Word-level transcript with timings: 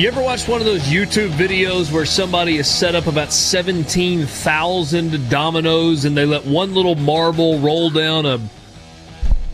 You 0.00 0.08
ever 0.08 0.22
watched 0.22 0.48
one 0.48 0.62
of 0.62 0.66
those 0.66 0.84
YouTube 0.84 1.28
videos 1.32 1.92
where 1.92 2.06
somebody 2.06 2.56
has 2.56 2.74
set 2.74 2.94
up 2.94 3.06
about 3.06 3.34
17,000 3.34 5.28
dominoes 5.28 6.06
and 6.06 6.16
they 6.16 6.24
let 6.24 6.46
one 6.46 6.72
little 6.72 6.94
marble 6.94 7.58
roll 7.58 7.90
down 7.90 8.24
a 8.24 8.40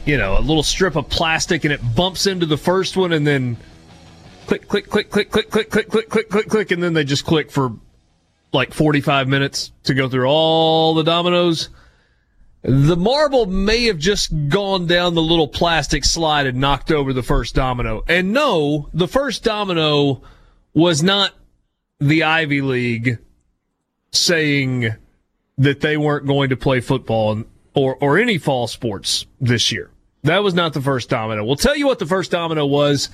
you 0.04 0.16
know, 0.16 0.38
a 0.38 0.40
little 0.40 0.62
strip 0.62 0.94
of 0.94 1.08
plastic 1.08 1.64
and 1.64 1.72
it 1.72 1.80
bumps 1.96 2.28
into 2.28 2.46
the 2.46 2.56
first 2.56 2.96
one 2.96 3.12
and 3.12 3.26
then 3.26 3.56
click 4.46 4.68
click 4.68 4.88
click 4.88 5.10
click 5.10 5.32
click 5.32 5.50
click 5.50 5.68
click 5.68 5.88
click 5.88 6.08
click 6.08 6.28
click 6.28 6.48
click 6.48 6.70
and 6.70 6.80
then 6.80 6.92
they 6.92 7.02
just 7.02 7.24
click 7.24 7.50
for 7.50 7.72
like 8.52 8.72
45 8.72 9.26
minutes 9.26 9.72
to 9.82 9.94
go 9.94 10.08
through 10.08 10.28
all 10.28 10.94
the 10.94 11.02
dominoes. 11.02 11.70
The 12.62 12.96
marble 12.96 13.46
may 13.46 13.86
have 13.86 13.98
just 13.98 14.32
gone 14.48 14.86
down 14.86 15.14
the 15.14 15.22
little 15.22 15.48
plastic 15.48 16.04
slide 16.04 16.46
and 16.46 16.60
knocked 16.60 16.92
over 16.92 17.12
the 17.12 17.24
first 17.24 17.56
domino. 17.56 18.04
And 18.06 18.32
no, 18.32 18.90
the 18.94 19.08
first 19.08 19.42
domino 19.42 20.22
was 20.76 21.02
not 21.02 21.32
the 21.98 22.22
Ivy 22.22 22.60
League 22.60 23.18
saying 24.12 24.94
that 25.56 25.80
they 25.80 25.96
weren't 25.96 26.26
going 26.26 26.50
to 26.50 26.56
play 26.56 26.80
football 26.80 27.44
or, 27.74 27.96
or 27.96 28.18
any 28.18 28.36
fall 28.36 28.66
sports 28.66 29.24
this 29.40 29.72
year. 29.72 29.90
That 30.22 30.42
was 30.42 30.52
not 30.52 30.74
the 30.74 30.82
first 30.82 31.08
domino. 31.08 31.44
We'll 31.44 31.56
tell 31.56 31.76
you 31.76 31.86
what 31.86 31.98
the 31.98 32.04
first 32.04 32.30
domino 32.30 32.66
was 32.66 33.08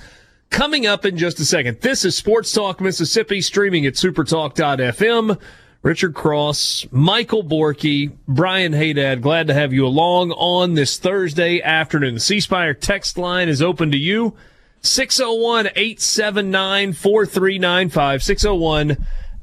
coming 0.49 0.85
up 0.85 1.05
in 1.05 1.17
just 1.17 1.39
a 1.39 1.45
second. 1.45 1.79
This 1.79 2.03
is 2.03 2.17
Sports 2.17 2.51
Talk 2.51 2.81
Mississippi 2.81 3.39
streaming 3.39 3.85
at 3.85 3.93
supertalk.fm. 3.93 5.39
Richard 5.83 6.13
Cross, 6.15 6.87
Michael 6.91 7.43
Borky, 7.45 8.11
Brian 8.27 8.73
Haydad, 8.73 9.21
glad 9.21 9.47
to 9.47 9.53
have 9.53 9.71
you 9.71 9.85
along 9.85 10.31
on 10.31 10.73
this 10.73 10.97
Thursday 10.97 11.61
afternoon. 11.61 12.15
The 12.15 12.19
C 12.19 12.41
Spire 12.41 12.73
text 12.73 13.17
line 13.17 13.47
is 13.47 13.61
open 13.61 13.91
to 13.91 13.97
you. 13.97 14.35
601 14.83 15.67
879 15.67 16.93
4395. 16.93 18.23
601 18.23 18.91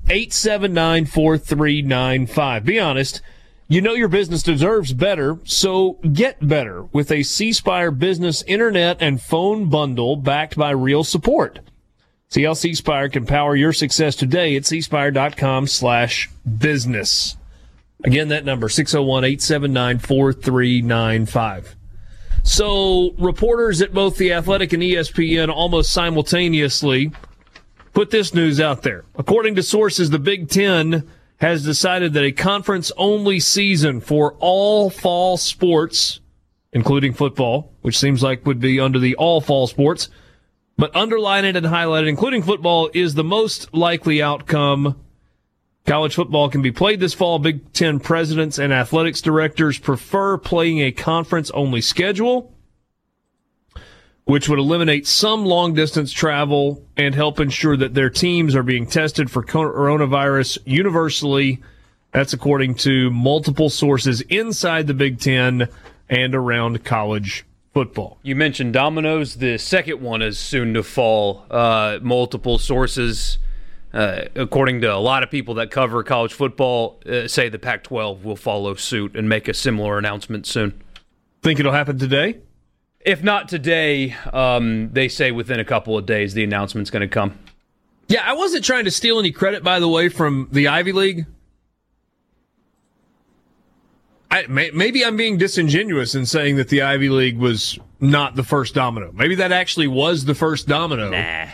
879 0.08 1.06
4395. 1.06 2.64
Be 2.64 2.78
honest. 2.78 3.22
You 3.68 3.80
know 3.80 3.94
your 3.94 4.08
business 4.08 4.42
deserves 4.42 4.92
better, 4.92 5.38
so 5.44 5.92
get 6.12 6.46
better 6.46 6.82
with 6.92 7.12
a 7.12 7.22
C 7.22 7.52
Spire 7.52 7.92
business 7.92 8.42
internet 8.48 8.96
and 9.00 9.22
phone 9.22 9.70
bundle 9.70 10.16
backed 10.16 10.56
by 10.56 10.70
real 10.70 11.04
support. 11.04 11.60
See 12.28 12.42
how 12.42 12.54
C 12.54 12.74
Spire 12.74 13.08
can 13.08 13.26
power 13.26 13.54
your 13.54 13.72
success 13.72 14.16
today 14.16 14.56
at 14.56 14.64
cspire.com 14.64 15.68
slash 15.68 16.28
business. 16.58 17.36
Again, 18.02 18.28
that 18.28 18.44
number, 18.44 18.68
601 18.68 19.24
879 19.24 19.98
4395. 20.00 21.76
So 22.50 23.14
reporters 23.16 23.80
at 23.80 23.94
both 23.94 24.16
The 24.16 24.32
Athletic 24.32 24.72
and 24.72 24.82
ESPN 24.82 25.50
almost 25.50 25.92
simultaneously 25.92 27.12
put 27.92 28.10
this 28.10 28.34
news 28.34 28.60
out 28.60 28.82
there. 28.82 29.04
According 29.14 29.54
to 29.54 29.62
sources, 29.62 30.10
the 30.10 30.18
Big 30.18 30.48
Ten 30.48 31.08
has 31.36 31.64
decided 31.64 32.12
that 32.14 32.24
a 32.24 32.32
conference 32.32 32.90
only 32.96 33.38
season 33.38 34.00
for 34.00 34.34
all 34.40 34.90
fall 34.90 35.36
sports, 35.36 36.18
including 36.72 37.12
football, 37.12 37.72
which 37.82 37.96
seems 37.96 38.20
like 38.20 38.44
would 38.44 38.58
be 38.58 38.80
under 38.80 38.98
the 38.98 39.14
all 39.14 39.40
fall 39.40 39.68
sports, 39.68 40.08
but 40.76 40.94
underlined 40.94 41.56
and 41.56 41.66
highlighted, 41.66 42.08
including 42.08 42.42
football, 42.42 42.90
is 42.92 43.14
the 43.14 43.22
most 43.22 43.72
likely 43.72 44.20
outcome 44.20 45.00
College 45.86 46.14
football 46.14 46.48
can 46.48 46.62
be 46.62 46.70
played 46.70 47.00
this 47.00 47.14
fall. 47.14 47.38
Big 47.38 47.72
Ten 47.72 48.00
presidents 48.00 48.58
and 48.58 48.72
athletics 48.72 49.20
directors 49.20 49.78
prefer 49.78 50.38
playing 50.38 50.78
a 50.80 50.92
conference 50.92 51.50
only 51.52 51.80
schedule, 51.80 52.54
which 54.24 54.48
would 54.48 54.58
eliminate 54.58 55.06
some 55.06 55.44
long 55.44 55.74
distance 55.74 56.12
travel 56.12 56.84
and 56.96 57.14
help 57.14 57.40
ensure 57.40 57.76
that 57.76 57.94
their 57.94 58.10
teams 58.10 58.54
are 58.54 58.62
being 58.62 58.86
tested 58.86 59.30
for 59.30 59.42
coronavirus 59.42 60.58
universally. 60.64 61.60
That's 62.12 62.32
according 62.32 62.74
to 62.76 63.10
multiple 63.10 63.70
sources 63.70 64.20
inside 64.22 64.86
the 64.86 64.94
Big 64.94 65.18
Ten 65.18 65.68
and 66.08 66.34
around 66.34 66.84
college 66.84 67.44
football. 67.72 68.18
You 68.22 68.36
mentioned 68.36 68.72
dominoes. 68.72 69.36
The 69.36 69.58
second 69.58 70.00
one 70.00 70.22
is 70.22 70.38
soon 70.38 70.74
to 70.74 70.82
fall. 70.82 71.46
Uh, 71.50 71.98
multiple 72.02 72.58
sources 72.58 73.38
uh, 73.92 74.22
according 74.34 74.80
to 74.82 74.94
a 74.94 74.98
lot 74.98 75.22
of 75.22 75.30
people 75.30 75.54
that 75.54 75.70
cover 75.70 76.02
college 76.02 76.32
football, 76.32 77.00
uh, 77.06 77.26
say 77.26 77.48
the 77.48 77.58
Pac 77.58 77.84
12 77.84 78.24
will 78.24 78.36
follow 78.36 78.74
suit 78.74 79.16
and 79.16 79.28
make 79.28 79.48
a 79.48 79.54
similar 79.54 79.98
announcement 79.98 80.46
soon. 80.46 80.80
Think 81.42 81.58
it'll 81.58 81.72
happen 81.72 81.98
today? 81.98 82.38
If 83.00 83.22
not 83.22 83.48
today, 83.48 84.14
um, 84.32 84.90
they 84.92 85.08
say 85.08 85.32
within 85.32 85.58
a 85.58 85.64
couple 85.64 85.96
of 85.96 86.06
days 86.06 86.34
the 86.34 86.44
announcement's 86.44 86.90
going 86.90 87.00
to 87.00 87.08
come. 87.08 87.38
Yeah, 88.08 88.22
I 88.24 88.34
wasn't 88.34 88.64
trying 88.64 88.84
to 88.84 88.90
steal 88.90 89.18
any 89.18 89.30
credit, 89.30 89.62
by 89.62 89.80
the 89.80 89.88
way, 89.88 90.08
from 90.08 90.48
the 90.52 90.68
Ivy 90.68 90.92
League. 90.92 91.26
I, 94.30 94.46
may, 94.48 94.70
maybe 94.72 95.04
I'm 95.04 95.16
being 95.16 95.38
disingenuous 95.38 96.14
in 96.14 96.26
saying 96.26 96.56
that 96.56 96.68
the 96.68 96.82
Ivy 96.82 97.08
League 97.08 97.38
was 97.38 97.78
not 98.00 98.36
the 98.36 98.44
first 98.44 98.74
domino. 98.74 99.12
Maybe 99.12 99.34
that 99.36 99.52
actually 99.52 99.88
was 99.88 100.24
the 100.24 100.34
first 100.34 100.68
domino. 100.68 101.10
Nah. 101.10 101.46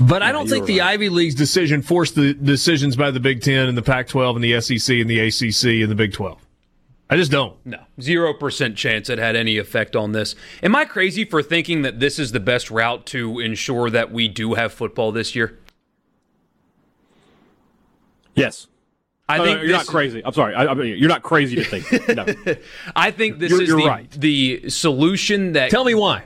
But 0.00 0.22
I 0.22 0.30
don't 0.30 0.48
think 0.48 0.62
right. 0.62 0.66
the 0.66 0.80
Ivy 0.82 1.08
League's 1.08 1.34
decision 1.34 1.80
forced 1.80 2.14
the 2.14 2.34
decisions 2.34 2.96
by 2.96 3.10
the 3.10 3.20
Big 3.20 3.40
Ten 3.40 3.68
and 3.68 3.78
the 3.78 3.82
Pac 3.82 4.08
12 4.08 4.36
and 4.36 4.44
the 4.44 4.60
SEC 4.60 4.96
and 4.98 5.08
the 5.08 5.20
ACC 5.20 5.82
and 5.82 5.90
the 5.90 5.94
Big 5.94 6.12
12. 6.12 6.38
I 7.08 7.16
just 7.16 7.30
don't. 7.30 7.54
No, 7.64 7.78
0% 8.00 8.76
chance 8.76 9.08
it 9.08 9.18
had 9.18 9.36
any 9.36 9.58
effect 9.58 9.94
on 9.94 10.12
this. 10.12 10.34
Am 10.62 10.74
I 10.74 10.84
crazy 10.84 11.24
for 11.24 11.42
thinking 11.42 11.82
that 11.82 12.00
this 12.00 12.18
is 12.18 12.32
the 12.32 12.40
best 12.40 12.70
route 12.70 13.06
to 13.06 13.38
ensure 13.38 13.90
that 13.90 14.10
we 14.10 14.26
do 14.28 14.54
have 14.54 14.72
football 14.72 15.12
this 15.12 15.34
year? 15.34 15.58
Yes. 18.34 18.66
I 19.28 19.38
think 19.38 19.62
you're 19.62 19.72
not 19.72 19.86
crazy. 19.86 20.22
I'm 20.24 20.32
sorry. 20.32 20.54
I, 20.54 20.66
I 20.66 20.74
mean, 20.74 20.98
you're 20.98 21.08
not 21.08 21.22
crazy 21.22 21.56
to 21.56 21.64
think. 21.64 22.08
No. 22.08 22.26
I 22.96 23.10
think 23.10 23.38
this 23.38 23.50
you're, 23.50 23.62
is 23.62 23.68
you're 23.68 23.80
the, 23.80 23.86
right. 23.86 24.10
the 24.10 24.68
solution 24.68 25.52
that. 25.52 25.70
Tell 25.70 25.84
me 25.84 25.94
why 25.94 26.24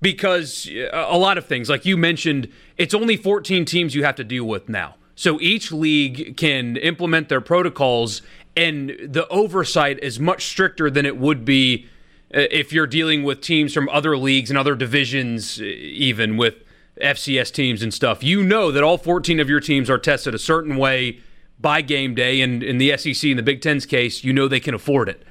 because 0.00 0.68
uh, 0.68 1.06
a 1.08 1.18
lot 1.18 1.38
of 1.38 1.46
things, 1.46 1.68
like 1.68 1.84
you 1.84 1.96
mentioned, 1.96 2.48
it's 2.76 2.94
only 2.94 3.16
14 3.16 3.64
teams 3.64 3.94
you 3.94 4.04
have 4.04 4.16
to 4.16 4.24
deal 4.24 4.44
with 4.44 4.68
now. 4.68 4.96
So 5.14 5.40
each 5.40 5.72
league 5.72 6.36
can 6.36 6.76
implement 6.76 7.28
their 7.28 7.40
protocols, 7.40 8.20
and 8.54 8.90
the 9.02 9.26
oversight 9.28 9.98
is 10.02 10.20
much 10.20 10.44
stricter 10.46 10.90
than 10.90 11.06
it 11.06 11.16
would 11.16 11.44
be 11.44 11.86
uh, 12.34 12.40
if 12.50 12.72
you're 12.72 12.86
dealing 12.86 13.22
with 13.22 13.40
teams 13.40 13.72
from 13.72 13.88
other 13.88 14.16
leagues 14.16 14.50
and 14.50 14.58
other 14.58 14.74
divisions, 14.74 15.60
uh, 15.60 15.64
even 15.64 16.36
with 16.36 16.56
FCS 17.00 17.52
teams 17.52 17.82
and 17.82 17.92
stuff. 17.92 18.22
You 18.22 18.42
know 18.42 18.70
that 18.70 18.82
all 18.82 18.98
14 18.98 19.40
of 19.40 19.48
your 19.48 19.60
teams 19.60 19.88
are 19.88 19.98
tested 19.98 20.34
a 20.34 20.38
certain 20.38 20.76
way 20.76 21.20
by 21.58 21.80
game 21.80 22.14
day, 22.14 22.42
and 22.42 22.62
in 22.62 22.78
the 22.78 22.96
SEC, 22.98 23.30
in 23.30 23.36
the 23.36 23.42
Big 23.42 23.62
Ten's 23.62 23.86
case, 23.86 24.22
you 24.24 24.32
know 24.32 24.48
they 24.48 24.60
can 24.60 24.74
afford 24.74 25.08
it. 25.08 25.22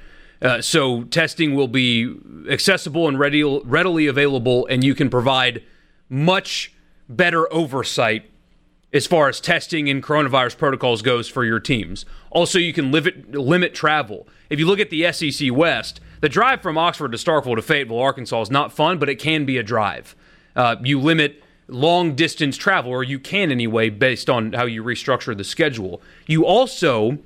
Uh, 0.42 0.60
so 0.60 1.04
testing 1.04 1.54
will 1.54 1.68
be 1.68 2.14
accessible 2.50 3.08
and 3.08 3.18
ready, 3.18 3.42
readily 3.42 4.06
available, 4.06 4.66
and 4.66 4.84
you 4.84 4.94
can 4.94 5.08
provide 5.08 5.62
much 6.08 6.72
better 7.08 7.52
oversight 7.52 8.30
as 8.92 9.06
far 9.06 9.28
as 9.28 9.40
testing 9.40 9.88
and 9.88 10.02
coronavirus 10.02 10.56
protocols 10.56 11.02
goes 11.02 11.28
for 11.28 11.44
your 11.44 11.60
teams. 11.60 12.04
Also, 12.30 12.58
you 12.58 12.72
can 12.72 12.90
limit, 12.90 13.32
limit 13.32 13.74
travel. 13.74 14.26
If 14.48 14.58
you 14.58 14.66
look 14.66 14.78
at 14.78 14.90
the 14.90 15.10
SEC 15.12 15.52
West, 15.52 16.00
the 16.20 16.28
drive 16.28 16.62
from 16.62 16.78
Oxford 16.78 17.12
to 17.12 17.18
Starkville 17.18 17.56
to 17.56 17.62
Fayetteville, 17.62 17.98
Arkansas 17.98 18.42
is 18.42 18.50
not 18.50 18.72
fun, 18.72 18.98
but 18.98 19.08
it 19.08 19.16
can 19.16 19.44
be 19.44 19.58
a 19.58 19.62
drive. 19.62 20.14
Uh, 20.54 20.76
you 20.82 21.00
limit 21.00 21.42
long 21.68 22.14
distance 22.14 22.56
travel, 22.56 22.90
or 22.90 23.02
you 23.02 23.18
can 23.18 23.50
anyway, 23.50 23.90
based 23.90 24.30
on 24.30 24.52
how 24.52 24.64
you 24.64 24.82
restructure 24.82 25.36
the 25.36 25.44
schedule. 25.44 26.00
You 26.26 26.46
also 26.46 27.18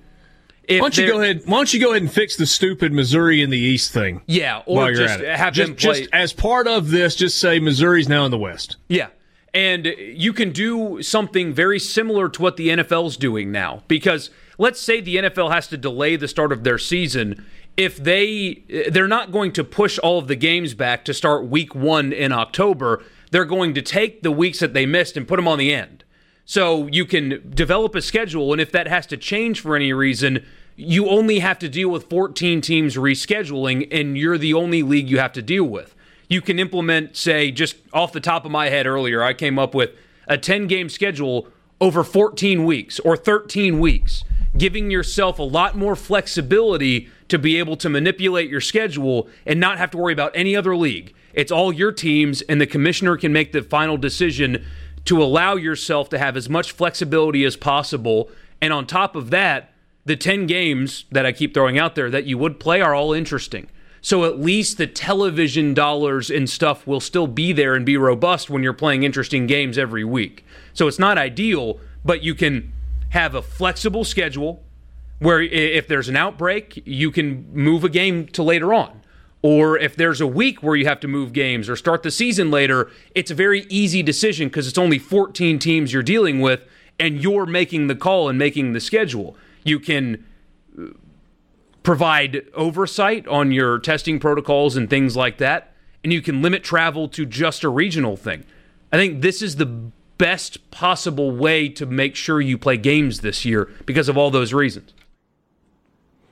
why 0.70 0.78
don't 0.78 0.99
you 0.99 1.06
go 1.06 1.20
ahead? 1.20 1.43
Why 1.44 1.56
don't 1.56 1.75
you 1.75 1.81
go 1.81 1.90
ahead 1.90 2.02
and 2.02 2.12
fix 2.12 2.37
the 2.37 2.46
stupid 2.46 2.93
Missouri 2.93 3.43
in 3.43 3.50
the 3.50 3.58
East 3.58 3.93
thing? 3.93 4.22
Yeah, 4.26 4.62
or 4.67 4.93
just 4.93 5.20
have 5.20 5.55
just, 5.55 5.67
them 5.69 5.76
play. 5.76 6.00
Just 6.00 6.11
as 6.12 6.32
part 6.32 6.69
of 6.69 6.90
this, 6.90 7.17
just 7.17 7.38
say 7.38 7.58
Missouri's 7.58 8.08
now 8.08 8.25
in 8.25 8.31
the 8.31 8.38
West. 8.38 8.76
Yeah, 8.88 9.08
and 9.52 9.87
you 9.87 10.32
can 10.32 10.52
do 10.52 11.02
something 11.02 11.52
very 11.52 11.78
similar 11.78 12.28
to 12.28 12.43
what 12.43 12.56
the 12.56 12.69
NFL's 12.69 13.17
doing 13.17 13.50
now. 13.50 13.82
Because 13.88 14.31
let's 14.58 14.81
say 14.81 15.00
the 15.00 15.17
NFL 15.17 15.52
has 15.52 15.67
to 15.69 15.76
delay 15.76 16.17
the 16.17 16.28
start 16.28 16.52
of 16.52 16.64
their 16.64 16.78
season. 16.78 17.44
If 17.76 17.96
they 17.96 18.62
they're 18.90 19.08
not 19.08 19.32
going 19.32 19.52
to 19.52 19.64
push 19.64 19.99
all 19.99 20.19
of 20.19 20.28
the 20.28 20.37
games 20.37 20.75
back 20.75 21.05
to 21.06 21.14
start 21.14 21.46
week 21.46 21.75
one 21.75 22.12
in 22.12 22.32
October, 22.32 23.02
they're 23.31 23.44
going 23.44 23.75
to 23.75 23.82
take 23.82 24.23
the 24.23 24.31
weeks 24.31 24.61
that 24.61 24.75
they 24.75 24.87
missed 24.87 25.16
and 25.16 25.26
put 25.26 25.37
them 25.37 25.49
on 25.49 25.58
the 25.58 25.73
end. 25.73 26.05
So 26.44 26.88
you 26.88 27.05
can 27.05 27.49
develop 27.55 27.94
a 27.94 28.02
schedule, 28.02 28.50
and 28.52 28.61
if 28.61 28.73
that 28.73 28.88
has 28.88 29.06
to 29.06 29.16
change 29.16 29.61
for 29.61 29.76
any 29.76 29.93
reason, 29.93 30.44
you 30.81 31.09
only 31.09 31.38
have 31.41 31.59
to 31.61 31.69
deal 31.69 31.88
with 31.88 32.09
14 32.09 32.61
teams 32.61 32.97
rescheduling, 32.97 33.88
and 33.91 34.17
you're 34.17 34.38
the 34.38 34.55
only 34.55 34.82
league 34.82 35.09
you 35.09 35.19
have 35.19 35.32
to 35.35 35.43
deal 35.43 35.65
with 35.65 35.94
you 36.31 36.41
can 36.41 36.59
implement, 36.61 37.17
say, 37.17 37.50
just 37.50 37.77
off 37.93 38.12
the 38.12 38.21
top 38.21 38.47
of 38.47 38.53
my 38.53 38.71
head 38.71 38.87
earlier, 38.87 39.23
I 39.23 39.35
came 39.35 39.59
up 39.59 39.75
with 39.75 39.91
a 40.29 40.38
10 40.38 40.69
game 40.69 40.88
schedule 40.88 41.49
over 41.81 42.05
14 42.05 42.65
weeks 42.65 43.00
or 43.00 43.17
13 43.17 43.81
weeks, 43.81 44.25
giving 44.56 44.93
yourself 44.93 45.41
a 45.41 45.43
lot 45.43 45.77
more 45.77 45.97
flexibility 45.97 47.09
to 47.29 47.38
be 47.38 47.59
able 47.59 47.76
to 47.76 47.88
manipulate 47.88 48.49
your 48.49 48.61
schedule 48.61 49.29
and 49.44 49.59
not 49.59 49.79
have 49.79 49.91
to 49.91 49.99
worry 49.99 50.12
about 50.12 50.31
any 50.35 50.55
other 50.55 50.76
league. 50.76 51.12
It's 51.35 51.50
all 51.50 51.73
your 51.73 51.91
teams, 51.91 52.43
and 52.43 52.61
the 52.61 52.67
commissioner 52.67 53.17
can 53.17 53.33
make 53.33 53.50
the 53.50 53.62
final 53.62 53.97
decision 53.97 54.65
to 55.06 55.21
allow 55.21 55.56
yourself 55.56 56.09
to 56.11 56.19
have 56.19 56.37
as 56.37 56.49
much 56.49 56.71
flexibility 56.71 57.44
as 57.44 57.56
possible. 57.56 58.31
And 58.62 58.73
on 58.73 58.87
top 58.87 59.17
of 59.17 59.31
that, 59.31 59.69
the 60.11 60.17
10 60.17 60.49
games 60.49 61.05
that 61.12 61.25
I 61.25 61.31
keep 61.31 61.55
throwing 61.55 61.79
out 61.79 61.95
there 61.95 62.11
that 62.11 62.25
you 62.25 62.37
would 62.37 62.59
play 62.59 62.81
are 62.81 62.97
all 62.97 63.12
interesting. 63.12 63.69
So 64.01 64.25
at 64.25 64.41
least 64.41 64.77
the 64.77 64.89
television 64.89 65.73
dollars 65.73 66.31
and 66.31 66.51
stuff 66.51 66.85
will 66.85 66.99
still 66.99 67.29
be 67.29 67.53
there 67.53 67.77
and 67.77 67.87
be 67.87 67.97
robust 67.97 68.51
when 68.51 68.65
you're 68.65 68.73
playing 68.73 69.05
interesting 69.05 69.47
games 69.47 69.79
every 69.79 70.03
week. 70.03 70.45
So 70.75 70.89
it's 70.89 70.99
not 70.99 71.17
ideal, 71.17 71.79
but 72.05 72.25
you 72.25 72.35
can 72.35 72.73
have 73.11 73.37
a 73.37 73.41
flexible 73.41 74.03
schedule 74.03 74.65
where 75.21 75.41
if 75.41 75.87
there's 75.87 76.09
an 76.09 76.17
outbreak, 76.17 76.83
you 76.85 77.12
can 77.12 77.49
move 77.53 77.85
a 77.85 77.89
game 77.89 78.27
to 78.29 78.43
later 78.43 78.75
on. 78.75 79.03
Or 79.43 79.79
if 79.79 79.95
there's 79.95 80.21
a 80.21 80.27
week 80.27 80.61
where 80.61 80.75
you 80.75 80.87
have 80.87 80.99
to 81.01 81.09
move 81.09 81.33
games 81.33 81.69
or 81.69 81.77
start 81.77 82.03
the 82.03 82.11
season 82.11 82.51
later, 82.51 82.91
it's 83.15 83.31
a 83.31 83.35
very 83.37 83.65
easy 83.69 84.03
decision 84.03 84.49
because 84.49 84.67
it's 84.67 84.77
only 84.77 84.99
14 84.99 85.61
teams 85.61 85.93
you're 85.93 86.03
dealing 86.03 86.41
with 86.41 86.62
and 86.99 87.23
you're 87.23 87.47
making 87.47 87.87
the 87.87 87.95
call 87.95 88.29
and 88.29 88.37
making 88.37 88.73
the 88.73 88.81
schedule. 88.81 89.37
You 89.65 89.79
can 89.79 90.27
uh, 90.79 90.87
provide 91.83 92.47
oversight 92.55 93.27
on 93.29 93.53
your 93.53 93.79
testing 93.79 94.19
protocols 94.19 94.77
and 94.77 94.89
things 94.89 95.17
like 95.17 95.39
that, 95.39 95.73
and 96.03 96.12
you 96.12 96.23
can 96.23 96.43
limit 96.43 96.62
travel 96.62 97.09
to 97.09 97.27
just 97.27 97.65
a 97.65 97.69
regional 97.69 98.17
thing. 98.17 98.45
I 98.93 98.97
think 98.97 99.23
this 99.23 99.43
is 99.43 99.57
the 99.57 99.67
best 100.19 100.71
possible 100.71 101.31
way 101.31 101.69
to 101.69 101.87
make 101.87 102.15
sure 102.15 102.41
you 102.41 102.59
play 102.59 102.77
games 102.77 103.21
this 103.21 103.45
year 103.45 103.71
because 103.87 104.09
of 104.09 104.19
all 104.19 104.31
those 104.31 104.53
reasons. 104.53 104.93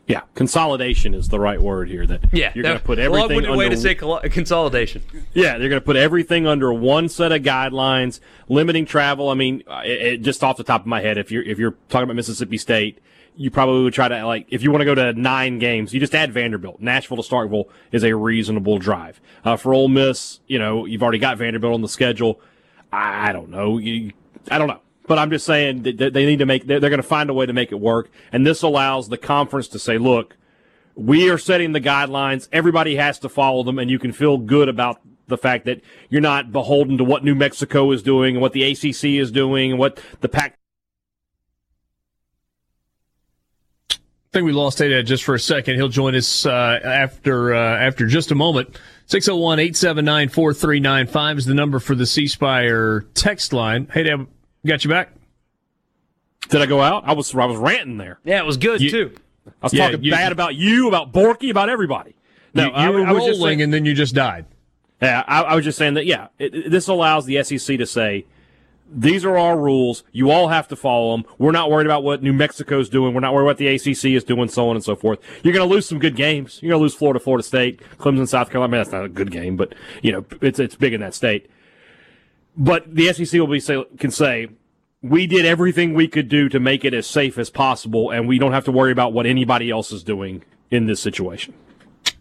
Yeah, 0.09 0.23
consolidation 0.35 1.13
is 1.13 1.29
the 1.29 1.39
right 1.39 1.61
word 1.61 1.91
here. 1.91 2.07
That 2.07 2.33
yeah, 2.33 2.51
you're 2.55 2.63
going 2.63 2.79
to 2.79 2.85
put 2.85 2.99
everything. 2.99 3.45
Under, 3.45 3.55
way 3.55 3.69
to 3.69 3.77
say 3.77 3.95
consolidation. 3.95 5.03
Yeah, 5.35 5.59
they're 5.59 5.69
going 5.69 5.81
to 5.83 5.85
put 5.85 5.97
everything 5.97 6.47
under 6.47 6.73
one 6.73 7.11
set 7.11 7.31
of 7.31 7.43
guidelines, 7.43 8.19
limiting 8.49 8.87
travel. 8.87 9.29
I 9.29 9.35
mean, 9.35 9.63
uh, 9.67 9.83
it, 9.85 10.03
it, 10.03 10.23
just 10.23 10.43
off 10.43 10.57
the 10.57 10.65
top 10.65 10.81
of 10.81 10.87
my 10.87 11.03
head, 11.03 11.19
if 11.19 11.31
you're 11.31 11.43
if 11.43 11.59
you're 11.59 11.77
talking 11.91 12.05
about 12.05 12.17
Mississippi 12.17 12.57
State, 12.57 13.01
you 13.39 13.53
probably 13.53 13.85
would 13.85 13.95
try 13.95 14.09
to 14.09 14.27
like 14.27 14.47
if 14.51 14.63
you 14.63 14.73
want 14.73 14.81
to 14.81 14.85
go 14.85 14.97
to 14.97 15.13
nine 15.13 15.61
games, 15.61 15.95
you 15.95 16.01
just 16.01 16.15
add 16.15 16.33
Vanderbilt. 16.33 16.81
Nashville 16.81 17.17
to 17.17 17.23
Starkville 17.23 17.67
is 17.93 18.03
a 18.03 18.15
reasonable 18.15 18.79
drive. 18.79 19.21
Uh, 19.45 19.57
for 19.57 19.73
Ole 19.73 19.89
Miss, 19.89 20.41
you 20.49 20.59
know 20.59 20.85
you've 20.85 21.03
already 21.03 21.21
got 21.21 21.39
Vanderbilt 21.39 21.73
on 21.73 21.81
the 21.81 21.89
schedule. 21.89 22.41
I, 22.93 23.33
don't 23.33 23.51
know. 23.51 23.79
You, 23.79 24.13
I 24.51 24.59
don't 24.59 24.67
know. 24.67 24.81
But 25.07 25.19
I'm 25.19 25.31
just 25.31 25.47
saying 25.47 25.83
that 25.85 26.13
they 26.13 26.27
need 26.27 26.41
to 26.41 26.47
make. 26.47 26.67
They're, 26.67 26.81
they're 26.81 26.91
going 26.91 27.03
to 27.03 27.07
find 27.07 27.31
a 27.31 27.35
way 27.35 27.47
to 27.47 27.53
make 27.53 27.71
it 27.71 27.81
work, 27.81 28.11
and 28.33 28.47
this 28.47 28.63
allows 28.63 29.09
the 29.09 29.17
conference 29.17 29.69
to 29.69 29.79
say, 29.79 29.99
"Look, 29.99 30.37
we 30.97 31.31
are 31.31 31.39
setting 31.39 31.73
the 31.73 31.81
guidelines. 31.81 32.49
Everybody 32.53 32.97
has 32.97 33.21
to 33.21 33.29
follow 33.29 33.63
them, 33.63 33.79
and 33.79 33.89
you 33.89 34.01
can 34.01 34.13
feel 34.13 34.37
good 34.37 34.69
about 34.69 35.01
the 35.29 35.39
fact 35.39 35.65
that 35.67 35.81
you're 36.09 36.21
not 36.21 36.51
beholden 36.51 36.99
to 36.99 37.05
what 37.05 37.23
New 37.23 37.35
Mexico 37.35 37.93
is 37.93 38.03
doing 38.03 38.35
and 38.35 38.43
what 38.43 38.53
the 38.53 38.65
ACC 38.65 39.05
is 39.05 39.31
doing 39.31 39.71
and 39.73 39.79
what 39.79 40.03
the 40.21 40.29
Pac 40.29 40.59
I 44.29 44.31
think 44.33 44.45
we 44.45 44.53
lost 44.53 44.81
Ed 44.83 45.07
just 45.07 45.25
for 45.25 45.35
a 45.35 45.41
second. 45.41 45.77
He'll 45.77 45.89
join 45.89 46.15
us 46.15 46.45
uh, 46.45 46.79
after 46.85 47.55
uh, 47.55 47.79
after 47.79 48.07
just 48.07 48.31
a 48.31 48.35
moment. 48.35 48.79
601-879-4395 49.09 51.39
is 51.39 51.47
the 51.47 51.55
number 51.55 51.79
for 51.79 51.95
the 51.95 52.05
C 52.05 52.27
Spire 52.27 53.07
text 53.15 53.55
line. 53.55 53.89
Hey, 53.91 54.03
Dad, 54.03 54.27
got 54.67 54.85
you 54.85 54.91
back? 54.91 55.15
Did 56.51 56.61
I 56.61 56.67
go 56.67 56.83
out? 56.83 57.05
I 57.07 57.15
was 57.15 57.35
I 57.35 57.47
was 57.47 57.57
ranting 57.57 57.97
there. 57.97 58.21
Yeah, 58.23 58.41
it 58.41 58.45
was 58.45 58.59
good 58.59 58.83
you, 58.83 58.91
too. 58.91 59.15
I 59.47 59.51
was 59.63 59.73
yeah, 59.73 59.87
talking 59.87 60.05
you, 60.05 60.11
bad 60.11 60.33
about 60.33 60.55
you, 60.55 60.89
about 60.89 61.11
Borky, 61.11 61.51
about 61.51 61.71
everybody. 61.71 62.15
No, 62.53 62.65
you, 62.65 62.69
you 62.69 62.75
I, 62.75 62.91
were 62.91 63.07
I 63.07 63.13
rolling 63.13 63.41
saying, 63.41 63.63
and 63.63 63.73
then 63.73 63.87
you 63.87 63.95
just 63.95 64.15
died. 64.15 64.45
Yeah, 65.01 65.25
I, 65.27 65.41
I 65.43 65.55
was 65.55 65.65
just 65.65 65.79
saying 65.79 65.95
that. 65.95 66.05
Yeah, 66.05 66.27
it, 66.39 66.55
it, 66.55 66.71
this 66.71 66.89
allows 66.89 67.25
the 67.25 67.43
SEC 67.43 67.79
to 67.79 67.87
say 67.87 68.27
these 68.91 69.25
are 69.25 69.37
our 69.37 69.59
rules. 69.59 70.05
You 70.13 70.31
all 70.31 70.49
have 70.49 70.69
to 70.69 70.77
follow 70.77 71.17
them. 71.17 71.27
We're 71.39 71.53
not 71.53 71.71
worried 71.71 71.87
about 71.87 72.03
what 72.03 72.23
New 72.23 72.33
Mexico's 72.33 72.89
doing. 72.89 73.15
We're 73.15 73.21
not 73.21 73.35
worried 73.35 73.45
about 73.45 73.51
what 73.51 73.57
the 73.59 73.69
ACC 73.69 74.17
is 74.17 74.25
doing, 74.25 74.49
so 74.49 74.69
on 74.69 74.77
and 74.77 74.85
so 74.85 74.97
forth. 74.97 75.19
You're 75.43 75.55
going 75.55 75.69
to 75.69 75.73
lose 75.73 75.89
some 75.89 75.99
good 75.99 76.17
games. 76.17 76.59
You're 76.63 76.71
going 76.71 76.81
to 76.81 76.83
lose 76.83 76.95
Florida, 76.95 77.21
Florida 77.21 77.43
State, 77.43 77.81
Clemson, 77.99 78.27
South 78.27 78.51
Carolina. 78.51 78.71
I 78.71 78.73
mean, 78.73 78.81
that's 78.81 78.93
not 78.93 79.05
a 79.05 79.09
good 79.09 79.31
game, 79.31 79.57
but 79.57 79.75
you 80.03 80.13
know, 80.13 80.25
it's 80.41 80.59
it's 80.59 80.75
big 80.75 80.95
in 80.95 81.01
that 81.01 81.15
state. 81.15 81.51
But 82.57 82.95
the 82.95 83.13
SEC 83.13 83.39
will 83.39 83.47
be 83.47 83.61
say, 83.61 83.85
can 83.99 84.11
say 84.11 84.49
we 85.03 85.27
did 85.27 85.45
everything 85.45 85.95
we 85.95 86.09
could 86.09 86.29
do 86.29 86.49
to 86.49 86.59
make 86.59 86.85
it 86.85 86.93
as 86.93 87.07
safe 87.07 87.39
as 87.39 87.51
possible, 87.51 88.11
and 88.11 88.27
we 88.27 88.39
don't 88.39 88.53
have 88.53 88.65
to 88.65 88.73
worry 88.73 88.91
about 88.91 89.13
what 89.13 89.27
anybody 89.27 89.71
else 89.71 89.93
is 89.93 90.03
doing 90.03 90.43
in 90.71 90.87
this 90.87 91.01
situation. 91.01 91.55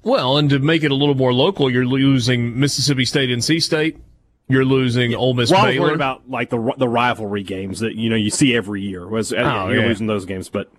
Well, 0.03 0.37
and 0.37 0.49
to 0.51 0.59
make 0.59 0.83
it 0.83 0.91
a 0.91 0.95
little 0.95 1.15
more 1.15 1.33
local, 1.33 1.69
you're 1.69 1.85
losing 1.85 2.57
Mississippi 2.59 3.03
State, 3.03 3.31
and 3.31 3.43
C 3.43 3.59
State, 3.59 3.97
you're 4.47 4.65
losing 4.65 5.11
yeah. 5.11 5.17
Ole 5.17 5.33
Miss. 5.33 5.51
Well, 5.51 5.65
I 5.65 5.69
was 5.69 5.79
worried 5.79 5.95
about 5.95 6.29
like 6.29 6.49
the 6.49 6.73
the 6.77 6.87
rivalry 6.87 7.43
games 7.43 7.79
that 7.79 7.95
you 7.95 8.09
know 8.09 8.15
you 8.15 8.29
see 8.29 8.55
every 8.55 8.81
year. 8.81 9.07
Was 9.07 9.33
uh, 9.33 9.37
oh, 9.37 9.69
you're 9.69 9.81
yeah. 9.81 9.87
losing 9.87 10.07
those 10.07 10.25
games, 10.25 10.49
but 10.49 10.71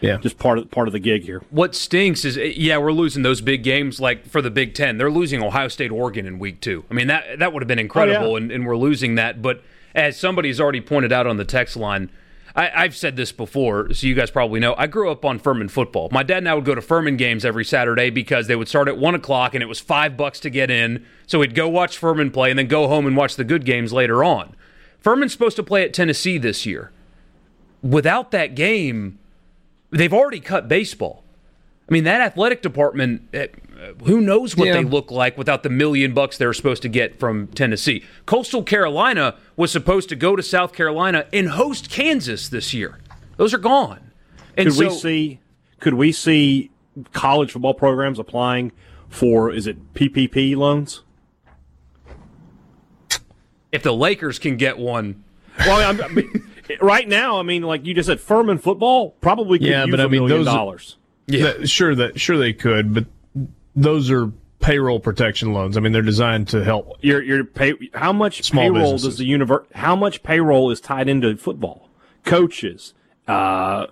yeah, 0.00 0.16
just 0.18 0.38
part 0.38 0.58
of 0.58 0.70
part 0.70 0.88
of 0.88 0.92
the 0.92 0.98
gig 0.98 1.22
here. 1.22 1.42
What 1.50 1.74
stinks 1.74 2.24
is 2.24 2.36
yeah, 2.36 2.78
we're 2.78 2.92
losing 2.92 3.22
those 3.22 3.40
big 3.40 3.62
games 3.62 4.00
like 4.00 4.26
for 4.26 4.42
the 4.42 4.50
Big 4.50 4.74
Ten. 4.74 4.98
They're 4.98 5.10
losing 5.10 5.42
Ohio 5.42 5.68
State, 5.68 5.90
Oregon 5.90 6.26
in 6.26 6.38
week 6.38 6.60
two. 6.60 6.84
I 6.90 6.94
mean 6.94 7.06
that 7.06 7.38
that 7.38 7.52
would 7.52 7.62
have 7.62 7.68
been 7.68 7.78
incredible, 7.78 8.26
oh, 8.26 8.36
yeah. 8.36 8.42
and, 8.42 8.52
and 8.52 8.66
we're 8.66 8.76
losing 8.76 9.14
that. 9.14 9.40
But 9.40 9.62
as 9.94 10.18
somebody's 10.18 10.60
already 10.60 10.80
pointed 10.80 11.12
out 11.12 11.26
on 11.26 11.36
the 11.36 11.44
text 11.44 11.76
line, 11.76 12.10
I, 12.56 12.82
have 12.84 12.96
said 12.96 13.16
this 13.16 13.32
before, 13.32 13.92
so 13.92 14.06
you 14.06 14.14
guys 14.14 14.30
probably 14.30 14.60
know. 14.60 14.74
I 14.78 14.86
grew 14.86 15.10
up 15.10 15.26
on 15.26 15.38
Furman 15.38 15.68
football. 15.68 16.08
My 16.10 16.22
dad 16.22 16.38
and 16.38 16.48
I 16.48 16.54
would 16.54 16.64
go 16.64 16.74
to 16.74 16.80
Furman 16.80 17.18
games 17.18 17.44
every 17.44 17.66
Saturday 17.66 18.08
because 18.08 18.46
they 18.46 18.56
would 18.56 18.68
start 18.68 18.88
at 18.88 18.96
one 18.96 19.14
o'clock 19.14 19.54
and 19.54 19.62
it 19.62 19.66
was 19.66 19.78
five 19.78 20.16
bucks 20.16 20.40
to 20.40 20.50
get 20.50 20.70
in. 20.70 21.04
So 21.26 21.40
we'd 21.40 21.54
go 21.54 21.68
watch 21.68 21.98
Furman 21.98 22.30
play 22.30 22.48
and 22.48 22.58
then 22.58 22.66
go 22.66 22.88
home 22.88 23.06
and 23.06 23.14
watch 23.14 23.36
the 23.36 23.44
good 23.44 23.66
games 23.66 23.92
later 23.92 24.24
on. 24.24 24.56
Furman's 24.98 25.32
supposed 25.32 25.56
to 25.56 25.62
play 25.62 25.84
at 25.84 25.92
Tennessee 25.92 26.38
this 26.38 26.64
year. 26.64 26.92
Without 27.82 28.30
that 28.30 28.54
game, 28.54 29.18
they've 29.90 30.14
already 30.14 30.40
cut 30.40 30.66
baseball. 30.66 31.24
I 31.88 31.92
mean, 31.92 32.04
that 32.04 32.22
athletic 32.22 32.62
department, 32.62 33.22
eh, 33.34 33.48
who 34.04 34.20
knows 34.20 34.56
what 34.56 34.68
yeah. 34.68 34.74
they 34.74 34.84
look 34.84 35.10
like 35.10 35.36
without 35.36 35.62
the 35.62 35.68
million 35.68 36.14
bucks 36.14 36.38
they're 36.38 36.52
supposed 36.52 36.82
to 36.82 36.88
get 36.88 37.18
from 37.18 37.48
Tennessee. 37.48 38.04
Coastal 38.24 38.62
Carolina 38.62 39.36
was 39.56 39.70
supposed 39.70 40.08
to 40.08 40.16
go 40.16 40.36
to 40.36 40.42
South 40.42 40.72
Carolina 40.72 41.26
and 41.32 41.50
host 41.50 41.90
Kansas 41.90 42.48
this 42.48 42.72
year. 42.72 42.98
Those 43.36 43.52
are 43.52 43.58
gone. 43.58 44.12
And 44.56 44.68
could 44.68 44.74
so, 44.74 44.88
we 44.88 44.90
see 44.90 45.40
could 45.80 45.94
we 45.94 46.12
see 46.12 46.70
college 47.12 47.52
football 47.52 47.74
programs 47.74 48.18
applying 48.18 48.72
for 49.08 49.50
is 49.52 49.66
it 49.66 49.94
PPP 49.94 50.56
loans? 50.56 51.02
If 53.72 53.82
the 53.82 53.92
Lakers 53.92 54.38
can 54.38 54.56
get 54.56 54.78
one, 54.78 55.24
well, 55.58 56.02
I 56.02 56.08
mean, 56.08 56.50
right 56.80 57.06
now, 57.06 57.38
I 57.38 57.42
mean, 57.42 57.62
like 57.62 57.84
you 57.84 57.94
just 57.94 58.06
said, 58.06 58.20
Furman 58.20 58.58
football 58.58 59.10
probably 59.20 59.58
could 59.58 59.68
yeah, 59.68 59.84
use 59.84 59.90
but 59.90 60.00
I 60.00 60.06
mean, 60.06 60.28
those 60.28 60.46
dollars. 60.46 60.96
Yeah, 61.26 61.52
that, 61.52 61.68
sure 61.68 61.94
that 61.94 62.20
sure 62.20 62.38
they 62.38 62.52
could, 62.52 62.94
but 62.94 63.06
those 63.76 64.10
are 64.10 64.32
payroll 64.58 64.98
protection 64.98 65.52
loans. 65.52 65.76
I 65.76 65.80
mean, 65.80 65.92
they're 65.92 66.02
designed 66.02 66.48
to 66.48 66.64
help. 66.64 66.96
Your 67.02 67.22
your 67.22 67.44
pay. 67.44 67.74
How 67.94 68.12
much 68.12 68.42
Small 68.42 68.64
payroll 68.64 68.92
businesses. 68.92 69.08
does 69.08 69.18
the 69.18 69.26
universe? 69.26 69.66
How 69.74 69.94
much 69.94 70.22
payroll 70.22 70.70
is 70.70 70.80
tied 70.80 71.08
into 71.08 71.36
football? 71.36 71.88
Coaches, 72.24 72.94
uh, 73.28 73.86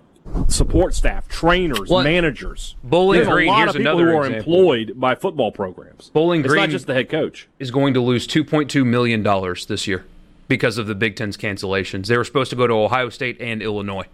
support 0.49 0.93
staff, 0.93 1.27
trainers, 1.29 1.89
what? 1.89 2.03
managers. 2.03 2.75
Bowling 2.83 3.19
There's 3.19 3.29
Green. 3.29 3.47
a 3.47 3.51
lot 3.51 3.57
Here's 3.59 3.69
of 3.75 3.81
people 3.81 3.99
who 3.99 4.07
are 4.17 4.25
example. 4.25 4.53
employed 4.53 4.93
by 4.95 5.15
football 5.15 5.51
programs. 5.51 6.09
Bowling 6.09 6.41
it's 6.41 6.49
Green. 6.49 6.61
not 6.63 6.69
just 6.69 6.87
the 6.87 6.93
head 6.93 7.09
coach. 7.09 7.47
Is 7.59 7.71
going 7.71 7.93
to 7.93 8.01
lose 8.01 8.27
2.2 8.27 8.85
million 8.85 9.23
dollars 9.23 9.65
this 9.67 9.87
year 9.87 10.05
because 10.47 10.77
of 10.77 10.87
the 10.87 10.95
Big 10.95 11.15
Ten's 11.15 11.37
cancellations. 11.37 12.07
They 12.07 12.17
were 12.17 12.23
supposed 12.25 12.49
to 12.49 12.55
go 12.55 12.67
to 12.67 12.73
Ohio 12.73 13.09
State 13.09 13.37
and 13.39 13.61
Illinois. 13.61 14.05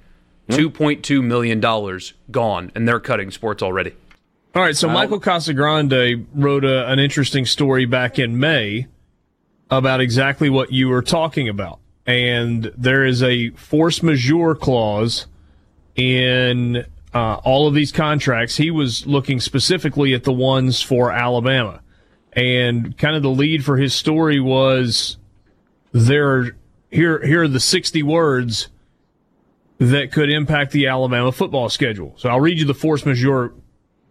$2.2 0.50 1.24
million 1.24 1.60
gone, 2.30 2.72
and 2.76 2.88
they're 2.88 3.00
cutting 3.00 3.32
sports 3.32 3.64
already. 3.64 3.94
All 4.54 4.62
right, 4.62 4.76
so 4.76 4.90
Michael 4.90 5.22
Casagrande 5.22 6.26
wrote 6.34 6.66
a, 6.66 6.86
an 6.90 7.00
interesting 7.00 7.46
story 7.46 7.86
back 7.86 8.20
in 8.20 8.38
May 8.38 8.88
about 9.70 10.02
exactly 10.02 10.50
what 10.50 10.74
you 10.74 10.90
were 10.90 11.02
talking 11.02 11.48
about. 11.48 11.80
And 12.06 12.70
there 12.78 13.06
is 13.06 13.24
a 13.24 13.52
force 13.52 14.04
majeure 14.04 14.56
clause 14.56 15.28
in 15.96 16.86
uh, 17.14 17.36
all 17.36 17.66
of 17.70 17.74
these 17.74 17.94
contracts. 17.94 18.58
He 18.58 18.72
was 18.72 19.08
looking 19.08 19.40
specifically 19.40 20.14
at 20.14 20.26
the 20.26 20.34
ones 20.34 20.82
for 20.82 21.14
Alabama. 21.14 21.82
And 22.34 22.98
kind 22.98 23.16
of 23.16 23.24
the 23.24 23.30
lead 23.30 23.64
for 23.64 23.78
his 23.78 23.94
story 23.94 24.42
was 24.42 25.16
there 25.94 26.58
here, 26.90 27.26
here 27.26 27.44
are 27.44 27.48
the 27.48 27.62
60 27.62 28.04
words 28.04 28.68
that 29.78 30.12
could 30.12 30.30
impact 30.30 30.74
the 30.74 30.88
Alabama 30.88 31.32
football 31.32 31.70
schedule. 31.70 32.14
So 32.18 32.28
I'll 32.28 32.42
read 32.42 32.60
you 32.60 32.66
the 32.66 32.74
force 32.74 33.06
majeure 33.06 33.54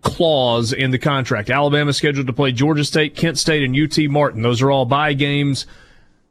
clause 0.02 0.73
in 0.73 0.90
the 0.90 0.99
contract. 0.99 1.50
Alabama 1.50 1.92
scheduled 1.92 2.26
to 2.26 2.33
play 2.33 2.52
Georgia 2.52 2.85
State, 2.85 3.16
Kent 3.16 3.38
State, 3.38 3.62
and 3.62 3.76
UT 3.76 4.11
Martin. 4.11 4.42
Those 4.42 4.62
are 4.62 4.71
all 4.71 4.85
buy 4.85 5.12
games. 5.12 5.66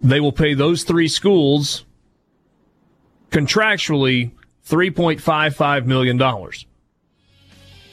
They 0.02 0.20
will 0.20 0.32
pay 0.32 0.54
those 0.54 0.84
three 0.84 1.08
schools 1.08 1.86
contractually 3.32 4.32
$3.55 4.68 5.86
million. 5.86 6.18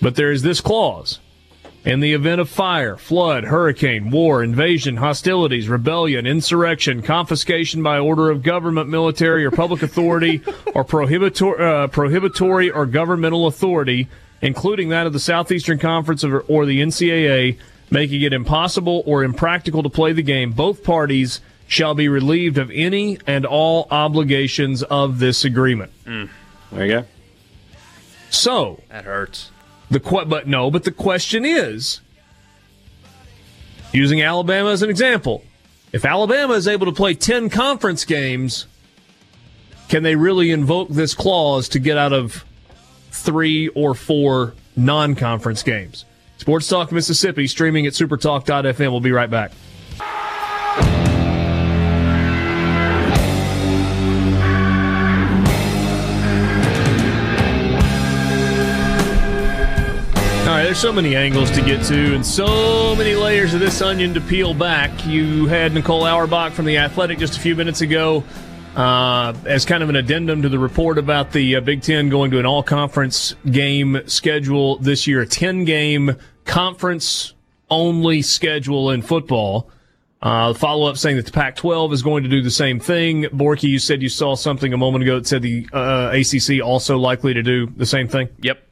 But 0.01 0.15
there 0.15 0.31
is 0.31 0.43
this 0.43 0.61
clause. 0.61 1.21
In 1.85 2.01
the 2.01 2.15
event 2.15 2.41
of 2.41 2.49
fire, 2.49 2.97
flood, 2.97 3.45
hurricane, 3.45 4.11
war, 4.11 4.43
invasion, 4.43 4.97
hostilities, 4.97 5.69
rebellion, 5.69 6.27
insurrection, 6.27 7.01
confiscation 7.01 7.81
by 7.81 7.99
order 7.99 8.29
of 8.29 8.43
government, 8.43 8.89
military, 8.89 9.45
or 9.45 9.53
public 9.53 9.83
authority, 9.83 10.43
or 10.75 10.85
prohibitor, 10.85 11.61
uh, 11.61 11.87
prohibitory 11.87 12.73
or 12.73 12.87
governmental 12.87 13.47
authority, 13.47 14.09
including 14.43 14.89
that 14.91 15.07
of 15.07 15.13
the 15.13 15.21
Southeastern 15.21 15.79
Conference 15.79 16.25
or 16.25 16.67
the 16.67 16.81
NCAA, 16.81 17.59
making 17.91 18.23
it 18.23 18.33
impossible 18.33 19.03
or 19.07 19.25
impractical 19.25 19.83
to 19.83 19.89
play 19.89 20.13
the 20.13 20.23
game, 20.23 20.53
both 20.53 20.83
parties 20.83 21.41
shall 21.69 21.95
be 21.95 22.09
relieved 22.09 22.59
of 22.59 22.71
any 22.71 23.19
and 23.27 23.45
all 23.45 23.89
obligations 23.91 24.83
of 24.85 25.19
this 25.19 25.45
agreement. 25.45 25.93
Mm. 26.05 26.29
There 26.73 26.87
you 26.87 26.93
go. 26.93 27.05
So 28.31 28.81
that 28.89 29.05
hurts. 29.05 29.51
The 29.91 30.01
que- 30.01 30.25
but 30.27 30.47
no, 30.47 30.71
but 30.71 30.85
the 30.85 30.91
question 30.91 31.45
is, 31.45 32.01
using 33.93 34.21
Alabama 34.23 34.71
as 34.71 34.83
an 34.83 34.91
example, 34.91 35.45
if 35.93 36.05
Alabama 36.05 36.55
is 36.55 36.67
able 36.69 36.87
to 36.87 36.93
play 36.93 37.15
ten 37.15 37.49
conference 37.49 38.05
games, 38.05 38.67
can 39.89 40.03
they 40.03 40.17
really 40.17 40.51
invoke 40.51 40.89
this 40.89 41.15
clause 41.15 41.69
to 41.71 41.79
get 41.79 41.97
out 41.97 42.13
of 42.13 42.45
three 43.23 43.69
or 43.69 43.95
four 43.95 44.55
non-conference 44.77 45.63
games? 45.63 46.05
Sports 46.39 46.69
Talk 46.69 46.93
Mississippi, 46.93 47.47
streaming 47.47 47.87
at 47.87 47.95
supertalk.fm. 47.95 48.91
We'll 48.91 49.01
be 49.01 49.13
right 49.13 49.31
back. 49.31 49.53
there's 60.67 60.79
so 60.81 60.93
many 60.93 61.15
angles 61.15 61.49
to 61.53 61.63
get 61.63 61.81
to 61.85 62.15
and 62.15 62.27
so 62.27 62.97
many 62.97 63.15
layers 63.15 63.55
of 63.55 63.61
this 63.61 63.81
onion 63.81 64.13
to 64.13 64.21
peel 64.21 64.53
back. 64.53 65.07
You 65.07 65.47
had 65.47 65.73
Nicole 65.73 66.05
Auerbach 66.05 66.53
from 66.53 66.65
The 66.65 66.77
Athletic 66.79 67.19
just 67.19 67.37
a 67.37 67.41
few 67.41 67.55
minutes 67.55 67.83
ago 67.83 68.25
uh, 68.77 69.35
as 69.47 69.65
kind 69.65 69.83
of 69.83 69.89
an 69.89 69.97
addendum 69.97 70.43
to 70.43 70.49
the 70.49 70.59
report 70.59 70.99
about 70.99 71.33
the 71.33 71.57
uh, 71.57 71.61
Big 71.61 71.81
Ten 71.83 72.11
going 72.11 72.31
to 72.31 72.39
an 72.39 72.45
all 72.45 72.63
conference 72.63 73.35
game 73.51 74.03
schedule 74.07 74.77
this 74.77 75.07
year, 75.07 75.23
a 75.23 75.27
10 75.27 75.65
game 75.65 76.17
conference 76.45 77.33
only 77.71 78.21
schedule 78.21 78.91
in 78.91 79.01
football. 79.01 79.71
Uh, 80.21 80.53
follow 80.53 80.89
up 80.89 80.97
saying 80.97 81.17
that 81.17 81.27
the 81.27 81.33
Pac 81.33 81.57
12 81.57 81.93
is 81.93 82.03
going 82.03 82.23
to 82.23 82.29
do 82.29 82.43
the 82.43 82.51
same 82.51 82.79
thing. 82.79 83.25
Borky, 83.25 83.65
you 83.65 83.79
said 83.79 84.03
you 84.03 84.09
saw 84.09 84.35
something 84.35 84.73
a 84.73 84.77
moment 84.77 85.05
ago 85.05 85.19
that 85.19 85.27
said 85.27 85.43
the 85.43 85.67
uh, 85.73 86.15
ACC 86.15 86.63
also 86.63 86.99
likely 86.99 87.33
to 87.33 87.43
do 87.43 87.67
the 87.77 87.87
same 87.87 88.09
thing. 88.09 88.29
Yep. 88.43 88.63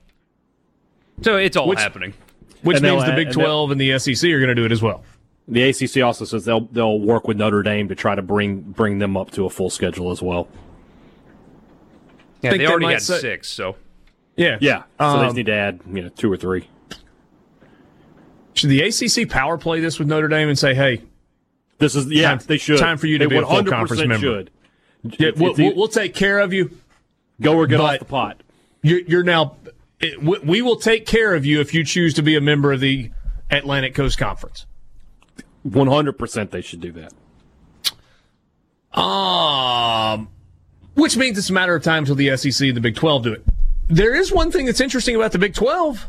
So 1.22 1.36
it's 1.36 1.56
all 1.56 1.68
which, 1.68 1.78
happening. 1.78 2.12
Which 2.62 2.78
and 2.78 2.86
means 2.86 3.04
the 3.04 3.12
Big 3.12 3.30
12 3.30 3.70
and, 3.70 3.80
and 3.80 3.90
the 3.92 3.98
SEC 3.98 4.28
are 4.30 4.38
going 4.38 4.48
to 4.48 4.54
do 4.54 4.64
it 4.64 4.72
as 4.72 4.82
well. 4.82 5.04
The 5.46 5.62
ACC 5.68 6.02
also 6.02 6.24
says 6.24 6.44
they'll 6.44 6.66
they'll 6.66 6.98
work 6.98 7.28
with 7.28 7.36
Notre 7.36 7.62
Dame 7.62 7.88
to 7.88 7.94
try 7.94 8.14
to 8.14 8.22
bring 8.22 8.60
bring 8.60 8.98
them 8.98 9.16
up 9.16 9.30
to 9.32 9.44
a 9.44 9.50
full 9.50 9.70
schedule 9.70 10.10
as 10.10 10.22
well. 10.22 10.48
Yeah, 12.40 12.52
they, 12.52 12.58
they 12.58 12.66
already 12.66 12.86
had 12.86 13.02
say, 13.02 13.20
six, 13.20 13.48
so 13.48 13.76
yeah, 14.36 14.58
yeah. 14.60 14.84
So 14.98 15.04
um, 15.04 15.18
they 15.18 15.24
just 15.26 15.36
need 15.36 15.46
to 15.46 15.54
add 15.54 15.80
you 15.86 16.02
know 16.02 16.08
two 16.08 16.32
or 16.32 16.36
three. 16.36 16.68
Should 18.54 18.70
the 18.70 18.80
ACC 18.82 19.28
power 19.28 19.58
play 19.58 19.80
this 19.80 19.98
with 19.98 20.08
Notre 20.08 20.28
Dame 20.28 20.48
and 20.48 20.58
say, 20.58 20.74
"Hey, 20.74 21.02
this 21.78 21.94
is 21.94 22.06
yeah, 22.10 22.30
time, 22.30 22.40
they 22.46 22.56
should 22.56 22.78
time 22.78 22.96
for 22.96 23.06
you 23.06 23.18
to 23.18 23.26
they 23.26 23.34
be 23.34 23.36
a 23.36 23.46
full 23.46 23.64
conference 23.64 24.00
member." 24.00 24.16
Should. 24.16 24.50
Yeah, 25.18 25.30
we'll, 25.36 25.54
we'll, 25.54 25.76
we'll, 25.76 25.88
take 25.88 26.14
care 26.14 26.38
of 26.38 26.54
you. 26.54 26.70
Go 27.42 27.58
or 27.58 27.66
get 27.66 27.78
off 27.80 27.98
the 27.98 28.06
pot. 28.06 28.42
You're, 28.80 29.00
you're 29.00 29.22
now 29.22 29.56
it, 30.00 30.22
we 30.22 30.62
will 30.62 30.76
take 30.76 31.06
care 31.06 31.34
of 31.34 31.44
you 31.44 31.60
if 31.60 31.74
you 31.74 31.84
choose 31.84 32.14
to 32.14 32.22
be 32.22 32.36
a 32.36 32.40
member 32.40 32.72
of 32.72 32.80
the 32.80 33.10
Atlantic 33.50 33.94
Coast 33.94 34.18
Conference. 34.18 34.66
100% 35.66 36.50
they 36.50 36.60
should 36.60 36.80
do 36.80 36.92
that. 36.92 37.12
Um, 38.98 40.28
which 40.94 41.16
means 41.16 41.36
it's 41.38 41.50
a 41.50 41.52
matter 41.52 41.74
of 41.74 41.82
time 41.82 42.04
until 42.04 42.14
the 42.14 42.36
SEC 42.36 42.68
and 42.68 42.76
the 42.76 42.80
Big 42.80 42.96
12 42.96 43.22
do 43.22 43.32
it. 43.32 43.44
There 43.88 44.14
is 44.14 44.32
one 44.32 44.50
thing 44.50 44.66
that's 44.66 44.80
interesting 44.80 45.16
about 45.16 45.32
the 45.32 45.38
Big 45.38 45.54
12. 45.54 46.06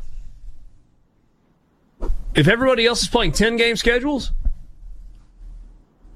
If 2.36 2.48
everybody 2.48 2.86
else 2.86 3.02
is 3.02 3.08
playing 3.08 3.32
10 3.32 3.56
game 3.56 3.76
schedules, 3.76 4.32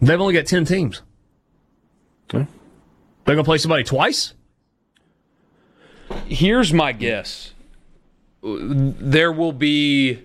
they've 0.01 0.19
only 0.19 0.34
got 0.34 0.46
10 0.46 0.65
teams. 0.65 1.01
Okay. 2.29 2.46
They're 3.25 3.36
going 3.36 3.43
to 3.43 3.50
play 3.50 3.58
somebody 3.58 3.84
twice? 3.84 4.34
Here's 6.27 6.74
my 6.74 6.91
guess 6.91 7.53
there 8.41 9.31
will 9.31 9.51
be 9.51 10.22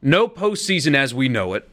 no 0.00 0.28
postseason 0.28 0.94
as 0.94 1.12
we 1.12 1.28
know 1.28 1.54
it. 1.54 1.68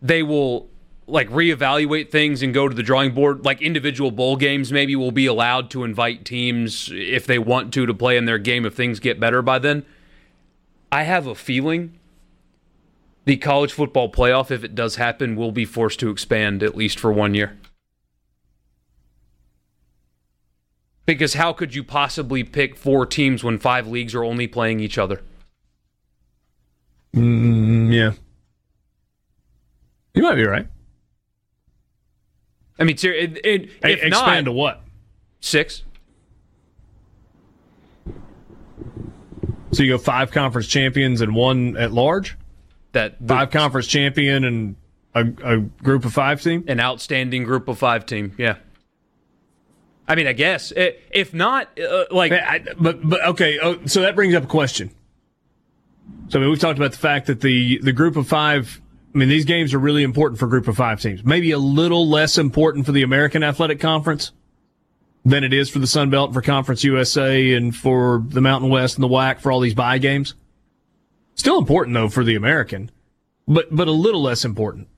They 0.00 0.22
will 0.22 0.68
like 1.06 1.28
reevaluate 1.28 2.10
things 2.10 2.42
and 2.42 2.54
go 2.54 2.68
to 2.68 2.74
the 2.74 2.82
drawing 2.82 3.12
board. 3.12 3.44
Like 3.44 3.60
individual 3.60 4.10
bowl 4.10 4.36
games, 4.36 4.72
maybe 4.72 4.96
will 4.96 5.12
be 5.12 5.26
allowed 5.26 5.70
to 5.70 5.84
invite 5.84 6.24
teams 6.24 6.90
if 6.92 7.26
they 7.26 7.38
want 7.38 7.72
to 7.74 7.86
to 7.86 7.94
play 7.94 8.16
in 8.16 8.24
their 8.24 8.38
game 8.38 8.64
if 8.64 8.74
things 8.74 9.00
get 9.00 9.20
better 9.20 9.42
by 9.42 9.58
then. 9.58 9.84
I 10.92 11.02
have 11.04 11.26
a 11.26 11.34
feeling 11.34 11.98
the 13.24 13.36
college 13.36 13.72
football 13.72 14.10
playoff, 14.10 14.50
if 14.50 14.64
it 14.64 14.74
does 14.74 14.96
happen, 14.96 15.36
will 15.36 15.52
be 15.52 15.64
forced 15.64 16.00
to 16.00 16.10
expand 16.10 16.62
at 16.62 16.76
least 16.76 16.98
for 16.98 17.12
one 17.12 17.34
year. 17.34 17.56
Because 21.06 21.34
how 21.34 21.52
could 21.52 21.74
you 21.74 21.84
possibly 21.84 22.44
pick 22.44 22.76
four 22.76 23.04
teams 23.04 23.44
when 23.44 23.58
five 23.58 23.86
leagues 23.86 24.14
are 24.14 24.24
only 24.24 24.46
playing 24.46 24.80
each 24.80 24.96
other? 24.96 25.22
Mm, 27.14 27.92
yeah. 27.92 28.12
You 30.14 30.22
might 30.22 30.34
be 30.34 30.44
right. 30.44 30.66
I 32.78 32.84
mean, 32.84 32.96
it, 32.96 33.40
it, 33.44 33.70
if 33.82 34.02
expand 34.02 34.10
not, 34.10 34.50
to 34.50 34.52
what? 34.52 34.82
Six. 35.40 35.84
So 39.72 39.82
you 39.82 39.92
go 39.92 39.98
five 39.98 40.30
conference 40.30 40.66
champions 40.66 41.20
and 41.20 41.34
one 41.34 41.76
at 41.76 41.92
large. 41.92 42.36
That 42.92 43.16
five 43.24 43.50
conference 43.50 43.86
champion 43.86 44.44
and 44.44 44.76
a, 45.14 45.20
a 45.44 45.58
group 45.58 46.04
of 46.04 46.12
five 46.12 46.42
team. 46.42 46.64
An 46.66 46.80
outstanding 46.80 47.44
group 47.44 47.68
of 47.68 47.78
five 47.78 48.06
team. 48.06 48.34
Yeah. 48.36 48.56
I 50.08 50.16
mean, 50.16 50.26
I 50.26 50.32
guess 50.32 50.72
if 50.74 51.32
not, 51.32 51.78
uh, 51.78 52.06
like, 52.10 52.32
I, 52.32 52.64
but 52.78 53.08
but 53.08 53.24
okay. 53.28 53.60
Oh, 53.62 53.86
so 53.86 54.00
that 54.00 54.16
brings 54.16 54.34
up 54.34 54.42
a 54.42 54.48
question. 54.48 54.90
So 56.28 56.38
I 56.38 56.42
mean, 56.42 56.50
we've 56.50 56.58
talked 56.58 56.78
about 56.78 56.90
the 56.90 56.98
fact 56.98 57.26
that 57.26 57.40
the 57.40 57.78
the 57.78 57.92
group 57.92 58.16
of 58.16 58.26
five. 58.26 58.80
I 59.12 59.18
mean, 59.18 59.28
these 59.28 59.44
games 59.44 59.74
are 59.74 59.78
really 59.78 60.02
important 60.02 60.38
for 60.38 60.46
group 60.46 60.68
of 60.68 60.76
five 60.76 61.00
teams. 61.00 61.24
Maybe 61.24 61.50
a 61.50 61.58
little 61.58 62.08
less 62.08 62.38
important 62.38 62.86
for 62.86 62.92
the 62.92 63.02
American 63.02 63.42
Athletic 63.42 63.80
Conference 63.80 64.32
than 65.24 65.42
it 65.44 65.52
is 65.52 65.68
for 65.68 65.80
the 65.80 65.86
Sun 65.86 66.10
Belt, 66.10 66.32
for 66.32 66.40
Conference 66.40 66.84
USA, 66.84 67.52
and 67.52 67.74
for 67.74 68.22
the 68.28 68.40
Mountain 68.40 68.70
West 68.70 68.96
and 68.96 69.02
the 69.02 69.08
WAC 69.08 69.40
for 69.40 69.50
all 69.50 69.60
these 69.60 69.74
buy 69.74 69.98
games. 69.98 70.34
Still 71.34 71.58
important 71.58 71.94
though 71.94 72.08
for 72.08 72.24
the 72.24 72.36
American, 72.36 72.90
but 73.48 73.74
but 73.74 73.88
a 73.88 73.92
little 73.92 74.22
less 74.22 74.44
important. 74.44 74.88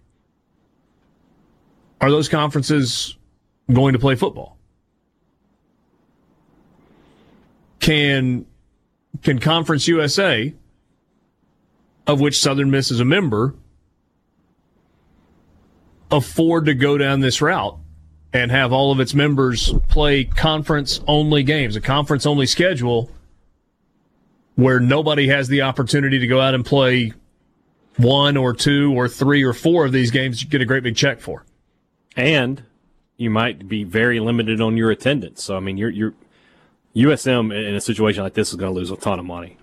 Are 2.01 2.11
those 2.11 2.29
conferences 2.29 3.17
going 3.73 3.93
to 3.93 3.99
play 3.99 4.17
football? 4.17 4.59
can 7.83 8.47
can 9.23 9.39
Conference 9.39 9.87
USA, 9.87 10.55
of 12.07 12.21
which 12.21 12.41
Southern 12.41 12.71
Miss 12.71 12.91
is 12.91 13.01
a 13.01 13.05
member, 13.05 13.55
afford 16.13 16.67
to 16.67 16.75
go 16.75 16.99
down 16.99 17.21
this 17.21 17.43
route 17.43 17.79
and 18.33 18.51
have 18.51 18.73
all 18.73 18.93
of 18.93 19.01
its 19.01 19.15
members 19.15 19.73
play 19.89 20.25
conference 20.25 21.01
only 21.07 21.43
games, 21.43 21.77
a 21.77 21.81
conference 21.81 22.27
only 22.27 22.47
schedule 22.47 23.11
where 24.55 24.81
nobody 24.81 25.29
has 25.29 25.49
the 25.49 25.63
opportunity 25.63 26.19
to 26.19 26.27
go 26.27 26.41
out 26.41 26.55
and 26.55 26.65
play 26.65 27.13
one 27.97 28.37
or 28.37 28.53
two 28.53 28.93
or 28.95 29.09
three 29.09 29.43
or 29.43 29.53
four 29.53 29.85
of 29.85 29.93
these 29.93 30.11
games 30.11 30.43
you 30.43 30.49
get 30.49 30.61
a 30.61 30.65
great 30.67 30.83
big 30.83 30.97
check 30.97 31.21
for. 31.21 31.45
And 32.17 32.63
you 33.17 33.31
might 33.31 33.69
be 33.69 33.85
very 33.85 34.21
limited 34.21 34.61
on 34.61 34.77
your 34.77 34.91
attendance. 34.91 35.43
So 35.43 35.57
I 35.57 35.61
mean, 35.61 35.77
you're 35.77 35.91
you're 35.91 36.15
USM 36.95 37.55
in 37.55 37.75
a 37.75 37.81
situation 37.81 38.23
like 38.23 38.35
this 38.35 38.51
is 38.51 38.57
going 38.57 38.73
to 38.73 38.79
lose 38.79 38.91
a 38.91 38.97
ton 38.97 39.19
of 39.19 39.25
money. 39.25 39.57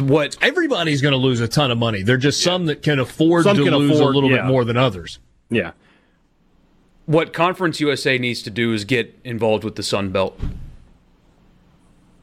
What 0.00 0.36
everybody's 0.42 1.00
going 1.00 1.12
to 1.12 1.18
lose 1.18 1.40
a 1.40 1.48
ton 1.48 1.70
of 1.70 1.78
money. 1.78 2.02
There're 2.02 2.16
just 2.18 2.42
some 2.42 2.66
that 2.66 2.82
can 2.82 2.98
afford 2.98 3.44
Some 3.44 3.56
to 3.56 3.64
can 3.64 3.74
lose 3.74 3.98
afford- 3.98 4.14
a 4.14 4.18
little 4.18 4.30
yeah. 4.30 4.36
bit 4.42 4.44
more 4.46 4.64
than 4.64 4.76
others. 4.76 5.18
Yeah. 5.50 5.72
What 7.06 7.32
Conference 7.32 7.80
USA 7.80 8.18
needs 8.18 8.42
to 8.42 8.50
do 8.50 8.74
is 8.74 8.84
get 8.84 9.18
involved 9.24 9.64
with 9.64 9.76
the 9.76 9.82
Sun 9.82 10.10
Belt. 10.10 10.38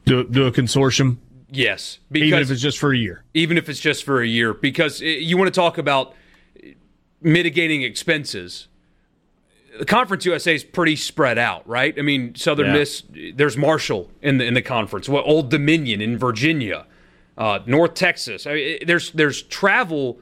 Do, 0.04 0.22
do 0.24 0.46
a 0.46 0.52
consortium, 0.52 1.16
Yes, 1.50 1.98
Because, 2.10 2.26
even 2.28 2.40
if 2.42 2.50
it's 2.50 2.60
just 2.60 2.78
for 2.78 2.92
a 2.92 2.96
year. 2.96 3.22
even 3.34 3.56
if 3.58 3.68
it's 3.68 3.80
just 3.80 4.04
for 4.04 4.20
a 4.20 4.26
year, 4.26 4.52
because 4.54 5.00
i- 5.02 5.04
you 5.06 5.36
want 5.36 5.52
to 5.52 5.58
talk 5.60 5.78
about 5.78 6.14
mitigating 7.20 7.82
expenses. 7.82 8.66
The 9.78 9.84
Conference 9.84 10.24
USA 10.24 10.54
is 10.54 10.64
pretty 10.64 10.96
spread 10.96 11.38
out, 11.38 11.66
right? 11.68 11.94
I 11.98 12.02
mean, 12.02 12.34
Southern 12.34 12.66
Yeah. 12.66 12.72
Miss, 12.74 13.02
there's 13.34 13.56
Marshall 13.56 14.10
in 14.22 14.38
the 14.38 14.44
in 14.44 14.54
the 14.54 14.62
conference, 14.62 15.08
what 15.08 15.24
Old 15.26 15.50
Dominion 15.50 16.00
in 16.00 16.16
Virginia, 16.18 16.86
uh, 17.36 17.60
North 17.66 17.94
Texas. 17.94 18.46
I 18.46 18.54
mean, 18.54 18.78
there's 18.86 19.10
there's 19.12 19.42
travel 19.42 20.20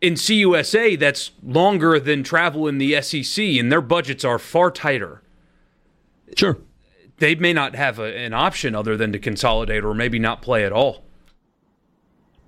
in 0.00 0.14
CUSA 0.14 0.98
that's 0.98 1.32
longer 1.42 1.98
than 1.98 2.22
travel 2.22 2.68
in 2.68 2.78
the 2.78 3.00
SEC, 3.02 3.44
and 3.44 3.72
their 3.72 3.80
budgets 3.80 4.24
are 4.24 4.38
far 4.38 4.70
tighter 4.70 5.22
Sure. 6.36 6.58
they 7.18 7.34
may 7.34 7.52
not 7.52 7.74
have 7.74 7.98
a, 7.98 8.16
an 8.16 8.32
option 8.32 8.74
other 8.74 8.96
than 8.96 9.12
to 9.12 9.18
consolidate 9.18 9.84
or 9.84 9.94
maybe 9.94 10.18
not 10.18 10.42
play 10.42 10.64
at 10.64 10.72
all. 10.72 11.04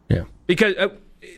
Yeah. 0.09 0.25
Because 0.47 0.77
uh, 0.77 0.89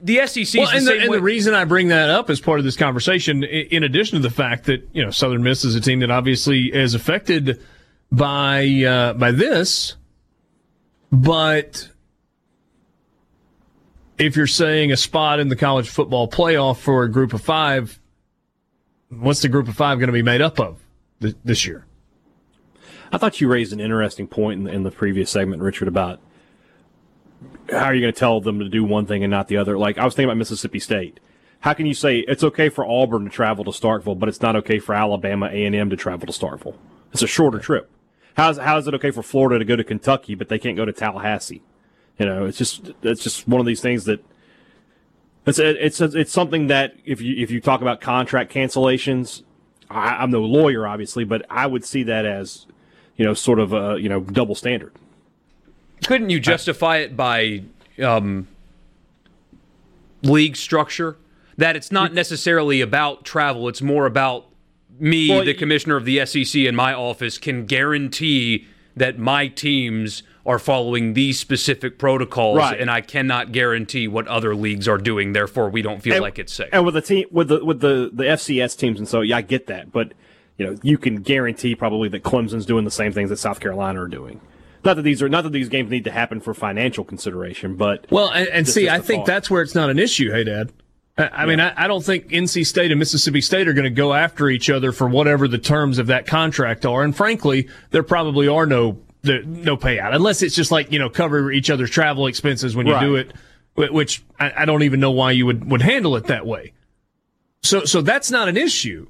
the 0.02 0.26
SEC 0.26 0.60
Well, 0.60 0.70
and, 0.70 0.86
the 0.86 0.98
and 0.98 1.12
the 1.12 1.22
reason 1.22 1.54
I 1.54 1.64
bring 1.64 1.88
that 1.88 2.10
up 2.10 2.30
as 2.30 2.40
part 2.40 2.58
of 2.58 2.64
this 2.64 2.76
conversation, 2.76 3.44
in 3.44 3.84
addition 3.84 4.20
to 4.20 4.22
the 4.22 4.34
fact 4.34 4.64
that 4.64 4.88
you 4.92 5.04
know 5.04 5.10
Southern 5.10 5.42
Miss 5.42 5.64
is 5.64 5.74
a 5.74 5.80
team 5.80 6.00
that 6.00 6.10
obviously 6.10 6.72
is 6.72 6.94
affected 6.94 7.62
by 8.10 8.66
uh, 8.86 9.12
by 9.14 9.30
this, 9.30 9.96
but 11.10 11.88
if 14.18 14.36
you're 14.36 14.46
saying 14.46 14.92
a 14.92 14.96
spot 14.96 15.40
in 15.40 15.48
the 15.48 15.56
college 15.56 15.88
football 15.88 16.28
playoff 16.28 16.78
for 16.78 17.04
a 17.04 17.10
group 17.10 17.32
of 17.32 17.40
five, 17.40 17.98
what's 19.08 19.42
the 19.42 19.48
group 19.48 19.68
of 19.68 19.76
five 19.76 19.98
going 19.98 20.08
to 20.08 20.12
be 20.12 20.22
made 20.22 20.40
up 20.40 20.60
of 20.60 20.80
th- 21.20 21.36
this 21.44 21.66
year? 21.66 21.86
I 23.10 23.18
thought 23.18 23.40
you 23.40 23.48
raised 23.48 23.72
an 23.72 23.80
interesting 23.80 24.26
point 24.26 24.58
in 24.58 24.64
the, 24.64 24.72
in 24.72 24.82
the 24.84 24.90
previous 24.90 25.30
segment, 25.30 25.62
Richard, 25.62 25.88
about 25.88 26.20
how 27.70 27.84
are 27.84 27.94
you 27.94 28.00
going 28.00 28.12
to 28.12 28.18
tell 28.18 28.40
them 28.40 28.58
to 28.60 28.68
do 28.68 28.84
one 28.84 29.06
thing 29.06 29.22
and 29.22 29.30
not 29.30 29.48
the 29.48 29.56
other? 29.56 29.76
Like 29.76 29.98
I 29.98 30.04
was 30.04 30.14
thinking 30.14 30.30
about 30.30 30.38
Mississippi 30.38 30.78
State. 30.78 31.20
How 31.60 31.74
can 31.74 31.86
you 31.86 31.94
say 31.94 32.18
it's 32.20 32.42
okay 32.42 32.68
for 32.68 32.84
Auburn 32.84 33.24
to 33.24 33.30
travel 33.30 33.64
to 33.64 33.70
Starkville, 33.70 34.18
but 34.18 34.28
it's 34.28 34.42
not 34.42 34.56
okay 34.56 34.78
for 34.78 34.94
Alabama 34.94 35.46
A 35.46 35.64
and 35.64 35.76
M 35.76 35.90
to 35.90 35.96
travel 35.96 36.26
to 36.26 36.32
Starkville? 36.32 36.76
It's 37.12 37.22
a 37.22 37.26
shorter 37.26 37.58
trip. 37.58 37.90
How's 38.36 38.58
how 38.58 38.78
is 38.78 38.88
it 38.88 38.94
okay 38.94 39.10
for 39.10 39.22
Florida 39.22 39.58
to 39.58 39.64
go 39.64 39.76
to 39.76 39.84
Kentucky, 39.84 40.34
but 40.34 40.48
they 40.48 40.58
can't 40.58 40.76
go 40.76 40.84
to 40.84 40.92
Tallahassee? 40.92 41.62
You 42.18 42.26
know, 42.26 42.46
it's 42.46 42.58
just 42.58 42.92
it's 43.02 43.22
just 43.22 43.48
one 43.48 43.60
of 43.60 43.66
these 43.66 43.80
things 43.80 44.04
that 44.04 44.24
it's 45.46 45.58
it's 45.58 46.00
it's 46.00 46.32
something 46.32 46.68
that 46.68 46.94
if 47.04 47.20
you 47.20 47.42
if 47.42 47.50
you 47.50 47.60
talk 47.60 47.80
about 47.80 48.00
contract 48.00 48.52
cancellations, 48.52 49.42
I, 49.90 50.16
I'm 50.16 50.30
no 50.30 50.42
lawyer, 50.42 50.86
obviously, 50.86 51.24
but 51.24 51.44
I 51.50 51.66
would 51.66 51.84
see 51.84 52.02
that 52.04 52.24
as 52.24 52.66
you 53.16 53.24
know 53.24 53.34
sort 53.34 53.58
of 53.58 53.72
a 53.72 53.96
you 53.98 54.08
know 54.08 54.20
double 54.20 54.54
standard. 54.54 54.92
Couldn't 56.06 56.30
you 56.30 56.40
justify 56.40 56.98
it 56.98 57.16
by 57.16 57.62
um, 58.02 58.48
league 60.22 60.56
structure? 60.56 61.16
That 61.56 61.76
it's 61.76 61.92
not 61.92 62.14
necessarily 62.14 62.80
about 62.80 63.24
travel; 63.24 63.68
it's 63.68 63.82
more 63.82 64.06
about 64.06 64.46
me, 64.98 65.28
Well, 65.28 65.44
the 65.44 65.54
commissioner 65.54 65.96
of 65.96 66.04
the 66.04 66.24
SEC, 66.24 66.54
in 66.54 66.76
my 66.76 66.94
office, 66.94 67.38
can 67.38 67.66
guarantee 67.66 68.66
that 68.94 69.18
my 69.18 69.48
teams 69.48 70.22
are 70.44 70.58
following 70.58 71.14
these 71.14 71.38
specific 71.38 71.98
protocols, 71.98 72.58
Right. 72.58 72.80
and 72.80 72.90
I 72.90 73.00
cannot 73.00 73.52
guarantee 73.52 74.08
what 74.08 74.26
other 74.26 74.54
leagues 74.56 74.88
are 74.88 74.98
doing. 74.98 75.32
Therefore, 75.32 75.70
we 75.70 75.82
don't 75.82 76.02
feel 76.02 76.20
like 76.20 76.38
it's 76.38 76.52
safe. 76.52 76.68
And 76.72 76.84
with 76.84 76.94
the 76.94 77.02
team, 77.02 77.26
with 77.30 77.48
the 77.48 77.64
with 77.64 77.80
the 77.80 78.10
the 78.12 78.24
FCS 78.24 78.76
teams, 78.76 78.98
and 78.98 79.06
so 79.08 79.20
yeah, 79.20 79.36
I 79.36 79.42
get 79.42 79.66
that, 79.68 79.92
but 79.92 80.12
you 80.58 80.66
know, 80.66 80.76
you 80.82 80.98
can 80.98 81.16
guarantee 81.22 81.74
probably 81.74 82.08
that 82.10 82.22
Clemson's 82.22 82.66
doing 82.66 82.84
the 82.84 82.90
same 82.90 83.12
things 83.12 83.30
that 83.30 83.38
South 83.38 83.60
Carolina 83.60 84.02
are 84.02 84.08
doing. 84.08 84.40
Not 84.84 84.96
that 84.96 85.02
these 85.02 85.22
are 85.22 85.28
not 85.28 85.42
that 85.44 85.52
these 85.52 85.68
games 85.68 85.90
need 85.90 86.04
to 86.04 86.10
happen 86.10 86.40
for 86.40 86.54
financial 86.54 87.04
consideration, 87.04 87.76
but 87.76 88.06
Well, 88.10 88.30
and, 88.30 88.48
and 88.48 88.68
see, 88.68 88.88
I 88.88 88.94
I 88.94 88.98
a 88.98 89.00
think 89.00 89.20
thought. 89.20 89.26
that's 89.26 89.50
where 89.50 89.62
it's 89.62 89.74
not 89.76 89.90
an 89.90 89.98
issue. 90.00 90.32
Hey, 90.32 90.42
Dad. 90.44 90.72
I, 91.16 91.28
I 91.28 91.46
mean, 91.46 91.60
I, 91.60 91.72
I 91.84 91.86
don't 91.86 92.02
think 92.04 92.28
NC 92.30 92.66
State 92.66 92.90
and 92.90 92.98
Mississippi 92.98 93.40
State 93.42 93.68
are 93.68 93.74
going 93.74 93.84
to 93.84 93.90
go 93.90 94.12
after 94.12 94.48
each 94.48 94.68
other 94.70 94.90
for 94.92 95.06
whatever 95.06 95.46
the 95.46 95.58
terms 95.58 95.98
of 95.98 96.08
that 96.08 96.26
contract 96.26 96.84
are. 96.84 97.04
And 97.04 97.14
frankly, 97.16 97.68
there 97.90 98.02
probably 98.02 98.48
are 98.48 98.66
no 98.66 98.98
the, 99.22 99.42
no 99.46 99.76
payout 99.76 100.14
unless 100.14 100.42
it's 100.42 100.54
just 100.54 100.70
like 100.70 100.92
you 100.92 100.98
know 100.98 101.08
cover 101.08 101.50
each 101.50 101.70
other's 101.70 101.90
travel 101.90 102.26
expenses 102.26 102.76
when 102.76 102.86
you 102.86 102.98
do 103.00 103.16
it, 103.16 103.32
which 103.74 104.22
I, 104.38 104.52
I 104.58 104.64
don't 104.64 104.82
even 104.82 105.00
know 105.00 105.12
why 105.12 105.32
you 105.32 105.46
would 105.46 105.70
would 105.70 105.82
handle 105.82 106.16
it 106.16 106.26
that 106.26 106.46
way. 106.46 106.72
So 107.62 107.84
so 107.84 108.02
that's 108.02 108.30
not 108.30 108.48
an 108.48 108.56
issue. 108.56 109.08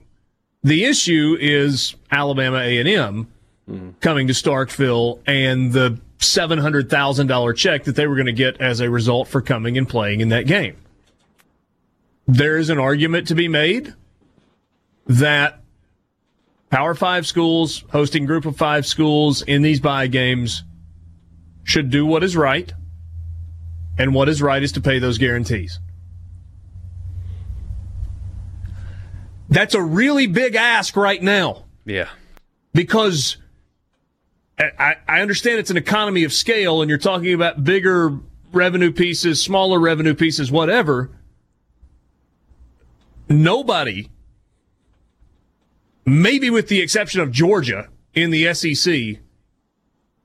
The 0.63 0.85
issue 0.85 1.37
is 1.41 1.95
Alabama 2.11 2.59
A 2.59 2.79
and 2.79 2.89
M 2.89 3.95
coming 4.01 4.27
to 4.27 4.33
Starkville 4.33 5.21
and 5.27 5.73
the 5.73 5.99
seven 6.19 6.59
hundred 6.59 6.91
thousand 6.91 7.27
dollar 7.27 7.53
check 7.53 7.85
that 7.85 7.97
they 7.97 8.07
were 8.07 8.15
going 8.15 8.27
to 8.27 8.33
get 8.33 8.61
as 8.61 8.81
a 8.81 8.91
result 8.91 9.29
for 9.29 9.41
coming 9.41 9.79
and 9.79 9.89
playing 9.89 10.21
in 10.21 10.29
that 10.29 10.47
game. 10.47 10.77
There 12.29 12.59
is 12.59 12.71
an 12.71 12.79
argument 12.79 13.29
to 13.29 13.35
be 13.35 13.49
made 13.49 13.95
that 15.07 15.62
Power 16.73 16.95
Five 16.95 17.27
schools 17.27 17.85
hosting 17.91 18.25
Group 18.25 18.47
of 18.47 18.57
Five 18.57 18.87
schools 18.87 19.43
in 19.43 19.61
these 19.61 19.79
buy 19.79 20.07
games 20.07 20.65
should 21.65 21.91
do 21.91 22.07
what 22.07 22.25
is 22.25 22.35
right, 22.35 22.73
and 23.99 24.15
what 24.15 24.27
is 24.27 24.41
right 24.41 24.63
is 24.63 24.73
to 24.73 24.81
pay 24.81 24.99
those 24.99 25.19
guarantees. 25.19 25.79
That's 29.51 29.75
a 29.75 29.83
really 29.83 30.27
big 30.27 30.55
ask 30.55 30.97
right 30.97 31.23
now 31.23 31.67
yeah. 31.85 32.09
because 32.73 33.37
I, 34.59 34.97
I 35.07 35.21
understand 35.21 35.59
it's 35.59 35.71
an 35.71 35.77
economy 35.77 36.25
of 36.25 36.33
scale 36.33 36.81
and 36.81 36.89
you're 36.89 36.99
talking 36.99 37.35
about 37.35 37.63
bigger 37.63 38.19
revenue 38.51 38.93
pieces, 38.93 39.43
smaller 39.43 39.79
revenue 39.79 40.15
pieces, 40.15 40.51
whatever. 40.51 41.11
Nobody, 43.29 44.09
maybe 46.05 46.51
with 46.51 46.69
the 46.69 46.81
exception 46.81 47.21
of 47.21 47.31
Georgia 47.31 47.89
in 48.15 48.31
the 48.31 48.53
SEC, 48.55 49.21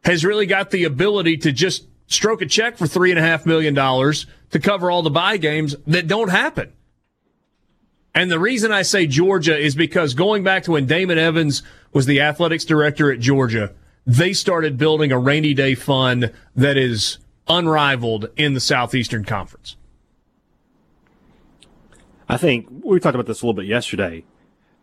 has 0.03 0.25
really 0.25 0.45
got 0.45 0.71
the 0.71 0.83
ability 0.83 1.37
to 1.37 1.51
just 1.51 1.87
stroke 2.07 2.41
a 2.41 2.45
check 2.45 2.77
for 2.77 2.87
three 2.87 3.11
and 3.11 3.19
a 3.19 3.21
half 3.21 3.45
million 3.45 3.73
dollars 3.73 4.25
to 4.51 4.59
cover 4.59 4.89
all 4.89 5.01
the 5.01 5.09
buy 5.09 5.37
games 5.37 5.75
that 5.85 6.07
don't 6.07 6.29
happen. 6.29 6.71
And 8.15 8.31
the 8.31 8.39
reason 8.39 8.71
I 8.71 8.81
say 8.81 9.05
Georgia 9.05 9.55
is 9.57 9.75
because 9.75 10.13
going 10.13 10.43
back 10.43 10.63
to 10.63 10.71
when 10.71 10.87
Damon 10.87 11.19
Evans 11.19 11.61
was 11.93 12.05
the 12.05 12.21
athletics 12.21 12.65
director 12.65 13.11
at 13.11 13.19
Georgia, 13.19 13.73
they 14.07 14.33
started 14.33 14.77
building 14.77 15.11
a 15.11 15.19
rainy 15.19 15.53
day 15.53 15.75
fund 15.75 16.31
that 16.55 16.77
is 16.77 17.19
unrivaled 17.47 18.29
in 18.35 18.53
the 18.53 18.59
Southeastern 18.59 19.23
Conference. 19.23 19.75
I 22.29 22.37
think 22.37 22.67
we 22.83 22.99
talked 22.99 23.15
about 23.15 23.27
this 23.27 23.41
a 23.41 23.45
little 23.45 23.53
bit 23.53 23.67
yesterday. 23.67 24.23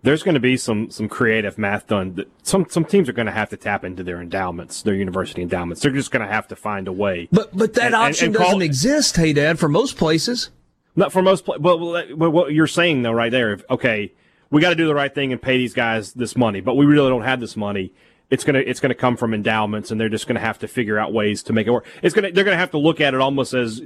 There's 0.05 0.23
going 0.23 0.35
to 0.35 0.41
be 0.41 0.57
some 0.57 0.91
some 0.91 1.09
creative 1.09 1.57
math 1.59 1.87
done. 1.87 2.15
That 2.15 2.29
some 2.43 2.67
some 2.69 2.85
teams 2.85 3.09
are 3.09 3.13
going 3.13 3.27
to 3.27 3.33
have 3.33 3.49
to 3.51 3.57
tap 3.57 3.85
into 3.85 4.03
their 4.05 4.21
endowments, 4.21 4.83
their 4.83 4.95
university 4.95 5.43
endowments. 5.43 5.83
They're 5.83 5.91
just 5.91 6.11
going 6.11 6.25
to 6.27 6.33
have 6.33 6.47
to 6.49 6.57
find 6.57 6.87
a 6.87 6.93
way. 6.93 7.29
But 7.33 7.57
but 7.57 7.75
that 7.75 7.87
And- 7.87 7.95
and- 7.95 8.05
option 8.05 8.27
and 8.27 8.37
call- 8.37 8.47
doesn't 8.47 8.63
exist, 8.63 9.17
hey 9.17 9.33
Dad, 9.33 9.59
for 9.59 9.69
most 9.69 9.97
places. 9.97 10.51
Not 10.95 11.13
for 11.13 11.23
most. 11.23 11.45
Pla- 11.45 11.57
well, 11.59 11.79
well, 11.79 12.05
well, 12.17 12.31
what 12.31 12.53
you're 12.53 12.67
saying 12.67 13.03
though, 13.03 13.13
right 13.13 13.33
there. 13.33 13.55
If, 13.55 13.65
okay, 13.71 14.13
we 14.51 14.61
got 14.61 14.69
to 14.71 14.77
do 14.77 14.87
the 14.87 14.95
right 14.95 15.13
thing 15.13 15.33
and 15.33 15.41
pay 15.43 15.59
these 15.59 15.75
guys 15.75 16.13
this 16.13 16.37
money, 16.37 16.61
but 16.61 16.77
we 16.77 16.85
really 16.87 17.09
don't 17.09 17.23
have 17.25 17.41
this 17.41 17.57
money. 17.57 17.93
It's 18.31 18.45
gonna 18.45 18.61
it's 18.61 18.81
gonna 18.81 18.95
come 18.95 19.17
from 19.17 19.33
endowments, 19.35 19.91
and 19.91 20.01
they're 20.01 20.09
just 20.09 20.27
gonna 20.29 20.39
have 20.41 20.59
to 20.61 20.69
figure 20.69 20.99
out 20.99 21.13
ways 21.13 21.43
to 21.45 21.53
make 21.53 21.67
it 21.67 21.71
work. 21.71 21.87
It's 22.03 22.15
gonna 22.15 22.31
they're 22.31 22.45
gonna 22.45 22.57
have 22.57 22.71
to 22.73 22.79
look 22.79 23.01
at 23.01 23.15
it 23.15 23.21
almost 23.21 23.55
as 23.55 23.83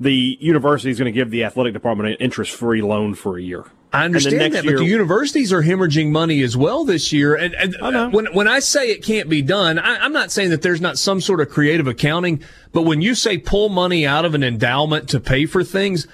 the 0.00 0.36
university 0.40 0.90
is 0.90 0.98
going 0.98 1.12
to 1.12 1.16
give 1.16 1.30
the 1.30 1.44
athletic 1.44 1.72
department 1.72 2.08
an 2.08 2.16
interest 2.16 2.50
free 2.52 2.82
loan 2.82 3.14
for 3.14 3.38
a 3.38 3.42
year. 3.42 3.64
I 3.92 4.04
understand 4.06 4.54
that, 4.54 4.64
but 4.64 4.76
the 4.76 4.84
universities 4.84 5.52
are 5.52 5.62
hemorrhaging 5.62 6.10
money 6.10 6.42
as 6.42 6.56
well 6.56 6.84
this 6.84 7.12
year. 7.12 7.34
And, 7.34 7.54
and 7.54 8.12
when 8.12 8.26
when 8.32 8.48
I 8.48 8.60
say 8.60 8.88
it 8.90 9.02
can't 9.02 9.28
be 9.28 9.42
done, 9.42 9.78
I, 9.78 9.98
I'm 9.98 10.14
not 10.14 10.32
saying 10.32 10.50
that 10.50 10.62
there's 10.62 10.80
not 10.80 10.96
some 10.98 11.20
sort 11.20 11.40
of 11.40 11.50
creative 11.50 11.86
accounting. 11.86 12.42
But 12.72 12.82
when 12.82 13.02
you 13.02 13.14
say 13.14 13.36
pull 13.36 13.68
money 13.68 14.06
out 14.06 14.24
of 14.24 14.34
an 14.34 14.42
endowment 14.42 15.10
to 15.10 15.20
pay 15.20 15.44
for 15.44 15.62
things, 15.62 16.06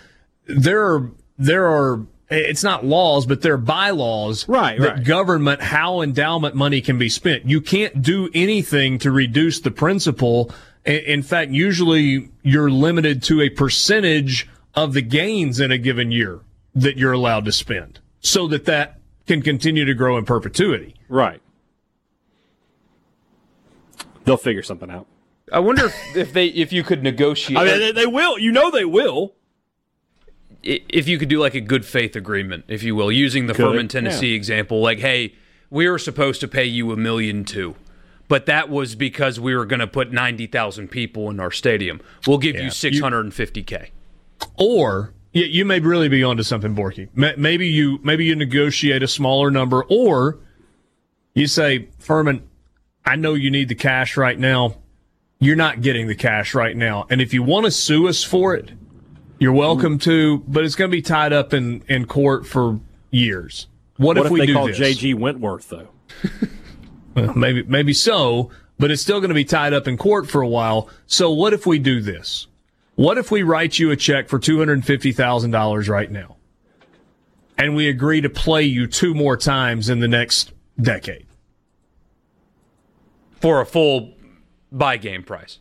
there 0.46 0.84
are 0.84 1.10
there 1.38 1.66
are 1.68 2.04
it's 2.30 2.64
not 2.64 2.84
laws, 2.84 3.26
but 3.26 3.42
there 3.42 3.54
are 3.54 3.58
bylaws 3.58 4.46
Right, 4.48 4.78
that 4.80 4.94
right. 4.96 5.04
government 5.04 5.62
how 5.62 6.00
endowment 6.00 6.54
money 6.56 6.80
can 6.80 6.98
be 6.98 7.08
spent. 7.08 7.48
You 7.48 7.60
can't 7.60 8.02
do 8.02 8.28
anything 8.34 8.98
to 8.98 9.10
reduce 9.12 9.60
the 9.60 9.70
principal. 9.70 10.52
In 10.84 11.22
fact, 11.22 11.52
usually 11.52 12.28
you're 12.42 12.70
limited 12.70 13.22
to 13.24 13.40
a 13.40 13.50
percentage 13.50 14.48
of 14.74 14.94
the 14.94 15.02
gains 15.02 15.60
in 15.60 15.70
a 15.70 15.78
given 15.78 16.10
year 16.10 16.40
that 16.74 16.96
you're 16.96 17.12
allowed 17.12 17.44
to 17.44 17.52
spend 17.52 18.00
so 18.20 18.46
that 18.48 18.64
that 18.66 18.98
can 19.26 19.42
continue 19.42 19.84
to 19.84 19.94
grow 19.94 20.16
in 20.16 20.24
perpetuity. 20.24 20.94
Right. 21.08 21.40
They'll 24.24 24.36
figure 24.36 24.62
something 24.62 24.90
out. 24.90 25.06
I 25.50 25.60
wonder 25.60 25.86
if, 25.86 26.16
if 26.16 26.32
they 26.32 26.46
if 26.48 26.72
you 26.72 26.82
could 26.82 27.02
negotiate 27.02 27.58
I 27.58 27.64
mean, 27.64 27.78
they, 27.78 27.92
they 27.92 28.06
will. 28.06 28.38
You 28.38 28.52
know, 28.52 28.70
they 28.70 28.84
will. 28.84 29.34
if 30.62 31.08
you 31.08 31.18
could 31.18 31.28
do 31.28 31.40
like 31.40 31.54
a 31.54 31.60
good 31.60 31.84
faith 31.84 32.16
agreement, 32.16 32.64
if 32.68 32.82
you 32.82 32.94
will, 32.94 33.12
using 33.12 33.46
the 33.46 33.54
Could, 33.54 33.64
Furman, 33.64 33.88
Tennessee 33.88 34.34
example, 34.34 34.80
like, 34.80 34.98
hey, 34.98 35.34
we 35.70 35.88
were 35.88 35.98
supposed 35.98 36.40
to 36.40 36.48
pay 36.48 36.64
you 36.64 36.92
a 36.92 36.96
million 36.96 37.44
two, 37.44 37.76
but 38.26 38.46
that 38.46 38.68
was 38.68 38.94
because 38.94 39.38
we 39.38 39.54
were 39.54 39.66
going 39.66 39.80
to 39.80 39.86
put 39.86 40.12
ninety 40.12 40.46
thousand 40.46 40.88
people 40.88 41.30
in 41.30 41.40
our 41.40 41.50
stadium. 41.50 42.00
We'll 42.26 42.38
give 42.38 42.56
you 42.56 42.70
six 42.70 42.98
hundred 43.00 43.20
and 43.20 43.34
fifty 43.34 43.62
k. 43.62 43.90
Or 44.56 45.12
you, 45.38 45.46
you 45.46 45.64
may 45.64 45.78
really 45.80 46.08
be 46.08 46.24
onto 46.24 46.42
something, 46.42 46.74
Borky. 46.74 47.08
Maybe 47.14 47.68
you 47.68 48.00
maybe 48.02 48.24
you 48.24 48.34
negotiate 48.34 49.02
a 49.02 49.08
smaller 49.08 49.50
number, 49.50 49.84
or 49.84 50.38
you 51.34 51.46
say, 51.46 51.88
Furman, 51.98 52.46
I 53.04 53.16
know 53.16 53.34
you 53.34 53.50
need 53.50 53.68
the 53.68 53.74
cash 53.74 54.16
right 54.16 54.38
now. 54.38 54.76
You're 55.38 55.56
not 55.56 55.80
getting 55.80 56.08
the 56.08 56.16
cash 56.16 56.54
right 56.54 56.76
now, 56.76 57.06
and 57.10 57.20
if 57.20 57.32
you 57.32 57.44
want 57.44 57.66
to 57.66 57.70
sue 57.70 58.08
us 58.08 58.24
for 58.24 58.54
it, 58.54 58.72
you're 59.38 59.52
mm-hmm. 59.52 59.58
welcome 59.58 59.98
to. 60.00 60.38
But 60.48 60.64
it's 60.64 60.74
going 60.74 60.90
to 60.90 60.96
be 60.96 61.02
tied 61.02 61.32
up 61.32 61.54
in 61.54 61.82
in 61.88 62.06
court 62.06 62.44
for 62.46 62.80
years. 63.10 63.68
What, 63.96 64.16
What 64.16 64.18
if, 64.18 64.24
if, 64.26 64.32
we 64.32 64.40
they 64.40 64.46
do 64.46 64.54
call 64.54 64.66
this? 64.66 64.78
JG 64.78 65.14
Wentworth 65.14 65.68
though? 65.68 65.88
Well, 67.14 67.34
maybe 67.34 67.64
maybe 67.64 67.94
so, 67.94 68.50
but 68.78 68.92
it's 68.92 69.02
still 69.02 69.18
going 69.18 69.30
to 69.30 69.34
be 69.34 69.44
tied 69.44 69.72
up 69.72 69.88
in 69.88 69.96
court 69.96 70.30
for 70.30 70.40
a 70.40 70.46
while. 70.46 70.88
So 71.06 71.32
what 71.32 71.52
if 71.52 71.66
we 71.66 71.78
do 71.78 72.00
this? 72.00 72.46
What 72.98 73.16
if 73.16 73.30
we 73.30 73.42
write 73.42 73.78
you 73.78 73.92
a 73.92 73.96
check 73.96 74.28
for 74.28 74.38
two 74.38 74.58
hundred 74.58 74.84
fifty 74.84 75.12
thousand 75.12 75.52
dollars 75.52 75.88
right 75.88 76.10
now, 76.10 76.36
and 77.56 77.76
we 77.76 77.88
agree 77.88 78.20
to 78.20 78.28
play 78.28 78.64
you 78.64 78.86
two 78.88 79.14
more 79.14 79.36
times 79.36 79.88
in 79.88 80.00
the 80.00 80.08
next 80.08 80.52
decade? 80.80 81.28
for 83.40 83.60
a 83.60 83.66
full 83.66 84.14
buy 84.70 84.96
game 84.96 85.22
price. 85.22 85.58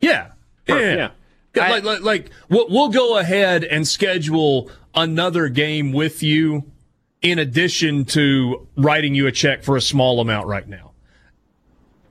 Yeah, 0.00 0.32
yeah. 0.66 0.78
yeah. 0.78 1.10
Yeah, 1.54 1.70
like, 1.70 1.84
like, 1.84 2.00
like 2.02 2.30
we'll, 2.48 2.68
we'll 2.68 2.90
go 2.90 3.18
ahead 3.18 3.64
and 3.64 3.88
schedule 3.88 4.70
another 4.94 5.48
game 5.48 5.92
with 5.92 6.22
you 6.22 6.70
in 7.20 7.38
addition 7.38 8.04
to 8.04 8.68
writing 8.76 9.14
you 9.14 9.26
a 9.26 9.32
check 9.32 9.64
for 9.64 9.76
a 9.76 9.80
small 9.80 10.20
amount 10.20 10.46
right 10.46 10.68
now. 10.68 10.92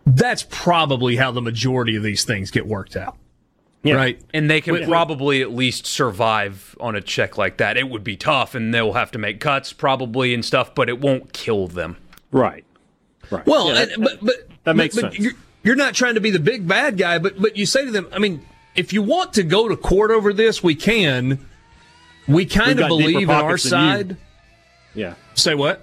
That's 0.06 0.46
probably 0.50 1.15
how 1.15 1.32
the 1.32 1.41
majority 1.41 1.96
of 1.96 2.04
these 2.04 2.26
things 2.26 2.52
get 2.52 2.65
worked 2.67 2.98
out. 2.98 3.15
Right? 3.84 4.20
And 4.34 4.50
they 4.50 4.60
can 4.60 4.74
Wait, 4.74 4.82
wait. 4.82 4.90
probably 4.90 5.42
at 5.42 5.52
least 5.52 5.86
survive 5.86 6.76
on 6.80 6.96
a 6.96 7.02
check 7.02 7.38
like 7.38 7.58
that. 7.58 7.78
It 7.78 7.90
would 7.90 8.04
be 8.04 8.18
tough, 8.18 8.54
and 8.54 8.74
they'll 8.74 8.94
have 8.94 9.12
to 9.12 9.18
make 9.18 9.40
cuts 9.40 9.72
probably 9.72 10.34
and 10.34 10.44
stuff, 10.44 10.76
but 10.76 10.90
it 10.90 11.00
won't 11.00 11.32
kill 11.32 11.68
them. 11.68 11.96
Right. 12.32 12.66
Right. 13.32 13.46
Well, 13.46 13.74
Yeah, 13.74 13.84
and, 13.94 14.04
but, 14.04 14.18
but 14.22 14.36
that 14.66 14.76
makes 14.76 14.96
but, 14.96 15.04
but 15.04 15.13
sense. 15.13 15.24
You're, 15.24 15.34
you're 15.63 15.76
not 15.76 15.94
trying 15.94 16.16
to 16.16 16.22
be 16.22 16.32
the 16.32 16.40
big 16.40 16.68
bad 16.68 16.98
guy, 16.98 17.18
but 17.20 17.42
but 17.42 17.56
you 17.56 17.66
say 17.66 17.86
to 17.86 17.92
them, 17.92 18.08
I 18.12 18.20
mean, 18.20 18.46
if 18.76 18.92
you 18.94 19.02
want 19.02 19.34
to 19.34 19.44
go 19.44 19.70
to 19.70 19.78
court 19.78 20.12
over 20.12 20.34
this, 20.34 20.62
we 20.62 20.76
can. 20.76 21.46
We 22.28 22.46
kind 22.46 22.80
of 22.82 22.90
believe 22.90 23.18
in 23.24 23.30
our 23.30 23.42
pockets 23.44 23.63
you. 23.66 23.70
side. 23.70 24.18
yeah. 24.94 25.13
Say 25.36 25.56
what? 25.56 25.82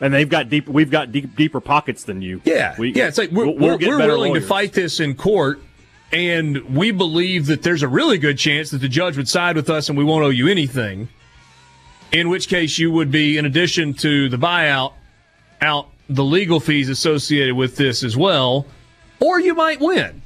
And 0.00 0.14
they've 0.14 0.28
got 0.28 0.48
deep. 0.48 0.68
We've 0.68 0.90
got 0.90 1.10
deep, 1.12 1.34
deeper 1.36 1.60
pockets 1.60 2.04
than 2.04 2.22
you. 2.22 2.40
Yeah, 2.44 2.74
We, 2.78 2.92
yeah. 2.92 3.08
It's 3.08 3.18
like 3.18 3.30
we're, 3.32 3.46
we'll- 3.46 3.54
we'll 3.56 3.68
we're, 3.72 3.78
get 3.78 3.88
we're 3.88 3.98
better 3.98 4.12
willing 4.12 4.34
to 4.34 4.40
fight 4.40 4.72
this 4.72 4.98
in 5.00 5.14
court, 5.14 5.60
and 6.12 6.76
we 6.76 6.90
believe 6.90 7.46
that 7.46 7.62
there's 7.62 7.82
a 7.82 7.88
really 7.88 8.18
good 8.18 8.38
chance 8.38 8.70
that 8.70 8.78
the 8.78 8.88
judge 8.88 9.16
would 9.16 9.28
side 9.28 9.56
with 9.56 9.70
us, 9.70 9.88
and 9.88 9.96
we 9.96 10.04
won't 10.04 10.24
owe 10.24 10.30
you 10.30 10.48
anything. 10.48 11.08
In 12.12 12.28
which 12.28 12.48
case, 12.48 12.78
you 12.78 12.90
would 12.90 13.10
be, 13.10 13.38
in 13.38 13.46
addition 13.46 13.94
to 13.94 14.28
the 14.28 14.36
buyout, 14.36 14.94
out 15.60 15.88
the 16.08 16.24
legal 16.24 16.58
fees 16.58 16.88
associated 16.88 17.54
with 17.54 17.76
this 17.76 18.02
as 18.02 18.16
well, 18.16 18.66
or 19.20 19.38
you 19.38 19.54
might 19.54 19.80
win, 19.80 20.22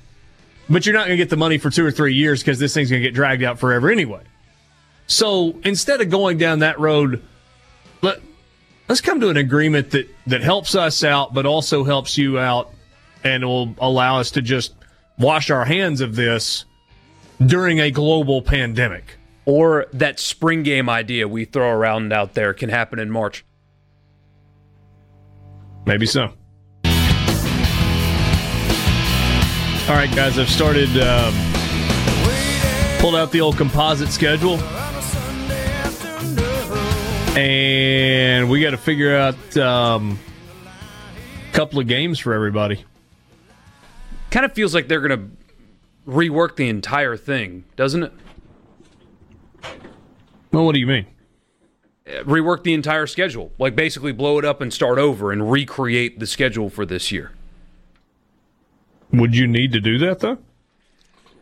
but 0.71 0.87
you're 0.87 0.95
not 0.95 1.07
going 1.07 1.19
to 1.19 1.23
get 1.23 1.29
the 1.29 1.37
money 1.37 1.59
for 1.59 1.69
two 1.69 1.85
or 1.85 1.91
three 1.91 2.15
years 2.15 2.41
because 2.41 2.59
this 2.59 2.73
thing's 2.73 2.91
going 2.91 3.03
to 3.03 3.07
get 3.09 3.15
dragged 3.15 3.43
out 3.43 3.59
forever 3.59 3.91
anyway. 3.91 4.23
So 5.07 5.59
instead 5.65 6.01
of 6.01 6.09
going 6.09 6.39
down 6.39 6.61
that 6.61 6.81
road, 6.81 7.23
let 8.01 8.21
let's 8.89 9.03
come 9.03 9.21
to 9.21 9.29
an 9.29 9.37
agreement 9.37 9.91
that 9.91 10.09
that 10.27 10.41
helps 10.41 10.75
us 10.75 11.05
out, 11.05 11.35
but 11.35 11.45
also 11.45 11.85
helps 11.85 12.17
you 12.17 12.39
out, 12.39 12.73
and 13.23 13.45
will 13.45 13.75
allow 13.79 14.19
us 14.21 14.31
to 14.33 14.41
just 14.41 14.73
wash 15.19 15.51
our 15.51 15.65
hands 15.65 16.01
of 16.01 16.17
this 16.17 16.65
during 17.45 17.81
a 17.81 17.91
global 17.91 18.43
pandemic. 18.43 19.17
Or 19.47 19.87
that 19.93 20.19
spring 20.19 20.63
game 20.63 20.89
idea 20.89 21.29
we 21.29 21.45
throw 21.45 21.71
around 21.71 22.13
out 22.13 22.35
there 22.35 22.55
can 22.55 22.71
happen 22.71 22.99
in 22.99 23.11
March. 23.11 23.45
Maybe 25.87 26.07
so. 26.07 26.33
All 29.87 29.95
right, 29.95 30.11
guys, 30.15 30.39
I've 30.39 30.49
started 30.49 30.89
um, 30.97 31.35
pulled 33.01 33.15
out 33.15 33.31
the 33.33 33.43
old 33.43 33.59
composite 33.59 34.09
schedule, 34.09 34.59
and 37.37 38.49
we 38.49 38.63
got 38.63 38.71
to 38.71 38.79
figure 38.79 39.15
out 39.15 39.57
um, 39.59 40.19
a 41.51 41.53
couple 41.53 41.81
of 41.81 41.87
games 41.87 42.19
for 42.19 42.33
everybody. 42.33 42.83
Kind 44.35 44.45
of 44.45 44.53
feels 44.53 44.75
like 44.75 44.89
they're 44.89 45.01
going 45.01 45.17
to 45.17 46.11
rework 46.11 46.57
the 46.57 46.69
entire 46.69 47.17
thing, 47.17 47.63
doesn't 47.77 48.03
it? 48.03 48.13
Well, 50.51 50.65
what 50.65 50.73
do 50.75 50.81
you 50.81 50.89
mean? 50.89 51.07
Rework 52.05 52.65
the 52.65 52.75
entire 52.75 53.07
schedule. 53.07 53.53
Like 53.61 53.77
basically 53.77 54.11
blow 54.11 54.41
it 54.41 54.45
up 54.45 54.61
and 54.61 54.75
start 54.75 54.99
over 54.99 55.31
and 55.31 55.53
recreate 55.53 56.19
the 56.19 56.27
schedule 56.27 56.69
for 56.69 56.85
this 56.85 57.13
year. 57.13 57.31
Would 59.13 59.37
you 59.37 59.47
need 59.47 59.71
to 59.71 59.81
do 59.81 59.99
that 59.99 60.19
though? 60.19 60.39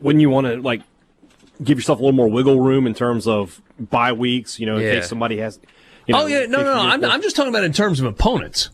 Wouldn't 0.02 0.20
you 0.20 0.28
want 0.28 0.46
to 0.48 0.56
like 0.60 0.82
give 1.64 1.78
yourself 1.78 1.98
a 1.98 2.02
little 2.02 2.14
more 2.14 2.28
wiggle 2.28 2.60
room 2.60 2.86
in 2.86 2.92
terms 2.92 3.26
of 3.26 3.62
bye 3.80 4.12
weeks, 4.12 4.60
you 4.60 4.66
know, 4.66 4.76
in 4.76 4.82
Yeah. 4.82 4.90
case 4.96 5.08
somebody 5.08 5.38
has. 5.38 5.58
You 6.06 6.12
know, 6.12 6.24
Oh 6.24 6.26
yeah, 6.26 6.40
no, 6.40 6.62
no, 6.62 6.74
no. 6.74 6.80
I'm, 6.82 7.02
I'm 7.06 7.22
just 7.22 7.36
talking 7.36 7.54
about 7.54 7.64
in 7.64 7.72
terms 7.72 8.00
of 8.00 8.04
opponents. 8.06 8.68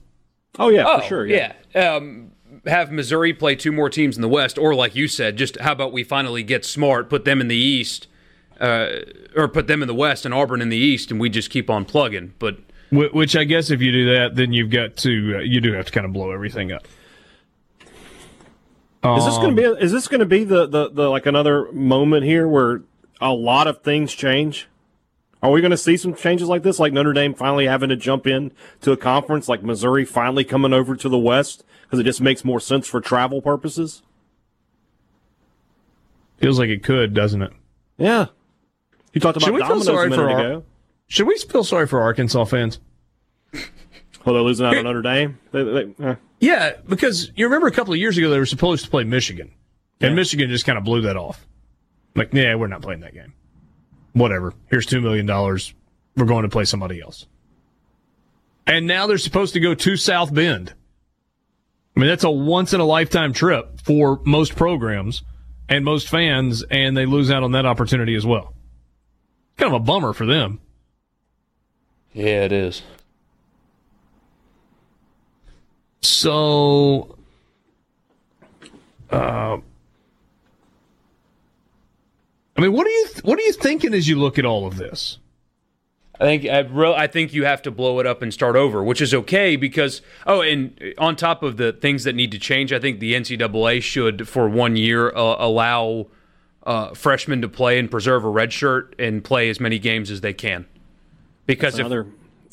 Oh 0.59 0.71
yeah, 0.71 0.83
Oh, 0.89 0.99
for 0.99 1.07
sure. 1.07 1.27
Yeah. 1.27 1.53
yeah. 1.73 1.95
Um, 1.95 2.33
have 2.69 2.93
Missouri 2.93 3.33
play 3.33 3.57
two 3.57 3.73
more 3.73 3.91
teams 3.91 4.17
in 4.17 4.23
the 4.23 4.29
West, 4.29 4.59
or 4.59 4.75
like 4.75 4.95
you 4.95 5.09
said, 5.09 5.37
just 5.37 5.59
how 5.61 5.73
about 5.73 5.93
we 5.93 6.05
finally 6.05 6.43
get 6.43 6.65
smart, 6.65 7.09
put 7.09 7.25
them 7.25 7.41
in 7.41 7.49
the 7.49 7.57
East, 7.57 8.07
uh, 8.61 8.89
or 9.35 9.49
put 9.49 9.67
them 9.67 9.83
in 9.83 9.89
the 9.89 9.95
West 9.95 10.25
and 10.25 10.35
Auburn 10.35 10.61
in 10.61 10.69
the 10.69 10.77
East, 10.77 11.11
and 11.11 11.21
we 11.21 11.29
just 11.29 11.51
keep 11.51 11.71
on 11.71 11.85
plugging. 11.85 12.35
But 12.39 12.59
Which 12.91 13.37
I 13.37 13.45
guess 13.45 13.71
if 13.71 13.81
you 13.81 13.93
do 13.93 14.15
that, 14.15 14.37
then 14.37 14.53
you've 14.53 14.71
got 14.71 14.97
to 14.99 15.37
uh, 15.37 15.41
you 15.41 15.61
do 15.61 15.73
have 15.73 15.87
to 15.87 15.93
kind 15.93 16.07
of 16.07 16.13
blow 16.13 16.31
everything 16.31 16.73
up. 16.73 16.87
Is 19.05 19.25
this 19.25 19.37
going 19.37 19.55
to 19.55 19.63
be? 19.63 19.85
Is 19.85 19.93
this 19.93 20.09
going 20.09 20.21
to 20.21 20.27
be 20.27 20.45
the, 20.45 20.67
the 20.67 20.91
the 20.91 21.09
like 21.09 21.27
another 21.27 21.71
moment 21.73 22.25
here 22.25 22.49
where 22.49 22.83
a 23.21 23.33
lot 23.33 23.67
of 23.67 23.83
things 23.83 24.13
change? 24.13 24.69
Are 25.41 25.53
we 25.53 25.61
going 25.61 25.71
to 25.71 25.77
see 25.77 25.97
some 25.97 26.15
changes 26.15 26.49
like 26.49 26.65
this, 26.65 26.81
like 26.81 26.93
Notre 26.93 27.13
Dame 27.13 27.33
finally 27.33 27.67
having 27.67 27.91
to 27.91 27.97
jump 27.97 28.27
in 28.27 28.51
to 28.81 28.91
a 28.91 28.97
conference, 28.97 29.49
like 29.49 29.63
Missouri 29.63 30.05
finally 30.05 30.43
coming 30.43 30.73
over 30.73 30.97
to 30.97 31.09
the 31.09 31.19
West 31.19 31.65
because 31.89 31.99
it 32.01 32.05
just 32.05 32.21
makes 32.21 32.45
more 32.45 32.61
sense 32.61 32.87
for 32.87 33.01
travel 33.01 33.41
purposes? 33.41 34.03
Feels 36.39 36.59
like 36.59 36.69
it 36.69 36.83
could, 36.85 37.15
doesn't 37.15 37.43
it? 37.43 37.53
Yeah. 37.97 38.27
You 39.13 39.21
talked 39.21 39.37
about 39.39 39.47
Should 39.47 39.55
we 39.55 39.61
feel 39.61 39.69
dominoes 39.69 39.87
sorry 39.87 40.07
a 40.07 40.11
minute 40.11 40.23
for 40.23 40.55
our- 40.55 40.63
Should 41.09 41.27
we 41.27 41.39
feel 41.39 41.65
sorry 41.65 41.87
for 41.87 42.01
Arkansas 42.01 42.45
fans? 42.45 42.79
Well, 44.25 44.35
they're 44.35 44.43
losing 44.43 44.67
out 44.67 44.77
on 44.77 44.85
Notre 44.85 45.01
Dame. 45.03 45.39
They, 45.53 45.63
they, 45.65 46.05
eh. 46.05 46.15
Yeah, 46.41 46.73
because 46.87 47.33
you 47.35 47.47
remember 47.47 47.67
a 47.67 47.73
couple 47.73 47.95
of 47.95 47.99
years 47.99 48.19
ago 48.19 48.29
they 48.31 48.39
were 48.39 48.47
supposed 48.47 48.85
to 48.85 48.91
play 48.91 49.05
Michigan, 49.05 49.53
and 50.01 50.15
Michigan 50.15 50.51
just 50.51 50.67
kind 50.67 50.77
of 50.77 50.85
blew 50.85 51.01
that 51.03 51.17
off. 51.17 51.47
Like, 52.15 52.33
yeah, 52.35 52.55
we're 52.57 52.67
not 52.67 52.83
playing 52.83 53.01
that 53.01 53.15
game. 53.15 53.33
Whatever. 54.13 54.53
Here's 54.69 54.87
two 54.87 55.01
million 55.01 55.25
dollars. 55.25 55.73
We're 56.17 56.27
going 56.27 56.43
to 56.43 56.49
play 56.49 56.65
somebody 56.65 57.01
else. 57.01 57.27
And 58.67 58.87
now 58.87 59.07
they're 59.07 59.19
supposed 59.19 59.55
to 59.55 59.61
go 59.61 59.75
to 59.75 59.97
South 59.97 60.35
Bend. 60.35 60.75
I 61.99 62.01
mean, 62.01 62.11
that's 62.11 62.23
a 62.23 62.31
once 62.31 62.73
in 62.73 62.79
a 62.79 62.85
lifetime 62.85 63.33
trip 63.33 63.81
for 63.83 64.21
most 64.25 64.55
programs 64.55 65.25
and 65.69 65.85
most 65.85 66.09
fans, 66.09 66.63
and 66.71 66.97
they 66.97 67.07
lose 67.07 67.29
out 67.29 67.43
on 67.43 67.51
that 67.53 67.67
opportunity 67.67 68.15
as 68.15 68.25
well. 68.25 68.55
Kind 69.57 69.75
of 69.75 69.83
a 69.83 69.85
bummer 69.85 70.13
for 70.13 70.25
them. 70.25 70.61
yeah, 72.13 72.45
it 72.45 72.53
is. 72.53 72.83
So, 76.01 77.19
uh, 79.11 79.59
I 82.57 82.61
mean, 82.61 82.73
what 82.73 82.87
are 82.87 82.91
you 82.91 83.09
what 83.25 83.41
are 83.41 83.43
you 83.43 83.53
thinking 83.55 83.93
as 83.93 84.07
you 84.07 84.21
look 84.21 84.39
at 84.39 84.45
all 84.45 84.69
of 84.69 84.77
this? 84.77 85.19
I 86.21 86.25
think 86.25 86.47
I, 86.47 86.59
re- 86.61 86.95
I 86.95 87.07
think 87.07 87.33
you 87.33 87.45
have 87.45 87.63
to 87.63 87.71
blow 87.71 88.01
it 88.01 88.07
up 88.07 88.23
and 88.23 88.35
start 88.35 88.57
over, 88.57 88.83
which 88.83 89.01
is 89.01 89.15
okay 89.15 89.55
because 89.55 90.03
oh, 90.27 90.41
and 90.41 90.95
on 90.99 91.15
top 91.15 91.43
of 91.43 91.57
the 91.57 91.73
things 91.73 92.05
that 92.05 92.15
need 92.15 92.33
to 92.33 92.39
change, 92.39 92.73
I 92.73 92.81
think 92.81 92.99
the 92.99 93.15
NCAA 93.15 93.83
should 93.83 94.29
for 94.29 94.49
one 94.49 94.77
year 94.77 95.11
uh, 95.11 95.37
allow 95.39 96.09
uh, 96.65 96.93
freshmen 96.95 97.41
to 97.43 97.49
play 97.49 97.79
and 97.79 97.91
preserve 97.91 98.25
a 98.25 98.29
red 98.29 98.53
shirt 98.53 98.95
and 98.99 99.23
play 99.23 99.49
as 99.49 99.61
many 99.61 99.79
games 99.79 100.11
as 100.11 100.21
they 100.21 100.35
can. 100.35 100.67
Because 101.47 101.75
That's 101.75 101.81
if 101.81 101.87
another 101.87 102.07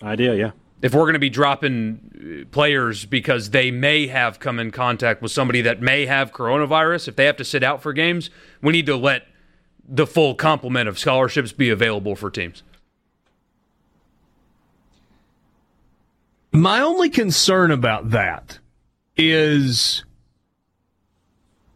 idea, 0.03 0.35
yeah. 0.35 0.51
if 0.81 0.93
we're 0.93 1.01
going 1.01 1.13
to 1.13 1.19
be 1.19 1.29
dropping 1.29 2.45
uh, 2.45 2.49
players 2.53 3.05
because 3.05 3.49
they 3.49 3.71
may 3.71 4.07
have 4.07 4.39
come 4.39 4.59
in 4.59 4.69
contact 4.71 5.23
with 5.23 5.31
somebody 5.31 5.61
that 5.61 5.81
may 5.81 6.05
have 6.05 6.31
coronavirus, 6.31 7.07
if 7.07 7.15
they 7.15 7.25
have 7.25 7.37
to 7.37 7.43
sit 7.43 7.63
out 7.63 7.81
for 7.81 7.93
games, 7.93 8.29
we 8.61 8.71
need 8.71 8.85
to 8.85 8.95
let 8.95 9.27
the 9.87 10.07
full 10.07 10.35
complement 10.35 10.87
of 10.87 10.97
scholarships 10.97 11.51
be 11.51 11.69
available 11.69 12.15
for 12.15 12.29
teams. 12.29 12.63
My 16.55 16.79
only 16.79 17.09
concern 17.09 17.69
about 17.69 18.11
that 18.11 18.59
is 19.17 20.05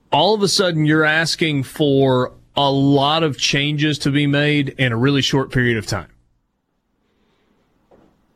all 0.09 0.33
of 0.33 0.41
a 0.41 0.47
sudden 0.47 0.85
you're 0.85 1.03
asking 1.03 1.63
for 1.63 2.31
a 2.55 2.71
lot 2.71 3.23
of 3.23 3.37
changes 3.37 3.99
to 3.99 4.11
be 4.11 4.25
made 4.25 4.69
in 4.69 4.93
a 4.93 4.97
really 4.97 5.21
short 5.21 5.51
period 5.51 5.77
of 5.77 5.85
time. 5.85 6.07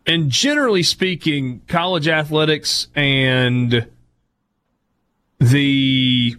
And 0.06 0.30
generally 0.30 0.84
speaking, 0.84 1.62
college 1.70 2.10
athletics 2.10 2.88
and 2.94 3.88
the 5.40 6.36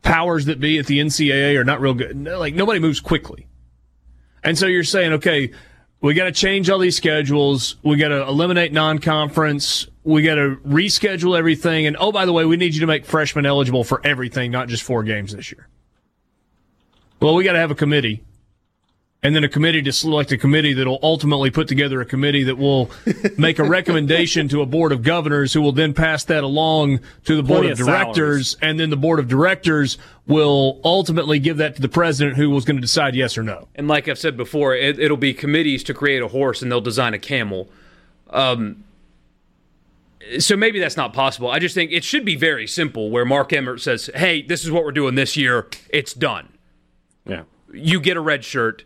powers 0.00 0.46
that 0.46 0.60
be 0.60 0.78
at 0.78 0.86
the 0.86 0.98
NCAA 0.98 1.60
are 1.60 1.64
not 1.64 1.82
real 1.82 1.92
good. 1.92 2.24
Like 2.24 2.54
nobody 2.54 2.80
moves 2.80 3.00
quickly. 3.00 3.48
And 4.42 4.56
so 4.56 4.66
you're 4.66 4.82
saying, 4.82 5.12
okay, 5.14 5.52
we 6.00 6.14
got 6.14 6.24
to 6.24 6.32
change 6.32 6.70
all 6.70 6.78
these 6.78 6.96
schedules. 6.96 7.76
We 7.82 7.96
got 7.96 8.08
to 8.08 8.22
eliminate 8.22 8.72
non-conference. 8.72 9.88
We 10.04 10.22
got 10.22 10.36
to 10.36 10.56
reschedule 10.66 11.36
everything. 11.36 11.86
And 11.86 11.96
oh, 11.98 12.12
by 12.12 12.26
the 12.26 12.32
way, 12.32 12.44
we 12.44 12.56
need 12.56 12.74
you 12.74 12.80
to 12.80 12.86
make 12.86 13.04
freshmen 13.04 13.46
eligible 13.46 13.82
for 13.82 14.00
everything, 14.04 14.50
not 14.50 14.68
just 14.68 14.82
four 14.82 15.02
games 15.02 15.34
this 15.34 15.50
year. 15.50 15.68
Well, 17.20 17.34
we 17.34 17.44
got 17.44 17.54
to 17.54 17.58
have 17.58 17.70
a 17.70 17.74
committee 17.74 18.22
and 19.26 19.34
then 19.34 19.42
a 19.42 19.48
committee 19.48 19.82
to 19.82 19.90
select 19.92 20.30
a 20.30 20.38
committee 20.38 20.72
that 20.72 20.86
will 20.86 21.00
ultimately 21.02 21.50
put 21.50 21.66
together 21.66 22.00
a 22.00 22.04
committee 22.04 22.44
that 22.44 22.56
will 22.56 22.88
make 23.36 23.58
a 23.58 23.64
recommendation 23.64 24.46
to 24.46 24.62
a 24.62 24.66
board 24.66 24.92
of 24.92 25.02
governors 25.02 25.52
who 25.52 25.60
will 25.60 25.72
then 25.72 25.92
pass 25.92 26.22
that 26.22 26.44
along 26.44 27.00
to 27.24 27.34
the 27.34 27.42
board 27.42 27.62
Plenty 27.62 27.72
of 27.72 27.80
of 27.80 27.86
directors 27.86 28.50
salaries. 28.50 28.56
and 28.62 28.78
then 28.78 28.90
the 28.90 28.96
board 28.96 29.18
of 29.18 29.26
directors 29.26 29.98
will 30.28 30.80
ultimately 30.84 31.40
give 31.40 31.56
that 31.56 31.74
to 31.74 31.82
the 31.82 31.88
president 31.88 32.36
who 32.36 32.50
was 32.50 32.64
going 32.64 32.76
to 32.76 32.80
decide 32.80 33.16
yes 33.16 33.36
or 33.36 33.42
no. 33.42 33.66
And 33.74 33.88
like 33.88 34.06
I've 34.06 34.16
said 34.16 34.36
before, 34.36 34.76
it, 34.76 35.00
it'll 35.00 35.16
be 35.16 35.34
committees 35.34 35.82
to 35.84 35.94
create 35.94 36.22
a 36.22 36.28
horse, 36.28 36.62
and 36.62 36.70
they'll 36.70 36.80
design 36.80 37.12
a 37.12 37.18
camel. 37.18 37.68
Um, 38.30 38.84
so 40.38 40.56
maybe 40.56 40.78
that's 40.78 40.96
not 40.96 41.12
possible. 41.12 41.50
I 41.50 41.58
just 41.58 41.74
think 41.74 41.90
it 41.90 42.04
should 42.04 42.24
be 42.24 42.36
very 42.36 42.68
simple, 42.68 43.10
where 43.10 43.24
Mark 43.24 43.52
Emmert 43.52 43.80
says, 43.80 44.08
"Hey, 44.14 44.40
this 44.42 44.64
is 44.64 44.70
what 44.70 44.84
we're 44.84 44.92
doing 44.92 45.16
this 45.16 45.36
year. 45.36 45.66
It's 45.90 46.14
done. 46.14 46.48
Yeah. 47.26 47.42
You 47.72 48.00
get 48.00 48.16
a 48.16 48.20
red 48.20 48.44
shirt, 48.44 48.84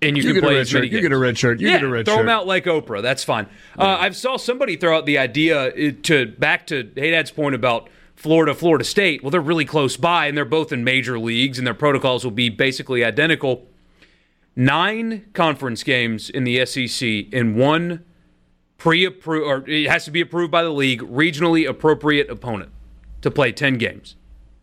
and 0.00 0.16
you, 0.16 0.22
You 0.22 0.28
can 0.28 0.34
get 0.34 0.44
a 0.44 0.46
play 0.46 0.54
red 0.54 0.60
as 0.60 0.72
many 0.74 0.86
shirt. 0.86 0.92
You 0.92 0.98
games. 0.98 1.02
get 1.02 1.12
a 1.12 1.18
red 1.18 1.38
shirt. 1.38 1.60
You 1.60 1.68
yeah, 1.68 1.74
get 1.74 1.84
a 1.84 1.88
red 1.88 2.04
throw 2.04 2.14
shirt. 2.14 2.18
Throw 2.18 2.22
them 2.24 2.28
out 2.28 2.46
like 2.46 2.64
Oprah. 2.64 3.02
That's 3.02 3.24
fine. 3.24 3.46
Uh, 3.78 3.98
I 4.00 4.10
saw 4.10 4.36
somebody 4.36 4.76
throw 4.76 4.96
out 4.96 5.06
the 5.06 5.18
idea 5.18 5.68
uh, 5.68 5.92
to 6.04 6.26
back 6.26 6.66
to 6.68 6.90
Hey 6.94 7.10
Dad's 7.10 7.30
point 7.30 7.54
about 7.54 7.88
Florida, 8.14 8.54
Florida 8.54 8.84
State. 8.84 9.22
Well, 9.22 9.30
they're 9.30 9.40
really 9.40 9.64
close 9.64 9.96
by, 9.96 10.26
and 10.26 10.36
they're 10.36 10.44
both 10.44 10.72
in 10.72 10.84
major 10.84 11.18
leagues, 11.18 11.58
and 11.58 11.66
their 11.66 11.74
protocols 11.74 12.24
will 12.24 12.32
be 12.32 12.48
basically 12.48 13.04
identical. 13.04 13.66
Nine 14.56 15.26
conference 15.34 15.84
games 15.84 16.28
in 16.28 16.42
the 16.42 16.66
SEC 16.66 17.26
and 17.32 17.56
one 17.56 18.04
pre-approved, 18.76 19.46
or 19.46 19.70
it 19.70 19.88
has 19.88 20.04
to 20.06 20.10
be 20.10 20.20
approved 20.20 20.50
by 20.50 20.64
the 20.64 20.70
league, 20.70 21.00
regionally 21.02 21.68
appropriate 21.68 22.28
opponent 22.28 22.70
to 23.22 23.30
play 23.30 23.52
ten 23.52 23.78
games. 23.78 24.16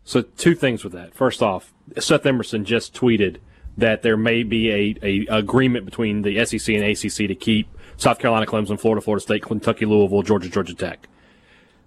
So 0.04 0.22
two 0.22 0.54
things 0.54 0.84
with 0.84 0.92
that. 0.92 1.14
First 1.14 1.42
off, 1.42 1.72
Seth 1.98 2.26
Emerson 2.26 2.64
just 2.64 2.94
tweeted 2.94 3.38
that 3.76 4.02
there 4.02 4.16
may 4.16 4.42
be 4.42 4.70
a, 4.70 4.96
a 5.02 5.38
agreement 5.38 5.84
between 5.84 6.22
the 6.22 6.44
SEC 6.44 6.74
and 6.74 6.84
ACC 6.84 7.28
to 7.28 7.34
keep 7.34 7.68
South 7.96 8.18
Carolina, 8.18 8.46
Clemson, 8.46 8.78
Florida, 8.78 9.00
Florida 9.00 9.22
State, 9.22 9.42
Kentucky, 9.42 9.86
Louisville, 9.86 10.22
Georgia, 10.22 10.48
Georgia 10.48 10.74
Tech. 10.74 11.08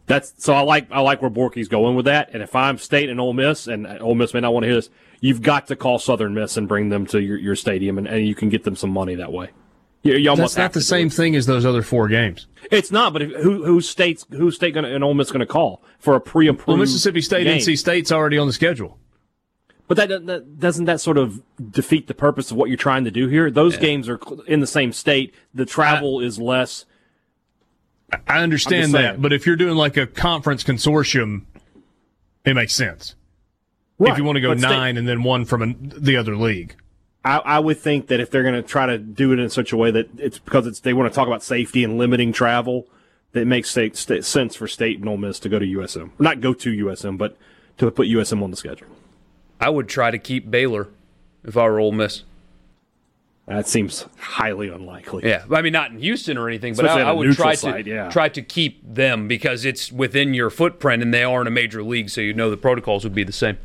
That's 0.05 0.33
so 0.43 0.53
I 0.53 0.61
like 0.61 0.87
I 0.91 1.01
like 1.01 1.21
where 1.21 1.29
Borky's 1.29 1.67
going 1.67 1.95
with 1.95 2.05
that. 2.05 2.31
And 2.33 2.41
if 2.41 2.55
I'm 2.55 2.79
State 2.79 3.09
and 3.09 3.19
Ole 3.19 3.33
Miss, 3.33 3.67
and 3.67 3.85
Ole 4.01 4.15
Miss 4.15 4.33
may 4.33 4.39
not 4.39 4.53
want 4.53 4.63
to 4.63 4.67
hear 4.67 4.77
this, 4.77 4.89
you've 5.21 5.43
got 5.43 5.67
to 5.67 5.75
call 5.75 5.99
Southern 5.99 6.33
Miss 6.33 6.57
and 6.57 6.67
bring 6.67 6.89
them 6.89 7.05
to 7.07 7.21
your, 7.21 7.37
your 7.37 7.55
stadium, 7.55 7.99
and, 7.99 8.07
and 8.07 8.25
you 8.25 8.33
can 8.33 8.49
get 8.49 8.63
them 8.63 8.75
some 8.75 8.89
money 8.89 9.13
that 9.15 9.31
way. 9.31 9.49
You, 10.01 10.15
you 10.15 10.35
That's 10.35 10.57
not 10.57 10.73
the 10.73 10.81
same 10.81 11.09
thing 11.09 11.35
as 11.35 11.45
those 11.45 11.65
other 11.65 11.83
four 11.83 12.07
games. 12.07 12.47
It's 12.71 12.91
not, 12.91 13.13
but 13.13 13.21
if, 13.21 13.31
who 13.35 13.63
who 13.63 13.81
states 13.81 14.25
who 14.31 14.49
state 14.49 14.71
to 14.71 14.83
and 14.83 15.03
Ole 15.03 15.13
Miss 15.13 15.31
going 15.31 15.41
to 15.41 15.45
call 15.45 15.83
for 15.99 16.15
a 16.15 16.21
pre-approved? 16.21 16.67
Well, 16.67 16.77
Mississippi 16.77 17.21
State, 17.21 17.43
game? 17.43 17.59
NC 17.59 17.77
State's 17.77 18.11
already 18.11 18.37
on 18.37 18.47
the 18.47 18.53
schedule. 18.53 18.97
But 19.89 19.97
that, 19.97 20.27
that 20.27 20.59
doesn't 20.59 20.85
that 20.85 21.01
sort 21.01 21.17
of 21.17 21.41
defeat 21.71 22.05
the 22.05 22.13
purpose 22.13 22.51
of 22.51 22.57
what 22.57 22.69
you're 22.69 22.77
trying 22.77 23.05
to 23.05 23.11
do 23.11 23.27
here? 23.27 23.49
Those 23.49 23.75
games 23.75 24.07
are 24.07 24.19
in 24.45 24.59
the 24.59 24.67
same 24.67 24.93
state. 24.93 25.33
The 25.51 25.65
travel 25.65 26.19
is 26.19 26.37
less. 26.37 26.85
I 28.27 28.43
understand 28.43 28.93
that, 28.93 29.19
but 29.19 29.33
if 29.33 29.47
you're 29.47 29.55
doing 29.55 29.75
like 29.75 29.97
a 29.97 30.05
conference 30.05 30.63
consortium, 30.63 31.45
it 32.45 32.53
makes 32.53 32.73
sense. 32.73 33.15
if 33.99 34.15
you 34.19 34.23
want 34.23 34.35
to 34.35 34.41
go 34.41 34.49
But 34.49 34.59
nine 34.59 34.95
and 34.95 35.07
then 35.07 35.23
one 35.23 35.43
from 35.45 35.63
an, 35.63 35.91
the 35.97 36.15
other 36.17 36.35
league. 36.35 36.75
I, 37.25 37.37
I 37.37 37.59
would 37.59 37.79
think 37.79 38.07
that 38.07 38.19
if 38.19 38.29
they're 38.29 38.43
going 38.43 38.55
to 38.55 38.61
try 38.61 38.85
to 38.85 38.99
do 38.99 39.33
it 39.33 39.39
in 39.39 39.49
such 39.49 39.73
a 39.73 39.77
way 39.77 39.89
that 39.89 40.07
it's 40.19 40.37
because 40.37 40.67
it's 40.67 40.79
they 40.81 40.93
want 40.93 41.11
to 41.11 41.15
talk 41.15 41.27
about 41.27 41.41
safety 41.41 41.83
and 41.83 41.97
limiting 41.97 42.31
travel, 42.31 42.87
that 43.31 43.41
it 43.41 43.47
makes 43.47 43.71
state, 43.71 43.97
state, 43.97 44.23
sense 44.23 44.55
for 44.55 44.67
state 44.67 44.99
and 44.99 45.09
Ole 45.09 45.17
Miss 45.17 45.39
to 45.39 45.49
go 45.49 45.57
to 45.57 45.65
USM, 45.65 46.11
not 46.19 46.41
go 46.41 46.53
to 46.53 46.85
USM, 46.85 47.17
but 47.17 47.35
to 47.79 47.89
put 47.89 48.07
USM 48.07 48.43
on 48.43 48.51
the 48.51 48.57
schedule. 48.57 48.87
I 49.59 49.69
would 49.69 49.89
try 49.89 50.11
to 50.11 50.17
keep 50.17 50.49
Baylor 50.49 50.87
if 51.43 51.57
I 51.57 51.67
were 51.67 51.79
Ole 51.79 51.91
Miss. 51.91 52.23
That 53.47 53.67
seems 53.67 54.05
highly 54.19 54.69
unlikely. 54.69 55.27
Yeah, 55.27 55.43
I 55.51 55.63
mean 55.63 55.73
not 55.73 55.89
in 55.89 55.97
Houston 55.97 56.37
or 56.37 56.47
anything, 56.47 56.75
but 56.75 56.85
Especially 56.85 57.01
I, 57.01 57.09
at 57.09 57.17
would 57.17 57.35
try 57.35 57.55
site, 57.55 57.85
to 57.85 57.91
yeah. 57.91 58.09
try 58.09 58.29
to 58.29 58.43
keep 58.43 58.79
them 58.83 59.27
because 59.27 59.65
it's 59.65 59.91
within 59.91 60.35
your 60.35 60.51
footprint 60.51 61.01
and 61.01 61.11
they 61.11 61.23
are 61.23 61.41
in 61.41 61.47
a 61.47 61.51
major 61.51 61.81
league, 61.81 62.11
so 62.11 62.21
you 62.21 62.33
know 62.33 62.51
the 62.51 62.57
protocols 62.57 63.03
would 63.03 63.15
be 63.15 63.23
the 63.23 63.31
same. 63.31 63.57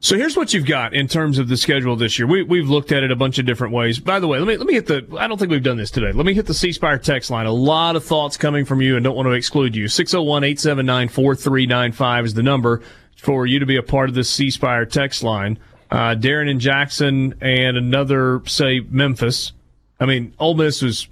So 0.00 0.16
here's 0.18 0.36
what 0.36 0.52
you've 0.52 0.66
got 0.66 0.92
in 0.92 1.06
terms 1.08 1.38
of 1.38 1.48
the 1.48 1.56
schedule 1.56 1.96
this 1.96 2.18
year. 2.18 2.28
We, 2.28 2.42
we've 2.42 2.68
looked 2.68 2.92
at 2.92 3.02
it 3.02 3.10
a 3.10 3.16
bunch 3.16 3.38
of 3.38 3.46
different 3.46 3.72
ways. 3.72 3.98
By 3.98 4.20
the 4.20 4.26
way, 4.26 4.38
let 4.38 4.46
me 4.46 4.58
let 4.58 4.66
me 4.66 4.74
hit 4.74 4.86
the. 4.86 5.06
I 5.18 5.26
don't 5.28 5.38
think 5.38 5.50
we've 5.50 5.62
done 5.62 5.78
this 5.78 5.90
today. 5.90 6.12
Let 6.12 6.26
me 6.26 6.34
hit 6.34 6.44
the 6.46 6.52
C 6.52 6.72
Spire 6.72 6.98
text 6.98 7.30
line. 7.30 7.46
A 7.46 7.52
lot 7.52 7.94
of 7.94 8.04
thoughts 8.04 8.36
coming 8.36 8.64
from 8.66 8.82
you, 8.82 8.96
and 8.96 9.04
don't 9.04 9.16
want 9.16 9.26
to 9.26 9.32
exclude 9.32 9.76
you. 9.76 9.84
601-879-4395 9.86 12.24
is 12.24 12.34
the 12.34 12.42
number 12.42 12.82
for 13.24 13.46
you 13.46 13.58
to 13.58 13.66
be 13.66 13.76
a 13.76 13.82
part 13.82 14.08
of 14.08 14.14
the 14.14 14.24
C 14.24 14.50
Spire 14.50 14.84
text 14.84 15.22
line. 15.22 15.58
Uh, 15.90 16.14
Darren 16.14 16.50
and 16.50 16.60
Jackson 16.60 17.34
and 17.40 17.76
another 17.76 18.42
say 18.46 18.80
Memphis. 18.80 19.52
I 20.00 20.06
mean, 20.06 20.34
Ole 20.38 20.54
Miss 20.54 20.82
was. 20.82 21.08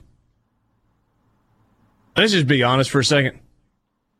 Let's 2.16 2.32
just 2.32 2.46
be 2.46 2.62
honest 2.62 2.90
for 2.90 3.00
a 3.00 3.04
second. 3.04 3.38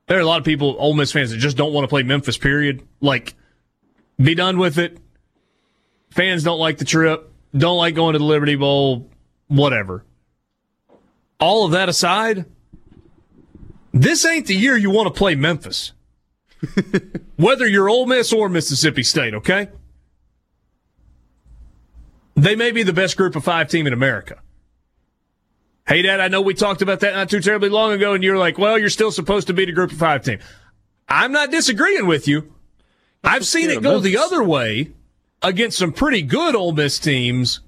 There 0.06 0.18
are 0.18 0.20
a 0.22 0.26
lot 0.26 0.38
of 0.38 0.44
people, 0.44 0.76
Ole 0.78 0.94
Miss 0.94 1.12
fans, 1.12 1.30
that 1.30 1.38
just 1.38 1.56
don't 1.56 1.72
want 1.72 1.84
to 1.84 1.88
play 1.88 2.02
Memphis. 2.02 2.38
Period. 2.38 2.86
Like 3.00 3.34
be 4.20 4.34
done 4.34 4.58
with 4.58 4.78
it. 4.78 4.98
Fans 6.10 6.44
don't 6.44 6.58
like 6.58 6.78
the 6.78 6.84
trip, 6.84 7.32
don't 7.56 7.78
like 7.78 7.94
going 7.94 8.12
to 8.12 8.18
the 8.18 8.24
Liberty 8.24 8.54
Bowl, 8.54 9.08
whatever. 9.48 10.04
All 11.40 11.64
of 11.64 11.72
that 11.72 11.88
aside, 11.88 12.44
this 13.92 14.24
ain't 14.24 14.46
the 14.46 14.54
year 14.54 14.76
you 14.76 14.90
want 14.90 15.12
to 15.12 15.18
play 15.18 15.34
Memphis. 15.34 15.92
Whether 17.36 17.66
you're 17.66 17.88
Ole 17.88 18.06
Miss 18.06 18.32
or 18.32 18.48
Mississippi 18.48 19.02
State, 19.02 19.34
okay? 19.34 19.68
They 22.34 22.56
may 22.56 22.70
be 22.70 22.82
the 22.82 22.92
best 22.92 23.16
group 23.16 23.36
of 23.36 23.44
five 23.44 23.68
team 23.68 23.86
in 23.86 23.92
America. 23.92 24.40
Hey, 25.86 26.02
Dad, 26.02 26.20
I 26.20 26.28
know 26.28 26.40
we 26.40 26.54
talked 26.54 26.80
about 26.80 27.00
that 27.00 27.14
not 27.14 27.28
too 27.28 27.40
terribly 27.40 27.68
long 27.68 27.92
ago, 27.92 28.14
and 28.14 28.22
you're 28.22 28.38
like, 28.38 28.56
well, 28.56 28.78
you're 28.78 28.88
still 28.88 29.10
supposed 29.10 29.48
to 29.48 29.52
beat 29.52 29.68
a 29.68 29.72
group 29.72 29.92
of 29.92 29.98
five 29.98 30.24
team. 30.24 30.38
I'm 31.08 31.32
not 31.32 31.50
disagreeing 31.50 32.06
with 32.06 32.28
you. 32.28 32.54
I've 33.24 33.46
seen 33.46 33.70
it 33.70 33.82
go 33.82 33.98
the 33.98 34.16
other 34.16 34.42
way 34.42 34.92
against 35.42 35.78
some 35.78 35.92
pretty 35.92 36.22
good 36.22 36.54
Ole 36.54 36.72
Miss 36.72 36.98
teams. 36.98 37.60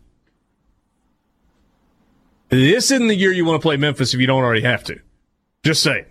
This 2.48 2.90
isn't 2.90 3.08
the 3.08 3.16
year 3.16 3.32
you 3.32 3.44
want 3.44 3.60
to 3.60 3.64
play 3.64 3.76
Memphis 3.76 4.14
if 4.14 4.20
you 4.20 4.26
don't 4.26 4.42
already 4.42 4.62
have 4.62 4.84
to. 4.84 5.00
Just 5.64 5.82
saying. 5.82 6.06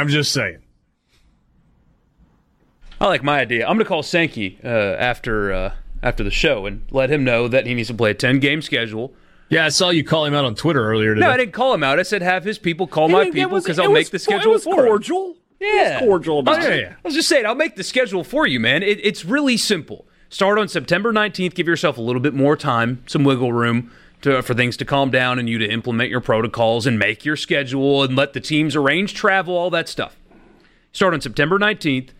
I'm 0.00 0.08
just 0.08 0.32
saying. 0.32 0.58
I 3.00 3.06
like 3.06 3.22
my 3.22 3.40
idea. 3.40 3.62
I'm 3.66 3.74
going 3.76 3.84
to 3.84 3.88
call 3.88 4.02
Sankey 4.02 4.58
uh, 4.62 4.68
after 4.68 5.52
uh, 5.52 5.72
after 6.02 6.22
the 6.22 6.30
show 6.30 6.66
and 6.66 6.82
let 6.90 7.10
him 7.10 7.24
know 7.24 7.48
that 7.48 7.66
he 7.66 7.74
needs 7.74 7.88
to 7.88 7.94
play 7.94 8.12
a 8.12 8.14
10 8.14 8.38
game 8.38 8.62
schedule. 8.62 9.12
Yeah, 9.48 9.66
I 9.66 9.68
saw 9.70 9.90
you 9.90 10.04
call 10.04 10.24
him 10.24 10.34
out 10.34 10.44
on 10.44 10.54
Twitter 10.54 10.84
earlier 10.84 11.14
today. 11.14 11.26
No, 11.26 11.32
I 11.32 11.36
didn't 11.36 11.52
call 11.52 11.74
him 11.74 11.82
out. 11.82 11.98
I 11.98 12.04
said 12.04 12.22
have 12.22 12.44
his 12.44 12.58
people 12.58 12.86
call 12.86 13.08
my 13.08 13.22
It- 13.22 13.28
it 13.28 13.34
people 13.34 13.58
because 13.60 13.78
I'll 13.78 13.90
was 13.90 13.94
make 13.94 14.10
the 14.10 14.18
schedule 14.18 14.52
It 14.52 14.54
was 14.54 14.64
for 14.64 14.80
him. 14.80 14.86
cordial. 14.86 15.36
Yeah. 15.60 15.98
cordial 16.00 16.38
about 16.40 16.58
Oh, 16.60 16.62
yeah, 16.62 16.74
it. 16.74 16.80
yeah. 16.80 16.88
I 16.92 17.00
was 17.04 17.14
just 17.14 17.28
saying, 17.28 17.44
I'll 17.46 17.54
make 17.54 17.76
the 17.76 17.84
schedule 17.84 18.24
for 18.24 18.46
you, 18.48 18.58
man. 18.58 18.82
It, 18.82 18.98
it's 19.04 19.24
really 19.24 19.56
simple. 19.56 20.06
Start 20.28 20.58
on 20.58 20.66
September 20.68 21.12
19th. 21.12 21.54
Give 21.54 21.68
yourself 21.68 21.98
a 21.98 22.00
little 22.00 22.22
bit 22.22 22.34
more 22.34 22.56
time, 22.56 23.02
some 23.06 23.22
wiggle 23.24 23.52
room 23.52 23.90
to, 24.22 24.42
for 24.42 24.54
things 24.54 24.76
to 24.78 24.84
calm 24.84 25.10
down 25.10 25.38
and 25.38 25.48
you 25.48 25.58
to 25.58 25.68
implement 25.68 26.10
your 26.10 26.20
protocols 26.20 26.86
and 26.86 26.98
make 26.98 27.24
your 27.24 27.36
schedule 27.36 28.02
and 28.02 28.16
let 28.16 28.32
the 28.32 28.40
teams 28.40 28.74
arrange 28.74 29.14
travel, 29.14 29.56
all 29.56 29.70
that 29.70 29.88
stuff. 29.88 30.16
Start 30.92 31.14
on 31.14 31.20
September 31.20 31.58
19th, 31.58 32.10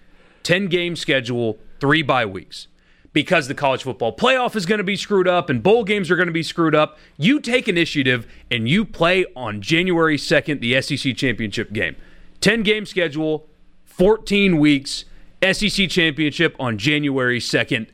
10 0.43 0.67
game 0.67 0.97
schedule, 0.97 1.59
three 1.81 2.03
bye 2.03 2.27
weeks. 2.27 2.69
Because 3.12 3.47
the 3.47 3.55
college 3.55 3.83
football 3.83 4.17
playoff 4.17 4.57
is 4.57 4.65
going 4.65 4.79
to 4.79 4.85
be 4.85 4.97
screwed 4.97 5.29
up 5.29 5.51
and 5.51 5.62
bowl 5.62 5.85
games 5.85 6.11
are 6.11 6.17
going 6.17 6.29
to 6.29 6.33
be 6.33 6.43
screwed 6.43 6.75
up, 6.75 6.99
you 7.19 7.41
take 7.41 7.69
initiative 7.69 8.27
and 8.51 8.69
you 8.69 8.87
play 8.87 9.27
on 9.37 9.61
January 9.61 10.17
2nd, 10.17 10.61
the 10.61 10.81
SEC 10.81 11.15
championship 11.15 11.73
game. 11.73 11.95
10 12.41 12.62
game 12.62 12.87
schedule, 12.87 13.47
14 13.85 14.57
weeks, 14.59 15.05
SEC 15.43 15.91
championship 15.91 16.57
on 16.59 16.79
January 16.79 17.38
2nd. 17.38 17.88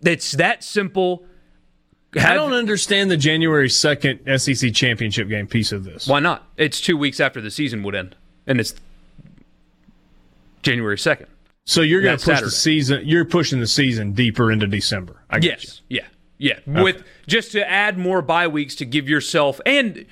It's 0.00 0.32
that 0.32 0.64
simple. 0.64 1.24
I 2.16 2.34
don't 2.34 2.52
understand 2.52 3.10
the 3.10 3.16
January 3.16 3.68
2nd 3.68 4.40
SEC 4.40 4.72
championship 4.72 5.28
game 5.28 5.46
piece 5.46 5.72
of 5.72 5.84
this. 5.84 6.06
Why 6.06 6.20
not? 6.20 6.46
It's 6.56 6.80
two 6.80 6.96
weeks 6.96 7.20
after 7.20 7.40
the 7.40 7.50
season 7.50 7.82
would 7.82 7.94
end, 7.94 8.16
and 8.46 8.60
it's 8.60 8.74
January 10.62 10.96
2nd. 10.96 11.26
So 11.66 11.80
you're 11.80 12.02
going 12.02 12.18
to 12.18 12.24
push 12.24 12.34
Saturday. 12.34 12.44
the 12.44 12.50
season, 12.50 13.00
you're 13.04 13.24
pushing 13.24 13.60
the 13.60 13.66
season 13.66 14.12
deeper 14.12 14.52
into 14.52 14.66
December. 14.66 15.22
I 15.30 15.38
Yes. 15.38 15.80
Yeah. 15.88 16.06
Yeah. 16.36 16.58
With 16.66 17.04
just 17.26 17.52
to 17.52 17.68
add 17.68 17.96
more 17.96 18.20
bye 18.20 18.48
weeks 18.48 18.74
to 18.76 18.84
give 18.84 19.08
yourself 19.08 19.60
and 19.64 20.04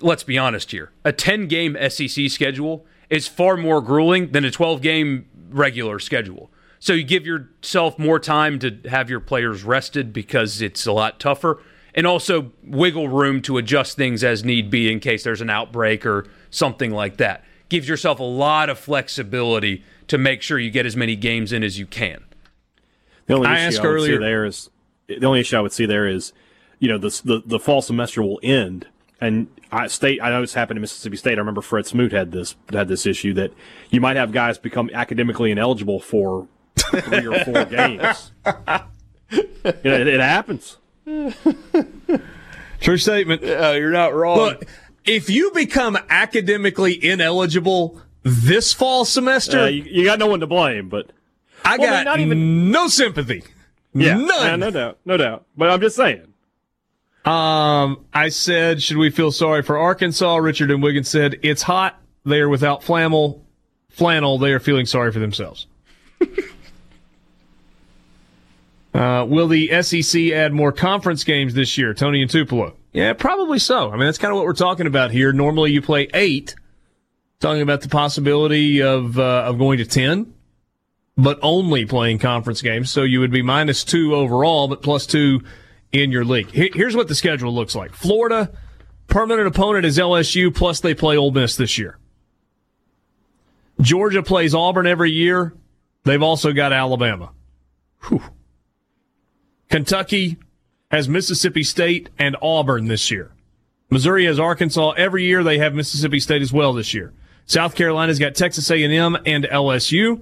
let's 0.00 0.22
be 0.22 0.36
honest 0.36 0.70
here, 0.72 0.90
a 1.04 1.12
10 1.12 1.46
game 1.46 1.76
SEC 1.88 2.30
schedule 2.30 2.84
is 3.10 3.28
far 3.28 3.56
more 3.56 3.80
grueling 3.80 4.32
than 4.32 4.44
a 4.44 4.50
12 4.50 4.82
game 4.82 5.26
regular 5.50 5.98
schedule. 5.98 6.50
So 6.80 6.92
you 6.92 7.04
give 7.04 7.26
yourself 7.26 7.98
more 7.98 8.18
time 8.20 8.58
to 8.60 8.78
have 8.88 9.10
your 9.10 9.20
players 9.20 9.64
rested 9.64 10.12
because 10.12 10.62
it's 10.62 10.86
a 10.86 10.92
lot 10.92 11.18
tougher 11.18 11.60
and 11.94 12.06
also 12.06 12.52
wiggle 12.62 13.08
room 13.08 13.42
to 13.42 13.58
adjust 13.58 13.96
things 13.96 14.22
as 14.22 14.44
need 14.44 14.70
be 14.70 14.90
in 14.92 15.00
case 15.00 15.24
there's 15.24 15.40
an 15.40 15.50
outbreak 15.50 16.06
or 16.06 16.26
something 16.50 16.90
like 16.92 17.16
that. 17.16 17.44
Gives 17.68 17.88
yourself 17.88 18.20
a 18.20 18.24
lot 18.24 18.70
of 18.70 18.78
flexibility 18.78 19.84
to 20.06 20.18
make 20.18 20.42
sure 20.42 20.58
you 20.58 20.70
get 20.70 20.86
as 20.86 20.96
many 20.96 21.16
games 21.16 21.52
in 21.52 21.62
as 21.62 21.78
you 21.78 21.86
can. 21.86 22.24
The 23.26 23.34
only 23.34 23.48
I 23.48 23.54
issue 23.54 23.66
asked 23.66 23.78
I 23.80 23.82
would 23.82 23.88
earlier- 23.88 24.16
see 24.16 24.18
there 24.18 24.44
is 24.44 24.70
the 25.08 25.26
only 25.26 25.40
issue 25.40 25.56
I 25.56 25.60
would 25.60 25.72
see 25.72 25.86
there 25.86 26.06
is, 26.06 26.32
you 26.78 26.88
know, 26.88 26.98
the 26.98 27.20
the, 27.24 27.42
the 27.44 27.58
fall 27.58 27.82
semester 27.82 28.22
will 28.22 28.40
end, 28.42 28.86
and 29.20 29.48
I 29.70 29.86
state 29.88 30.22
I 30.22 30.30
know 30.30 30.40
this 30.40 30.54
happened 30.54 30.78
in 30.78 30.82
Mississippi 30.82 31.16
State. 31.16 31.36
I 31.36 31.40
remember 31.40 31.60
Fred 31.60 31.86
Smoot 31.86 32.12
had 32.12 32.32
this 32.32 32.56
had 32.72 32.88
this 32.88 33.04
issue 33.04 33.34
that 33.34 33.52
you 33.90 34.00
might 34.00 34.16
have 34.16 34.32
guys 34.32 34.56
become 34.56 34.88
academically 34.94 35.50
ineligible 35.50 36.00
for 36.00 36.48
three 36.78 37.26
or 37.26 37.44
four 37.44 37.64
games. 37.66 38.32
You 38.50 39.42
know, 39.64 40.00
it, 40.00 40.06
it 40.08 40.20
happens. 40.20 40.76
True 42.80 42.96
statement. 42.96 43.42
you're 43.42 43.90
not 43.90 44.14
wrong. 44.14 44.38
Look, 44.38 44.64
if 45.04 45.28
you 45.30 45.50
become 45.52 45.98
academically 46.08 47.02
ineligible 47.04 48.00
this 48.22 48.72
fall 48.72 49.04
semester, 49.04 49.60
Uh, 49.60 49.66
you, 49.66 49.82
you 49.84 50.04
got 50.04 50.18
no 50.18 50.26
one 50.26 50.40
to 50.40 50.46
blame, 50.46 50.88
but 50.88 51.10
I 51.64 51.76
well, 51.76 51.90
got 51.90 52.04
not 52.04 52.20
even- 52.20 52.70
no 52.70 52.88
sympathy. 52.88 53.42
yeah, 53.94 54.16
None. 54.16 54.28
yeah, 54.40 54.56
no 54.56 54.70
doubt, 54.70 54.98
no 55.04 55.16
doubt. 55.16 55.44
But 55.56 55.70
I'm 55.70 55.80
just 55.80 55.96
saying. 55.96 56.22
Um, 57.24 58.04
I 58.14 58.28
said, 58.30 58.80
should 58.82 58.96
we 58.96 59.10
feel 59.10 59.32
sorry 59.32 59.62
for 59.62 59.76
Arkansas? 59.76 60.36
Richard 60.36 60.70
and 60.70 60.82
Wiggins 60.82 61.08
said, 61.08 61.38
it's 61.42 61.62
hot. 61.62 62.00
They 62.24 62.40
are 62.40 62.48
without 62.48 62.82
flannel. 62.82 63.44
Flannel. 63.90 64.38
They 64.38 64.52
are 64.52 64.60
feeling 64.60 64.86
sorry 64.86 65.12
for 65.12 65.18
themselves. 65.18 65.66
Uh, 68.94 69.24
will 69.28 69.48
the 69.48 69.82
SEC 69.82 70.30
add 70.32 70.52
more 70.52 70.72
conference 70.72 71.24
games 71.24 71.54
this 71.54 71.76
year? 71.76 71.94
Tony 71.94 72.22
and 72.22 72.30
Tupelo. 72.30 72.74
Yeah, 72.92 73.12
probably 73.12 73.58
so. 73.58 73.88
I 73.88 73.92
mean, 73.92 74.06
that's 74.06 74.18
kind 74.18 74.32
of 74.32 74.36
what 74.36 74.46
we're 74.46 74.54
talking 74.54 74.86
about 74.86 75.10
here. 75.10 75.32
Normally, 75.32 75.72
you 75.72 75.82
play 75.82 76.08
eight. 76.14 76.54
Talking 77.40 77.62
about 77.62 77.82
the 77.82 77.88
possibility 77.88 78.82
of 78.82 79.16
uh, 79.16 79.44
of 79.46 79.58
going 79.58 79.78
to 79.78 79.84
ten, 79.84 80.34
but 81.16 81.38
only 81.40 81.84
playing 81.84 82.18
conference 82.18 82.62
games. 82.62 82.90
So 82.90 83.04
you 83.04 83.20
would 83.20 83.30
be 83.30 83.42
minus 83.42 83.84
two 83.84 84.12
overall, 84.16 84.66
but 84.66 84.82
plus 84.82 85.06
two 85.06 85.42
in 85.92 86.10
your 86.10 86.24
league. 86.24 86.50
Here's 86.50 86.96
what 86.96 87.06
the 87.06 87.14
schedule 87.14 87.54
looks 87.54 87.76
like: 87.76 87.94
Florida, 87.94 88.50
permanent 89.06 89.46
opponent 89.46 89.86
is 89.86 89.98
LSU, 89.98 90.52
plus 90.52 90.80
they 90.80 90.94
play 90.94 91.16
Ole 91.16 91.30
Miss 91.30 91.54
this 91.54 91.78
year. 91.78 91.96
Georgia 93.80 94.24
plays 94.24 94.52
Auburn 94.52 94.88
every 94.88 95.12
year. 95.12 95.54
They've 96.02 96.22
also 96.22 96.52
got 96.52 96.72
Alabama. 96.72 97.30
Whew. 98.08 98.22
Kentucky 99.68 100.36
has 100.90 101.08
Mississippi 101.08 101.62
State 101.62 102.08
and 102.18 102.36
Auburn 102.40 102.86
this 102.86 103.10
year. 103.10 103.32
Missouri 103.90 104.26
has 104.26 104.38
Arkansas 104.38 104.90
every 104.92 105.24
year. 105.24 105.42
They 105.42 105.58
have 105.58 105.74
Mississippi 105.74 106.20
State 106.20 106.42
as 106.42 106.52
well 106.52 106.72
this 106.72 106.94
year. 106.94 107.12
South 107.46 107.74
Carolina's 107.74 108.18
got 108.18 108.34
Texas 108.34 108.70
A&M 108.70 109.16
and 109.24 109.44
LSU. 109.44 110.20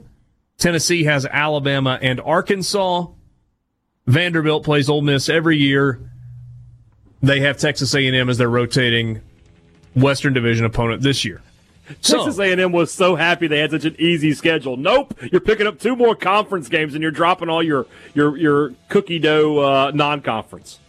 Tennessee 0.59 1.05
has 1.05 1.27
Alabama 1.27 1.99
and 2.01 2.21
Arkansas. 2.21 3.07
Vanderbilt 4.07 4.65
plays 4.65 4.89
Ole 4.89 5.03
Miss 5.03 5.29
every 5.29 5.57
year. 5.57 6.01
They 7.23 7.41
have 7.41 7.59
Texas 7.59 7.95
A&M 7.95 8.29
as 8.29 8.39
their 8.39 8.49
rotating 8.49 9.21
Western 9.95 10.33
Division 10.33 10.65
opponent 10.65 11.03
this 11.03 11.25
year. 11.25 11.43
So, 12.01 12.25
Texas 12.25 12.39
A&M 12.39 12.73
was 12.73 12.93
so 12.93 13.15
happy 13.17 13.47
they 13.47 13.59
had 13.61 13.71
such 13.71 13.85
an 13.85 13.97
easy 13.99 14.35
schedule. 14.35 14.77
Nope, 14.77 15.17
you're 15.31 15.41
picking 15.41 15.67
up 15.67 15.79
two 15.79 15.95
more 15.95 16.15
conference 16.17 16.69
games 16.69 16.95
and 16.95 17.03
you're 17.03 17.13
dropping 17.13 17.49
all 17.49 17.63
your 17.63 17.87
your 18.15 18.37
your 18.37 18.75
cookie 18.89 19.19
dough 19.19 19.59
uh, 19.59 19.91
non-conference. 19.95 20.81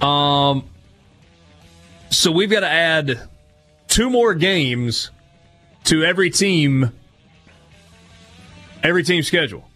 um, 0.00 0.64
so 2.10 2.30
we've 2.30 2.50
got 2.50 2.60
to 2.60 2.70
add 2.70 3.28
two 3.88 4.08
more 4.08 4.34
games 4.34 5.10
to 5.84 6.04
every 6.04 6.30
team, 6.30 6.92
every 8.82 9.02
team 9.02 9.22
schedule. 9.22 9.68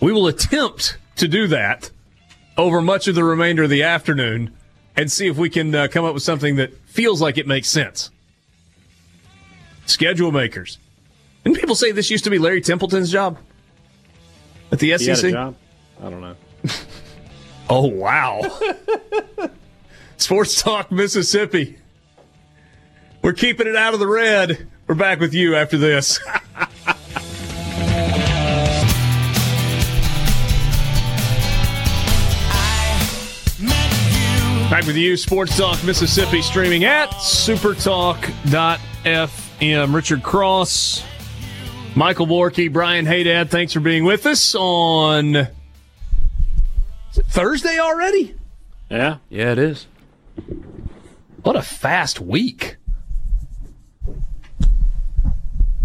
We 0.00 0.12
will 0.12 0.26
attempt 0.26 0.98
to 1.16 1.28
do 1.28 1.46
that 1.48 1.90
over 2.56 2.80
much 2.80 3.08
of 3.08 3.14
the 3.14 3.24
remainder 3.24 3.64
of 3.64 3.70
the 3.70 3.82
afternoon 3.82 4.56
and 4.96 5.10
see 5.10 5.26
if 5.26 5.36
we 5.36 5.48
can 5.48 5.74
uh, 5.74 5.88
come 5.90 6.04
up 6.04 6.14
with 6.14 6.22
something 6.22 6.56
that 6.56 6.76
feels 6.86 7.20
like 7.20 7.38
it 7.38 7.46
makes 7.46 7.68
sense. 7.68 8.10
Schedule 9.86 10.32
makers. 10.32 10.78
Didn't 11.44 11.58
people 11.58 11.74
say 11.74 11.92
this 11.92 12.10
used 12.10 12.24
to 12.24 12.30
be 12.30 12.38
Larry 12.38 12.60
Templeton's 12.60 13.10
job 13.10 13.38
at 14.70 14.78
the 14.78 14.90
He 14.92 14.98
SEC? 15.14 15.32
job. 15.32 15.56
I 16.02 16.10
don't 16.10 16.20
know. 16.20 16.36
Oh, 17.70 17.86
wow. 17.86 18.42
Sports 20.18 20.60
Talk 20.60 20.92
Mississippi. 20.92 21.78
We're 23.22 23.32
keeping 23.32 23.66
it 23.66 23.76
out 23.76 23.94
of 23.94 24.00
the 24.00 24.06
red. 24.06 24.68
We're 24.86 24.94
back 24.94 25.20
with 25.20 25.32
you 25.32 25.54
after 25.56 25.78
this. 25.78 26.20
Back 34.70 34.86
with 34.86 34.96
you, 34.96 35.16
Sports 35.18 35.56
Talk 35.58 35.84
Mississippi, 35.84 36.40
streaming 36.40 36.84
at 36.84 37.10
supertalk.fm. 37.10 39.51
Richard 39.62 40.24
Cross, 40.24 41.04
Michael 41.94 42.26
Borkey, 42.26 42.72
Brian 42.72 43.06
Haydad, 43.06 43.48
thanks 43.48 43.72
for 43.72 43.78
being 43.78 44.02
with 44.04 44.26
us 44.26 44.56
on 44.56 45.46
Thursday 47.12 47.78
already? 47.78 48.34
Yeah, 48.90 49.18
yeah, 49.28 49.52
it 49.52 49.58
is. 49.58 49.86
What 51.44 51.54
a 51.54 51.62
fast 51.62 52.18
week. 52.20 52.76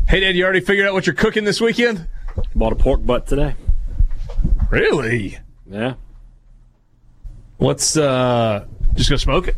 Hey, 0.07 0.21
Dad, 0.21 0.35
you 0.35 0.43
already 0.43 0.61
figured 0.61 0.87
out 0.87 0.93
what 0.93 1.05
you're 1.05 1.13
cooking 1.13 1.43
this 1.43 1.61
weekend? 1.61 2.07
bought 2.55 2.73
a 2.73 2.75
pork 2.75 3.05
butt 3.05 3.27
today. 3.27 3.53
Really? 4.71 5.37
Yeah, 5.69 5.93
What's, 7.57 7.95
uh, 7.95 8.65
just 8.95 9.09
gonna 9.09 9.19
smoke 9.19 9.47
it? 9.49 9.55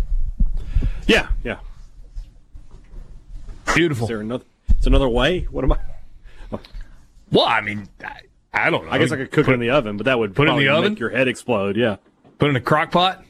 yeah, 1.08 1.30
yeah. 1.42 1.60
Beautiful. 3.76 4.06
Is 4.06 4.10
there 4.10 4.22
another? 4.22 4.44
It's 4.70 4.88
another 4.88 5.08
way. 5.10 5.42
What 5.52 5.64
am 5.64 5.74
I? 5.74 5.78
Well, 7.32 7.46
I 7.46 7.62
mean, 7.62 7.88
I, 8.04 8.22
I 8.54 8.70
don't 8.70 8.86
know. 8.86 8.92
I 8.92 8.98
guess 8.98 9.12
I 9.12 9.18
could 9.18 9.32
cook 9.32 9.48
it 9.48 9.54
in 9.54 9.60
the 9.60 9.70
oven, 9.70 9.98
but 9.98 10.06
that 10.06 10.18
would 10.18 10.36
Put 10.36 10.48
it 10.48 10.52
in 10.52 10.58
the 10.58 10.70
oven? 10.70 10.94
make 10.94 11.00
your 11.00 11.10
head 11.12 11.28
explode. 11.28 11.78
Yeah. 11.78 11.98
Put 12.40 12.48
it 12.48 12.50
in 12.52 12.56
a 12.56 12.62
crock 12.62 12.92
pot? 12.92 13.24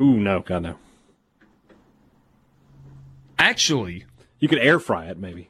Ooh, 0.00 0.16
no, 0.16 0.40
God 0.40 0.62
no. 0.62 0.76
Actually, 3.38 4.04
You 4.38 4.48
could 4.48 4.58
air 4.60 4.78
fry 4.78 5.06
it, 5.06 5.18
maybe. 5.18 5.48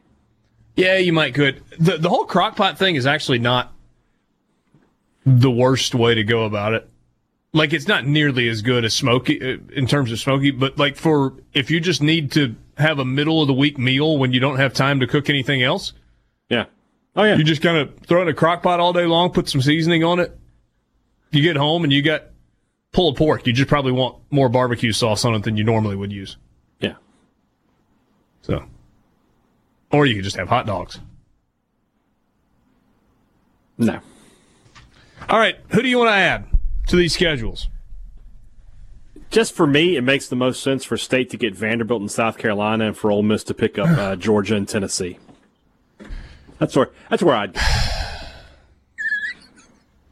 yeah, 0.76 0.97
you 0.97 1.12
might 1.12 1.35
could. 1.35 1.62
The, 1.78 1.99
the 1.99 2.09
whole 2.09 2.24
crock 2.24 2.57
pot 2.57 2.78
thing 2.78 2.97
is 2.97 3.07
actually 3.07 3.39
not 3.39 3.72
the 5.26 5.51
worst 5.51 5.95
way 5.95 6.14
to 6.14 6.24
go 6.24 6.45
about 6.45 6.72
it. 6.74 6.89
Like 7.53 7.72
it's 7.72 7.86
not 7.88 8.07
nearly 8.07 8.48
as 8.48 8.62
good 8.62 8.84
as 8.84 8.94
Smoky 8.94 9.40
uh, 9.40 9.59
in 9.74 9.86
terms 9.86 10.11
of 10.12 10.18
Smoky, 10.18 10.50
but 10.50 10.78
like 10.78 10.96
for 10.96 11.34
if 11.53 11.70
you 11.70 11.80
just 11.80 12.03
need 12.03 12.32
to 12.32 12.55
have 12.78 12.98
a 12.98 13.05
middle 13.05 13.42
of 13.42 13.48
the 13.48 13.55
week 13.55 13.78
meal 13.78 14.18
when 14.18 14.32
you 14.32 14.40
don't 14.40 14.57
have 14.59 14.72
time 14.72 15.00
to 15.00 15.07
cook 15.07 15.28
anything 15.28 15.62
else, 15.62 15.92
Yeah. 16.48 16.64
Oh 17.14 17.24
yeah. 17.24 17.36
you 17.36 17.44
just 17.44 17.61
kind 17.62 17.76
of 17.76 17.94
throw 18.07 18.20
it 18.20 18.22
in 18.22 18.28
a 18.28 18.34
crock 18.34 18.62
pot 18.62 18.80
all 18.80 18.92
day 18.94 19.05
long, 19.07 19.30
put 19.30 19.48
some 19.48 19.61
seasoning 19.61 20.03
on 20.03 20.18
it. 20.18 20.36
You 21.30 21.42
get 21.42 21.57
home 21.57 21.84
and 21.84 21.92
you 21.92 22.03
got 22.03 22.24
pulled 22.92 23.16
pork. 23.16 23.46
You 23.46 23.53
just 23.53 23.68
probably 23.68 23.92
want 23.92 24.16
more 24.30 24.48
barbecue 24.48 24.92
sauce 24.92 25.24
on 25.24 25.34
it 25.34 25.42
than 25.42 25.57
you 25.57 25.64
normally 25.64 25.96
would 25.96 26.12
use. 26.12 26.36
yeah. 26.80 26.94
So, 28.42 28.64
or 29.90 30.05
you 30.07 30.14
could 30.16 30.24
just 30.24 30.36
have 30.36 30.48
hot 30.48 30.66
dogs. 30.66 30.98
No. 33.78 34.00
All 35.28 35.38
right, 35.38 35.57
who 35.68 35.82
do 35.82 35.88
you 35.88 35.98
want 35.98 36.09
to 36.09 36.14
add 36.14 36.44
to 36.93 36.97
these 36.97 37.14
schedules? 37.14 37.68
Just 39.30 39.55
for 39.55 39.66
me, 39.66 39.97
it 39.97 40.03
makes 40.03 40.28
the 40.28 40.36
most 40.36 40.62
sense 40.62 40.84
for 40.84 40.99
State 40.99 41.30
to 41.30 41.38
get 41.38 41.57
Vanderbilt 41.57 42.03
and 42.03 42.11
South 42.11 42.36
Carolina, 42.36 42.88
and 42.88 42.97
for 42.97 43.11
Ole 43.11 43.22
Miss 43.22 43.43
to 43.45 43.55
pick 43.55 43.78
up 43.78 43.88
uh, 43.88 44.14
Georgia 44.26 44.57
and 44.57 44.68
Tennessee. 44.68 45.18
That's 46.59 46.76
where 46.76 46.90
that's 47.09 47.22
where 47.22 47.34
I'd. 47.34 47.55
Go. 47.55 47.61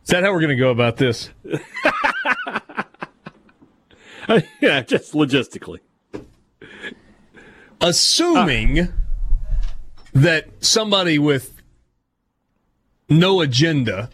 Is 0.05 0.09
that 0.09 0.23
how 0.23 0.33
we're 0.33 0.41
going 0.41 0.57
to 0.57 0.57
go 0.57 0.71
about 0.71 0.97
this? 0.97 1.29
yeah, 4.63 4.81
just 4.81 5.13
logistically. 5.13 5.81
assuming 7.83 8.89
that 10.15 10.49
somebody 10.65 11.19
with 11.19 11.61
no 13.11 13.43
agenda 13.43 14.09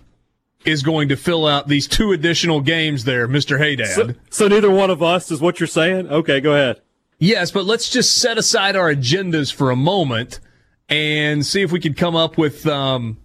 is 0.67 0.83
going 0.83 1.09
to 1.09 1.17
fill 1.17 1.47
out 1.47 1.69
these 1.69 1.87
two 1.87 2.13
additional 2.13 2.61
games 2.61 3.05
there, 3.05 3.29
Mr. 3.29 3.59
Haydad. 3.59 3.87
So, 3.95 4.15
so 4.31 4.49
neither 4.49 4.71
one 4.71 4.91
of 4.91 5.03
us 5.03 5.31
is 5.31 5.41
what 5.41 5.61
you're 5.61 5.67
saying. 5.67 6.09
Okay, 6.09 6.41
go 6.41 6.53
ahead. 6.53 6.81
yes, 7.19 7.51
but 7.51 7.65
let's 7.65 7.89
just 7.89 8.17
set 8.19 8.37
aside 8.39 8.77
our 8.77 8.93
agendas 8.93 9.53
for 9.53 9.71
a 9.71 9.77
moment 9.77 10.41
and 10.89 11.45
see 11.45 11.63
if 11.63 11.73
we 11.73 11.81
can 11.81 11.95
come 11.95 12.15
up 12.17 12.37
with 12.39 12.67
um, 12.67 13.17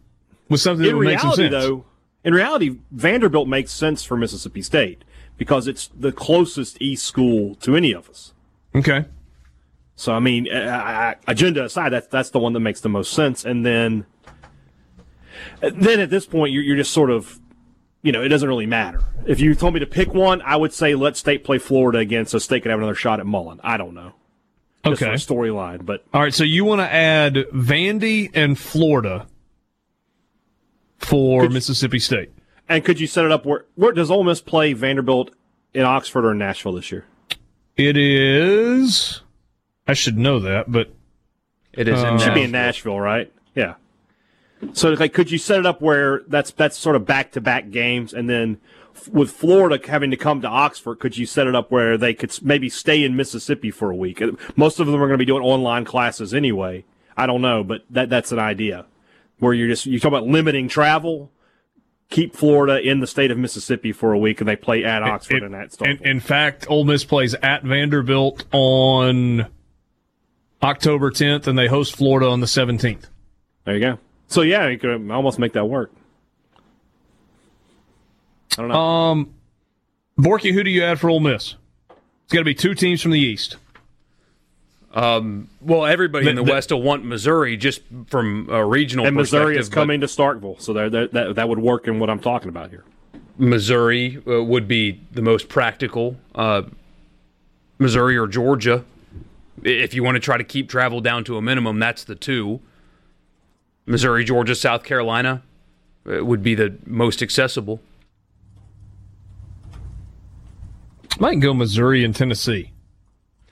with 0.50 0.62
something 0.62 0.84
that 0.84 0.92
In 0.92 0.98
would 0.98 1.06
make 1.08 1.20
some 1.20 1.34
sense. 1.34 1.52
though, 1.52 1.86
in 2.24 2.34
reality, 2.34 2.78
Vanderbilt 2.92 3.48
makes 3.48 3.72
sense 3.72 4.04
for 4.04 4.16
Mississippi 4.18 4.62
State 4.62 5.04
because 5.38 5.68
it's 5.68 5.90
the 5.96 6.12
closest 6.12 6.82
East 6.82 7.06
school 7.06 7.56
to 7.56 7.76
any 7.76 7.92
of 7.94 8.10
us. 8.10 8.34
Okay. 8.76 9.06
So 9.96 10.14
I 10.14 10.20
mean, 10.20 10.48
agenda 11.28 11.64
aside, 11.66 11.90
that's 11.90 12.08
that's 12.08 12.30
the 12.32 12.40
one 12.40 12.54
that 12.54 12.60
makes 12.62 12.82
the 12.82 12.90
most 12.90 13.14
sense. 13.14 13.46
And 13.46 13.64
then, 13.66 14.06
then 15.62 16.00
at 16.00 16.10
this 16.10 16.26
point, 16.26 16.52
you're 16.54 16.64
you're 16.64 16.76
just 16.78 16.92
sort 16.92 17.10
of, 17.12 17.40
you 18.02 18.12
know, 18.12 18.22
it 18.24 18.30
doesn't 18.30 18.48
really 18.48 18.66
matter. 18.66 19.02
If 19.26 19.40
you 19.40 19.54
told 19.56 19.74
me 19.74 19.80
to 19.80 19.86
pick 19.86 20.14
one, 20.14 20.42
I 20.42 20.56
would 20.56 20.74
say 20.74 20.96
let 20.96 21.18
State 21.18 21.44
play 21.44 21.58
Florida 21.58 22.00
again, 22.00 22.26
so 22.26 22.38
State 22.40 22.64
could 22.64 22.70
have 22.72 22.80
another 22.80 22.96
shot 22.96 23.20
at 23.20 23.26
Mullen. 23.26 23.60
I 23.64 23.78
don't 23.78 23.94
know. 23.94 24.14
Just 24.86 25.02
Okay. 25.04 25.12
storyline, 25.14 25.86
but 25.86 26.04
All 26.12 26.22
right, 26.22 26.34
so 26.34 26.44
you 26.44 26.66
want 26.66 26.82
to 26.82 26.92
add 26.92 27.36
Vandy 27.54 28.32
and 28.34 28.58
Florida 28.58 29.28
for 30.98 31.50
Mississippi 31.50 32.00
State. 32.00 32.32
and 32.70 32.84
could 32.84 33.00
you 33.00 33.08
set 33.08 33.26
it 33.26 33.32
up 33.32 33.46
where 33.46 33.66
where 33.76 33.92
does 33.92 34.10
Ole 34.12 34.24
Miss 34.24 34.42
play 34.42 34.74
Vanderbilt 34.74 35.32
in 35.74 35.84
Oxford 35.84 36.26
or 36.26 36.32
in 36.32 36.38
Nashville 36.40 36.74
this 36.74 36.92
year? 36.92 37.06
It 37.78 37.96
is. 37.98 39.22
I 39.88 39.94
should 39.94 40.18
know 40.18 40.40
that, 40.40 40.72
but 40.72 40.92
It 41.74 41.88
is 41.88 42.02
in 42.04 42.16
Uh, 42.16 42.20
Should 42.20 42.34
be 42.34 42.44
in 42.44 42.52
Nashville, 42.52 43.00
right? 43.00 43.32
So, 44.74 44.92
like, 44.92 45.14
could 45.14 45.32
you 45.32 45.38
set 45.38 45.60
it 45.60 45.66
up 45.66 45.82
where 45.82 46.22
that's 46.28 46.52
that's 46.52 46.78
sort 46.78 46.96
of 46.96 47.06
back 47.06 47.32
to 47.34 47.42
back 47.42 47.72
games, 47.72 48.14
and 48.14 48.30
then 48.30 48.60
with 49.12 49.32
Florida 49.32 49.80
having 49.88 50.12
to 50.12 50.18
come 50.18 50.42
to 50.42 50.48
Oxford, 50.48 51.00
could 51.00 51.18
you 51.18 51.26
set 51.26 51.48
it 51.48 51.56
up 51.56 51.72
where 51.72 51.98
they 51.98 52.14
could 52.14 52.38
maybe 52.44 52.70
stay 52.70 53.04
in 53.04 53.16
Mississippi 53.16 53.72
for 53.72 53.90
a 53.90 53.96
week? 53.96 54.22
Uh, 54.22 54.32
Most 54.56 54.80
of 54.80 54.86
them 54.88 54.96
are 54.96 55.08
going 55.08 55.12
to 55.12 55.18
be 55.18 55.26
doing 55.26 55.44
online 55.44 55.86
classes 55.86 56.34
anyway. 56.34 56.84
I 57.18 57.26
don't 57.26 57.42
know, 57.42 57.64
but 57.64 57.82
that 57.90 58.10
that's 58.10 58.32
an 58.32 58.40
idea 58.40 58.86
where 59.40 59.54
you're 59.54 59.68
just 59.68 59.86
you 59.86 60.00
talk 60.00 60.10
about 60.10 60.28
limiting 60.28 60.68
travel. 60.68 61.32
Keep 62.10 62.36
Florida 62.36 62.78
in 62.80 63.00
the 63.00 63.08
state 63.08 63.32
of 63.32 63.38
Mississippi 63.38 63.92
for 63.94 64.12
a 64.12 64.18
week, 64.20 64.42
and 64.42 64.48
they 64.48 64.58
play 64.58 64.84
at 64.84 65.02
Oxford 65.02 65.38
It- 65.38 65.44
and 65.44 65.56
at 65.56 65.82
in, 65.82 65.98
in 66.06 66.20
fact, 66.20 66.66
Ole 66.70 66.84
Miss 66.84 67.06
plays 67.06 67.34
at 67.36 67.64
Vanderbilt 67.64 68.44
on 68.52 69.48
October 70.62 71.10
10th, 71.10 71.48
and 71.48 71.58
they 71.58 71.68
host 71.68 71.96
Florida 71.96 72.28
on 72.30 72.40
the 72.42 72.48
17th. 72.48 73.06
there 73.66 73.76
you 73.76 73.80
go. 73.82 74.00
So 74.32 74.44
yeah, 74.44 74.70
you 74.70 74.78
could 74.78 75.12
almost 75.12 75.40
make 75.40 75.52
that 75.54 75.66
work. 75.66 75.92
I 78.58 78.62
don't 78.62 78.70
know. 78.70 79.26
Borky, 80.18 80.54
who 80.54 80.64
do 80.64 80.70
you 80.70 80.84
add 80.84 81.00
for 81.02 81.10
Ole 81.10 81.20
Miss? 81.20 81.56
It's 81.90 82.34
got 82.34 82.40
to 82.40 82.46
be 82.46 82.54
two 82.54 82.74
teams 82.74 83.02
from 83.02 83.12
the 83.12 83.20
East. 83.20 83.58
Well, 84.94 85.86
everybody 85.86 86.30
in 86.30 86.36
The- 86.36 86.42
the, 86.44 86.46
the- 86.46 86.52
West 86.54 86.72
will 86.72 86.82
want 86.82 87.04
Missouri 87.04 87.58
just 87.58 87.82
from 88.08 88.48
a 88.50 88.66
regional 88.66 89.06
and 89.06 89.16
Missouri 89.16 89.58
is 89.58 89.70
but 89.70 89.76
coming 89.76 90.00
to 90.02 90.08
Starkville, 90.08 90.62
so 90.62 90.72
there, 90.74 90.90
there, 90.90 91.08
that 91.08 91.36
that 91.36 91.50
would 91.50 91.60
work 91.60 91.88
in 91.88 92.00
what 92.00 92.10
I'm 92.10 92.20
talking 92.20 92.48
about 92.50 92.70
here. 92.70 92.86
Missouri 93.38 94.22
uh, 94.28 94.44
would 94.44 94.68
be 94.68 95.02
the 95.12 95.22
most 95.22 95.50
practical. 95.50 96.16
Uh, 96.36 96.64
Missouri 97.80 98.18
or 98.18 98.28
Georgia, 98.28 98.86
if 99.64 99.94
you 99.94 100.04
want 100.04 100.16
to 100.16 100.20
try 100.20 100.38
to 100.38 100.44
keep 100.44 100.70
travel 100.70 101.02
down 101.02 101.24
to 101.26 101.36
a 101.38 101.42
minimum, 101.42 101.80
that's 101.80 102.06
the 102.06 102.16
two. 102.16 102.62
Missouri, 103.86 104.24
Georgia, 104.24 104.56
South 104.56 104.84
Carolina 104.84 105.42
uh, 106.10 106.24
would 106.24 106.44
be 106.44 106.56
the 106.56 106.78
most 106.86 107.22
accessible. 107.22 107.82
Might 111.20 111.40
go 111.40 111.54
Missouri 111.54 112.04
and 112.04 112.16
Tennessee. 112.16 112.72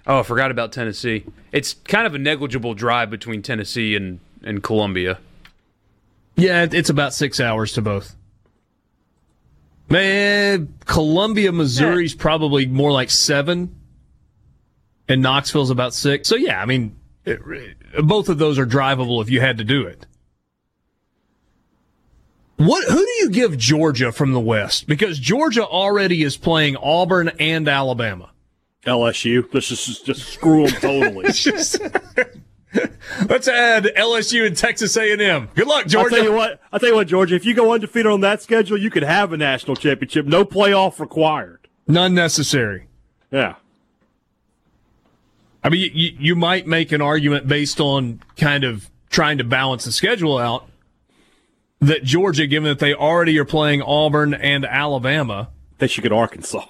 Oh, 0.08 0.20
I 0.20 0.24
forgot 0.24 0.50
about 0.50 0.72
Tennessee. 0.72 1.26
It's 1.52 1.74
kind 1.74 2.08
of 2.08 2.16
a 2.16 2.18
negligible 2.18 2.74
drive 2.74 3.10
between 3.10 3.42
Tennessee 3.42 3.96
and, 3.96 4.20
and 4.44 4.64
Columbia. 4.64 5.20
Yeah, 6.36 6.66
it's 6.72 6.90
about 6.90 7.14
six 7.14 7.40
hours 7.40 7.74
to 7.74 7.82
both. 7.82 8.16
Man, 9.90 10.74
Columbia, 10.86 11.52
Missouri's 11.52 12.16
probably 12.16 12.66
more 12.66 12.92
like 12.92 13.10
seven, 13.10 13.76
and 15.08 15.22
Knoxville's 15.22 15.72
about 15.72 15.94
six. 15.94 16.30
So 16.30 16.36
yeah, 16.36 16.62
I 16.62 16.66
mean, 16.66 16.96
it, 17.26 17.40
both 18.04 18.30
of 18.30 18.38
those 18.38 18.58
are 18.58 18.66
drivable 18.66 19.22
if 19.22 19.30
you 19.30 19.42
had 19.42 19.58
to 19.58 19.64
do 19.64 19.86
it. 19.86 20.06
What? 22.60 22.84
Who 22.90 22.98
do 22.98 23.12
you 23.22 23.30
give 23.30 23.58
Georgia 23.58 24.12
from 24.12 24.34
the 24.34 24.40
West? 24.40 24.86
Because 24.86 25.18
Georgia 25.18 25.66
already 25.66 26.24
is 26.24 26.36
playing 26.36 26.76
Auburn 26.76 27.32
and 27.40 27.70
Alabama. 27.70 28.32
LSU, 28.86 29.50
This 29.52 29.72
is 29.72 29.86
just 29.86 30.06
just, 30.06 30.20
just 30.20 30.34
screw 30.34 30.68
them 30.68 30.82
totally. 30.82 31.24
Let's 33.28 33.48
add 33.48 33.86
LSU 33.98 34.46
and 34.46 34.56
Texas 34.56 34.96
A&M. 34.98 35.50
Good 35.56 35.68
luck, 35.68 35.88
Georgia. 35.88 36.16
I'll 36.16 36.22
tell 36.22 36.32
you 36.32 36.36
what, 36.36 36.62
I'll 36.72 36.80
tell 36.80 36.90
you 36.90 36.96
what, 36.96 37.08
Georgia. 37.08 37.36
If 37.36 37.46
you 37.46 37.54
go 37.54 37.74
undefeated 37.74 38.12
on 38.12 38.22
that 38.22 38.42
schedule, 38.42 38.78
you 38.78 38.90
could 38.90 39.04
have 39.04 39.34
a 39.34 39.38
national 39.38 39.76
championship. 39.76 40.26
No 40.26 40.44
playoff 40.44 41.00
required. 41.00 41.68
None 41.88 42.14
necessary. 42.14 42.88
Yeah, 43.32 43.56
I 45.64 45.70
mean, 45.70 45.92
you, 45.94 46.12
you 46.20 46.36
might 46.36 46.68
make 46.68 46.92
an 46.92 47.02
argument 47.02 47.48
based 47.48 47.80
on 47.80 48.22
kind 48.38 48.64
of 48.64 48.90
trying 49.10 49.38
to 49.40 49.44
balance 49.44 49.86
the 49.86 49.92
schedule 49.92 50.38
out 50.38 50.69
that 51.80 52.04
Georgia, 52.04 52.46
given 52.48 52.68
that 52.70 52.80
they 52.80 52.94
already 52.94 53.38
are 53.40 53.46
playing 53.46 53.82
Auburn 53.82 54.34
and 54.34 54.66
Alabama, 54.66 55.50
they 55.78 55.88
should 55.88 56.04
get 56.04 56.12
Arkansas. 56.12 56.66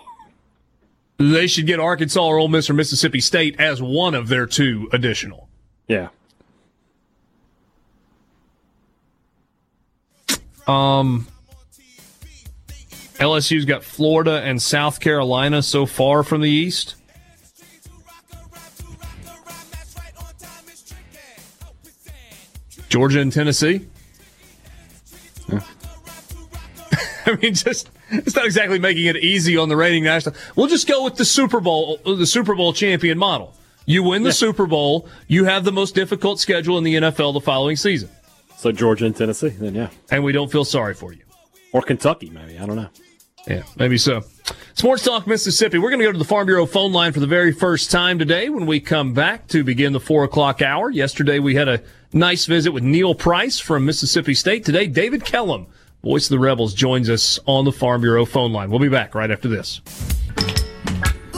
they 1.17 1.47
should 1.47 1.65
get 1.65 1.79
Arkansas 1.79 2.23
or 2.23 2.37
Ole 2.37 2.47
Miss 2.47 2.69
or 2.69 2.73
Mississippi 2.73 3.19
State 3.19 3.59
as 3.59 3.81
one 3.81 4.13
of 4.13 4.27
their 4.27 4.45
two 4.45 4.87
additional. 4.93 5.49
Yeah, 5.87 6.09
Um, 10.67 11.25
LSU's 13.15 13.65
got 13.65 13.83
Florida 13.83 14.41
and 14.43 14.61
South 14.61 14.99
Carolina 14.99 15.63
so 15.63 15.87
far 15.87 16.21
from 16.21 16.41
the 16.41 16.49
East. 16.49 16.93
Georgia 22.89 23.19
and 23.19 23.31
Tennessee. 23.31 23.87
mean, 27.43 27.53
just 27.53 27.89
it's 28.09 28.35
not 28.35 28.45
exactly 28.45 28.79
making 28.79 29.05
it 29.05 29.17
easy 29.17 29.57
on 29.57 29.69
the 29.69 29.75
reigning 29.75 30.03
national. 30.03 30.35
We'll 30.55 30.67
just 30.67 30.87
go 30.87 31.03
with 31.03 31.15
the 31.15 31.25
Super 31.25 31.59
Bowl, 31.59 31.99
uh, 32.05 32.15
the 32.15 32.25
Super 32.25 32.55
Bowl 32.55 32.73
champion 32.73 33.17
model. 33.17 33.53
You 33.85 34.03
win 34.03 34.21
the 34.23 34.31
Super 34.31 34.67
Bowl, 34.67 35.07
you 35.27 35.45
have 35.45 35.63
the 35.63 35.71
most 35.71 35.95
difficult 35.95 36.39
schedule 36.39 36.77
in 36.77 36.83
the 36.83 36.95
NFL 36.95 37.33
the 37.33 37.41
following 37.41 37.75
season, 37.75 38.09
so 38.55 38.71
Georgia 38.71 39.05
and 39.05 39.15
Tennessee, 39.15 39.49
then 39.49 39.73
yeah, 39.73 39.89
and 40.11 40.23
we 40.23 40.31
don't 40.31 40.51
feel 40.51 40.65
sorry 40.65 40.93
for 40.93 41.11
you. 41.11 41.23
or 41.71 41.81
Kentucky, 41.81 42.29
maybe. 42.29 42.59
I 42.59 42.65
don't 42.67 42.75
know. 42.75 42.89
Yeah, 43.47 43.63
maybe 43.77 43.97
so. 43.97 44.21
Sports 44.75 45.03
Talk 45.03 45.25
Mississippi. 45.27 45.79
We're 45.79 45.89
going 45.89 45.99
to 46.01 46.05
go 46.05 46.11
to 46.11 46.17
the 46.17 46.25
Farm 46.25 46.45
Bureau 46.45 46.65
phone 46.65 46.91
line 46.91 47.13
for 47.13 47.19
the 47.19 47.27
very 47.27 47.51
first 47.51 47.89
time 47.89 48.19
today 48.19 48.49
when 48.49 48.65
we 48.65 48.79
come 48.79 49.13
back 49.13 49.47
to 49.47 49.63
begin 49.63 49.93
the 49.93 49.99
four 49.99 50.23
o'clock 50.23 50.61
hour. 50.61 50.91
Yesterday 50.91 51.39
we 51.39 51.55
had 51.55 51.67
a 51.67 51.81
nice 52.13 52.45
visit 52.45 52.71
with 52.71 52.83
Neil 52.83 53.15
Price 53.15 53.59
from 53.59 53.85
Mississippi 53.85 54.33
State. 54.33 54.65
Today, 54.65 54.87
David 54.87 55.25
Kellum 55.25 55.67
voice 56.03 56.25
of 56.25 56.31
the 56.31 56.39
Rebels, 56.39 56.73
joins 56.73 57.09
us 57.09 57.39
on 57.45 57.65
the 57.65 57.71
Farm 57.71 58.01
Bureau 58.01 58.25
phone 58.25 58.53
line. 58.53 58.69
We'll 58.69 58.79
be 58.79 58.89
back 58.89 59.15
right 59.15 59.31
after 59.31 59.47
this. 59.47 59.81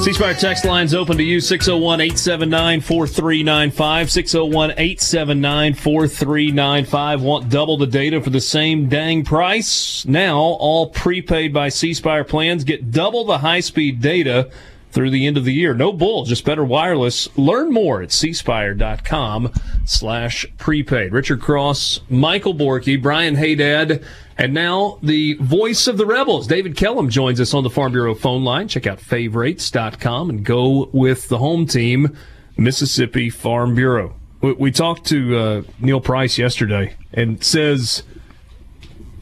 C 0.01 0.13
Spire 0.13 0.33
text 0.33 0.65
lines 0.65 0.95
open 0.95 1.15
to 1.17 1.23
you 1.23 1.39
601 1.39 2.01
879 2.01 2.81
4395. 2.81 4.11
601 4.11 4.71
879 4.71 5.73
4395. 5.75 7.21
Want 7.21 7.49
double 7.49 7.77
the 7.77 7.85
data 7.85 8.19
for 8.19 8.31
the 8.31 8.41
same 8.41 8.89
dang 8.89 9.23
price? 9.23 10.03
Now, 10.07 10.39
all 10.39 10.89
prepaid 10.89 11.53
by 11.53 11.69
C 11.69 11.93
Spire 11.93 12.23
plans 12.23 12.63
get 12.63 12.89
double 12.89 13.25
the 13.25 13.37
high 13.37 13.59
speed 13.59 14.01
data 14.01 14.49
through 14.91 15.09
the 15.09 15.25
end 15.25 15.37
of 15.37 15.45
the 15.45 15.53
year. 15.53 15.73
No 15.73 15.93
bull, 15.93 16.25
just 16.25 16.45
better 16.45 16.65
wireless. 16.65 17.29
Learn 17.37 17.71
more 17.71 18.01
at 18.01 18.09
cspire.com 18.09 19.53
slash 19.85 20.45
prepaid. 20.57 21.13
Richard 21.13 21.41
Cross, 21.41 22.01
Michael 22.09 22.53
Borky, 22.53 23.01
Brian 23.01 23.35
Haydad, 23.35 24.03
and 24.41 24.55
now 24.55 24.97
the 25.03 25.35
voice 25.35 25.85
of 25.85 25.97
the 25.97 26.05
Rebels, 26.07 26.47
David 26.47 26.75
Kellum, 26.75 27.09
joins 27.09 27.39
us 27.39 27.53
on 27.53 27.61
the 27.61 27.69
Farm 27.69 27.91
Bureau 27.91 28.15
phone 28.15 28.43
line. 28.43 28.67
Check 28.67 28.87
out 28.87 28.99
favorites.com 28.99 30.31
and 30.31 30.43
go 30.43 30.89
with 30.91 31.27
the 31.27 31.37
home 31.37 31.67
team, 31.67 32.17
Mississippi 32.57 33.29
Farm 33.29 33.75
Bureau. 33.75 34.15
We, 34.41 34.53
we 34.53 34.71
talked 34.71 35.05
to 35.09 35.37
uh, 35.37 35.61
Neil 35.79 36.01
Price 36.01 36.39
yesterday 36.39 36.95
and 37.13 37.43
says 37.43 38.01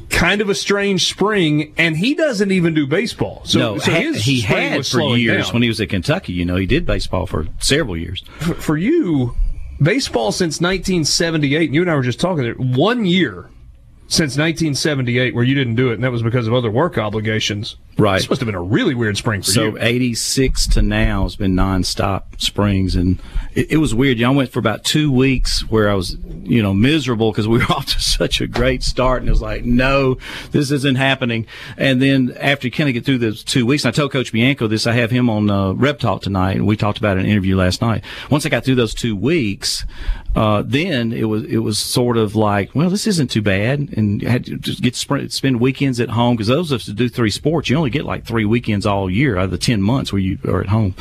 kind 0.10 0.40
of 0.40 0.50
a 0.50 0.56
strange 0.56 1.10
spring, 1.10 1.74
and 1.78 1.98
he 1.98 2.16
doesn't 2.16 2.54
even 2.54 2.74
do 2.74 2.88
baseball. 2.88 3.42
So, 3.44 3.60
no, 3.60 3.78
so 3.78 3.92
ha- 3.92 4.14
he 4.14 4.40
had 4.40 4.86
for 4.86 5.18
years 5.18 5.48
down. 5.48 5.54
when 5.56 5.64
he 5.64 5.68
was 5.68 5.82
at 5.82 5.90
Kentucky. 5.90 6.32
You 6.32 6.46
know, 6.46 6.56
he 6.56 6.66
did 6.66 6.86
baseball 6.86 7.26
for 7.26 7.46
several 7.60 7.98
years. 7.98 8.24
For, 8.38 8.54
for 8.54 8.78
you, 8.78 9.36
baseball 9.82 10.32
since 10.32 10.62
1978. 10.62 11.72
You 11.74 11.82
and 11.82 11.92
I 11.92 11.96
were 11.96 12.04
just 12.04 12.22
talking 12.22 12.44
there. 12.44 12.54
One 12.54 13.06
year 13.06 13.50
since 14.10 14.38
1978 14.38 15.36
where 15.36 15.44
you 15.44 15.54
didn't 15.54 15.76
do 15.76 15.92
it, 15.92 15.94
and 15.94 16.04
that 16.04 16.12
was 16.12 16.24
because 16.24 16.48
of 16.48 16.54
other 16.54 16.72
work 16.72 16.98
obligations. 16.98 17.78
Right. 18.00 18.20
This 18.20 18.30
must 18.30 18.42
have 18.42 18.46
been 18.46 18.56
a 18.56 18.62
really 18.62 18.96
weird 18.96 19.18
spring 19.18 19.42
for 19.42 19.52
so 19.52 19.64
you. 19.64 19.72
So 19.74 19.84
86 19.84 20.68
to 20.68 20.82
now 20.82 21.24
has 21.24 21.36
been 21.36 21.54
nonstop 21.56 22.24
springs, 22.38 22.96
and 22.96 23.20
it, 23.54 23.74
it 23.74 23.78
was 23.78 23.94
weird. 23.94 24.18
You 24.18 24.26
know, 24.26 24.34
I 24.34 24.36
went 24.36 24.52
for 24.52 24.60
about 24.60 24.84
two 24.84 25.12
weeks 25.12 25.62
where 25.70 25.90
I 25.90 25.94
was, 25.94 26.18
you 26.44 26.64
know, 26.64 26.74
miserable 26.74 27.32
because 27.32 27.48
we 27.48 27.60
were 27.60 27.66
off 27.70 27.88
to 27.88 28.00
such 28.00 28.42
a 28.42 28.48
great 28.48 28.84
start, 28.84 29.22
and 29.22 29.28
it 29.28 29.32
was 29.32 29.42
like, 29.42 29.66
no, 29.66 30.18
this 30.52 30.72
isn't 30.72 30.96
happening. 30.96 31.46
And 31.78 32.02
then 32.02 32.36
after 32.40 32.68
you 32.68 32.72
kind 32.72 32.90
of 32.90 32.94
get 32.94 33.06
through 33.06 33.20
those 33.20 33.44
two 33.44 33.66
weeks, 33.66 33.86
I 33.86 33.92
told 33.92 34.12
Coach 34.12 34.32
Bianco 34.32 34.68
this. 34.68 34.88
I 34.88 34.94
have 34.94 35.12
him 35.12 35.30
on 35.30 35.50
uh, 35.50 35.74
Reb 35.74 36.00
Talk 36.00 36.22
tonight, 36.22 36.56
and 36.56 36.66
we 36.66 36.78
talked 36.78 36.98
about 36.98 37.18
an 37.18 37.26
interview 37.26 37.58
last 37.58 37.82
night. 37.82 38.04
Once 38.30 38.46
I 38.46 38.50
got 38.50 38.64
through 38.64 38.76
those 38.76 38.94
two 38.94 39.16
weeks, 39.16 39.86
uh, 40.36 40.64
then 40.66 41.12
it 41.12 41.26
was 41.26 41.44
it 41.46 41.58
was 41.58 41.80
sort 41.80 42.18
of 42.18 42.36
like, 42.36 42.74
well, 42.76 42.90
this 42.90 43.08
isn't 43.08 43.32
too 43.32 43.42
bad, 43.42 43.90
and 43.98 44.22
had 44.22 44.46
to 44.46 44.58
just 44.58 44.82
get 44.82 44.94
to 44.94 45.30
spend 45.30 45.60
weekends 45.60 46.00
at 46.00 46.10
home 46.10 46.36
because 46.36 46.48
those 46.48 46.72
of 46.72 46.82
us 46.82 46.86
that 46.86 46.96
do 46.96 47.10
three 47.10 47.32
sports, 47.32 47.70
you 47.70 47.76
only 47.76 47.89
get 47.90 48.06
like 48.06 48.26
three 48.26 48.46
weekends 48.46 48.86
all 48.86 49.10
year 49.10 49.38
out 49.38 49.46
of 49.46 49.52
the 49.52 49.58
ten 49.58 49.82
months 49.82 50.12
where 50.12 50.22
you 50.22 50.38
are 50.46 50.62
at 50.62 50.68
home. 50.68 50.96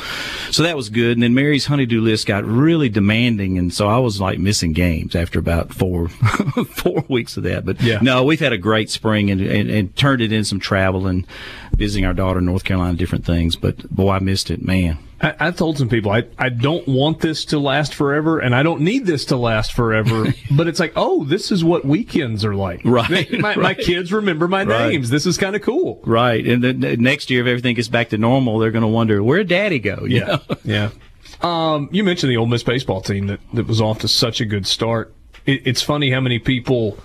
So 0.51 0.63
that 0.63 0.75
was 0.75 0.89
good. 0.89 1.13
And 1.13 1.23
then 1.23 1.33
Mary's 1.33 1.65
honeydew 1.65 2.01
list 2.01 2.27
got 2.27 2.45
really 2.45 2.89
demanding, 2.89 3.57
and 3.57 3.73
so 3.73 3.87
I 3.87 3.97
was 3.97 4.19
like 4.19 4.39
missing 4.39 4.73
games 4.73 5.15
after 5.15 5.39
about 5.39 5.73
four 5.73 6.09
four 6.09 7.03
weeks 7.07 7.37
of 7.37 7.43
that. 7.43 7.65
But 7.65 7.81
yeah. 7.81 7.99
no, 8.01 8.23
we've 8.23 8.39
had 8.39 8.53
a 8.53 8.57
great 8.57 8.89
spring 8.89 9.29
and, 9.31 9.41
and, 9.41 9.69
and 9.69 9.95
turned 9.95 10.21
it 10.21 10.31
in 10.31 10.43
some 10.43 10.59
travel 10.59 11.07
and 11.07 11.25
visiting 11.75 12.05
our 12.05 12.13
daughter 12.13 12.39
in 12.39 12.45
North 12.45 12.63
Carolina, 12.63 12.95
different 12.95 13.25
things. 13.25 13.55
But 13.55 13.89
boy, 13.89 14.11
I 14.11 14.19
missed 14.19 14.51
it, 14.51 14.61
man. 14.61 14.97
I, 15.21 15.35
I 15.39 15.51
told 15.51 15.77
some 15.77 15.89
people 15.89 16.11
I, 16.11 16.25
I 16.37 16.49
don't 16.49 16.87
want 16.87 17.19
this 17.19 17.45
to 17.45 17.59
last 17.59 17.93
forever 17.93 18.39
and 18.39 18.55
I 18.55 18.63
don't 18.63 18.81
need 18.81 19.05
this 19.05 19.25
to 19.25 19.37
last 19.37 19.73
forever. 19.73 20.33
but 20.51 20.67
it's 20.67 20.79
like, 20.79 20.93
oh, 20.95 21.23
this 21.25 21.51
is 21.51 21.63
what 21.63 21.85
weekends 21.85 22.45
are 22.45 22.55
like. 22.55 22.81
Right. 22.83 23.31
my, 23.39 23.49
right. 23.49 23.57
my 23.57 23.73
kids 23.73 24.13
remember 24.13 24.47
my 24.47 24.63
right. 24.63 24.89
names. 24.89 25.09
This 25.09 25.25
is 25.25 25.37
kind 25.37 25.55
of 25.55 25.61
cool. 25.61 26.01
Right. 26.05 26.45
And 26.45 26.63
then 26.63 27.01
next 27.01 27.29
year, 27.29 27.41
if 27.41 27.47
everything 27.47 27.75
gets 27.75 27.87
back 27.87 28.09
to 28.09 28.17
normal, 28.17 28.59
they're 28.59 28.71
going 28.71 28.83
to 28.83 28.87
wonder, 28.87 29.21
where'd 29.21 29.47
daddy 29.47 29.79
go? 29.79 30.05
You 30.05 30.19
yeah. 30.19 30.25
Know? 30.25 30.39
Yeah. 30.63 30.89
Um, 31.41 31.89
you 31.91 32.03
mentioned 32.03 32.31
the 32.31 32.37
Ole 32.37 32.45
Miss 32.45 32.63
baseball 32.63 33.01
team 33.01 33.27
that, 33.27 33.39
that 33.53 33.65
was 33.65 33.79
off 33.79 33.99
to 33.99 34.07
such 34.07 34.41
a 34.41 34.45
good 34.45 34.67
start. 34.67 35.13
It, 35.45 35.65
it's 35.65 35.81
funny 35.81 36.11
how 36.11 36.19
many 36.19 36.37
people 36.37 36.99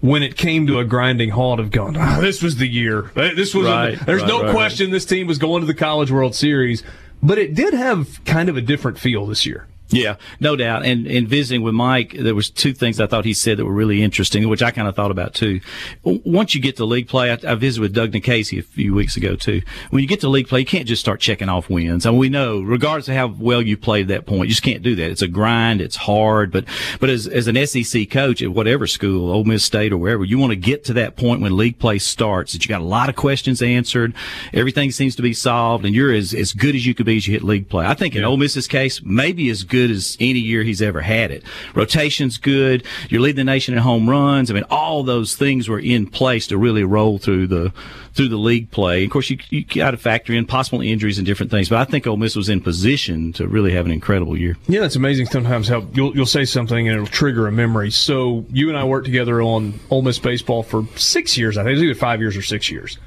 when 0.00 0.22
it 0.22 0.36
came 0.36 0.66
to 0.66 0.78
a 0.78 0.84
grinding 0.84 1.30
halt 1.30 1.58
have 1.58 1.70
gone, 1.70 1.96
oh, 1.96 2.20
this 2.20 2.42
was 2.42 2.56
the 2.56 2.68
year. 2.68 3.10
This 3.14 3.54
was, 3.54 3.66
right, 3.66 4.00
a, 4.00 4.04
there's 4.04 4.22
right, 4.22 4.28
no 4.28 4.42
right, 4.42 4.52
question 4.52 4.90
this 4.90 5.06
team 5.06 5.26
was 5.26 5.38
going 5.38 5.60
to 5.60 5.66
the 5.66 5.74
College 5.74 6.10
World 6.10 6.34
Series. 6.34 6.82
But 7.22 7.38
it 7.38 7.54
did 7.54 7.74
have 7.74 8.24
kind 8.24 8.48
of 8.48 8.56
a 8.56 8.60
different 8.60 8.98
feel 8.98 9.26
this 9.26 9.46
year. 9.46 9.66
Yeah, 9.90 10.16
no 10.40 10.56
doubt. 10.56 10.84
And 10.84 11.06
in 11.06 11.28
visiting 11.28 11.62
with 11.62 11.74
Mike, 11.74 12.12
there 12.18 12.34
was 12.34 12.50
two 12.50 12.72
things 12.72 13.00
I 13.00 13.06
thought 13.06 13.24
he 13.24 13.34
said 13.34 13.56
that 13.58 13.64
were 13.64 13.72
really 13.72 14.02
interesting, 14.02 14.48
which 14.48 14.62
I 14.62 14.72
kind 14.72 14.88
of 14.88 14.96
thought 14.96 15.12
about 15.12 15.34
too. 15.34 15.60
Once 16.02 16.54
you 16.54 16.60
get 16.60 16.76
to 16.78 16.84
league 16.84 17.06
play, 17.06 17.30
I, 17.30 17.38
I 17.46 17.54
visited 17.54 17.82
with 17.82 17.94
Doug 17.94 18.10
Nikhazy 18.10 18.58
a 18.58 18.62
few 18.62 18.94
weeks 18.94 19.16
ago 19.16 19.36
too. 19.36 19.62
When 19.90 20.02
you 20.02 20.08
get 20.08 20.20
to 20.20 20.28
league 20.28 20.48
play, 20.48 20.60
you 20.60 20.66
can't 20.66 20.88
just 20.88 21.00
start 21.00 21.20
checking 21.20 21.48
off 21.48 21.70
wins. 21.70 22.04
I 22.04 22.10
mean, 22.10 22.18
we 22.18 22.28
know, 22.28 22.60
regardless 22.60 23.08
of 23.08 23.14
how 23.14 23.28
well 23.28 23.62
you 23.62 23.76
played 23.76 24.08
that 24.08 24.26
point, 24.26 24.48
you 24.48 24.54
just 24.54 24.64
can't 24.64 24.82
do 24.82 24.96
that. 24.96 25.10
It's 25.10 25.22
a 25.22 25.28
grind. 25.28 25.80
It's 25.80 25.96
hard. 25.96 26.50
But 26.50 26.64
but 26.98 27.08
as 27.08 27.28
as 27.28 27.46
an 27.46 27.64
SEC 27.64 28.10
coach 28.10 28.42
at 28.42 28.50
whatever 28.50 28.88
school, 28.88 29.30
Ole 29.30 29.44
Miss 29.44 29.64
State 29.64 29.92
or 29.92 29.98
wherever, 29.98 30.24
you 30.24 30.38
want 30.38 30.50
to 30.50 30.56
get 30.56 30.84
to 30.86 30.94
that 30.94 31.16
point 31.16 31.40
when 31.40 31.56
league 31.56 31.78
play 31.78 31.98
starts 32.00 32.54
that 32.54 32.64
you 32.64 32.68
got 32.68 32.80
a 32.80 32.84
lot 32.84 33.08
of 33.08 33.14
questions 33.14 33.62
answered, 33.62 34.14
everything 34.52 34.90
seems 34.90 35.14
to 35.14 35.22
be 35.22 35.32
solved, 35.32 35.84
and 35.84 35.94
you're 35.94 36.12
as 36.12 36.34
as 36.34 36.52
good 36.52 36.74
as 36.74 36.84
you 36.84 36.94
could 36.94 37.06
be 37.06 37.16
as 37.16 37.28
you 37.28 37.34
hit 37.34 37.44
league 37.44 37.68
play. 37.68 37.86
I 37.86 37.94
think 37.94 38.16
in 38.16 38.22
yeah. 38.22 38.28
Ole 38.28 38.36
Miss's 38.36 38.66
case, 38.66 39.00
maybe 39.04 39.48
as 39.48 39.62
good 39.62 39.75
as 39.76 40.16
any 40.20 40.38
year 40.38 40.62
he's 40.62 40.82
ever 40.82 41.00
had 41.00 41.30
it. 41.30 41.44
Rotation's 41.74 42.38
good. 42.38 42.84
You're 43.08 43.20
leading 43.20 43.36
the 43.36 43.44
nation 43.44 43.74
in 43.74 43.80
home 43.80 44.08
runs. 44.08 44.50
I 44.50 44.54
mean, 44.54 44.64
all 44.70 45.02
those 45.02 45.36
things 45.36 45.68
were 45.68 45.78
in 45.78 46.06
place 46.06 46.46
to 46.48 46.58
really 46.58 46.84
roll 46.84 47.18
through 47.18 47.48
the 47.48 47.72
through 48.14 48.28
the 48.28 48.36
league 48.36 48.70
play. 48.70 49.04
Of 49.04 49.10
course, 49.10 49.28
you, 49.28 49.38
you 49.50 49.62
got 49.62 49.90
to 49.90 49.98
factor 49.98 50.32
in 50.32 50.46
possible 50.46 50.80
injuries 50.80 51.18
and 51.18 51.26
different 51.26 51.50
things, 51.50 51.68
but 51.68 51.78
I 51.78 51.84
think 51.84 52.06
Ole 52.06 52.16
Miss 52.16 52.34
was 52.34 52.48
in 52.48 52.62
position 52.62 53.34
to 53.34 53.46
really 53.46 53.72
have 53.72 53.84
an 53.84 53.92
incredible 53.92 54.38
year. 54.38 54.56
Yeah, 54.66 54.84
it's 54.84 54.96
amazing 54.96 55.26
sometimes 55.26 55.68
how 55.68 55.86
you'll, 55.92 56.16
you'll 56.16 56.24
say 56.24 56.46
something 56.46 56.88
and 56.88 56.96
it'll 56.96 57.06
trigger 57.06 57.46
a 57.46 57.52
memory. 57.52 57.90
So 57.90 58.46
you 58.50 58.70
and 58.70 58.78
I 58.78 58.84
worked 58.84 59.04
together 59.04 59.42
on 59.42 59.78
Ole 59.90 60.00
Miss 60.00 60.18
baseball 60.18 60.62
for 60.62 60.86
six 60.96 61.36
years. 61.36 61.58
I 61.58 61.62
think 61.62 61.72
it 61.72 61.74
was 61.74 61.82
either 61.82 61.94
five 61.94 62.20
years 62.20 62.38
or 62.38 62.42
six 62.42 62.70
years. 62.70 62.98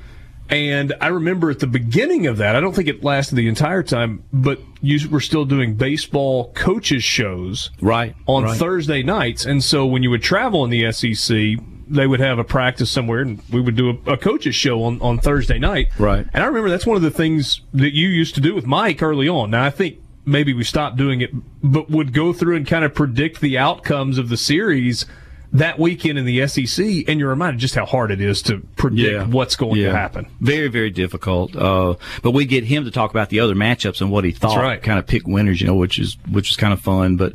And 0.50 0.94
I 1.00 1.08
remember 1.08 1.52
at 1.52 1.60
the 1.60 1.68
beginning 1.68 2.26
of 2.26 2.38
that, 2.38 2.56
I 2.56 2.60
don't 2.60 2.74
think 2.74 2.88
it 2.88 3.04
lasted 3.04 3.36
the 3.36 3.48
entire 3.48 3.84
time, 3.84 4.24
but 4.34 4.60
you 4.82 5.08
were 5.10 5.20
still 5.20 5.46
doing 5.46 5.76
baseball 5.76 6.52
coaches 6.54 7.04
shows 7.04 7.70
right 7.82 8.16
on 8.26 8.44
right. 8.44 8.58
Thursday 8.58 9.04
nights. 9.04 9.46
And 9.46 9.64
so 9.64 9.86
when 9.86 10.02
you 10.02 10.10
would 10.10 10.24
travel 10.24 10.64
in 10.64 10.72
the 10.72 10.92
SEC, 10.92 11.64
they 11.88 12.08
would 12.08 12.20
have 12.20 12.40
a 12.40 12.44
practice 12.44 12.90
somewhere 12.90 13.22
and 13.22 13.42
we 13.52 13.62
would 13.62 13.76
do 13.76 13.90
a, 13.90 14.14
a 14.14 14.18
coaches 14.18 14.56
show 14.56 14.84
on, 14.84 15.00
on 15.02 15.20
Thursday 15.20 15.60
night. 15.60 15.88
Right. 16.00 16.26
And 16.34 16.44
I 16.44 16.48
remember 16.48 16.70
that's 16.70 16.86
one 16.86 16.98
of 16.98 17.04
the 17.04 17.12
things 17.12 17.62
that 17.74 17.94
you 17.94 18.08
used 18.08 18.36
to 18.36 18.42
do 18.42 18.56
with 18.56 18.66
Mike 18.66 19.04
early 19.04 19.30
on. 19.30 19.52
Now 19.52 19.66
I 19.66 19.70
think 19.70 20.00
maybe 20.26 20.54
we 20.54 20.64
stopped 20.64 20.98
doing 20.98 21.22
it, 21.22 21.32
but 21.62 21.90
would 21.90 22.14
go 22.14 22.34
through 22.34 22.56
and 22.56 22.66
kind 22.68 22.86
of 22.86 22.94
predict 22.94 23.42
the 23.42 23.58
outcomes 23.58 24.18
of 24.18 24.30
the 24.30 24.38
series 24.38 25.06
that 25.54 25.80
weekend 25.80 26.20
in 26.20 26.26
the 26.26 26.48
SEC, 26.48 26.86
and 27.08 27.20
you're 27.20 27.30
reminded 27.30 27.60
just 27.60 27.74
how 27.74 27.86
hard 27.86 28.12
it 28.12 28.22
is 28.22 28.42
to 28.44 28.60
predict 28.78 29.12
yeah. 29.12 29.26
what's 29.26 29.56
going 29.56 29.78
yeah. 29.78 29.88
to 29.88 29.98
happen. 29.98 30.28
Very, 30.42 30.68
very 30.68 30.92
difficult. 30.92 31.56
Uh, 31.56 31.96
but 32.22 32.32
we 32.32 32.46
get 32.46 32.64
him 32.64 32.86
to 32.86 32.92
talk 32.92 33.10
about 33.10 33.30
the 33.30 33.40
other 33.40 33.56
matchups 33.56 34.02
and 34.02 34.12
what 34.12 34.24
he 34.24 34.32
thought. 34.32 34.58
Right. 34.58 34.82
Kind 34.82 35.00
of 35.00 35.08
pick 35.08 35.26
winners, 35.26 35.60
you 35.60 35.68
know, 35.68 35.76
which 35.76 35.98
is 35.98 36.18
which 36.32 36.52
is 36.52 36.58
kind 36.58 36.72
of 36.72 36.80
fun. 36.80 37.18
But 37.18 37.34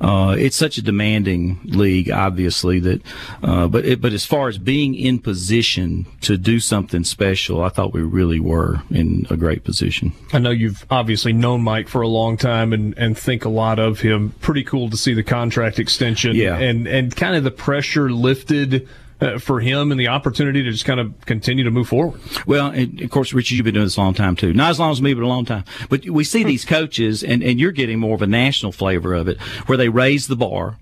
uh, 0.00 0.34
it's 0.38 0.56
such 0.56 0.76
a 0.78 0.82
demanding 0.82 1.60
league, 1.64 2.10
obviously 2.10 2.80
that. 2.80 3.02
Uh, 3.42 3.68
but 3.68 3.84
it, 3.84 4.00
but 4.00 4.12
as 4.12 4.26
far 4.26 4.48
as 4.48 4.58
being 4.58 4.94
in 4.94 5.20
position 5.20 6.06
to 6.22 6.36
do 6.36 6.58
something 6.58 7.04
special, 7.04 7.62
I 7.62 7.68
thought 7.68 7.92
we 7.92 8.02
really 8.02 8.40
were 8.40 8.82
in 8.90 9.26
a 9.30 9.36
great 9.36 9.62
position. 9.62 10.12
I 10.32 10.38
know 10.38 10.50
you've 10.50 10.84
obviously 10.90 11.32
known 11.32 11.62
Mike 11.62 11.88
for 11.88 12.02
a 12.02 12.08
long 12.08 12.36
time 12.36 12.72
and, 12.72 12.96
and 12.98 13.16
think 13.16 13.44
a 13.44 13.48
lot 13.48 13.78
of 13.78 14.00
him. 14.00 14.30
Pretty 14.40 14.64
cool 14.64 14.90
to 14.90 14.96
see 14.96 15.14
the 15.14 15.22
contract 15.22 15.78
extension. 15.78 16.34
Yeah. 16.34 16.56
And 16.58 16.88
and 16.88 17.14
kind 17.14 17.36
of 17.36 17.44
the 17.44 17.51
pressure 17.52 18.10
lifted 18.10 18.88
uh, 19.20 19.38
for 19.38 19.60
him 19.60 19.92
and 19.92 20.00
the 20.00 20.08
opportunity 20.08 20.62
to 20.64 20.70
just 20.72 20.84
kind 20.84 20.98
of 20.98 21.20
continue 21.26 21.64
to 21.64 21.70
move 21.70 21.88
forward. 21.88 22.20
Well, 22.46 22.72
of 22.74 23.10
course, 23.10 23.32
Richie, 23.32 23.54
you've 23.54 23.64
been 23.64 23.74
doing 23.74 23.86
this 23.86 23.96
a 23.96 24.00
long 24.00 24.14
time 24.14 24.34
too. 24.34 24.52
Not 24.52 24.70
as 24.70 24.80
long 24.80 24.90
as 24.90 25.00
me, 25.00 25.14
but 25.14 25.22
a 25.22 25.28
long 25.28 25.44
time. 25.44 25.64
But 25.88 26.08
we 26.08 26.24
see 26.24 26.42
these 26.42 26.64
coaches, 26.64 27.22
and, 27.22 27.42
and 27.42 27.60
you're 27.60 27.72
getting 27.72 28.00
more 28.00 28.14
of 28.14 28.22
a 28.22 28.26
national 28.26 28.72
flavor 28.72 29.14
of 29.14 29.28
it, 29.28 29.40
where 29.66 29.78
they 29.78 29.88
raise 29.88 30.26
the 30.26 30.36
bar. 30.36 30.78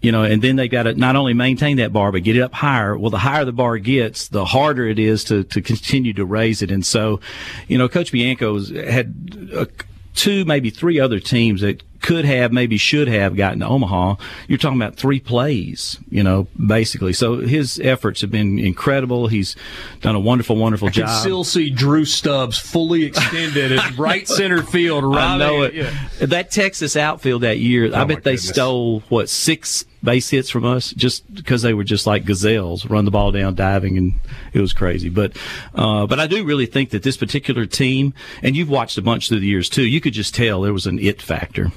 You 0.00 0.12
know, 0.12 0.22
and 0.22 0.40
then 0.40 0.54
they 0.54 0.68
got 0.68 0.84
to 0.84 0.94
not 0.94 1.16
only 1.16 1.34
maintain 1.34 1.78
that 1.78 1.92
bar, 1.92 2.12
but 2.12 2.22
get 2.22 2.36
it 2.36 2.40
up 2.40 2.52
higher. 2.52 2.96
Well, 2.96 3.10
the 3.10 3.18
higher 3.18 3.44
the 3.44 3.50
bar 3.52 3.78
gets, 3.78 4.28
the 4.28 4.44
harder 4.44 4.86
it 4.86 5.00
is 5.00 5.24
to, 5.24 5.42
to 5.42 5.60
continue 5.60 6.12
to 6.12 6.24
raise 6.24 6.62
it. 6.62 6.70
And 6.70 6.86
so, 6.86 7.18
you 7.66 7.78
know, 7.78 7.88
Coach 7.88 8.12
Bianco's 8.12 8.70
had 8.70 9.50
a, 9.52 9.66
two, 10.14 10.44
maybe 10.44 10.70
three 10.70 11.00
other 11.00 11.18
teams 11.18 11.62
that 11.62 11.82
could 12.02 12.24
have, 12.24 12.52
maybe 12.52 12.76
should 12.76 13.08
have 13.08 13.36
gotten 13.36 13.60
to 13.60 13.66
Omaha. 13.66 14.16
You're 14.48 14.58
talking 14.58 14.80
about 14.80 14.96
three 14.96 15.20
plays, 15.20 15.98
you 16.10 16.22
know, 16.22 16.48
basically. 16.64 17.12
So 17.12 17.36
his 17.36 17.80
efforts 17.80 18.20
have 18.20 18.30
been 18.30 18.58
incredible. 18.58 19.28
He's 19.28 19.56
done 20.00 20.14
a 20.14 20.20
wonderful, 20.20 20.56
wonderful 20.56 20.88
I 20.88 20.90
job. 20.90 21.06
can 21.06 21.20
still 21.20 21.44
see 21.44 21.70
Drew 21.70 22.04
Stubbs 22.04 22.58
fully 22.58 23.04
extended 23.04 23.72
in 23.72 23.80
right 23.96 24.28
center 24.28 24.62
field. 24.62 25.04
Right 25.04 25.34
I 25.34 25.38
know 25.38 25.62
it. 25.62 25.74
Yeah. 25.74 25.96
That 26.20 26.50
Texas 26.50 26.96
outfield 26.96 27.42
that 27.42 27.58
year, 27.58 27.90
oh 27.92 28.00
I 28.00 28.04
bet 28.04 28.24
they 28.24 28.36
stole 28.36 29.00
what 29.08 29.28
six 29.28 29.84
base 30.02 30.30
hits 30.30 30.50
from 30.50 30.64
us 30.64 30.90
just 30.92 31.32
because 31.32 31.62
they 31.62 31.74
were 31.74 31.84
just 31.84 32.06
like 32.06 32.24
gazelles, 32.24 32.84
run 32.86 33.04
the 33.04 33.10
ball 33.10 33.30
down, 33.30 33.54
diving, 33.54 33.96
and 33.96 34.14
it 34.52 34.60
was 34.60 34.72
crazy. 34.72 35.08
But 35.08 35.36
uh, 35.74 36.06
but 36.06 36.18
I 36.18 36.26
do 36.26 36.44
really 36.44 36.66
think 36.66 36.90
that 36.90 37.02
this 37.02 37.16
particular 37.16 37.66
team, 37.66 38.14
and 38.42 38.56
you've 38.56 38.70
watched 38.70 38.98
a 38.98 39.02
bunch 39.02 39.28
through 39.28 39.40
the 39.40 39.46
years 39.46 39.68
too, 39.68 39.86
you 39.86 40.00
could 40.00 40.12
just 40.12 40.34
tell 40.34 40.62
there 40.62 40.72
was 40.72 40.86
an 40.86 40.98
it 40.98 41.22
factor. 41.22 41.70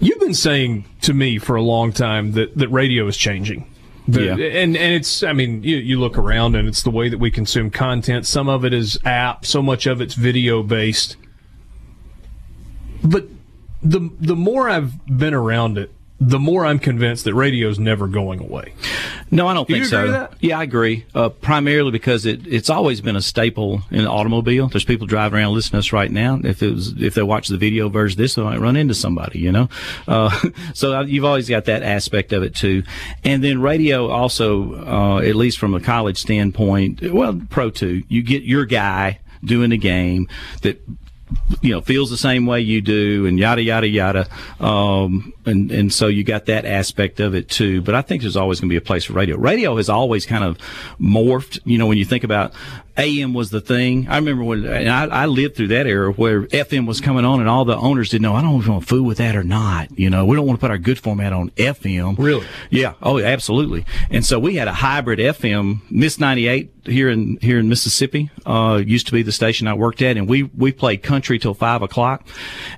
You've 0.00 0.20
been 0.20 0.34
saying 0.34 0.86
to 1.02 1.14
me 1.14 1.38
for 1.38 1.56
a 1.56 1.62
long 1.62 1.92
time 1.92 2.32
that, 2.32 2.56
that 2.56 2.68
radio 2.68 3.06
is 3.06 3.16
changing. 3.16 3.66
The, 4.08 4.24
Yeah. 4.24 4.32
And 4.32 4.76
and 4.76 4.94
it's 4.94 5.22
I 5.22 5.32
mean 5.32 5.62
you 5.62 5.76
you 5.76 6.00
look 6.00 6.18
around 6.18 6.56
and 6.56 6.66
it's 6.66 6.82
the 6.82 6.90
way 6.90 7.08
that 7.08 7.18
we 7.18 7.30
consume 7.30 7.70
content. 7.70 8.26
Some 8.26 8.48
of 8.48 8.64
it 8.64 8.72
is 8.72 8.98
app, 9.04 9.44
so 9.46 9.62
much 9.62 9.86
of 9.86 10.00
it's 10.00 10.14
video 10.14 10.62
based. 10.62 11.16
But 13.04 13.28
the 13.82 14.10
the 14.18 14.34
more 14.36 14.68
I've 14.68 14.94
been 15.06 15.34
around 15.34 15.78
it, 15.78 15.92
the 16.20 16.38
more 16.38 16.66
I'm 16.66 16.78
convinced 16.78 17.24
that 17.24 17.34
radio's 17.34 17.78
never 17.78 18.06
going 18.06 18.40
away. 18.40 18.74
No, 19.30 19.46
I 19.46 19.54
don't 19.54 19.66
Do 19.66 19.72
think 19.72 19.84
you 19.84 19.90
so. 19.90 20.02
with 20.02 20.12
that? 20.12 20.34
Yeah, 20.40 20.58
I 20.58 20.64
agree. 20.64 21.06
Uh, 21.14 21.30
primarily 21.30 21.90
because 21.90 22.26
it, 22.26 22.46
it's 22.46 22.68
always 22.68 23.00
been 23.00 23.16
a 23.16 23.22
staple 23.22 23.82
in 23.90 24.04
the 24.04 24.10
automobile. 24.10 24.68
There's 24.68 24.84
people 24.84 25.06
driving 25.06 25.38
around 25.38 25.54
listening 25.54 25.80
to 25.80 25.86
us 25.86 25.92
right 25.92 26.10
now. 26.10 26.38
If 26.44 26.62
it 26.62 26.72
was, 26.72 26.92
if 27.00 27.14
they 27.14 27.22
watch 27.22 27.48
the 27.48 27.56
video 27.56 27.88
version 27.88 28.18
of 28.18 28.22
this, 28.24 28.34
they 28.34 28.42
might 28.42 28.60
run 28.60 28.76
into 28.76 28.92
somebody, 28.92 29.38
you 29.38 29.50
know? 29.50 29.70
Uh, 30.06 30.38
so 30.74 30.98
uh, 30.98 31.04
you've 31.04 31.24
always 31.24 31.48
got 31.48 31.64
that 31.64 31.82
aspect 31.82 32.34
of 32.34 32.42
it 32.42 32.54
too. 32.54 32.82
And 33.24 33.42
then 33.42 33.62
radio 33.62 34.10
also, 34.10 34.74
uh, 34.86 35.18
at 35.20 35.36
least 35.36 35.58
from 35.58 35.74
a 35.74 35.80
college 35.80 36.18
standpoint, 36.18 37.00
well, 37.10 37.40
pro 37.48 37.70
too, 37.70 38.02
you 38.08 38.22
get 38.22 38.42
your 38.42 38.66
guy 38.66 39.20
doing 39.42 39.70
the 39.70 39.78
game 39.78 40.28
that 40.60 40.82
you 41.60 41.72
know 41.72 41.80
feels 41.80 42.10
the 42.10 42.16
same 42.16 42.46
way 42.46 42.60
you 42.60 42.80
do 42.80 43.26
and 43.26 43.38
yada 43.38 43.62
yada 43.62 43.88
yada. 43.88 44.28
Um 44.58 45.32
and 45.46 45.70
and 45.70 45.92
so 45.92 46.06
you 46.06 46.24
got 46.24 46.46
that 46.46 46.64
aspect 46.64 47.20
of 47.20 47.34
it 47.34 47.48
too. 47.48 47.82
But 47.82 47.94
i 47.94 48.02
think 48.02 48.22
there's 48.22 48.36
always 48.36 48.60
going 48.60 48.68
to 48.68 48.72
be 48.72 48.78
a 48.78 48.80
place 48.80 49.04
for 49.04 49.12
radio. 49.14 49.36
Radio 49.36 49.76
has 49.76 49.88
always 49.88 50.26
kind 50.26 50.44
of 50.44 50.58
morphed 51.00 51.58
you 51.64 51.78
know 51.78 51.86
when 51.86 51.98
you 51.98 52.04
think 52.04 52.24
about 52.24 52.52
am 52.96 53.34
was 53.34 53.50
the 53.50 53.60
thing 53.60 54.08
i 54.08 54.16
remember 54.16 54.44
when 54.44 54.64
and 54.64 54.88
i, 54.88 55.04
I 55.06 55.26
lived 55.26 55.56
through 55.56 55.68
that 55.68 55.86
era 55.86 56.12
where 56.12 56.42
fm 56.42 56.86
was 56.86 57.00
coming 57.00 57.24
on 57.24 57.40
and 57.40 57.48
all 57.48 57.64
the 57.64 57.76
owners 57.76 58.10
didn't 58.10 58.22
know 58.22 58.34
i 58.34 58.42
don't 58.42 58.52
know 58.52 58.58
if 58.60 58.66
we 58.66 58.70
want 58.72 58.82
to 58.82 58.88
fool 58.88 59.02
with 59.04 59.18
that 59.18 59.36
or 59.36 59.42
not 59.44 59.98
you 59.98 60.10
know 60.10 60.24
we 60.26 60.36
don't 60.36 60.46
want 60.46 60.58
to 60.58 60.60
put 60.60 60.70
our 60.70 60.78
good 60.78 60.98
format 60.98 61.32
on 61.32 61.50
fm 61.50 62.16
Really? 62.18 62.46
yeah. 62.70 62.94
Oh, 63.02 63.18
yeah, 63.18 63.26
absolutely. 63.26 63.84
And 64.10 64.24
so 64.24 64.38
we 64.38 64.56
had 64.56 64.68
a 64.68 64.72
hybrid 64.72 65.18
FM, 65.18 65.80
Miss 65.90 66.18
98 66.18 66.72
here 66.84 67.08
in, 67.10 67.38
here 67.40 67.58
in 67.58 67.68
Mississippi, 67.68 68.30
uh, 68.46 68.80
used 68.84 69.06
to 69.06 69.12
be 69.12 69.22
the 69.22 69.32
station 69.32 69.66
I 69.68 69.74
worked 69.74 70.02
at. 70.02 70.16
And 70.16 70.28
we, 70.28 70.44
we 70.44 70.72
played 70.72 71.02
country 71.02 71.38
till 71.38 71.54
five 71.54 71.82
o'clock. 71.82 72.26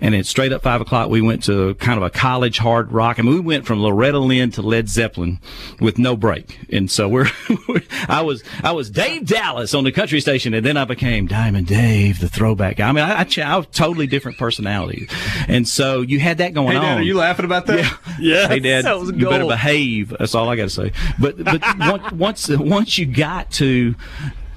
And 0.01 0.15
then 0.15 0.25
straight 0.25 0.53
up 0.53 0.63
five 0.63 0.81
o'clock, 0.81 1.09
we 1.09 1.21
went 1.21 1.45
to 1.45 1.75
kind 1.77 1.97
of 1.99 2.03
a 2.05 2.11
college 2.11 2.59
hard 2.59 2.93
rock. 2.93 3.19
I 3.19 3.23
mean, 3.23 3.35
we 3.35 3.41
went 3.41 3.67
from 3.67 3.81
Loretta 3.81 4.19
Lynn 4.19 4.51
to 4.53 4.63
Led 4.63 4.89
Zeppelin 4.89 5.41
with 5.81 5.99
no 5.99 6.17
break. 6.17 6.59
And 6.71 6.91
so 6.91 7.09
we're, 7.09 7.29
I 8.09 8.23
was, 8.23 8.43
I 8.63 8.73
was 8.73 8.91
Dave 8.91 9.27
Dallas 9.27 9.75
on 9.75 9.85
the 9.85 9.93
country 10.03 10.21
station. 10.21 10.53
And 10.53 10.67
then 10.67 10.77
I 10.77 10.85
became 10.85 11.29
Diamond 11.29 11.69
Dave, 11.69 12.19
the 12.19 12.29
throwback 12.29 12.79
guy. 12.79 12.89
I 12.89 12.93
mean, 12.93 13.05
I, 13.05 13.21
I, 13.21 13.25
ch- 13.25 13.39
I 13.39 13.51
have 13.51 13.71
totally 13.71 14.09
different 14.09 14.37
personality. 14.37 15.09
And 15.47 15.69
so 15.69 16.01
you 16.01 16.19
had 16.19 16.39
that 16.39 16.55
going 16.55 16.73
Hey 16.73 16.77
on. 16.77 16.99
Are 16.99 17.03
you 17.03 17.15
laughing 17.15 17.45
about 17.45 17.67
that? 17.67 17.79
Yeah. 17.79 18.17
yeah. 18.19 18.49
Hey, 18.49 18.59
Dad, 18.59 18.85
That 18.85 18.99
was 18.99 19.13
you 19.13 19.29
better 19.29 19.47
behave. 19.47 20.13
That's 20.19 20.35
all 20.35 20.49
I 20.49 20.57
got 20.57 20.65
to 20.65 20.71
say. 20.71 20.93
But 21.21 21.45
but 21.45 21.63
once 21.79 22.13
once 22.13 22.49
once 22.49 22.99
you 22.99 23.07
got 23.07 23.53
to 23.53 23.95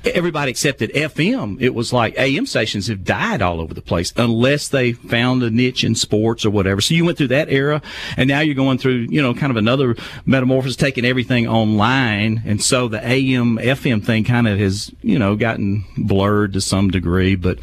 everybody 0.07 0.51
accepted 0.51 0.91
FM, 0.93 1.61
it 1.61 1.73
was 1.73 1.93
like 1.93 2.17
AM 2.17 2.45
stations 2.45 2.87
have 2.87 3.03
died 3.03 3.41
all 3.41 3.59
over 3.59 3.73
the 3.73 3.81
place 3.81 4.13
unless 4.15 4.67
they 4.67 4.93
found 4.93 5.43
a 5.43 5.49
niche 5.49 5.83
in 5.83 5.95
sports 5.95 6.45
or 6.45 6.49
whatever. 6.49 6.81
So 6.81 6.93
you 6.93 7.05
went 7.05 7.17
through 7.17 7.29
that 7.29 7.49
era, 7.49 7.81
and 8.17 8.27
now 8.27 8.39
you're 8.41 8.55
going 8.55 8.77
through 8.77 9.07
you 9.09 9.21
know 9.21 9.33
kind 9.33 9.51
of 9.51 9.57
another 9.57 9.95
metamorphosis, 10.25 10.75
taking 10.75 11.05
everything 11.05 11.47
online, 11.47 12.41
and 12.45 12.61
so 12.61 12.87
the 12.87 13.05
AM 13.05 13.57
FM 13.57 14.03
thing 14.03 14.23
kind 14.23 14.47
of 14.47 14.59
has 14.59 14.91
you 15.01 15.19
know 15.19 15.35
gotten 15.35 15.85
blurred 15.97 16.53
to 16.53 16.61
some 16.61 16.89
degree, 16.89 17.35
but. 17.35 17.59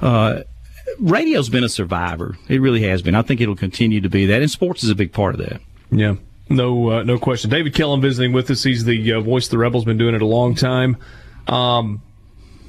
uh 0.00 0.42
radio's 1.00 1.50
been 1.50 1.64
a 1.64 1.68
survivor. 1.68 2.38
It 2.48 2.60
really 2.60 2.82
has 2.84 3.02
been. 3.02 3.14
I 3.14 3.20
think 3.20 3.40
it'll 3.40 3.56
continue 3.56 4.00
to 4.00 4.08
be 4.08 4.24
that, 4.26 4.40
and 4.40 4.50
sports 4.50 4.82
is 4.82 4.88
a 4.88 4.94
big 4.94 5.12
part 5.12 5.34
of 5.34 5.40
that. 5.46 5.60
Yeah, 5.90 6.14
no, 6.48 6.90
uh, 6.90 7.02
no 7.02 7.18
question. 7.18 7.50
David 7.50 7.74
Kellum 7.74 8.00
visiting 8.00 8.32
with 8.32 8.50
us. 8.50 8.62
He's 8.62 8.84
the 8.84 9.12
uh, 9.12 9.20
voice 9.20 9.46
of 9.46 9.50
the 9.50 9.58
Rebels. 9.58 9.84
Been 9.84 9.98
doing 9.98 10.14
it 10.14 10.22
a 10.22 10.26
long 10.26 10.54
time. 10.54 10.96
Um, 11.48 12.02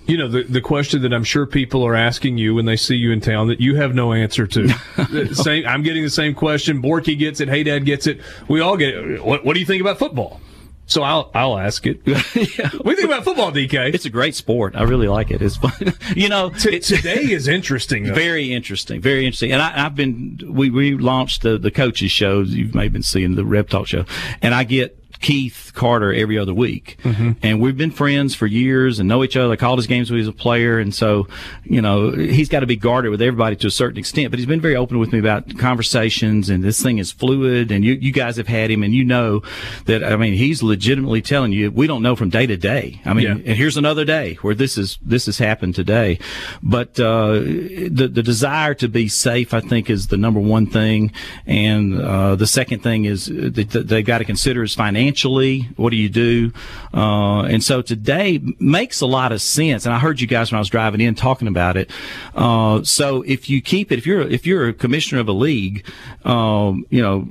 you 0.08 0.18
know 0.18 0.30
the 0.30 0.44
the 0.44 0.62
question 0.62 1.02
that 1.02 1.14
I'm 1.14 1.26
sure 1.26 1.46
people 1.46 1.86
are 1.86 1.96
asking 1.96 2.38
you 2.38 2.56
when 2.56 2.66
they 2.66 2.78
see 2.78 2.96
you 2.96 3.12
in 3.12 3.20
town 3.20 3.48
that 3.48 3.60
you 3.60 3.76
have 3.76 3.94
no 3.94 4.14
answer 4.14 4.48
to. 4.48 4.70
Same, 5.34 5.68
I'm 5.68 5.84
getting 5.84 6.04
the 6.04 6.10
same 6.10 6.34
question. 6.34 6.82
Borky 6.82 7.20
gets 7.20 7.42
it. 7.42 7.50
Hey, 7.50 7.64
Dad 7.64 7.86
gets 7.86 8.08
it. 8.08 8.22
We 8.48 8.62
all 8.62 8.78
get 8.78 8.94
it. 8.94 9.24
What, 9.24 9.44
what 9.44 9.54
do 9.54 9.60
you 9.60 9.66
think 9.66 9.82
about 9.82 10.00
football? 10.00 10.40
So 10.86 11.04
I'll 11.04 11.30
I'll 11.36 11.60
ask 11.60 11.86
it. 11.86 12.02
What 12.08 12.16
do 12.36 12.92
you 12.92 12.96
think 12.96 13.06
about 13.06 13.26
football, 13.26 13.52
DK? 13.52 13.94
It's 13.94 14.06
a 14.06 14.10
great 14.10 14.34
sport. 14.34 14.76
I 14.76 14.84
really 14.84 15.10
like 15.10 15.32
it. 15.32 15.42
It's 15.42 15.58
fun. 15.58 15.94
you 16.16 16.30
know, 16.30 16.50
T- 16.52 16.80
today 16.80 17.30
is 17.32 17.48
interesting. 17.50 18.06
Though. 18.06 18.14
very 18.14 18.54
interesting. 18.54 19.02
Very 19.02 19.26
interesting. 19.26 19.52
And 19.52 19.62
I, 19.62 19.86
I've 19.86 19.96
been 19.96 20.40
we 20.48 20.70
we 20.70 20.96
launched 20.96 21.42
the 21.42 21.58
the 21.58 21.72
coaches 21.72 22.12
shows. 22.12 22.52
You've 22.52 22.74
maybe 22.74 22.94
been 22.94 23.04
seeing 23.04 23.36
the 23.36 23.44
Reb 23.44 23.70
Talk 23.70 23.88
show, 23.88 24.06
and 24.42 24.56
I 24.56 24.64
get. 24.64 24.98
Keith 25.20 25.72
Carter 25.76 26.14
every 26.14 26.38
other 26.38 26.54
week, 26.54 26.98
and 27.42 27.60
we've 27.62 27.78
been 27.78 27.92
friends 27.92 28.36
for 28.36 28.46
years 28.48 29.00
and 29.00 29.08
know 29.08 29.24
each 29.24 29.36
other. 29.38 29.52
I 29.52 29.56
called 29.56 29.80
his 29.80 29.88
games 29.88 30.10
when 30.10 30.18
he 30.20 30.22
was 30.26 30.28
a 30.28 30.38
player, 30.38 30.80
and 30.80 30.94
so 30.94 31.28
you 31.64 31.82
know 31.82 32.12
he's 32.12 32.50
got 32.50 32.62
to 32.62 32.66
be 32.68 32.76
guarded 32.76 33.10
with 33.12 33.22
everybody 33.22 33.56
to 33.58 33.68
a 33.68 33.72
certain 33.72 33.98
extent. 33.98 34.32
But 34.32 34.40
he's 34.40 34.46
been 34.48 34.62
very 34.62 34.76
open 34.76 35.00
with 35.00 35.12
me 35.12 35.20
about 35.20 35.58
conversations, 35.58 36.50
and 36.50 36.64
this 36.64 36.82
thing 36.82 36.98
is 36.98 37.12
fluid. 37.12 37.72
And 37.72 37.84
you 37.86 37.94
you 37.94 38.12
guys 38.12 38.38
have 38.38 38.48
had 38.48 38.72
him, 38.72 38.84
and 38.84 38.94
you 38.94 39.04
know 39.04 39.42
that 39.86 40.04
I 40.04 40.16
mean 40.16 40.34
he's 40.34 40.62
legitimately 40.64 41.22
telling 41.22 41.52
you 41.52 41.72
we 41.72 41.88
don't 41.88 42.02
know 42.04 42.16
from 42.16 42.30
day 42.30 42.46
to 42.48 42.58
day. 42.58 43.02
I 43.06 43.14
mean, 43.14 43.26
Yeah. 43.26 43.32
and 43.34 43.58
here's 43.58 43.78
another 43.78 44.06
day 44.06 44.36
where 44.42 44.56
this 44.56 44.78
is 44.78 44.98
this 45.02 45.26
has 45.26 45.38
happened 45.38 45.76
today 45.76 46.20
but 46.64 47.00
uh, 47.00 47.34
the 47.34 48.10
the 48.12 48.24
desire 48.24 48.74
to 48.74 48.88
be 48.88 49.08
safe 49.08 49.54
i 49.54 49.60
think 49.60 49.90
is 49.90 50.08
the 50.08 50.18
number 50.18 50.40
one 50.40 50.66
thing 50.66 51.12
and 51.46 52.00
uh, 52.02 52.36
the 52.36 52.48
second 52.48 52.82
thing 52.82 53.06
is 53.06 53.26
that 53.28 53.86
they've 53.88 54.06
got 54.06 54.20
to 54.20 54.26
consider 54.26 54.64
is 54.64 54.74
financially 55.08 55.62
what 55.78 55.92
do 55.92 55.96
you 55.96 56.10
do 56.10 56.52
uh, 56.94 57.44
and 57.44 57.64
so 57.64 57.82
today 57.82 58.42
makes 58.60 59.02
a 59.02 59.06
lot 59.06 59.32
of 59.32 59.42
sense 59.42 59.86
and 59.86 59.96
i 59.96 60.00
heard 60.00 60.20
you 60.20 60.28
guys 60.28 60.52
when 60.52 60.58
i 60.58 60.60
was 60.60 60.70
driving 60.70 61.00
in 61.00 61.16
talking 61.16 61.48
about 61.48 61.78
it 61.78 61.90
uh, 62.36 62.84
so 62.84 63.22
if 63.24 63.50
you 63.50 63.62
keep 63.62 63.92
it 63.92 63.98
if 63.98 64.06
you're 64.06 64.22
if 64.22 64.46
you're 64.46 64.68
a 64.68 64.74
commissioner 64.74 65.22
of 65.22 65.28
a 65.28 65.34
league 65.34 65.86
um, 66.26 66.86
you 66.90 67.02
know 67.02 67.28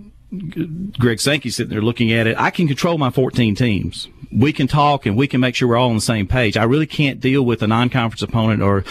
Greg 0.99 1.21
Sankey 1.21 1.51
sitting 1.51 1.71
there 1.71 1.81
looking 1.81 2.13
at 2.13 2.27
it. 2.27 2.37
I 2.37 2.51
can 2.51 2.67
control 2.67 2.99
my 2.99 3.11
14 3.11 3.55
teams. 3.55 4.09
We 4.39 4.53
can 4.53 4.67
talk 4.67 5.07
and 5.07 5.17
we 5.17 5.27
can 5.27 5.41
make 5.41 5.55
sure 5.55 5.67
we're 5.67 5.79
all 5.79 5.89
on 5.89 5.95
the 5.95 6.01
same 6.03 6.27
page. 6.27 6.59
I 6.59 6.65
really 6.65 6.87
can't 6.87 7.21
deal 7.21 7.43
with 7.43 7.63
a 7.63 7.67
non-conference 7.67 8.21
opponent 8.21 8.61
or 8.61 8.85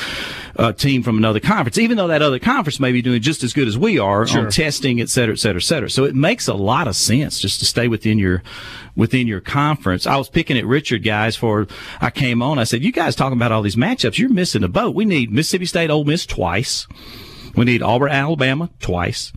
a 0.56 0.74
team 0.74 1.04
from 1.04 1.18
another 1.20 1.40
conference, 1.40 1.78
even 1.78 1.98
though 1.98 2.08
that 2.08 2.24
other 2.24 2.40
conference 2.40 2.80
may 2.80 2.92
be 2.92 3.04
doing 3.04 3.22
just 3.22 3.44
as 3.44 3.54
good 3.54 3.68
as 3.68 3.78
we 3.78 4.00
are 4.00 4.26
Sure. 4.26 4.46
on 4.46 4.52
testing, 4.52 5.00
et 5.00 5.10
cetera, 5.10 5.34
et 5.34 5.38
cetera, 5.38 5.60
et 5.60 5.64
cetera. 5.64 5.90
So 5.90 6.04
it 6.04 6.16
makes 6.16 6.48
a 6.48 6.56
lot 6.56 6.88
of 6.88 6.96
sense 6.96 7.40
just 7.40 7.60
to 7.60 7.66
stay 7.66 7.88
within 7.88 8.18
your, 8.18 8.42
within 8.96 9.28
your 9.28 9.40
conference. 9.40 10.08
I 10.08 10.16
was 10.16 10.30
picking 10.30 10.58
at 10.58 10.66
Richard 10.66 11.04
guys 11.04 11.36
for, 11.36 11.68
I 12.02 12.10
came 12.10 12.42
on. 12.42 12.58
I 12.58 12.64
said, 12.64 12.84
you 12.84 12.92
guys 12.92 13.16
talking 13.16 13.38
about 13.38 13.52
all 13.52 13.62
these 13.62 13.76
matchups. 13.76 14.18
You're 14.18 14.30
missing 14.30 14.62
the 14.62 14.68
boat. 14.68 14.96
We 14.96 15.06
need 15.06 15.32
Mississippi 15.32 15.68
State, 15.68 15.92
Ole 15.92 16.06
Miss 16.06 16.26
twice. 16.26 16.88
We 17.56 17.66
need 17.66 17.84
Auburn, 17.84 18.12
Alabama 18.12 18.72
twice. 18.80 19.32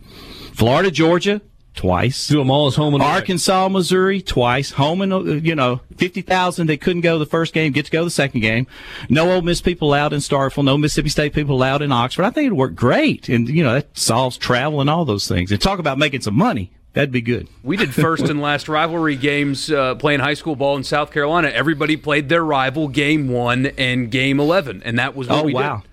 Florida, 0.53 0.89
Georgia 0.89 1.41
twice. 1.75 2.27
Do 2.27 2.37
them 2.39 2.51
all 2.51 2.67
as 2.67 2.75
home 2.75 2.93
and 2.93 3.01
away. 3.03 3.11
Arkansas, 3.11 3.67
Missouri, 3.69 4.21
twice. 4.21 4.71
Home 4.71 5.01
and, 5.01 5.13
uh, 5.13 5.19
you 5.23 5.55
know, 5.55 5.81
50,000 5.97 6.67
they 6.67 6.77
couldn't 6.77 7.01
go 7.01 7.17
the 7.19 7.25
first 7.25 7.53
game, 7.53 7.71
get 7.71 7.85
to 7.85 7.91
go 7.91 8.03
the 8.03 8.09
second 8.09 8.41
game. 8.41 8.67
No 9.09 9.31
Ole 9.31 9.41
Miss 9.41 9.61
people 9.61 9.87
allowed 9.89 10.13
in 10.13 10.19
Starkville, 10.19 10.63
no 10.65 10.77
Mississippi 10.77 11.09
State 11.09 11.33
people 11.33 11.55
allowed 11.55 11.81
in 11.81 11.91
Oxford. 11.91 12.23
I 12.23 12.29
think 12.31 12.47
it'd 12.47 12.57
work 12.57 12.75
great. 12.75 13.29
And, 13.29 13.47
you 13.47 13.63
know, 13.63 13.73
that 13.73 13.97
solves 13.97 14.37
travel 14.37 14.81
and 14.81 14.89
all 14.89 15.05
those 15.05 15.27
things. 15.27 15.51
And 15.51 15.61
talk 15.61 15.79
about 15.79 15.97
making 15.97 16.21
some 16.21 16.35
money. 16.35 16.71
That'd 16.93 17.11
be 17.11 17.21
good. 17.21 17.47
We 17.63 17.77
did 17.77 17.93
first 17.93 18.23
and 18.29 18.41
last 18.41 18.67
rivalry 18.67 19.15
games 19.15 19.71
uh, 19.71 19.93
playing 19.95 20.21
high 20.21 20.33
school 20.33 20.55
ball 20.55 20.75
in 20.75 20.83
South 20.83 21.11
Carolina. 21.11 21.49
Everybody 21.49 21.95
played 21.97 22.29
their 22.29 22.43
rival 22.43 22.87
game 22.87 23.29
one 23.29 23.67
and 23.77 24.09
game 24.09 24.39
11, 24.39 24.81
and 24.83 24.97
that 24.97 25.15
was 25.15 25.27
what 25.29 25.39
Oh, 25.39 25.43
we 25.43 25.53
wow. 25.53 25.83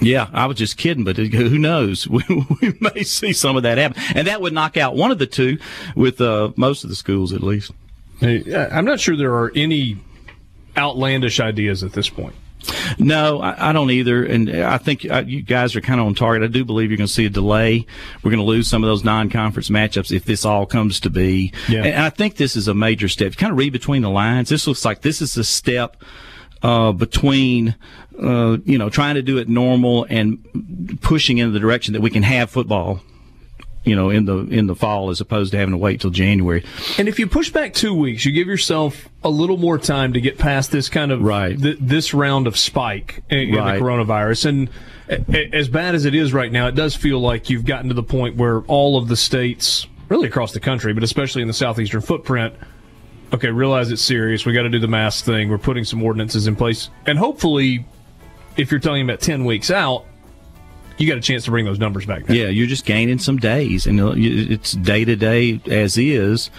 Yeah, 0.00 0.28
I 0.32 0.46
was 0.46 0.56
just 0.56 0.76
kidding, 0.76 1.04
but 1.04 1.16
who 1.16 1.58
knows? 1.58 2.06
We, 2.18 2.22
we 2.62 2.74
may 2.80 3.02
see 3.04 3.32
some 3.32 3.56
of 3.56 3.62
that 3.62 3.78
happen. 3.78 4.02
And 4.14 4.26
that 4.26 4.40
would 4.40 4.52
knock 4.52 4.76
out 4.76 4.96
one 4.96 5.10
of 5.10 5.18
the 5.18 5.26
two 5.26 5.58
with 5.94 6.20
uh, 6.20 6.52
most 6.56 6.82
of 6.82 6.90
the 6.90 6.96
schools, 6.96 7.32
at 7.32 7.42
least. 7.42 7.70
Hey, 8.18 8.42
I'm 8.70 8.84
not 8.84 8.98
sure 8.98 9.16
there 9.16 9.34
are 9.34 9.52
any 9.54 9.98
outlandish 10.76 11.38
ideas 11.38 11.84
at 11.84 11.92
this 11.92 12.08
point. 12.08 12.34
No, 12.98 13.40
I, 13.40 13.70
I 13.70 13.72
don't 13.72 13.90
either. 13.90 14.24
And 14.24 14.50
I 14.50 14.78
think 14.78 15.08
uh, 15.08 15.22
you 15.26 15.42
guys 15.42 15.76
are 15.76 15.80
kind 15.80 16.00
of 16.00 16.06
on 16.06 16.14
target. 16.14 16.42
I 16.42 16.52
do 16.52 16.64
believe 16.64 16.90
you're 16.90 16.96
going 16.96 17.06
to 17.06 17.12
see 17.12 17.26
a 17.26 17.30
delay. 17.30 17.86
We're 18.22 18.30
going 18.30 18.42
to 18.42 18.46
lose 18.46 18.68
some 18.68 18.82
of 18.82 18.88
those 18.88 19.04
non-conference 19.04 19.68
matchups 19.68 20.14
if 20.14 20.24
this 20.24 20.44
all 20.44 20.66
comes 20.66 21.00
to 21.00 21.10
be. 21.10 21.52
Yeah. 21.68 21.84
And 21.84 22.02
I 22.02 22.10
think 22.10 22.36
this 22.36 22.56
is 22.56 22.68
a 22.68 22.74
major 22.74 23.08
step. 23.08 23.36
Kind 23.36 23.52
of 23.52 23.58
read 23.58 23.72
between 23.72 24.02
the 24.02 24.10
lines. 24.10 24.48
This 24.48 24.66
looks 24.66 24.84
like 24.84 25.02
this 25.02 25.22
is 25.22 25.36
a 25.36 25.44
step 25.44 26.02
uh, 26.62 26.92
between, 26.92 27.74
uh, 28.22 28.58
you 28.64 28.78
know, 28.78 28.90
trying 28.90 29.14
to 29.14 29.22
do 29.22 29.38
it 29.38 29.48
normal 29.48 30.06
and 30.08 30.98
pushing 31.00 31.38
in 31.38 31.52
the 31.52 31.60
direction 31.60 31.94
that 31.94 32.00
we 32.00 32.10
can 32.10 32.22
have 32.22 32.50
football 32.50 33.00
you 33.84 33.96
know, 33.96 34.10
in 34.10 34.26
the 34.26 34.38
in 34.48 34.66
the 34.66 34.74
fall 34.74 35.08
as 35.08 35.20
opposed 35.20 35.52
to 35.52 35.56
having 35.56 35.72
to 35.72 35.78
wait 35.78 36.00
till 36.00 36.10
January. 36.10 36.64
And 36.98 37.08
if 37.08 37.18
you 37.18 37.26
push 37.26 37.50
back 37.50 37.72
two 37.72 37.94
weeks, 37.94 38.24
you 38.24 38.32
give 38.32 38.46
yourself 38.46 39.08
a 39.24 39.30
little 39.30 39.56
more 39.56 39.78
time 39.78 40.12
to 40.12 40.20
get 40.20 40.36
past 40.36 40.70
this 40.70 40.90
kind 40.90 41.10
of 41.10 41.22
right. 41.22 41.58
Th- 41.58 41.78
this 41.80 42.12
round 42.12 42.46
of 42.46 42.56
spike 42.56 43.22
in, 43.30 43.54
right. 43.54 43.76
in 43.76 43.78
the 43.78 43.84
coronavirus. 43.84 44.46
And 44.46 44.70
a- 45.08 45.54
as 45.54 45.68
bad 45.68 45.94
as 45.94 46.04
it 46.04 46.14
is 46.14 46.34
right 46.34 46.52
now, 46.52 46.66
it 46.66 46.74
does 46.74 46.94
feel 46.94 47.18
like 47.18 47.48
you've 47.48 47.64
gotten 47.64 47.88
to 47.88 47.94
the 47.94 48.02
point 48.02 48.36
where 48.36 48.60
all 48.62 48.98
of 48.98 49.08
the 49.08 49.16
states, 49.16 49.86
really 50.08 50.28
across 50.28 50.52
the 50.52 50.60
country, 50.60 50.92
but 50.92 51.02
especially 51.02 51.40
in 51.40 51.48
the 51.48 51.54
southeastern 51.54 52.02
footprint, 52.02 52.54
okay, 53.32 53.50
realize 53.50 53.90
it's 53.90 54.02
serious. 54.02 54.46
We 54.46 54.52
got 54.52 54.62
to 54.62 54.68
do 54.68 54.78
the 54.78 54.88
mask 54.88 55.24
thing. 55.24 55.48
We're 55.48 55.58
putting 55.58 55.84
some 55.84 56.02
ordinances 56.02 56.46
in 56.46 56.56
place, 56.56 56.90
and 57.06 57.18
hopefully, 57.18 57.86
if 58.56 58.70
you're 58.70 58.80
talking 58.80 59.02
about 59.02 59.20
ten 59.20 59.44
weeks 59.44 59.70
out 59.70 60.04
you 60.98 61.06
got 61.06 61.16
a 61.16 61.20
chance 61.20 61.44
to 61.44 61.50
bring 61.50 61.64
those 61.64 61.78
numbers 61.78 62.06
back. 62.06 62.26
Down. 62.26 62.36
Yeah, 62.36 62.48
you're 62.48 62.66
just 62.66 62.84
gaining 62.84 63.18
some 63.18 63.36
days, 63.36 63.86
and 63.86 64.00
uh, 64.00 64.14
it's 64.16 64.72
day 64.72 65.04
to 65.04 65.16
day 65.16 65.60
as 65.66 65.96
is. 65.96 66.50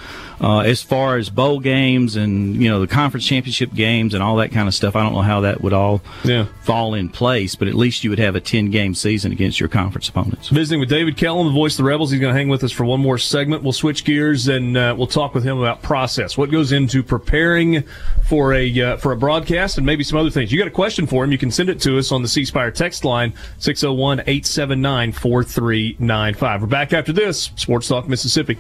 Uh, 0.42 0.60
as 0.60 0.82
far 0.82 1.18
as 1.18 1.30
bowl 1.30 1.60
games 1.60 2.16
and 2.16 2.56
you 2.62 2.70
know 2.70 2.80
the 2.80 2.88
conference 2.88 3.26
championship 3.26 3.74
games 3.74 4.14
and 4.14 4.24
all 4.24 4.38
that 4.38 4.52
kind 4.52 4.68
of 4.68 4.74
stuff, 4.74 4.96
I 4.96 5.04
don't 5.04 5.14
know 5.14 5.22
how 5.22 5.42
that 5.42 5.62
would 5.62 5.74
all 5.74 6.02
yeah. 6.24 6.46
fall 6.62 6.94
in 6.94 7.10
place, 7.10 7.56
but 7.56 7.68
at 7.68 7.76
least 7.76 8.04
you 8.04 8.10
would 8.10 8.20
have 8.20 8.36
a 8.36 8.40
ten 8.40 8.72
game 8.72 8.96
season 8.96 9.32
against 9.32 9.60
your 9.60 9.70
conference 9.70 10.08
opponents. 10.08 10.50
Visiting 10.50 10.80
with 10.80 10.90
David 10.90 11.18
Kellum, 11.18 11.48
the 11.48 11.54
voice 11.54 11.74
of 11.74 11.84
the 11.84 11.90
Rebels, 11.90 12.12
he's 12.12 12.22
going 12.22 12.34
to 12.34 12.38
hang 12.38 12.48
with 12.48 12.64
us 12.64 12.72
for 12.72 12.86
one 12.86 13.02
more 13.02 13.18
segment. 13.18 13.64
We'll 13.64 13.74
switch 13.74 14.06
gears 14.06 14.48
and 14.48 14.78
uh, 14.78 14.96
we'll 14.98 15.08
talk 15.08 15.34
with 15.34 15.44
him 15.44 15.60
about 15.60 15.82
process, 15.82 16.38
what 16.38 16.52
goes 16.52 16.72
into 16.72 17.04
preparing 17.04 17.84
for 18.24 18.54
a 18.54 18.82
uh, 18.82 18.98
for 18.98 19.12
a 19.12 19.18
broadcast, 19.18 19.78
and 19.78 19.86
maybe 19.86 20.04
some 20.04 20.18
other 20.18 20.30
things. 20.30 20.52
You 20.52 20.58
got 20.58 20.68
a 20.68 20.72
question 20.72 21.06
for 21.06 21.24
him? 21.24 21.32
You 21.32 21.38
can 21.38 21.52
send 21.52 21.70
it 21.70 21.82
to 21.82 21.98
us 21.98 22.12
on 22.12 22.22
the 22.22 22.28
C 22.28 22.46
Spire 22.46 22.72
text 22.72 23.04
line 23.04 23.34
601 23.58 24.22
879 24.22 25.12
4395. 25.12 26.62
We're 26.62 26.68
back 26.68 26.94
after 26.94 27.12
this 27.12 27.52
Sports 27.56 27.88
Talk 27.88 28.08
Mississippi. 28.08 28.58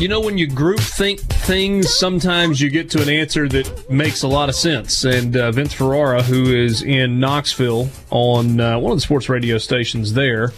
You 0.00 0.08
know, 0.08 0.20
when 0.20 0.38
you 0.38 0.46
group 0.46 0.80
think 0.80 1.20
things, 1.20 1.92
sometimes 1.92 2.58
you 2.58 2.70
get 2.70 2.88
to 2.92 3.02
an 3.02 3.10
answer 3.10 3.46
that 3.50 3.90
makes 3.90 4.22
a 4.22 4.28
lot 4.28 4.48
of 4.48 4.54
sense. 4.54 5.04
And 5.04 5.36
uh, 5.36 5.52
Vince 5.52 5.74
Ferrara, 5.74 6.22
who 6.22 6.56
is 6.56 6.82
in 6.82 7.20
Knoxville 7.20 7.90
on 8.08 8.60
uh, 8.60 8.78
one 8.78 8.92
of 8.92 8.96
the 8.96 9.02
sports 9.02 9.28
radio 9.28 9.58
stations 9.58 10.14
there, 10.14 10.54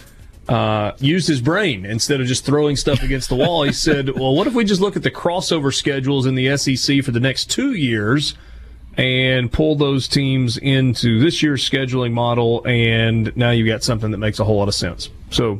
uh, 0.47 0.93
used 0.99 1.27
his 1.27 1.41
brain 1.41 1.85
instead 1.85 2.21
of 2.21 2.27
just 2.27 2.45
throwing 2.45 2.77
stuff 2.77 3.03
against 3.03 3.27
the 3.27 3.35
wall. 3.35 3.63
He 3.63 3.73
said, 3.73 4.11
Well, 4.11 4.33
what 4.33 4.47
if 4.47 4.53
we 4.53 4.63
just 4.63 4.79
look 4.79 4.95
at 4.95 5.03
the 5.03 5.11
crossover 5.11 5.73
schedules 5.73 6.25
in 6.25 6.35
the 6.35 6.55
SEC 6.55 7.03
for 7.03 7.11
the 7.11 7.19
next 7.19 7.51
two 7.51 7.73
years 7.73 8.35
and 8.95 9.51
pull 9.51 9.75
those 9.75 10.07
teams 10.07 10.55
into 10.55 11.19
this 11.19 11.43
year's 11.43 11.69
scheduling 11.69 12.13
model? 12.13 12.65
And 12.65 13.35
now 13.35 13.51
you've 13.51 13.67
got 13.67 13.83
something 13.83 14.11
that 14.11 14.19
makes 14.19 14.39
a 14.39 14.45
whole 14.45 14.59
lot 14.59 14.69
of 14.69 14.73
sense. 14.73 15.09
So, 15.31 15.59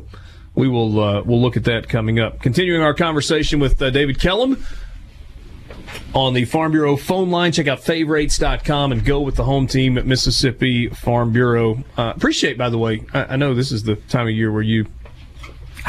we 0.54 0.68
will 0.68 1.00
uh, 1.00 1.22
we'll 1.22 1.40
look 1.40 1.56
at 1.56 1.64
that 1.64 1.88
coming 1.88 2.20
up. 2.20 2.40
Continuing 2.40 2.82
our 2.82 2.94
conversation 2.94 3.60
with 3.60 3.80
uh, 3.80 3.90
David 3.90 4.20
Kellum 4.20 4.64
on 6.14 6.34
the 6.34 6.44
Farm 6.44 6.72
Bureau 6.72 6.96
phone 6.96 7.30
line. 7.30 7.52
Check 7.52 7.66
out 7.66 7.80
favorites.com 7.80 8.92
and 8.92 9.04
go 9.04 9.20
with 9.20 9.36
the 9.36 9.44
home 9.44 9.66
team 9.66 9.98
at 9.98 10.06
Mississippi 10.06 10.88
Farm 10.88 11.32
Bureau. 11.32 11.82
Uh, 11.96 12.12
appreciate, 12.14 12.56
by 12.56 12.68
the 12.68 12.78
way, 12.78 13.04
I, 13.12 13.24
I, 13.24 13.36
know 13.36 13.54
this 13.54 13.72
is 13.72 13.82
the 13.82 13.96
time 13.96 14.28
of 14.28 14.32
year 14.32 14.52
where 14.52 14.62
you 14.62 14.84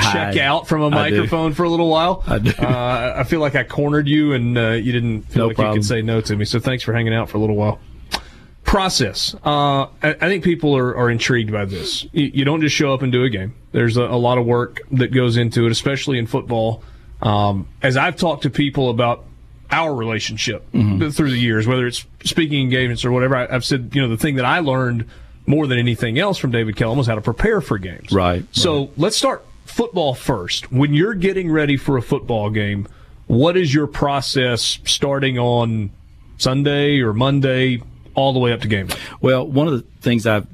check 0.01 0.35
I, 0.35 0.39
out 0.39 0.67
from 0.67 0.81
a 0.81 0.89
microphone 0.89 1.53
for 1.53 1.63
a 1.63 1.69
little 1.69 1.89
while. 1.89 2.23
I 2.25 2.39
do. 2.39 2.51
Uh, 2.51 3.13
I 3.17 3.23
feel 3.23 3.39
like 3.39 3.55
I 3.55 3.63
cornered 3.63 4.07
you 4.07 4.33
and 4.33 4.57
uh, 4.57 4.71
you 4.71 4.91
didn't 4.91 5.23
feel 5.23 5.43
no 5.43 5.47
like 5.47 5.55
problem. 5.57 5.75
you 5.75 5.81
could 5.81 5.87
say 5.87 6.01
no 6.01 6.21
to 6.21 6.35
me. 6.35 6.45
So 6.45 6.59
thanks 6.59 6.83
for 6.83 6.93
hanging 6.93 7.13
out 7.13 7.29
for 7.29 7.37
a 7.37 7.39
little 7.39 7.55
while 7.55 7.79
process. 8.65 9.35
Uh, 9.45 9.83
I, 9.83 9.89
I, 10.03 10.27
think 10.27 10.43
people 10.43 10.75
are, 10.75 10.97
are 10.97 11.09
intrigued 11.09 11.51
by 11.51 11.65
this. 11.65 12.03
You, 12.11 12.31
you, 12.33 12.45
don't 12.45 12.61
just 12.61 12.75
show 12.75 12.93
up 12.93 13.01
and 13.01 13.11
do 13.11 13.23
a 13.23 13.29
game. 13.29 13.53
There's 13.71 13.95
a, 13.95 14.03
a 14.03 14.17
lot 14.17 14.37
of 14.37 14.45
work 14.45 14.81
that 14.91 15.13
goes 15.13 15.37
into 15.37 15.65
it, 15.65 15.71
especially 15.71 16.17
in 16.17 16.27
football. 16.27 16.83
Um, 17.21 17.67
as 17.81 17.95
I've 17.95 18.17
talked 18.17 18.43
to 18.43 18.49
people 18.49 18.89
about 18.89 19.23
our 19.71 19.93
relationship 19.93 20.69
mm-hmm. 20.71 21.09
through 21.09 21.29
the 21.29 21.37
years, 21.37 21.67
whether 21.67 21.87
it's 21.87 22.05
speaking 22.23 22.61
engagements 22.61 23.05
or 23.05 23.11
whatever, 23.11 23.35
I, 23.35 23.47
have 23.47 23.63
said, 23.63 23.91
you 23.93 24.01
know, 24.01 24.09
the 24.09 24.17
thing 24.17 24.35
that 24.35 24.45
I 24.45 24.59
learned 24.59 25.07
more 25.45 25.67
than 25.67 25.77
anything 25.77 26.17
else 26.17 26.37
from 26.37 26.51
David 26.51 26.75
Kellum 26.75 26.97
was 26.97 27.07
how 27.07 27.15
to 27.15 27.21
prepare 27.21 27.61
for 27.61 27.77
games. 27.77 28.11
Right. 28.11 28.45
So 28.51 28.79
right. 28.79 28.89
let's 28.97 29.15
start 29.15 29.45
football 29.65 30.15
first. 30.15 30.71
When 30.71 30.93
you're 30.93 31.13
getting 31.13 31.51
ready 31.51 31.77
for 31.77 31.97
a 31.97 32.01
football 32.01 32.49
game, 32.49 32.87
what 33.27 33.57
is 33.57 33.73
your 33.73 33.87
process 33.87 34.79
starting 34.85 35.37
on 35.37 35.91
Sunday 36.37 36.99
or 36.99 37.13
Monday, 37.13 37.81
all 38.15 38.33
the 38.33 38.39
way 38.39 38.51
up 38.51 38.61
to 38.61 38.67
game 38.67 38.87
day? 38.87 38.97
Well, 39.21 39.45
one 39.47 39.67
of 39.67 39.73
the 39.73 39.81
things 40.01 40.25
I've 40.25 40.47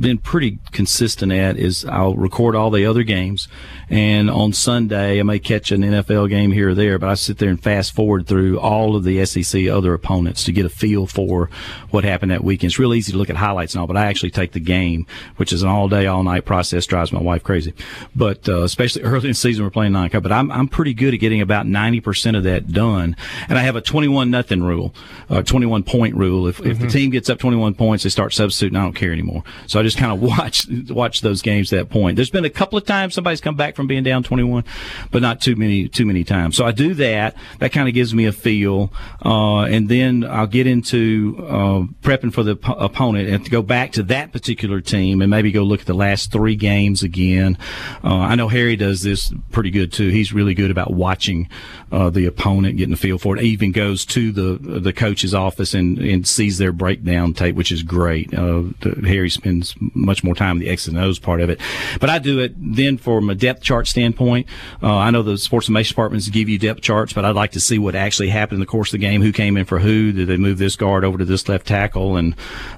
been 0.00 0.18
pretty 0.18 0.58
consistent 0.72 1.32
at 1.32 1.56
is 1.56 1.84
I'll 1.84 2.14
record 2.14 2.54
all 2.54 2.70
the 2.70 2.86
other 2.86 3.02
games, 3.02 3.48
and 3.88 4.28
on 4.30 4.52
Sunday 4.52 5.20
I 5.20 5.22
may 5.22 5.38
catch 5.38 5.70
an 5.70 5.82
NFL 5.82 6.28
game 6.28 6.52
here 6.52 6.70
or 6.70 6.74
there, 6.74 6.98
but 6.98 7.08
I 7.08 7.14
sit 7.14 7.38
there 7.38 7.50
and 7.50 7.62
fast 7.62 7.94
forward 7.94 8.26
through 8.26 8.58
all 8.58 8.96
of 8.96 9.04
the 9.04 9.24
SEC 9.24 9.68
other 9.68 9.94
opponents 9.94 10.44
to 10.44 10.52
get 10.52 10.66
a 10.66 10.68
feel 10.68 11.06
for 11.06 11.48
what 11.90 12.04
happened 12.04 12.32
that 12.32 12.44
weekend. 12.44 12.70
It's 12.70 12.78
real 12.78 12.94
easy 12.94 13.12
to 13.12 13.18
look 13.18 13.30
at 13.30 13.36
highlights 13.36 13.74
and 13.74 13.80
all, 13.80 13.86
but 13.86 13.96
I 13.96 14.06
actually 14.06 14.30
take 14.30 14.52
the 14.52 14.60
game, 14.60 15.06
which 15.36 15.52
is 15.52 15.62
an 15.62 15.68
all 15.68 15.88
day, 15.88 16.06
all 16.06 16.22
night 16.22 16.44
process, 16.44 16.86
drives 16.86 17.12
my 17.12 17.20
wife 17.20 17.42
crazy. 17.42 17.74
But 18.14 18.48
uh, 18.48 18.62
especially 18.62 19.02
early 19.04 19.26
in 19.26 19.30
the 19.30 19.34
season, 19.34 19.64
we're 19.64 19.70
playing 19.70 19.92
nine. 19.92 20.10
But 20.10 20.32
I'm 20.32 20.50
I'm 20.50 20.68
pretty 20.68 20.94
good 20.94 21.14
at 21.14 21.20
getting 21.20 21.40
about 21.40 21.66
ninety 21.66 22.00
percent 22.00 22.36
of 22.36 22.44
that 22.44 22.72
done, 22.72 23.16
and 23.48 23.58
I 23.58 23.62
have 23.62 23.76
a 23.76 23.80
twenty-one 23.80 24.30
nothing 24.30 24.62
rule, 24.62 24.94
uh, 25.30 25.42
twenty-one 25.42 25.82
point 25.82 26.16
rule. 26.16 26.46
If 26.46 26.58
mm-hmm. 26.58 26.70
if 26.70 26.78
the 26.78 26.84
mm-hmm. 26.86 26.92
team 26.92 27.10
gets 27.10 27.30
up 27.30 27.38
twenty-one 27.38 27.74
points, 27.74 28.04
they 28.04 28.10
start 28.10 28.32
substituting. 28.32 28.76
I 28.76 28.82
don't 28.82 28.94
care 28.94 29.12
anymore. 29.12 29.44
So 29.66 29.78
I 29.78 29.82
just 29.82 29.98
kind 29.98 30.12
of 30.12 30.20
watch 30.38 30.66
watch 30.88 31.20
those 31.20 31.42
games 31.42 31.70
to 31.70 31.76
that 31.76 31.90
point. 31.90 32.16
There's 32.16 32.30
been 32.30 32.44
a 32.44 32.50
couple 32.50 32.78
of 32.78 32.84
times 32.84 33.14
somebody's 33.14 33.40
come 33.40 33.56
back 33.56 33.75
from 33.76 33.86
being 33.86 34.02
down 34.02 34.22
21, 34.22 34.64
but 35.10 35.22
not 35.22 35.40
too 35.40 35.54
many 35.54 35.88
too 35.88 36.06
many 36.06 36.24
times. 36.24 36.56
So 36.56 36.64
I 36.64 36.72
do 36.72 36.94
that. 36.94 37.36
That 37.58 37.72
kind 37.72 37.88
of 37.88 37.94
gives 37.94 38.14
me 38.14 38.24
a 38.24 38.32
feel, 38.32 38.92
uh, 39.24 39.62
and 39.62 39.88
then 39.88 40.24
I'll 40.24 40.46
get 40.46 40.66
into 40.66 41.36
uh, 41.38 41.82
prepping 42.02 42.32
for 42.32 42.42
the 42.42 42.58
opponent 42.78 43.28
and 43.28 43.44
to 43.44 43.50
go 43.50 43.62
back 43.62 43.92
to 43.92 44.02
that 44.04 44.32
particular 44.32 44.80
team 44.80 45.20
and 45.20 45.30
maybe 45.30 45.52
go 45.52 45.62
look 45.62 45.80
at 45.80 45.86
the 45.86 45.94
last 45.94 46.32
three 46.32 46.56
games 46.56 47.02
again. 47.02 47.58
Uh, 48.02 48.16
I 48.16 48.34
know 48.34 48.48
Harry 48.48 48.76
does 48.76 49.02
this 49.02 49.32
pretty 49.52 49.70
good 49.70 49.92
too. 49.92 50.08
He's 50.08 50.32
really 50.32 50.54
good 50.54 50.70
about 50.70 50.92
watching 50.92 51.48
uh, 51.92 52.10
the 52.10 52.26
opponent, 52.26 52.78
getting 52.78 52.94
a 52.94 52.96
feel 52.96 53.18
for 53.18 53.36
it. 53.36 53.42
He 53.42 53.50
even 53.50 53.72
goes 53.72 54.04
to 54.06 54.32
the 54.32 54.56
the 54.80 54.92
coach's 54.92 55.34
office 55.34 55.74
and, 55.74 55.98
and 55.98 56.26
sees 56.26 56.58
their 56.58 56.72
breakdown 56.72 57.34
tape, 57.34 57.54
which 57.54 57.70
is 57.70 57.82
great. 57.82 58.32
Uh, 58.32 58.64
the, 58.80 59.02
Harry 59.06 59.30
spends 59.30 59.74
much 59.94 60.24
more 60.24 60.34
time 60.34 60.56
in 60.56 60.62
the 60.62 60.68
X 60.68 60.86
and 60.86 60.98
O's 60.98 61.18
part 61.18 61.40
of 61.40 61.50
it. 61.50 61.60
But 62.00 62.10
I 62.10 62.18
do 62.18 62.40
it 62.40 62.54
then 62.56 62.98
for 62.98 63.20
my 63.20 63.34
depth 63.34 63.62
chart 63.66 63.86
standpoint. 63.86 64.46
Uh, 64.82 64.96
I 64.96 65.10
know 65.10 65.22
the 65.22 65.36
sports 65.36 65.68
information 65.68 65.94
departments 65.94 66.28
give 66.28 66.48
you 66.48 66.58
depth 66.58 66.80
charts, 66.80 67.12
but 67.12 67.24
I'd 67.24 67.34
like 67.34 67.52
to 67.52 67.60
see 67.60 67.78
what 67.78 67.94
actually 67.94 68.28
happened 68.28 68.56
in 68.56 68.60
the 68.60 68.66
course 68.66 68.88
of 68.88 68.92
the 68.92 69.06
game. 69.06 69.20
Who 69.20 69.32
came 69.32 69.56
in 69.56 69.64
for 69.64 69.78
who? 69.78 70.12
Did 70.12 70.28
they 70.28 70.36
move 70.36 70.58
this 70.58 70.76
guard 70.76 71.04
over 71.04 71.18
to 71.18 71.24
this 71.24 71.48
left 71.48 71.66
tackle? 71.66 72.16
And 72.16 72.34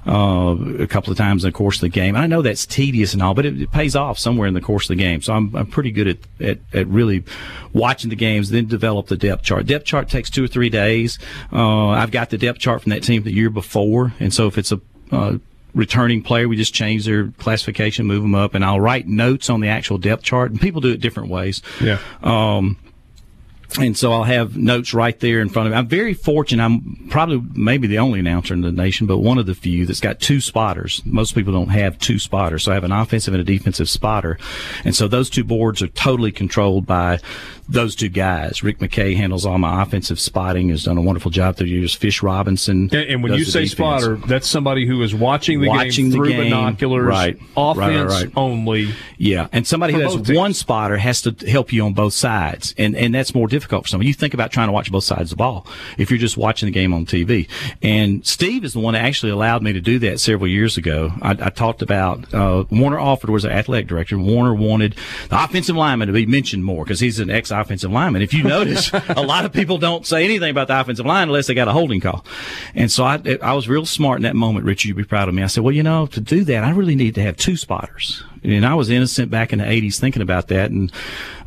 uh, 0.07 0.55
a 0.79 0.87
couple 0.87 1.11
of 1.11 1.17
times 1.17 1.43
in 1.43 1.49
the 1.49 1.57
course 1.57 1.77
of 1.77 1.81
the 1.81 1.89
game. 1.89 2.15
I 2.15 2.27
know 2.27 2.41
that's 2.41 2.65
tedious 2.65 3.13
and 3.13 3.21
all, 3.21 3.33
but 3.33 3.45
it, 3.45 3.61
it, 3.61 3.71
pays 3.71 3.95
off 3.95 4.17
somewhere 4.17 4.47
in 4.47 4.55
the 4.55 4.61
course 4.61 4.85
of 4.85 4.97
the 4.97 5.03
game. 5.03 5.21
So 5.21 5.33
I'm, 5.33 5.55
I'm 5.55 5.67
pretty 5.67 5.91
good 5.91 6.07
at, 6.07 6.17
at, 6.41 6.59
at 6.73 6.87
really 6.87 7.23
watching 7.71 8.09
the 8.09 8.15
games, 8.15 8.49
then 8.49 8.65
develop 8.65 9.07
the 9.07 9.17
depth 9.17 9.43
chart. 9.43 9.67
Depth 9.67 9.85
chart 9.85 10.09
takes 10.09 10.29
two 10.29 10.43
or 10.43 10.47
three 10.47 10.69
days. 10.69 11.19
Uh, 11.53 11.89
I've 11.89 12.11
got 12.11 12.31
the 12.31 12.37
depth 12.37 12.59
chart 12.59 12.81
from 12.81 12.89
that 12.89 13.03
team 13.03 13.23
the 13.23 13.31
year 13.31 13.49
before, 13.49 14.13
and 14.19 14.33
so 14.33 14.47
if 14.47 14.57
it's 14.57 14.71
a 14.71 14.81
uh, 15.11 15.37
returning 15.73 16.21
player. 16.21 16.47
We 16.47 16.55
just 16.55 16.73
change 16.73 17.05
their 17.05 17.27
classification, 17.37 18.05
move 18.05 18.21
them 18.21 18.35
up, 18.35 18.53
and 18.53 18.63
I'll 18.63 18.79
write 18.79 19.07
notes 19.07 19.49
on 19.49 19.61
the 19.61 19.67
actual 19.67 19.97
depth 19.97 20.23
chart. 20.23 20.51
And 20.51 20.59
people 20.59 20.81
do 20.81 20.91
it 20.91 20.99
different 20.99 21.29
ways. 21.29 21.61
Yeah. 21.81 21.99
Um, 22.23 22.77
and 23.77 23.95
so 23.95 24.11
I'll 24.11 24.23
have 24.23 24.57
notes 24.57 24.95
right 24.95 25.17
there 25.19 25.41
in 25.41 25.49
front 25.49 25.67
of 25.67 25.71
me. 25.71 25.77
I'm 25.77 25.87
very 25.87 26.15
fortunate. 26.15 26.63
I'm 26.63 27.07
probably 27.09 27.43
maybe 27.53 27.87
the 27.87 27.99
only 27.99 28.19
announcer 28.19 28.53
in 28.53 28.61
the 28.61 28.71
nation, 28.71 29.05
but 29.05 29.19
one 29.19 29.37
of 29.37 29.45
the 29.45 29.53
few 29.53 29.85
that's 29.85 29.99
got 29.99 30.19
two 30.19 30.41
spotters. 30.41 31.03
Most 31.05 31.35
people 31.35 31.53
don't 31.53 31.69
have 31.69 31.99
two 31.99 32.17
spotters. 32.17 32.63
So 32.63 32.71
I 32.71 32.73
have 32.73 32.83
an 32.83 32.91
offensive 32.91 33.33
and 33.33 33.41
a 33.41 33.43
defensive 33.43 33.87
spotter. 33.87 34.39
And 34.83 34.95
so 34.95 35.07
those 35.07 35.29
two 35.29 35.43
boards 35.43 35.83
are 35.83 35.87
totally 35.87 36.31
controlled 36.31 36.87
by 36.87 37.19
those 37.69 37.95
two 37.95 38.09
guys. 38.09 38.63
Rick 38.63 38.79
McKay 38.79 39.15
handles 39.15 39.45
all 39.45 39.57
my 39.59 39.83
offensive 39.83 40.19
spotting, 40.19 40.69
has 40.69 40.83
done 40.83 40.97
a 40.97 41.01
wonderful 41.01 41.29
job 41.29 41.55
through 41.55 41.67
years. 41.67 41.93
Fish 41.93 42.23
Robinson. 42.23 42.89
And, 42.91 42.93
and 42.93 43.23
when 43.23 43.33
you 43.33 43.45
say 43.45 43.65
defense. 43.65 43.71
spotter, 43.71 44.15
that's 44.15 44.47
somebody 44.47 44.87
who 44.87 45.01
is 45.03 45.13
watching 45.13 45.61
the 45.61 45.69
watching 45.69 46.05
game 46.05 46.11
the 46.11 46.17
through 46.17 46.29
game. 46.29 46.43
binoculars, 46.45 47.05
right. 47.05 47.39
offense 47.55 47.77
right, 47.77 48.05
right, 48.05 48.23
right. 48.25 48.33
only. 48.35 48.93
Yeah. 49.17 49.47
And 49.51 49.67
somebody 49.67 49.93
who 49.93 49.99
has 49.99 50.31
one 50.31 50.53
spotter 50.53 50.97
has 50.97 51.21
to 51.21 51.35
help 51.47 51.71
you 51.71 51.85
on 51.85 51.93
both 51.93 52.13
sides. 52.13 52.73
And, 52.77 52.95
and 52.95 53.13
that's 53.13 53.35
more 53.35 53.47
difficult 53.47 53.83
for 53.83 53.89
some. 53.89 54.01
You 54.01 54.13
think 54.13 54.33
about 54.33 54.51
trying 54.51 54.67
to 54.67 54.71
watch 54.71 54.91
both 54.91 55.03
sides 55.03 55.31
of 55.31 55.37
the 55.37 55.43
ball 55.43 55.67
if 55.97 56.09
you're 56.09 56.19
just 56.19 56.37
watching 56.37 56.67
the 56.67 56.71
game 56.71 56.93
on 56.93 57.05
TV. 57.05 57.47
And 57.83 58.25
Steve 58.25 58.63
is 58.63 58.73
the 58.73 58.79
one 58.79 58.93
that 58.95 59.03
actually 59.03 59.31
allowed 59.31 59.61
me 59.61 59.73
to 59.73 59.81
do 59.81 59.99
that 59.99 60.19
several 60.19 60.47
years 60.47 60.77
ago. 60.77 61.11
I, 61.21 61.31
I 61.31 61.49
talked 61.49 61.81
about 61.81 62.33
uh, 62.33 62.65
Warner 62.71 62.99
Alford 62.99 63.29
was 63.29 63.43
the 63.43 63.51
athletic 63.51 63.87
director. 63.87 64.17
Warner 64.17 64.55
wanted 64.55 64.95
the 65.29 65.43
offensive 65.43 65.75
lineman 65.75 66.07
to 66.07 66.13
be 66.13 66.25
mentioned 66.25 66.65
more 66.65 66.83
because 66.83 66.99
he's 66.99 67.19
an 67.19 67.29
ex-offensive 67.59 67.91
lineman. 67.91 68.21
If 68.21 68.33
you 68.33 68.43
notice, 68.43 68.91
a 69.09 69.21
lot 69.21 69.45
of 69.45 69.53
people 69.53 69.77
don't 69.77 70.05
say 70.05 70.25
anything 70.25 70.49
about 70.49 70.67
the 70.67 70.79
offensive 70.79 71.05
line 71.05 71.27
unless 71.27 71.47
they 71.47 71.53
got 71.53 71.67
a 71.67 71.71
holding 71.71 72.01
call. 72.01 72.25
And 72.73 72.91
so 72.91 73.03
I, 73.03 73.21
I 73.41 73.53
was 73.53 73.67
real 73.67 73.85
smart 73.85 74.17
in 74.17 74.23
that 74.23 74.35
moment, 74.35 74.65
Richard. 74.65 74.89
You'd 74.89 74.97
be 74.97 75.03
proud 75.03 75.27
of 75.27 75.35
me. 75.35 75.43
I 75.43 75.47
said, 75.47 75.63
well, 75.63 75.73
you 75.73 75.83
know, 75.83 76.05
to 76.07 76.21
do 76.21 76.43
that, 76.45 76.63
I 76.63 76.71
really 76.71 76.95
need 76.95 77.15
to 77.15 77.21
have 77.21 77.37
two 77.37 77.57
spotters. 77.57 78.23
And 78.43 78.65
I 78.65 78.73
was 78.75 78.89
innocent 78.89 79.29
back 79.29 79.51
in 79.51 79.59
the 79.59 79.65
80s 79.65 79.99
thinking 79.99 80.21
about 80.21 80.47
that. 80.47 80.71
And 80.71 80.91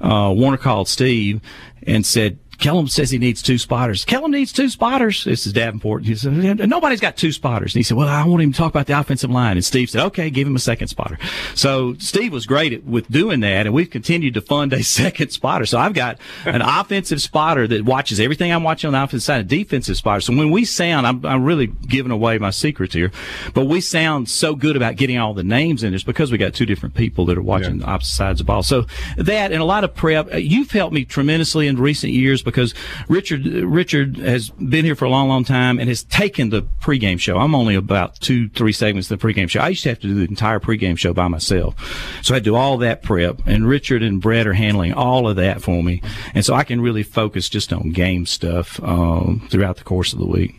uh, 0.00 0.32
Warner 0.36 0.58
called 0.58 0.88
Steve 0.88 1.40
and 1.86 2.04
said, 2.04 2.38
Kellum 2.58 2.86
says 2.86 3.10
he 3.10 3.18
needs 3.18 3.42
two 3.42 3.58
spotters. 3.58 4.04
Kellum 4.04 4.30
needs 4.30 4.52
two 4.52 4.68
spotters. 4.68 5.24
This 5.24 5.46
is 5.46 5.52
Davenport. 5.52 6.04
He 6.04 6.14
said, 6.14 6.32
nobody's 6.68 7.00
got 7.00 7.16
two 7.16 7.32
spotters. 7.32 7.74
And 7.74 7.80
he 7.80 7.82
said, 7.82 7.96
well, 7.96 8.08
I 8.08 8.24
want 8.24 8.42
him 8.42 8.52
to 8.52 8.58
talk 8.58 8.70
about 8.70 8.86
the 8.86 8.98
offensive 8.98 9.30
line. 9.30 9.56
And 9.56 9.64
Steve 9.64 9.90
said, 9.90 10.04
okay, 10.06 10.30
give 10.30 10.46
him 10.46 10.54
a 10.54 10.60
second 10.60 10.88
spotter. 10.88 11.18
So 11.54 11.94
Steve 11.94 12.32
was 12.32 12.46
great 12.46 12.72
at, 12.72 12.84
with 12.84 13.08
doing 13.10 13.40
that. 13.40 13.66
And 13.66 13.74
we've 13.74 13.90
continued 13.90 14.34
to 14.34 14.40
fund 14.40 14.72
a 14.72 14.82
second 14.84 15.30
spotter. 15.30 15.66
So 15.66 15.78
I've 15.78 15.94
got 15.94 16.18
an 16.44 16.62
offensive 16.62 17.20
spotter 17.20 17.66
that 17.66 17.84
watches 17.84 18.20
everything 18.20 18.52
I'm 18.52 18.62
watching 18.62 18.88
on 18.88 18.92
the 18.92 19.02
offensive 19.02 19.24
side, 19.24 19.40
a 19.40 19.44
defensive 19.44 19.96
spotter. 19.96 20.20
So 20.20 20.36
when 20.36 20.50
we 20.50 20.64
sound, 20.64 21.06
I'm, 21.06 21.24
I'm 21.26 21.44
really 21.44 21.66
giving 21.66 22.12
away 22.12 22.38
my 22.38 22.50
secrets 22.50 22.94
here, 22.94 23.10
but 23.54 23.64
we 23.66 23.80
sound 23.80 24.28
so 24.28 24.54
good 24.54 24.76
about 24.76 24.96
getting 24.96 25.18
all 25.18 25.34
the 25.34 25.42
names 25.42 25.82
in. 25.82 25.94
It's 25.94 26.04
because 26.04 26.30
we 26.30 26.38
got 26.38 26.54
two 26.54 26.66
different 26.66 26.94
people 26.94 27.26
that 27.26 27.38
are 27.38 27.42
watching 27.42 27.80
yeah. 27.80 27.86
the 27.86 27.92
opposite 27.92 28.14
sides 28.14 28.40
of 28.40 28.46
the 28.46 28.52
ball. 28.52 28.62
So 28.62 28.86
that 29.16 29.52
and 29.52 29.60
a 29.60 29.64
lot 29.64 29.84
of 29.84 29.94
prep, 29.94 30.28
you've 30.34 30.70
helped 30.70 30.94
me 30.94 31.04
tremendously 31.04 31.66
in 31.66 31.76
recent 31.76 32.12
years 32.12 32.41
because 32.42 32.74
Richard 33.08 33.46
Richard 33.46 34.16
has 34.18 34.50
been 34.50 34.84
here 34.84 34.94
for 34.94 35.04
a 35.04 35.10
long, 35.10 35.28
long 35.28 35.44
time 35.44 35.78
and 35.78 35.88
has 35.88 36.02
taken 36.04 36.50
the 36.50 36.62
pregame 36.80 37.18
show. 37.18 37.38
I'm 37.38 37.54
only 37.54 37.74
about 37.74 38.20
two, 38.20 38.48
three 38.50 38.72
segments 38.72 39.10
of 39.10 39.18
the 39.18 39.26
pregame 39.26 39.48
show. 39.48 39.60
I 39.60 39.68
used 39.68 39.82
to 39.84 39.90
have 39.90 40.00
to 40.00 40.08
do 40.08 40.14
the 40.14 40.24
entire 40.24 40.60
pregame 40.60 40.98
show 40.98 41.12
by 41.12 41.28
myself, 41.28 41.74
so 42.22 42.34
I 42.34 42.38
do 42.38 42.54
all 42.54 42.78
that 42.78 43.02
prep. 43.02 43.46
And 43.46 43.68
Richard 43.68 44.02
and 44.02 44.20
Brett 44.20 44.46
are 44.46 44.54
handling 44.54 44.92
all 44.94 45.28
of 45.28 45.36
that 45.36 45.62
for 45.62 45.82
me, 45.82 46.02
and 46.34 46.44
so 46.44 46.54
I 46.54 46.64
can 46.64 46.80
really 46.80 47.02
focus 47.02 47.48
just 47.48 47.72
on 47.72 47.90
game 47.90 48.26
stuff 48.26 48.82
um, 48.82 49.46
throughout 49.50 49.76
the 49.76 49.84
course 49.84 50.12
of 50.12 50.18
the 50.18 50.26
week. 50.26 50.54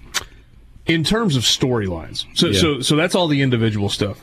In 0.85 1.03
terms 1.03 1.37
of 1.37 1.43
storylines, 1.43 2.25
so 2.33 2.47
yeah. 2.47 2.59
so 2.59 2.81
so 2.81 2.95
that's 2.95 3.15
all 3.15 3.27
the 3.27 3.41
individual 3.41 3.89
stuff. 3.89 4.21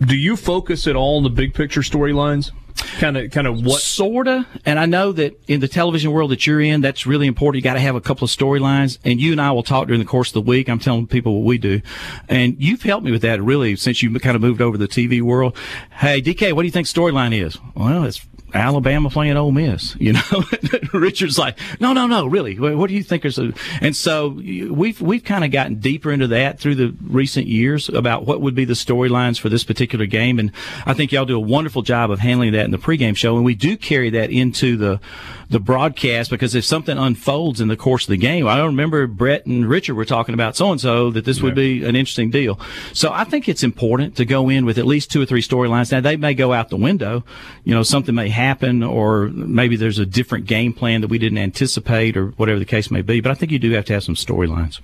Do 0.00 0.14
you 0.14 0.36
focus 0.36 0.86
at 0.86 0.94
all 0.94 1.16
on 1.16 1.22
the 1.22 1.30
big 1.30 1.54
picture 1.54 1.80
storylines? 1.80 2.50
Kind 2.76 3.16
of 3.16 3.30
kind 3.30 3.46
of 3.46 3.64
what 3.64 3.80
sorta. 3.80 4.46
And 4.64 4.78
i 4.78 4.86
know 4.86 5.12
that 5.12 5.38
in 5.48 5.60
the 5.60 5.68
television 5.68 6.12
world 6.12 6.30
that 6.30 6.46
you're 6.46 6.60
in 6.60 6.80
that's 6.80 7.06
really 7.06 7.26
important. 7.26 7.56
You 7.56 7.62
got 7.62 7.74
to 7.74 7.80
have 7.80 7.96
a 7.96 8.00
couple 8.00 8.24
of 8.24 8.30
storylines. 8.30 8.98
And 9.04 9.20
you 9.20 9.32
and 9.32 9.40
i 9.40 9.50
will 9.50 9.62
talk 9.62 9.86
during 9.86 10.00
the 10.00 10.06
course 10.06 10.28
of 10.28 10.34
the 10.34 10.42
week. 10.42 10.68
I'm 10.68 10.78
telling 10.78 11.06
people 11.06 11.34
what 11.34 11.46
we 11.46 11.58
do. 11.58 11.80
And 12.28 12.56
you've 12.58 12.82
helped 12.82 13.04
me 13.04 13.12
with 13.12 13.22
that 13.22 13.42
really 13.42 13.76
since 13.76 14.02
you 14.02 14.12
kind 14.18 14.36
of 14.36 14.42
moved 14.42 14.60
over 14.60 14.76
to 14.76 14.86
the 14.86 14.88
tv 14.88 15.22
world. 15.22 15.56
Hey 15.90 16.20
dk 16.20 16.52
what 16.52 16.62
do 16.62 16.66
you 16.66 16.72
think 16.72 16.86
storyline 16.86 17.38
is? 17.38 17.58
Well 17.74 18.04
it's 18.04 18.26
Alabama 18.54 19.10
playing 19.10 19.36
Ole 19.36 19.52
Miss, 19.52 19.96
you 19.98 20.12
know. 20.12 20.44
Richard's 20.92 21.38
like, 21.38 21.58
no, 21.80 21.92
no, 21.92 22.06
no, 22.06 22.26
really. 22.26 22.58
What 22.58 22.88
do 22.88 22.94
you 22.94 23.02
think 23.02 23.24
is? 23.24 23.38
A... 23.38 23.52
And 23.80 23.94
so 23.94 24.28
we've 24.28 25.00
we've 25.00 25.24
kind 25.24 25.44
of 25.44 25.50
gotten 25.50 25.76
deeper 25.76 26.12
into 26.12 26.28
that 26.28 26.58
through 26.58 26.76
the 26.76 26.94
recent 27.02 27.46
years 27.46 27.88
about 27.88 28.24
what 28.24 28.40
would 28.40 28.54
be 28.54 28.64
the 28.64 28.74
storylines 28.74 29.38
for 29.38 29.48
this 29.48 29.64
particular 29.64 30.06
game, 30.06 30.38
and 30.38 30.52
I 30.86 30.94
think 30.94 31.12
y'all 31.12 31.24
do 31.24 31.36
a 31.36 31.40
wonderful 31.40 31.82
job 31.82 32.10
of 32.10 32.20
handling 32.20 32.52
that 32.52 32.64
in 32.64 32.70
the 32.70 32.78
pregame 32.78 33.16
show, 33.16 33.36
and 33.36 33.44
we 33.44 33.54
do 33.54 33.76
carry 33.76 34.10
that 34.10 34.30
into 34.30 34.76
the 34.76 35.00
the 35.48 35.60
broadcast 35.60 36.30
because 36.30 36.54
if 36.54 36.64
something 36.64 36.98
unfolds 36.98 37.60
in 37.60 37.68
the 37.68 37.76
course 37.76 38.04
of 38.04 38.10
the 38.10 38.16
game, 38.16 38.46
I 38.48 38.56
don't 38.56 38.68
remember 38.68 39.06
Brett 39.06 39.46
and 39.46 39.66
Richard 39.66 39.94
were 39.94 40.04
talking 40.04 40.34
about 40.34 40.56
so 40.56 40.72
and 40.72 40.80
so 40.80 41.10
that 41.10 41.24
this 41.24 41.40
would 41.40 41.54
be 41.54 41.84
an 41.84 41.94
interesting 41.94 42.30
deal. 42.30 42.58
So 42.92 43.12
I 43.12 43.24
think 43.24 43.48
it's 43.48 43.62
important 43.62 44.16
to 44.16 44.24
go 44.24 44.48
in 44.48 44.64
with 44.64 44.78
at 44.78 44.86
least 44.86 45.10
two 45.10 45.22
or 45.22 45.26
three 45.26 45.42
storylines. 45.42 45.92
Now 45.92 46.00
they 46.00 46.16
may 46.16 46.34
go 46.34 46.52
out 46.52 46.68
the 46.68 46.76
window, 46.76 47.24
you 47.64 47.74
know, 47.74 47.82
something 47.82 48.14
may 48.14 48.28
happen 48.28 48.82
or 48.82 49.28
maybe 49.28 49.76
there's 49.76 49.98
a 49.98 50.06
different 50.06 50.46
game 50.46 50.72
plan 50.72 51.00
that 51.02 51.08
we 51.08 51.18
didn't 51.18 51.38
anticipate 51.38 52.16
or 52.16 52.28
whatever 52.30 52.58
the 52.58 52.64
case 52.64 52.90
may 52.90 53.02
be. 53.02 53.20
But 53.20 53.30
I 53.30 53.34
think 53.34 53.52
you 53.52 53.58
do 53.58 53.70
have 53.72 53.84
to 53.86 53.92
have 53.92 54.04
some 54.04 54.16
storylines. 54.16 54.80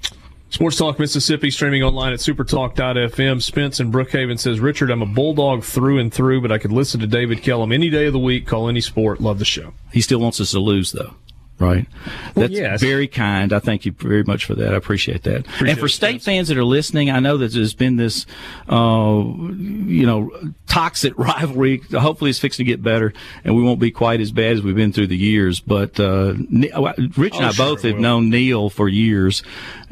Sports 0.52 0.76
Talk 0.76 0.98
Mississippi 0.98 1.50
streaming 1.50 1.82
online 1.82 2.12
at 2.12 2.18
supertalk.fm. 2.18 3.42
Spence 3.42 3.80
in 3.80 3.90
Brookhaven 3.90 4.38
says, 4.38 4.60
Richard, 4.60 4.90
I'm 4.90 5.00
a 5.00 5.06
bulldog 5.06 5.64
through 5.64 5.98
and 5.98 6.12
through, 6.12 6.42
but 6.42 6.52
I 6.52 6.58
could 6.58 6.72
listen 6.72 7.00
to 7.00 7.06
David 7.06 7.40
Kellum 7.40 7.72
any 7.72 7.88
day 7.88 8.04
of 8.04 8.12
the 8.12 8.18
week, 8.18 8.46
call 8.46 8.68
any 8.68 8.82
sport. 8.82 9.18
Love 9.18 9.38
the 9.38 9.46
show. 9.46 9.72
He 9.92 10.02
still 10.02 10.20
wants 10.20 10.42
us 10.42 10.50
to 10.50 10.58
lose, 10.58 10.92
though 10.92 11.14
right? 11.62 11.86
Well, 12.34 12.48
That's 12.48 12.52
yes. 12.52 12.80
very 12.80 13.06
kind. 13.08 13.52
I 13.52 13.60
thank 13.60 13.86
you 13.86 13.92
very 13.92 14.24
much 14.24 14.44
for 14.44 14.54
that. 14.56 14.74
I 14.74 14.76
appreciate 14.76 15.22
that. 15.22 15.40
Appreciate 15.40 15.70
and 15.70 15.78
for 15.78 15.88
state 15.88 16.16
it, 16.16 16.22
fans 16.22 16.48
that 16.48 16.58
are 16.58 16.64
listening, 16.64 17.10
I 17.10 17.20
know 17.20 17.36
that 17.38 17.52
there's 17.52 17.74
been 17.74 17.96
this, 17.96 18.26
uh, 18.68 19.22
you 19.24 20.06
know, 20.06 20.30
toxic 20.66 21.14
rivalry. 21.16 21.78
Hopefully, 21.92 22.30
it's 22.30 22.38
fixing 22.38 22.66
to 22.66 22.70
get 22.70 22.82
better, 22.82 23.12
and 23.44 23.56
we 23.56 23.62
won't 23.62 23.80
be 23.80 23.90
quite 23.90 24.20
as 24.20 24.32
bad 24.32 24.56
as 24.56 24.62
we've 24.62 24.74
been 24.74 24.92
through 24.92 25.06
the 25.06 25.16
years. 25.16 25.60
But 25.60 25.98
uh, 26.00 26.34
Rich 26.36 27.36
and 27.36 27.44
oh, 27.44 27.48
I 27.48 27.50
sure 27.52 27.66
both 27.66 27.82
have 27.82 27.98
known 27.98 28.28
Neil 28.28 28.68
for 28.68 28.88
years, 28.88 29.42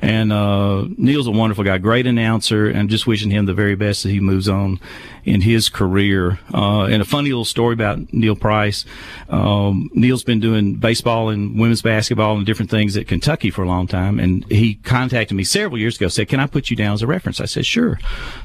and 0.02 0.32
uh, 0.32 0.86
Neil's 0.96 1.26
a 1.26 1.30
wonderful 1.30 1.64
guy, 1.64 1.78
great 1.78 2.06
announcer, 2.06 2.66
and 2.66 2.88
just 2.88 3.06
wishing 3.06 3.30
him 3.30 3.46
the 3.46 3.54
very 3.54 3.74
best 3.74 4.04
as 4.06 4.12
he 4.12 4.20
moves 4.20 4.48
on 4.48 4.80
in 5.24 5.42
his 5.42 5.68
career. 5.68 6.38
Uh, 6.54 6.84
and 6.84 7.02
a 7.02 7.04
funny 7.04 7.28
little 7.28 7.44
story 7.44 7.74
about 7.74 8.12
Neil 8.12 8.34
Price. 8.34 8.86
Um, 9.28 9.90
Neil's 9.92 10.24
been 10.24 10.40
doing 10.40 10.76
baseball 10.76 11.28
and 11.28 11.58
women's 11.58 11.82
basketball 11.82 12.36
and 12.36 12.46
different 12.46 12.70
things 12.70 12.96
at 12.96 13.06
Kentucky 13.06 13.50
for 13.50 13.62
a 13.62 13.68
long 13.68 13.86
time, 13.86 14.18
and 14.18 14.44
he 14.50 14.74
contacted 14.74 15.36
me 15.36 15.44
several 15.44 15.78
years 15.78 15.96
ago. 15.96 16.08
Said, 16.08 16.28
"Can 16.28 16.40
I 16.40 16.46
put 16.46 16.70
you 16.70 16.76
down 16.76 16.94
as 16.94 17.02
a 17.02 17.06
reference?" 17.06 17.40
I 17.40 17.44
said, 17.44 17.66
"Sure, 17.66 17.98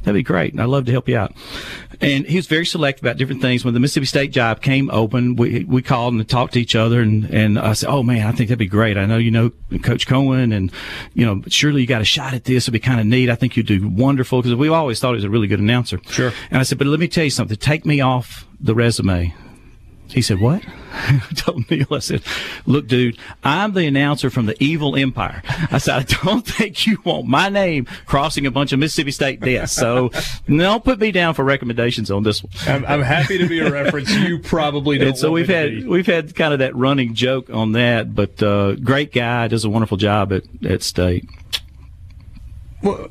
that'd 0.03 0.13
be 0.13 0.23
great. 0.23 0.59
I'd 0.59 0.65
love 0.65 0.85
to 0.85 0.91
help 0.91 1.07
you 1.07 1.17
out." 1.17 1.33
And 2.01 2.25
he 2.25 2.35
was 2.35 2.47
very 2.47 2.65
selective 2.65 3.03
about 3.03 3.17
different 3.17 3.41
things. 3.41 3.63
When 3.63 3.73
the 3.73 3.79
Mississippi 3.79 4.05
State 4.05 4.31
job 4.31 4.61
came 4.61 4.89
open, 4.91 5.35
we 5.35 5.63
we 5.63 5.81
called 5.81 6.13
and 6.13 6.27
talked 6.27 6.53
to 6.53 6.61
each 6.61 6.75
other, 6.75 7.01
and 7.01 7.25
and 7.25 7.59
I 7.59 7.73
said, 7.73 7.89
"Oh 7.89 8.03
man, 8.03 8.25
I 8.27 8.31
think 8.31 8.49
that'd 8.49 8.59
be 8.59 8.67
great. 8.67 8.97
I 8.97 9.05
know 9.05 9.17
you 9.17 9.31
know 9.31 9.51
Coach 9.83 10.07
Cohen, 10.07 10.51
and 10.51 10.71
you 11.13 11.25
know 11.25 11.41
surely 11.47 11.81
you 11.81 11.87
got 11.87 12.01
a 12.01 12.05
shot 12.05 12.33
at 12.33 12.45
this. 12.45 12.65
It'd 12.65 12.73
be 12.73 12.79
kind 12.79 12.99
of 12.99 13.05
neat. 13.05 13.29
I 13.29 13.35
think 13.35 13.57
you'd 13.57 13.67
do 13.67 13.87
wonderful 13.87 14.41
because 14.41 14.55
we 14.55 14.69
always 14.69 14.99
thought 14.99 15.11
he 15.11 15.15
was 15.15 15.23
a 15.23 15.29
really 15.29 15.47
good 15.47 15.59
announcer." 15.59 15.99
Sure. 16.09 16.31
And 16.49 16.59
I 16.59 16.63
said, 16.63 16.77
"But 16.77 16.87
let 16.87 16.99
me 16.99 17.07
tell 17.07 17.23
you 17.23 17.29
something. 17.29 17.57
Take 17.57 17.85
me 17.85 18.01
off 18.01 18.47
the 18.59 18.75
resume." 18.75 19.33
He 20.07 20.21
said, 20.21 20.39
What? 20.39 20.63
I 20.93 21.19
told 21.35 21.69
Neil, 21.69 21.87
I 21.91 21.99
said, 21.99 22.21
Look, 22.65 22.87
dude, 22.87 23.17
I'm 23.43 23.73
the 23.73 23.85
announcer 23.85 24.29
from 24.29 24.45
the 24.45 24.61
evil 24.63 24.95
empire. 24.95 25.41
I 25.71 25.77
said, 25.77 25.95
I 25.95 26.03
don't 26.23 26.45
think 26.47 26.85
you 26.87 26.99
want 27.03 27.27
my 27.27 27.49
name 27.49 27.85
crossing 28.05 28.45
a 28.45 28.51
bunch 28.51 28.71
of 28.71 28.79
Mississippi 28.79 29.11
State 29.11 29.41
deaths. 29.41 29.73
So 29.73 30.11
don't 30.47 30.83
put 30.83 30.99
me 30.99 31.11
down 31.11 31.33
for 31.33 31.43
recommendations 31.43 32.11
on 32.11 32.23
this 32.23 32.43
one. 32.43 32.51
I'm, 32.67 32.85
I'm 32.85 33.01
happy 33.01 33.37
to 33.37 33.47
be 33.47 33.59
a 33.59 33.71
reference. 33.71 34.13
You 34.13 34.39
probably 34.39 34.97
don't. 34.97 35.09
And 35.09 35.17
so 35.17 35.31
we've 35.31 35.49
had 35.49 35.87
we've 35.87 36.07
had 36.07 36.35
kind 36.35 36.53
of 36.53 36.59
that 36.59 36.75
running 36.75 37.13
joke 37.13 37.49
on 37.49 37.73
that, 37.73 38.15
but 38.15 38.41
uh, 38.41 38.75
great 38.75 39.11
guy, 39.11 39.47
does 39.47 39.65
a 39.65 39.69
wonderful 39.69 39.97
job 39.97 40.31
at, 40.31 40.43
at 40.65 40.83
State. 40.83 41.27
Well, 42.81 43.09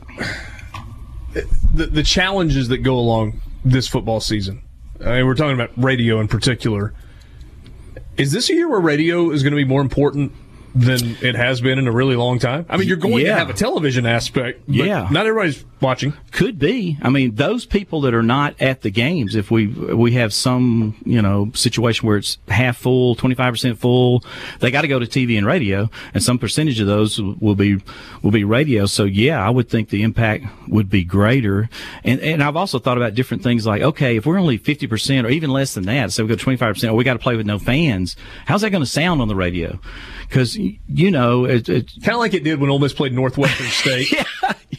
the 1.75 1.87
the 1.87 2.03
challenges 2.03 2.69
that 2.69 2.79
go 2.79 2.95
along 2.95 3.41
this 3.65 3.89
football 3.89 4.21
season 4.21 4.64
I 5.01 5.17
mean, 5.19 5.27
we're 5.27 5.35
talking 5.35 5.55
about 5.55 5.71
radio 5.77 6.21
in 6.21 6.29
particular. 6.29 6.93
Is 8.17 8.33
this 8.33 8.49
a 8.49 8.55
year 8.55 8.69
where 8.69 8.81
radio 8.81 9.31
is 9.31 9.43
going 9.43 9.53
to 9.53 9.57
be 9.57 9.65
more 9.65 9.81
important 9.81 10.33
than 10.75 11.17
it 11.23 11.37
has 11.37 11.61
been 11.61 11.79
in 11.79 11.87
a 11.87 11.93
really 11.93 12.17
long 12.17 12.39
time? 12.39 12.67
I 12.69 12.77
mean, 12.77 12.89
you're 12.89 12.97
going 12.97 13.25
yeah. 13.25 13.35
to 13.35 13.39
have 13.39 13.51
a 13.51 13.55
television 13.55 14.07
aspect, 14.07 14.63
yeah. 14.67 15.09
Not 15.11 15.27
everybody's 15.27 15.65
watching. 15.81 16.15
Could 16.33 16.59
be. 16.59 16.99
I 17.01 17.11
mean, 17.11 17.37
those 17.37 17.65
people 17.65 18.01
that 18.03 18.15
are 18.15 18.23
not 18.23 18.61
at 18.61 18.83
the 18.83 18.91
games, 18.91 19.37
if 19.37 19.51
we 19.51 19.69
we 19.69 20.13
have 20.13 20.35
some 20.35 20.97
you 21.05 21.23
know 21.23 21.53
situation 21.55 22.09
where 22.09 22.17
it's 22.17 22.39
half 22.49 22.77
full, 22.77 23.15
twenty 23.15 23.37
five 23.37 23.53
percent 23.53 23.79
full, 23.79 24.25
they 24.59 24.73
got 24.73 24.81
to 24.83 24.89
go 24.89 24.99
to 24.99 25.07
TV 25.07 25.39
and 25.39 25.47
radio, 25.47 25.89
and 26.13 26.23
some 26.23 26.39
percentage 26.39 26.81
of 26.81 26.89
those 26.89 27.21
will 27.21 27.55
be 27.55 27.81
will 28.23 28.33
be 28.33 28.43
radio. 28.43 28.87
So 28.87 29.05
yeah, 29.05 29.47
I 29.47 29.51
would 29.51 29.69
think 29.69 29.91
the 29.91 30.03
impact 30.03 30.45
would 30.69 30.91
be 30.91 31.05
greater. 31.05 31.69
And 32.03 32.21
and 32.21 32.43
I've 32.43 32.57
also 32.57 32.81
thought 32.81 32.97
about 32.97 33.15
different 33.15 33.45
things 33.45 33.67
like 33.67 33.83
okay, 33.83 34.17
if 34.17 34.27
we're 34.27 34.39
only 34.39 34.57
fifty 34.57 34.89
percent 34.89 35.27
or 35.27 35.31
even 35.31 35.51
less 35.51 35.75
than 35.75 35.85
that, 35.85 36.13
so 36.13 36.25
we 36.25 36.29
go 36.29 36.37
twenty 36.37 36.57
five 36.57 36.75
percent, 36.75 36.93
or 36.93 36.97
we 36.97 37.05
got 37.05 37.15
to 37.15 37.21
play 37.21 37.37
with 37.37 37.47
no 37.47 37.59
fans, 37.61 38.17
how's 38.47 38.63
that 38.63 38.71
going 38.71 38.83
to 38.83 38.91
sound 38.91 39.21
on 39.21 39.29
the 39.29 39.37
radio? 39.37 39.79
Because 40.29 40.57
you 40.57 41.11
know, 41.11 41.45
it, 41.45 41.67
kind 41.67 42.09
of 42.09 42.19
like 42.19 42.35
it 42.35 42.45
did 42.45 42.61
when 42.61 42.71
Ole 42.71 42.79
Miss 42.79 42.93
played 42.93 43.13
Northwestern 43.13 43.67
State. 43.69 44.13
yeah, 44.13 44.25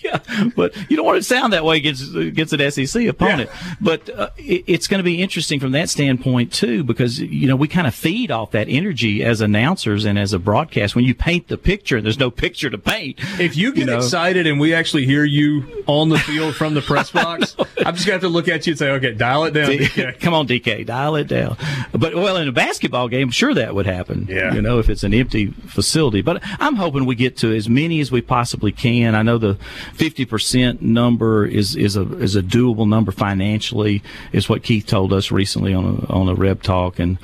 yeah. 0.03 0.49
but 0.55 0.75
you 0.89 0.97
don't 0.97 1.05
want 1.05 1.17
to 1.17 1.23
sound 1.23 1.53
that 1.53 1.63
way 1.63 1.77
against 1.77 2.15
against 2.15 2.53
an 2.53 2.71
SEC 2.71 3.05
opponent. 3.07 3.49
Yeah. 3.51 3.73
But 3.81 4.09
uh, 4.09 4.29
it, 4.37 4.63
it's 4.67 4.87
going 4.87 4.99
to 4.99 5.03
be 5.03 5.21
interesting 5.21 5.59
from 5.59 5.71
that 5.73 5.89
standpoint 5.89 6.53
too, 6.53 6.83
because 6.83 7.19
you 7.19 7.47
know 7.47 7.55
we 7.55 7.67
kind 7.67 7.87
of 7.87 7.95
feed 7.95 8.31
off 8.31 8.51
that 8.51 8.67
energy 8.69 9.23
as 9.23 9.41
announcers 9.41 10.05
and 10.05 10.17
as 10.17 10.33
a 10.33 10.39
broadcast. 10.39 10.95
When 10.95 11.05
you 11.05 11.15
paint 11.15 11.47
the 11.47 11.57
picture, 11.57 11.97
and 11.97 12.05
there's 12.05 12.19
no 12.19 12.31
picture 12.31 12.69
to 12.69 12.77
paint. 12.77 13.19
If 13.39 13.55
you 13.55 13.71
get 13.71 13.81
you 13.81 13.85
know, 13.87 13.97
excited 13.97 14.47
and 14.47 14.59
we 14.59 14.73
actually 14.73 15.05
hear 15.05 15.23
you 15.23 15.83
on 15.87 16.09
the 16.09 16.17
field 16.19 16.55
from 16.55 16.73
the 16.73 16.81
press 16.81 17.11
box, 17.15 17.55
I'm 17.59 17.95
just 17.95 18.05
gonna 18.05 18.13
have 18.13 18.21
to 18.21 18.29
look 18.29 18.47
at 18.47 18.65
you 18.67 18.71
and 18.71 18.79
say, 18.79 18.89
okay, 18.91 19.13
dial 19.13 19.45
it 19.45 19.51
down. 19.51 20.13
Come 20.19 20.33
on, 20.33 20.47
DK, 20.47 20.85
dial 20.85 21.15
it 21.15 21.27
down. 21.27 21.57
But 21.91 22.15
well, 22.15 22.37
in 22.37 22.47
a 22.47 22.51
basketball 22.51 23.07
game, 23.07 23.31
sure 23.31 23.53
that 23.53 23.75
would 23.75 23.85
happen. 23.85 24.27
Yeah. 24.29 24.53
You 24.53 24.61
know, 24.61 24.79
if 24.79 24.89
it's 24.89 25.03
an 25.03 25.13
empty 25.13 25.34
facility. 25.47 26.21
But 26.21 26.41
I'm 26.59 26.75
hoping 26.75 27.05
we 27.05 27.15
get 27.15 27.37
to 27.37 27.55
as 27.55 27.69
many 27.69 27.99
as 27.99 28.11
we 28.11 28.21
possibly 28.21 28.71
can. 28.71 29.15
I 29.15 29.21
know 29.21 29.37
the 29.37 29.57
50% 29.93 30.81
number 30.81 31.45
is 31.45 31.75
is 31.75 31.95
a 31.95 32.03
is 32.17 32.35
a 32.35 32.41
doable 32.41 32.87
number 32.87 33.11
financially. 33.11 34.01
Is 34.31 34.49
what 34.49 34.63
Keith 34.63 34.85
told 34.85 35.13
us 35.13 35.31
recently 35.31 35.73
on 35.73 35.85
a, 35.85 36.13
on 36.13 36.29
a 36.29 36.35
Reb 36.35 36.63
Talk, 36.63 36.99
and 36.99 37.17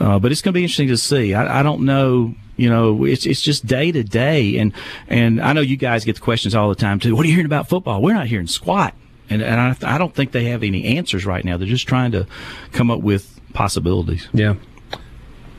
uh, 0.00 0.18
but 0.18 0.32
it's 0.32 0.42
going 0.42 0.52
to 0.52 0.58
be 0.58 0.64
interesting 0.64 0.88
to 0.88 0.96
see. 0.96 1.34
I, 1.34 1.60
I 1.60 1.62
don't 1.62 1.84
know 1.84 2.34
you 2.58 2.68
know, 2.68 3.04
it's 3.04 3.24
it's 3.24 3.40
just 3.40 3.66
day 3.66 3.92
to 3.92 4.02
day, 4.02 4.58
and 4.58 4.72
and 5.06 5.40
I 5.40 5.52
know 5.52 5.60
you 5.60 5.76
guys 5.76 6.04
get 6.04 6.16
the 6.16 6.20
questions 6.20 6.54
all 6.54 6.68
the 6.68 6.74
time 6.74 6.98
too. 6.98 7.14
What 7.14 7.24
are 7.24 7.28
you 7.28 7.34
hearing 7.34 7.46
about 7.46 7.68
football? 7.68 8.02
We're 8.02 8.14
not 8.14 8.26
hearing 8.26 8.48
squat, 8.48 8.94
and 9.30 9.40
and 9.40 9.60
I, 9.60 9.94
I 9.94 9.96
don't 9.96 10.12
think 10.12 10.32
they 10.32 10.46
have 10.46 10.64
any 10.64 10.96
answers 10.96 11.24
right 11.24 11.44
now. 11.44 11.56
They're 11.56 11.68
just 11.68 11.86
trying 11.86 12.10
to 12.12 12.26
come 12.72 12.90
up 12.90 13.00
with 13.00 13.40
possibilities. 13.54 14.28
Yeah. 14.34 14.56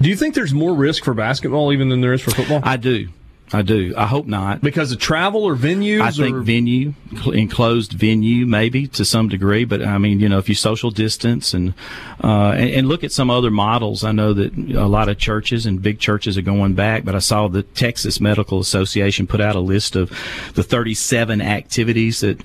Do 0.02 0.10
you 0.10 0.16
think 0.16 0.36
there's 0.36 0.54
more 0.54 0.74
risk 0.74 1.04
for 1.04 1.14
basketball 1.14 1.74
even 1.74 1.89
than 1.89 2.02
there 2.02 2.14
is 2.14 2.22
for 2.22 2.32
football? 2.32 2.62
I 2.64 2.78
do. 2.78 3.10
I 3.52 3.64
do. 3.64 3.93
I 3.97 4.06
hope 4.06 4.28
not. 4.28 4.62
Because 4.62 4.91
of 4.91 5.00
travel 5.00 5.43
or 5.43 5.56
venues? 5.56 6.02
I 6.02 6.12
think 6.12 6.36
or? 6.36 6.41
venue, 6.41 6.93
enclosed 7.26 7.93
venue, 7.93 8.45
maybe 8.45 8.88
to 8.89 9.04
some 9.04 9.28
degree. 9.28 9.66
But 9.66 9.82
I 9.82 9.97
mean, 9.97 10.20
you 10.20 10.30
know, 10.30 10.38
if 10.38 10.50
you 10.50 10.56
social 10.56 10.91
distance 10.91 11.54
and, 11.54 11.74
uh, 12.24 12.52
and, 12.52 12.70
and 12.70 12.88
look 12.88 13.04
at 13.04 13.12
some 13.12 13.30
other 13.30 13.50
models, 13.50 14.04
I 14.04 14.12
know 14.12 14.34
that 14.34 14.56
a 14.56 14.88
lot 14.88 15.10
of 15.10 15.18
churches 15.18 15.66
and 15.66 15.82
big 15.82 16.00
churches 16.00 16.38
are 16.38 16.43
going 16.43 16.76
back. 16.76 17.04
But 17.04 17.16
I 17.16 17.20
saw 17.20 17.47
the 17.47 17.64
Texas 17.64 18.22
Medical 18.22 18.60
Association 18.60 19.26
put 19.26 19.41
out 19.41 19.56
a 19.56 19.62
list 19.62 19.95
of 19.95 20.10
the 20.54 20.64
37 20.64 21.41
activities 21.41 22.20
that 22.20 22.41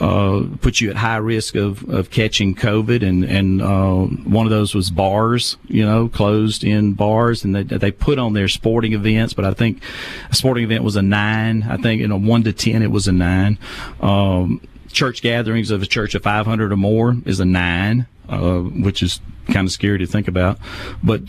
uh, 0.00 0.44
put 0.60 0.80
you 0.80 0.90
at 0.90 0.96
high 0.96 1.16
risk 1.16 1.54
of, 1.54 1.88
of 1.88 2.10
catching 2.10 2.54
COVID, 2.54 3.06
and 3.06 3.24
and 3.24 3.62
uh, 3.62 4.04
one 4.28 4.46
of 4.46 4.50
those 4.50 4.74
was 4.74 4.90
bars, 4.90 5.56
you 5.66 5.84
know, 5.84 6.08
closed 6.08 6.64
in 6.64 6.92
bars, 6.92 7.44
and 7.44 7.54
they 7.54 7.62
they 7.62 7.90
put 7.90 8.18
on 8.18 8.34
their 8.34 8.48
sporting 8.48 8.92
events, 8.92 9.32
but 9.32 9.44
I 9.44 9.52
think 9.52 9.82
a 10.30 10.34
sporting 10.34 10.64
event 10.64 10.84
was 10.84 10.96
a 10.96 11.02
nine. 11.02 11.62
I 11.62 11.76
think 11.76 12.02
in 12.02 12.10
a 12.10 12.16
one 12.16 12.42
to 12.44 12.52
ten 12.52 12.82
it 12.82 12.90
was 12.90 13.08
a 13.08 13.12
nine. 13.12 13.58
Um, 14.00 14.60
church 14.92 15.22
gatherings 15.22 15.70
of 15.70 15.82
a 15.82 15.86
church 15.86 16.14
of 16.14 16.22
500 16.22 16.72
or 16.72 16.76
more 16.76 17.16
is 17.26 17.38
a 17.38 17.44
nine, 17.44 18.06
uh, 18.28 18.60
which 18.60 19.02
is 19.02 19.20
kind 19.52 19.66
of 19.66 19.72
scary 19.72 19.98
to 19.98 20.06
think 20.06 20.26
about, 20.26 20.58
but 21.02 21.22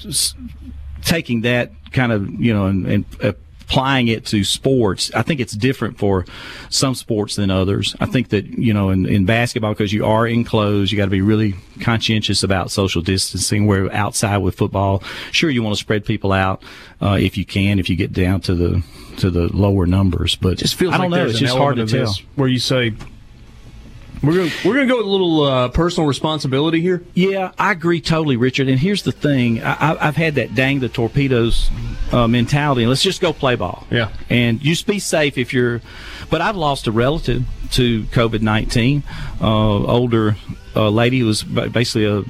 taking 1.04 1.42
that 1.42 1.72
kind 1.92 2.12
of 2.12 2.30
you 2.30 2.54
know 2.54 2.66
and, 2.66 2.86
and 2.86 3.06
uh, 3.24 3.34
applying 3.68 4.08
it 4.08 4.26
to 4.26 4.44
sports, 4.46 5.12
I 5.14 5.24
think 5.24 5.42
it's 5.42 5.54
different 5.54 5.98
for 5.98 6.26
some 6.70 6.96
sports 6.96 7.36
than 7.36 7.52
others. 7.52 7.96
I 8.00 8.06
think 8.06 8.30
that, 8.30 8.46
you 8.46 8.74
know, 8.74 8.90
in, 8.92 9.06
in 9.06 9.26
basketball, 9.26 9.74
because 9.74 9.92
you 9.92 10.06
are 10.06 10.26
enclosed, 10.26 10.92
you 10.92 10.98
got 10.98 11.06
to 11.06 11.12
be 11.12 11.22
really 11.22 11.54
conscientious 11.82 12.44
about 12.44 12.72
social 12.72 13.02
distancing. 13.02 13.68
Where 13.68 13.94
outside 13.94 14.38
with 14.38 14.56
football, 14.56 15.04
sure, 15.32 15.50
you 15.50 15.64
want 15.64 15.76
to 15.76 15.80
spread 15.80 16.06
people 16.06 16.32
out 16.32 16.64
uh, 17.02 17.18
if 17.20 17.38
you 17.38 17.46
can, 17.46 17.78
if 17.78 17.90
you 17.90 17.98
get 17.98 18.14
down 18.14 18.40
to 18.42 18.56
the 18.56 18.84
to 19.18 19.30
the 19.30 19.54
lower 19.56 19.86
numbers. 19.86 20.36
But 20.36 20.54
it 20.54 20.60
just 20.60 20.76
feels 20.76 20.94
I 20.94 21.00
don't 21.00 21.12
like 21.12 21.20
know. 21.20 21.28
It's 21.28 21.40
just 21.40 21.56
hard 21.56 21.76
to 21.76 21.86
tell. 21.86 22.14
Where 22.36 22.48
you 22.48 22.60
say 22.60 22.94
we're 24.24 24.34
going 24.34 24.52
we're 24.66 24.74
going 24.74 24.88
to 24.88 24.94
go 24.94 24.98
with 24.98 25.06
a 25.06 25.10
little 25.10 25.44
uh, 25.44 25.70
personal 25.70 26.08
responsibility 26.08 26.82
here. 26.82 27.04
Yeah, 27.14 27.52
I 27.58 27.72
agree 27.72 28.02
totally, 28.02 28.36
Richard. 28.36 28.68
And 28.68 28.80
here's 28.80 29.04
the 29.04 29.12
thing: 29.12 29.62
I, 29.64 29.96
have 30.06 30.16
had 30.16 30.36
that 30.36 30.56
dang 30.56 30.80
the 30.80 30.90
torpedoes 30.90 31.70
uh, 32.12 32.28
mentality. 32.28 32.86
Let's 32.86 33.04
just 33.04 33.22
go 33.22 33.34
play 33.34 33.56
ball. 33.56 33.86
Yeah, 33.90 34.12
and 34.30 34.60
just 34.60 34.88
be 34.88 35.00
safe 35.00 35.38
if 35.38 35.54
you're. 35.54 35.82
But 36.30 36.42
I've 36.42 36.58
lost 36.58 36.88
a 36.88 36.92
relative 36.92 37.46
to 37.72 38.04
COVID 38.06 38.42
nineteen. 38.42 39.04
Uh, 39.40 39.84
older 39.86 40.36
uh, 40.76 40.90
lady 40.90 41.20
who 41.20 41.28
was 41.28 41.44
basically 41.44 42.06
a 42.06 42.24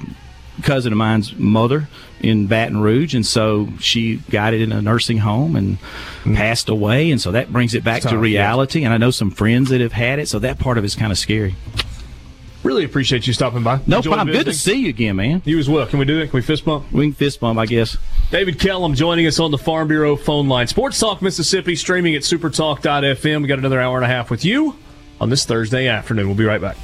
cousin 0.62 0.92
of 0.92 0.98
mine's 0.98 1.34
mother 1.36 1.88
in 2.20 2.46
Baton 2.46 2.80
Rouge, 2.80 3.14
and 3.14 3.24
so 3.24 3.68
she 3.80 4.16
got 4.30 4.54
it 4.54 4.60
in 4.60 4.72
a 4.72 4.82
nursing 4.82 5.18
home 5.18 5.56
and 5.56 5.78
mm. 6.24 6.36
passed 6.36 6.68
away, 6.68 7.10
and 7.10 7.20
so 7.20 7.32
that 7.32 7.52
brings 7.52 7.74
it 7.74 7.84
back 7.84 8.02
to 8.02 8.18
reality. 8.18 8.84
And 8.84 8.92
I 8.92 8.96
know 8.96 9.10
some 9.10 9.30
friends 9.30 9.70
that 9.70 9.80
have 9.80 9.92
had 9.92 10.18
it, 10.18 10.28
so 10.28 10.38
that 10.40 10.58
part 10.58 10.78
of 10.78 10.84
it's 10.84 10.94
kind 10.94 11.12
of 11.12 11.18
scary. 11.18 11.54
Really 12.64 12.84
appreciate 12.84 13.26
you 13.26 13.32
stopping 13.32 13.62
by. 13.62 13.80
No 13.86 14.02
problem. 14.02 14.28
Good 14.28 14.46
to 14.46 14.52
see 14.52 14.74
you 14.74 14.88
again, 14.88 15.16
man. 15.16 15.42
You 15.44 15.58
as 15.58 15.68
well. 15.68 15.86
Can 15.86 16.00
we 16.00 16.04
do 16.04 16.18
it? 16.20 16.30
Can 16.30 16.36
we 16.36 16.42
fist 16.42 16.64
bump? 16.64 16.90
We 16.92 17.06
can 17.06 17.14
fist 17.14 17.38
bump, 17.40 17.58
I 17.58 17.66
guess. 17.66 17.96
David 18.30 18.58
Kellum 18.58 18.94
joining 18.94 19.26
us 19.26 19.38
on 19.38 19.52
the 19.52 19.58
Farm 19.58 19.88
Bureau 19.88 20.16
phone 20.16 20.48
line. 20.48 20.66
Sports 20.66 20.98
Talk 20.98 21.22
Mississippi 21.22 21.76
streaming 21.76 22.14
at 22.16 22.22
supertalk.fm. 22.22 23.42
We 23.42 23.48
got 23.48 23.58
another 23.58 23.80
hour 23.80 23.96
and 23.96 24.04
a 24.04 24.08
half 24.08 24.30
with 24.30 24.44
you 24.44 24.76
on 25.20 25.30
this 25.30 25.44
Thursday 25.44 25.86
afternoon. 25.86 26.26
We'll 26.26 26.36
be 26.36 26.44
right 26.44 26.60
back. 26.60 26.76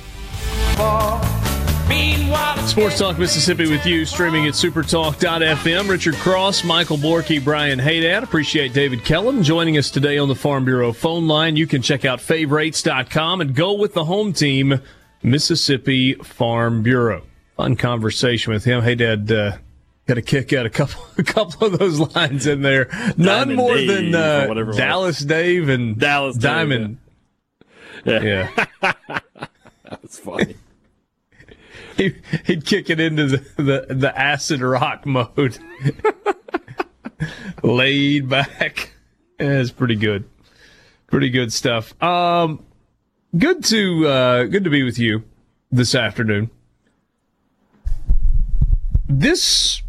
Sports 2.75 2.99
Talk 2.99 3.19
Mississippi 3.21 3.71
with 3.71 3.87
you, 3.87 4.05
streaming 4.05 4.49
at 4.49 4.55
supertalk.fm. 4.55 5.89
Richard 5.89 6.15
Cross, 6.17 6.65
Michael 6.65 6.97
Borky, 6.97 7.43
Brian 7.43 7.79
Haydad. 7.79 8.25
Appreciate 8.25 8.73
David 8.73 9.05
Kellum 9.05 9.45
joining 9.45 9.79
us 9.79 9.91
today 9.91 10.19
on 10.19 10.27
the 10.27 10.35
Farm 10.35 10.65
Bureau 10.65 10.93
phone 10.93 11.29
line. 11.29 11.55
You 11.55 11.69
can 11.69 11.83
check 11.83 12.05
out 12.05 12.21
favorites.com 12.21 13.41
and 13.41 13.55
go 13.55 13.75
with 13.75 13.95
the 13.95 14.05
home 14.07 14.33
team, 14.33 14.81
Mississippi 15.23 16.15
Farm 16.15 16.83
Bureau. 16.83 17.23
Fun 17.57 17.77
conversation 17.77 18.53
with 18.53 18.65
him. 18.65 18.83
Hey, 18.83 18.97
Dad, 18.97 19.31
uh, 19.31 19.59
got 20.09 20.19
a 20.19 20.23
kick 20.23 20.53
out 20.53 20.67
a 20.67 20.71
couple, 20.71 21.01
a 21.19 21.23
couple 21.23 21.69
of 21.69 21.79
those 21.79 22.01
lines 22.17 22.49
in 22.49 22.63
there. 22.63 22.89
None 23.17 23.19
Diamond 23.19 23.57
more 23.57 23.77
Dave, 23.77 23.89
than 23.89 24.15
uh, 24.17 24.73
Dallas 24.73 25.21
Dave 25.21 25.69
and 25.69 25.97
Dallas 25.97 26.37
Diamond. 26.37 26.99
Dave, 28.05 28.25
yeah. 28.25 28.67
yeah. 28.83 28.91
That's 29.85 30.19
funny 30.19 30.57
he, 31.97 32.15
would 32.49 32.67
kick 32.67 32.91
it 32.91 33.01
into 33.01 33.27
the, 33.27 33.63
the, 33.63 33.95
the 33.95 34.19
acid 34.19 34.61
rock 34.61 35.07
mode. 35.07 35.59
Laid 37.63 38.29
back. 38.29 38.93
It's 39.39 39.71
pretty 39.71 39.97
good. 39.97 40.29
Pretty 41.07 41.31
good 41.31 41.53
stuff. 41.53 42.01
Um, 42.03 42.65
good 43.37 43.65
to 43.65 44.07
uh, 44.07 44.45
good 44.45 44.65
to 44.65 44.71
be 44.71 44.83
with 44.83 44.99
you 44.99 45.25
this 45.71 45.95
afternoon. 45.95 46.51
This 49.09 49.83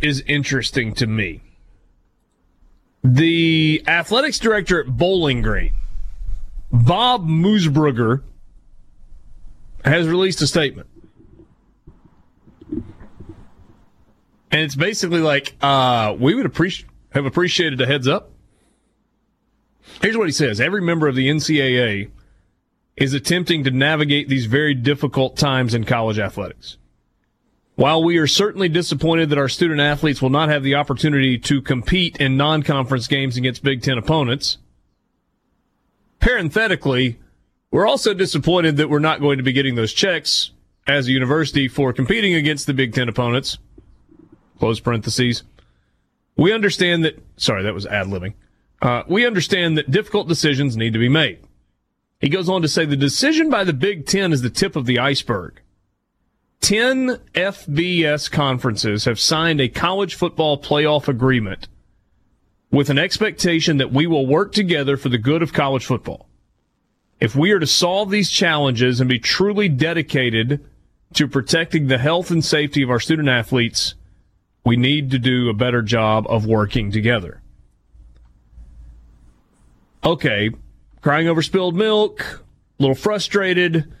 is 0.00 0.22
interesting 0.26 0.94
to 0.94 1.06
me. 1.06 1.40
The 3.02 3.82
athletics 3.86 4.38
director 4.38 4.80
at 4.80 4.86
Bowling 4.86 5.42
Green, 5.42 5.72
Bob 6.70 7.26
Moosbrugger, 7.26 8.22
has 9.84 10.06
released 10.06 10.42
a 10.42 10.46
statement. 10.46 10.87
And 14.50 14.62
it's 14.62 14.76
basically 14.76 15.20
like, 15.20 15.54
uh, 15.60 16.16
we 16.18 16.34
would 16.34 16.44
have 17.12 17.26
appreciated 17.26 17.80
a 17.80 17.86
heads 17.86 18.08
up. 18.08 18.30
Here's 20.00 20.16
what 20.16 20.26
he 20.26 20.32
says. 20.32 20.60
Every 20.60 20.80
member 20.80 21.08
of 21.08 21.14
the 21.14 21.28
NCAA 21.28 22.10
is 22.96 23.14
attempting 23.14 23.64
to 23.64 23.70
navigate 23.70 24.28
these 24.28 24.46
very 24.46 24.74
difficult 24.74 25.36
times 25.36 25.74
in 25.74 25.84
college 25.84 26.18
athletics. 26.18 26.78
While 27.76 28.02
we 28.02 28.18
are 28.18 28.26
certainly 28.26 28.68
disappointed 28.68 29.30
that 29.30 29.38
our 29.38 29.48
student 29.48 29.80
athletes 29.80 30.20
will 30.20 30.30
not 30.30 30.48
have 30.48 30.64
the 30.64 30.74
opportunity 30.74 31.38
to 31.38 31.62
compete 31.62 32.16
in 32.16 32.36
non-conference 32.36 33.06
games 33.06 33.36
against 33.36 33.62
Big 33.62 33.82
Ten 33.82 33.98
opponents, 33.98 34.58
parenthetically, 36.18 37.18
we're 37.70 37.86
also 37.86 38.14
disappointed 38.14 38.78
that 38.78 38.90
we're 38.90 38.98
not 38.98 39.20
going 39.20 39.36
to 39.38 39.44
be 39.44 39.52
getting 39.52 39.76
those 39.76 39.92
checks 39.92 40.50
as 40.88 41.06
a 41.06 41.12
university 41.12 41.68
for 41.68 41.92
competing 41.92 42.34
against 42.34 42.66
the 42.66 42.74
Big 42.74 42.94
Ten 42.94 43.08
opponents 43.08 43.58
close 44.58 44.80
parentheses. 44.80 45.42
We 46.36 46.52
understand 46.52 47.04
that, 47.04 47.18
sorry, 47.36 47.62
that 47.62 47.74
was 47.74 47.86
ad 47.86 48.06
libbing. 48.06 48.34
Uh, 48.80 49.02
we 49.08 49.26
understand 49.26 49.76
that 49.76 49.90
difficult 49.90 50.28
decisions 50.28 50.76
need 50.76 50.92
to 50.92 50.98
be 50.98 51.08
made. 51.08 51.40
He 52.20 52.28
goes 52.28 52.48
on 52.48 52.62
to 52.62 52.68
say 52.68 52.84
the 52.84 52.96
decision 52.96 53.50
by 53.50 53.64
the 53.64 53.72
Big 53.72 54.06
Ten 54.06 54.32
is 54.32 54.42
the 54.42 54.50
tip 54.50 54.76
of 54.76 54.86
the 54.86 54.98
iceberg. 54.98 55.60
10 56.60 57.16
FBS 57.34 58.30
conferences 58.30 59.04
have 59.04 59.20
signed 59.20 59.60
a 59.60 59.68
college 59.68 60.16
football 60.16 60.60
playoff 60.60 61.06
agreement 61.06 61.68
with 62.70 62.90
an 62.90 62.98
expectation 62.98 63.78
that 63.78 63.92
we 63.92 64.06
will 64.06 64.26
work 64.26 64.52
together 64.52 64.96
for 64.96 65.08
the 65.08 65.18
good 65.18 65.42
of 65.42 65.52
college 65.52 65.86
football. 65.86 66.28
If 67.20 67.34
we 67.34 67.52
are 67.52 67.58
to 67.58 67.66
solve 67.66 68.10
these 68.10 68.30
challenges 68.30 69.00
and 69.00 69.08
be 69.08 69.18
truly 69.18 69.68
dedicated 69.68 70.64
to 71.14 71.26
protecting 71.26 71.86
the 71.86 71.98
health 71.98 72.30
and 72.30 72.44
safety 72.44 72.82
of 72.82 72.90
our 72.90 73.00
student 73.00 73.28
athletes, 73.28 73.94
we 74.68 74.76
need 74.76 75.10
to 75.10 75.18
do 75.18 75.48
a 75.48 75.54
better 75.54 75.82
job 75.82 76.26
of 76.28 76.46
working 76.46 76.92
together. 76.92 77.40
Okay, 80.04 80.50
crying 81.00 81.26
over 81.26 81.42
spilled 81.42 81.74
milk, 81.74 82.44
a 82.78 82.82
little 82.82 82.94
frustrated. 82.94 83.92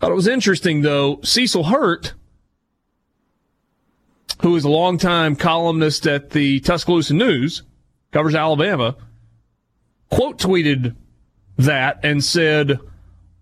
Thought 0.00 0.10
it 0.10 0.14
was 0.14 0.26
interesting 0.26 0.82
though. 0.82 1.20
Cecil 1.22 1.64
Hurt, 1.64 2.14
who 4.42 4.56
is 4.56 4.64
a 4.64 4.70
longtime 4.70 5.36
columnist 5.36 6.06
at 6.06 6.30
the 6.30 6.60
Tuscaloosa 6.60 7.14
News, 7.14 7.62
covers 8.12 8.34
Alabama, 8.34 8.96
quote 10.10 10.38
tweeted 10.38 10.96
that 11.56 12.00
and 12.02 12.24
said, 12.24 12.78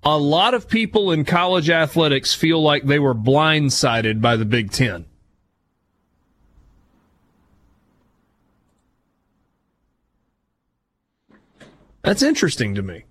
a 0.02 0.18
lot 0.18 0.52
of 0.52 0.68
people 0.68 1.10
in 1.10 1.24
college 1.24 1.70
athletics 1.70 2.34
feel 2.34 2.62
like 2.62 2.84
they 2.84 2.98
were 2.98 3.14
blindsided 3.14 4.20
by 4.20 4.36
the 4.36 4.44
Big 4.44 4.70
Ten. 4.70 5.06
That's 12.04 12.22
interesting 12.22 12.74
to 12.74 12.82
me. 12.82 13.04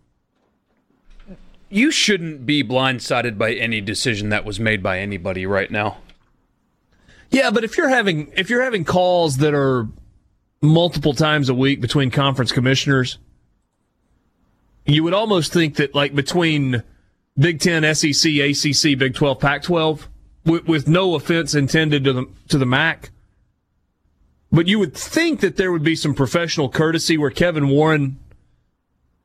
You 1.70 1.90
shouldn't 1.90 2.46
be 2.46 2.64
blindsided 2.64 3.38
by 3.38 3.54
any 3.54 3.82
decision 3.82 4.30
that 4.30 4.46
was 4.46 4.60
made 4.60 4.84
by 4.84 5.00
anybody 5.00 5.48
right 5.48 5.72
now. 5.72 5.98
Yeah, 7.32 7.50
but 7.50 7.64
if 7.64 7.76
you're 7.78 7.90
having 7.90 8.32
if 8.38 8.52
you're 8.52 8.62
having 8.62 8.86
calls 8.86 9.38
that 9.38 9.56
are 9.56 9.88
multiple 10.62 11.16
times 11.16 11.50
a 11.50 11.56
week 11.56 11.82
between 11.82 12.12
conference 12.12 12.52
commissioners, 12.52 13.18
you 14.86 15.04
would 15.04 15.16
almost 15.16 15.52
think 15.52 15.78
that 15.78 15.96
like 15.96 16.14
between 16.14 16.84
Big 17.36 17.60
Ten, 17.60 17.84
SEC, 17.96 18.32
ACC, 18.32 18.98
Big 19.00 19.16
Twelve, 19.16 19.40
Pac 19.40 19.64
twelve, 19.64 20.08
with, 20.46 20.68
with 20.68 20.88
no 20.88 21.16
offense 21.16 21.56
intended 21.56 22.04
to 22.04 22.14
the 22.14 22.28
to 22.50 22.60
the 22.60 22.68
MAC, 22.68 23.10
but 24.52 24.68
you 24.68 24.78
would 24.78 24.94
think 24.94 25.40
that 25.40 25.58
there 25.58 25.72
would 25.72 25.84
be 25.84 25.96
some 25.96 26.14
professional 26.14 26.70
courtesy 26.70 27.18
where 27.18 27.32
Kevin 27.32 27.70
Warren 27.70 28.20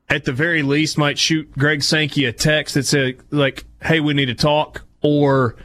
at 0.09 0.25
the 0.25 0.33
very 0.33 0.63
least 0.63 0.97
might 0.97 1.19
shoot 1.19 1.51
Greg 1.57 1.83
Sankey 1.83 2.25
a 2.25 2.31
text 2.31 2.73
that 2.73 2.85
said 2.85 3.17
like, 3.29 3.65
"Hey, 3.81 3.99
we 3.99 4.13
need 4.13 4.25
to 4.25 4.35
talk," 4.35 4.85
or 5.01 5.55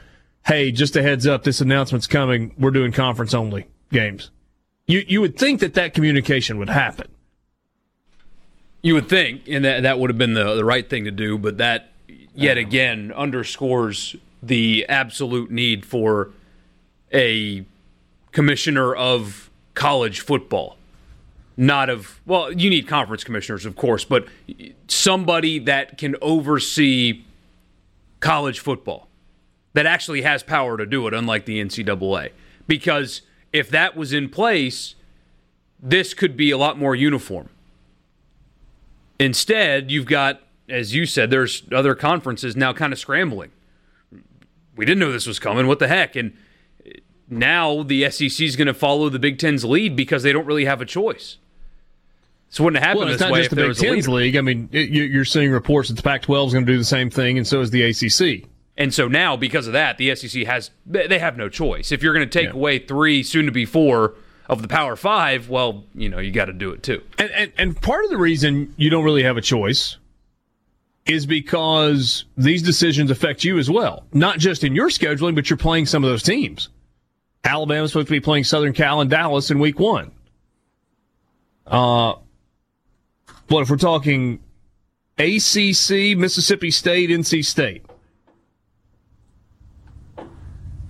"Hey, 0.45 0.71
just 0.71 0.95
a 0.95 1.01
heads 1.01 1.25
up, 1.25 1.43
this 1.43 1.61
announcement's 1.61 2.07
coming. 2.07 2.53
We're 2.57 2.71
doing 2.71 2.91
conference 2.91 3.33
only 3.33 3.65
games." 3.91 4.29
You 4.87 5.03
you 5.07 5.21
would 5.21 5.37
think 5.37 5.59
that 5.61 5.73
that 5.73 5.93
communication 5.93 6.57
would 6.59 6.69
happen. 6.69 7.07
You 8.81 8.93
would 8.93 9.09
think, 9.09 9.41
and 9.47 9.65
that 9.65 9.81
that 9.81 9.99
would 9.99 10.11
have 10.11 10.17
been 10.17 10.35
the 10.35 10.55
the 10.55 10.65
right 10.65 10.87
thing 10.87 11.05
to 11.05 11.11
do, 11.11 11.37
but 11.37 11.57
that 11.57 11.91
yet 12.35 12.57
again 12.57 13.11
underscores 13.15 14.15
the 14.43 14.85
absolute 14.87 15.49
need 15.49 15.85
for 15.85 16.29
a 17.11 17.65
commissioner 18.31 18.93
of 18.93 19.49
college 19.73 20.19
football 20.19 20.77
not 21.57 21.89
of 21.89 22.19
well 22.25 22.51
you 22.51 22.69
need 22.69 22.87
conference 22.87 23.23
commissioners 23.23 23.65
of 23.65 23.75
course 23.75 24.03
but 24.03 24.27
somebody 24.87 25.57
that 25.57 25.97
can 25.97 26.15
oversee 26.21 27.23
college 28.19 28.59
football 28.59 29.07
that 29.73 29.85
actually 29.85 30.21
has 30.21 30.43
power 30.43 30.77
to 30.77 30.85
do 30.85 31.07
it 31.07 31.13
unlike 31.13 31.45
the 31.45 31.63
ncaa 31.63 32.29
because 32.67 33.21
if 33.53 33.69
that 33.69 33.95
was 33.95 34.11
in 34.11 34.29
place 34.29 34.95
this 35.81 36.13
could 36.13 36.35
be 36.35 36.51
a 36.51 36.57
lot 36.57 36.77
more 36.79 36.95
uniform. 36.95 37.49
Instead 39.19 39.91
you've 39.91 40.07
got 40.07 40.41
as 40.67 40.95
you 40.95 41.05
said 41.05 41.29
there's 41.29 41.63
other 41.71 41.95
conferences 41.95 42.55
now 42.55 42.73
kind 42.73 42.91
of 42.91 42.99
scrambling. 42.99 43.51
We 44.75 44.85
didn't 44.85 44.99
know 44.99 45.11
this 45.11 45.27
was 45.27 45.39
coming 45.39 45.67
what 45.67 45.79
the 45.79 45.87
heck? 45.87 46.15
And 46.15 46.33
now 47.29 47.83
the 47.83 48.09
SEC 48.09 48.41
is 48.41 48.55
going 48.55 48.67
to 48.67 48.73
follow 48.73 49.09
the 49.09 49.19
Big 49.19 49.39
Ten's 49.39 49.63
lead 49.63 49.95
because 49.95 50.23
they 50.23 50.33
don't 50.33 50.45
really 50.45 50.65
have 50.65 50.81
a 50.81 50.85
choice. 50.85 51.37
So 52.55 52.63
it 52.63 52.65
wouldn't 52.65 52.83
happen 52.85 52.99
Well, 52.99 53.07
it's 53.09 53.15
this 53.17 53.21
not 53.21 53.33
way 53.33 53.39
just 53.39 53.49
the 53.49 53.55
Big 53.57 53.75
Ten's 53.75 54.07
league. 54.07 54.37
I 54.37 54.41
mean, 54.41 54.69
it, 54.71 54.87
you- 54.89 55.03
you're 55.03 55.25
seeing 55.25 55.51
reports 55.51 55.89
that 55.89 55.95
the 55.95 56.01
Pac-12 56.03 56.47
is 56.47 56.53
going 56.53 56.65
to 56.65 56.71
do 56.71 56.77
the 56.77 56.85
same 56.85 57.09
thing, 57.09 57.37
and 57.37 57.45
so 57.45 57.59
is 57.59 57.69
the 57.69 57.81
ACC. 57.83 58.47
And 58.77 58.93
so 58.93 59.09
now, 59.09 59.35
because 59.35 59.67
of 59.67 59.73
that, 59.73 59.97
the 59.97 60.15
SEC 60.15 60.43
has 60.45 60.71
they 60.85 61.05
they 61.05 61.19
have 61.19 61.35
no 61.35 61.49
choice. 61.49 61.91
If 61.91 62.01
you're 62.01 62.13
going 62.13 62.25
to 62.29 62.39
take 62.39 62.47
Yeah. 62.53 62.55
away 62.57 62.79
three, 62.79 63.23
soon 63.23 63.45
to 63.45 63.51
be 63.51 63.65
four 63.65 64.13
of 64.47 64.61
the 64.61 64.69
Power 64.69 64.95
Five, 64.95 65.49
well, 65.49 65.83
you 65.93 66.07
know 66.07 66.19
you 66.19 66.31
got 66.31 66.45
to 66.45 66.53
do 66.53 66.71
it 66.71 66.81
too. 66.81 67.01
And, 67.17 67.29
and 67.31 67.51
and 67.57 67.81
part 67.81 68.05
of 68.05 68.09
the 68.09 68.17
reason 68.17 68.73
you 68.77 68.89
don't 68.89 69.03
really 69.03 69.23
have 69.23 69.35
a 69.35 69.41
choice 69.41 69.97
is 71.05 71.25
because 71.25 72.23
these 72.37 72.63
decisions 72.63 73.11
affect 73.11 73.43
you 73.43 73.57
as 73.57 73.69
well. 73.69 74.05
Not 74.13 74.39
just 74.39 74.63
in 74.63 74.75
your 74.75 74.87
scheduling, 74.89 75.35
but 75.35 75.49
you're 75.49 75.57
playing 75.57 75.87
some 75.87 76.05
of 76.05 76.09
those 76.09 76.23
teams. 76.23 76.69
Alabama's 77.43 77.91
supposed 77.91 78.07
to 78.07 78.11
be 78.13 78.21
playing 78.21 78.45
Southern 78.45 78.71
Cal 78.71 79.01
and 79.01 79.09
Dallas 79.09 79.51
in 79.51 79.59
week 79.59 79.77
one. 79.77 80.11
Uh, 81.67 82.13
but 83.47 83.57
if 83.61 83.69
we're 83.69 83.77
talking 83.77 84.39
ACC, 85.17 86.17
Mississippi 86.17 86.71
State, 86.71 87.09
NC 87.09 87.45
State, 87.45 87.85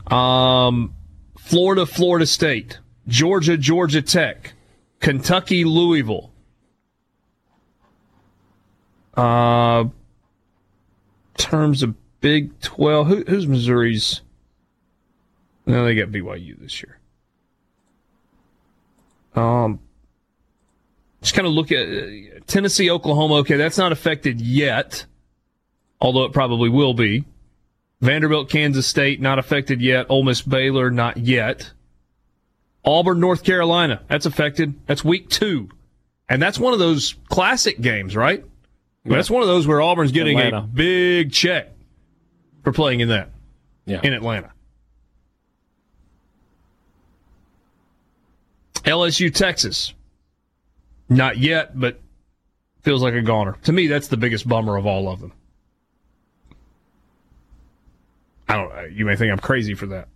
um, 0.07 0.93
Florida, 1.37 1.85
Florida 1.85 2.25
State, 2.25 2.79
Georgia, 3.07 3.57
Georgia 3.57 4.01
Tech, 4.01 4.53
Kentucky, 4.99 5.63
Louisville. 5.63 6.31
Uh, 9.15 9.85
terms 11.37 11.83
of 11.83 11.95
Big 12.19 12.59
Twelve, 12.61 13.07
who, 13.07 13.23
who's 13.27 13.47
Missouri's? 13.47 14.21
No, 15.65 15.85
they 15.85 15.95
got 15.95 16.09
BYU 16.09 16.59
this 16.59 16.83
year. 16.83 16.99
Um, 19.35 19.79
just 21.25 21.35
kind 21.35 21.47
of 21.47 21.53
look 21.53 21.71
at 21.71 21.87
uh, 21.87 22.39
Tennessee, 22.45 22.89
Oklahoma. 22.91 23.35
Okay, 23.37 23.57
that's 23.57 23.77
not 23.79 23.91
affected 23.91 24.39
yet, 24.39 25.05
although 25.99 26.23
it 26.25 26.33
probably 26.33 26.69
will 26.69 26.93
be. 26.93 27.25
Vanderbilt, 27.99 28.49
Kansas 28.49 28.85
State, 28.85 29.19
not 29.19 29.39
affected 29.39 29.81
yet. 29.81 30.05
Ole 30.09 30.23
Miss, 30.23 30.41
Baylor, 30.43 30.91
not 30.91 31.17
yet. 31.17 31.71
Auburn, 32.83 33.19
North 33.19 33.43
Carolina, 33.43 34.03
that's 34.07 34.27
affected. 34.27 34.75
That's 34.85 35.03
week 35.03 35.29
two. 35.29 35.69
And 36.29 36.39
that's 36.39 36.59
one 36.59 36.73
of 36.73 36.79
those 36.79 37.15
classic 37.29 37.81
games, 37.81 38.15
right? 38.15 38.43
That's 39.03 39.29
one 39.29 39.41
of 39.41 39.47
those 39.47 39.65
where 39.67 39.81
Auburn's 39.81 40.11
getting 40.11 40.39
a 40.39 40.61
big 40.61 41.31
check 41.31 41.71
for 42.63 42.71
playing 42.71 42.99
in 42.99 43.07
that, 43.09 43.29
Yeah. 43.85 44.01
in 44.03 44.13
Atlanta. 44.13 44.51
LSU, 48.83 49.33
Texas. 49.33 49.93
Not 51.09 51.37
yet, 51.37 51.79
but 51.79 51.99
feels 52.81 53.01
like 53.01 53.13
a 53.13 53.21
goner. 53.21 53.57
To 53.63 53.71
me, 53.71 53.87
that's 53.87 54.07
the 54.07 54.17
biggest 54.17 54.47
bummer 54.47 54.77
of 54.77 54.85
all 54.85 55.09
of 55.09 55.19
them. 55.19 55.33
I 58.47 58.55
don't. 58.55 58.91
You 58.93 59.05
may 59.05 59.15
think 59.15 59.31
I'm 59.31 59.39
crazy 59.39 59.73
for 59.73 59.87
that. 59.87 60.07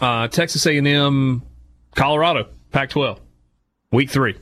Uh, 0.00 0.28
Texas 0.28 0.66
A&M, 0.66 1.42
Colorado, 1.94 2.48
Pac-12, 2.72 3.20
week 3.92 4.10
three. 4.10 4.34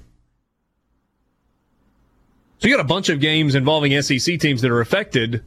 So 2.59 2.69
you 2.69 2.77
got 2.77 2.85
a 2.85 2.89
bunch 2.89 3.09
of 3.09 3.21
games 3.21 3.55
involving 3.55 4.01
SEC 4.01 4.39
teams 4.41 4.63
that 4.63 4.71
are 4.71 4.81
affected 4.81 5.43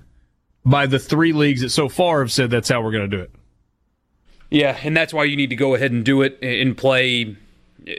by 0.63 0.85
the 0.85 0.99
three 0.99 1.33
leagues 1.33 1.61
that 1.61 1.69
so 1.69 1.87
far 1.89 2.19
have 2.19 2.31
said 2.31 2.49
that's 2.49 2.69
how 2.69 2.81
we're 2.81 2.91
going 2.91 3.09
to 3.09 3.17
do 3.17 3.23
it. 3.23 3.31
Yeah, 4.51 4.77
and 4.83 4.95
that's 4.95 5.13
why 5.13 5.23
you 5.23 5.35
need 5.35 5.49
to 5.49 5.55
go 5.55 5.75
ahead 5.75 5.91
and 5.91 6.03
do 6.03 6.21
it 6.21 6.37
and 6.41 6.77
play 6.77 7.35
uh, 7.87 7.91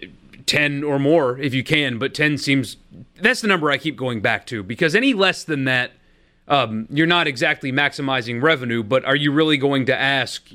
10 0.46 0.84
or 0.84 0.98
more 0.98 1.38
if 1.38 1.52
you 1.52 1.64
can, 1.64 1.98
but 1.98 2.14
10 2.14 2.38
seems 2.38 2.76
that's 3.20 3.40
the 3.40 3.48
number 3.48 3.70
I 3.70 3.78
keep 3.78 3.96
going 3.96 4.20
back 4.20 4.46
to 4.46 4.62
because 4.62 4.94
any 4.94 5.12
less 5.12 5.44
than 5.44 5.64
that 5.64 5.92
um, 6.48 6.86
you're 6.90 7.06
not 7.06 7.26
exactly 7.26 7.72
maximizing 7.72 8.40
revenue, 8.40 8.82
but 8.82 9.04
are 9.04 9.16
you 9.16 9.32
really 9.32 9.56
going 9.56 9.86
to 9.86 9.98
ask 9.98 10.48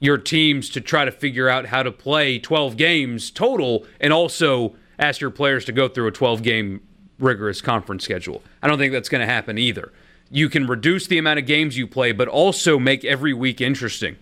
your 0.00 0.18
teams 0.18 0.70
to 0.70 0.80
try 0.80 1.04
to 1.04 1.12
figure 1.12 1.48
out 1.48 1.66
how 1.66 1.82
to 1.82 1.92
play 1.92 2.38
12 2.38 2.76
games 2.76 3.30
total 3.30 3.86
and 4.00 4.12
also 4.12 4.74
ask 4.98 5.20
your 5.20 5.30
players 5.30 5.64
to 5.66 5.72
go 5.72 5.86
through 5.86 6.06
a 6.06 6.12
12 6.12 6.42
game 6.42 6.80
rigorous 7.18 7.60
conference 7.60 8.04
schedule? 8.04 8.42
I 8.62 8.68
don't 8.68 8.78
think 8.78 8.92
that's 8.92 9.08
going 9.08 9.20
to 9.20 9.32
happen 9.32 9.58
either. 9.58 9.92
You 10.30 10.48
can 10.48 10.66
reduce 10.66 11.06
the 11.06 11.18
amount 11.18 11.38
of 11.38 11.46
games 11.46 11.76
you 11.76 11.86
play, 11.86 12.12
but 12.12 12.26
also 12.26 12.78
make 12.78 13.04
every 13.04 13.34
week 13.34 13.60
interesting. 13.60 14.16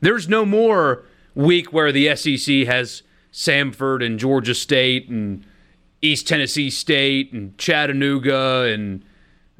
There's 0.00 0.28
no 0.28 0.44
more 0.44 1.04
week 1.34 1.72
where 1.72 1.92
the 1.92 2.14
SEC 2.16 2.66
has 2.66 3.02
Samford 3.32 4.04
and 4.04 4.18
Georgia 4.18 4.54
State 4.54 5.08
and 5.08 5.44
East 6.02 6.28
Tennessee 6.28 6.70
State 6.70 7.32
and 7.32 7.56
Chattanooga 7.58 8.62
and 8.72 9.04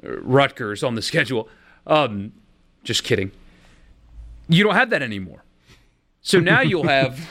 uh, 0.05 0.21
Rutgers 0.21 0.83
on 0.83 0.95
the 0.95 1.03
schedule. 1.11 1.49
Um, 1.87 2.33
just 2.85 3.05
kidding. 3.05 3.33
You 4.49 4.65
don't 4.65 4.75
have 4.75 4.91
that 4.91 5.03
anymore. 5.03 5.45
So 6.23 6.41
now 6.41 6.61
you'll 6.61 6.89
have 6.89 7.31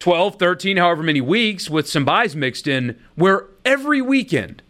12, 0.00 0.36
13, 0.36 0.76
however 0.76 1.02
many 1.02 1.20
weeks 1.20 1.70
with 1.70 1.88
some 1.88 2.04
buys 2.04 2.34
mixed 2.34 2.66
in, 2.66 2.98
where 3.14 3.46
every 3.64 4.02
weekend, 4.02 4.62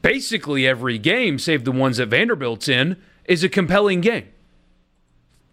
basically 0.00 0.66
every 0.66 0.98
game, 0.98 1.38
save 1.38 1.64
the 1.64 1.72
ones 1.72 1.96
that 1.98 2.06
Vanderbilt's 2.06 2.68
in, 2.68 2.96
is 3.24 3.44
a 3.44 3.48
compelling 3.48 4.00
game 4.00 4.28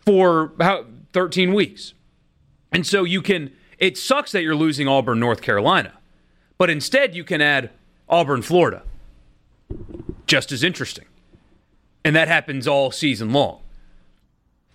for 0.05 0.53
how 0.59 0.85
13 1.13 1.53
weeks. 1.53 1.93
And 2.71 2.85
so 2.85 3.03
you 3.03 3.21
can 3.21 3.51
it 3.79 3.97
sucks 3.97 4.31
that 4.33 4.43
you're 4.43 4.55
losing 4.55 4.87
Auburn, 4.87 5.19
North 5.19 5.41
Carolina. 5.41 5.93
But 6.57 6.69
instead 6.69 7.15
you 7.15 7.23
can 7.23 7.41
add 7.41 7.71
Auburn, 8.07 8.41
Florida. 8.41 8.83
just 10.27 10.51
as 10.51 10.63
interesting. 10.63 11.05
And 12.03 12.15
that 12.15 12.27
happens 12.27 12.67
all 12.67 12.91
season 12.91 13.31
long. 13.33 13.59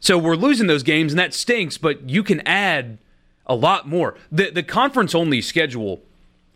So 0.00 0.18
we're 0.18 0.36
losing 0.36 0.66
those 0.66 0.82
games, 0.82 1.12
and 1.12 1.18
that 1.18 1.32
stinks, 1.32 1.78
but 1.78 2.08
you 2.10 2.22
can 2.22 2.46
add 2.46 2.98
a 3.46 3.54
lot 3.54 3.88
more. 3.88 4.16
The, 4.30 4.50
the 4.50 4.62
conference 4.62 5.14
only 5.14 5.40
schedule 5.40 6.02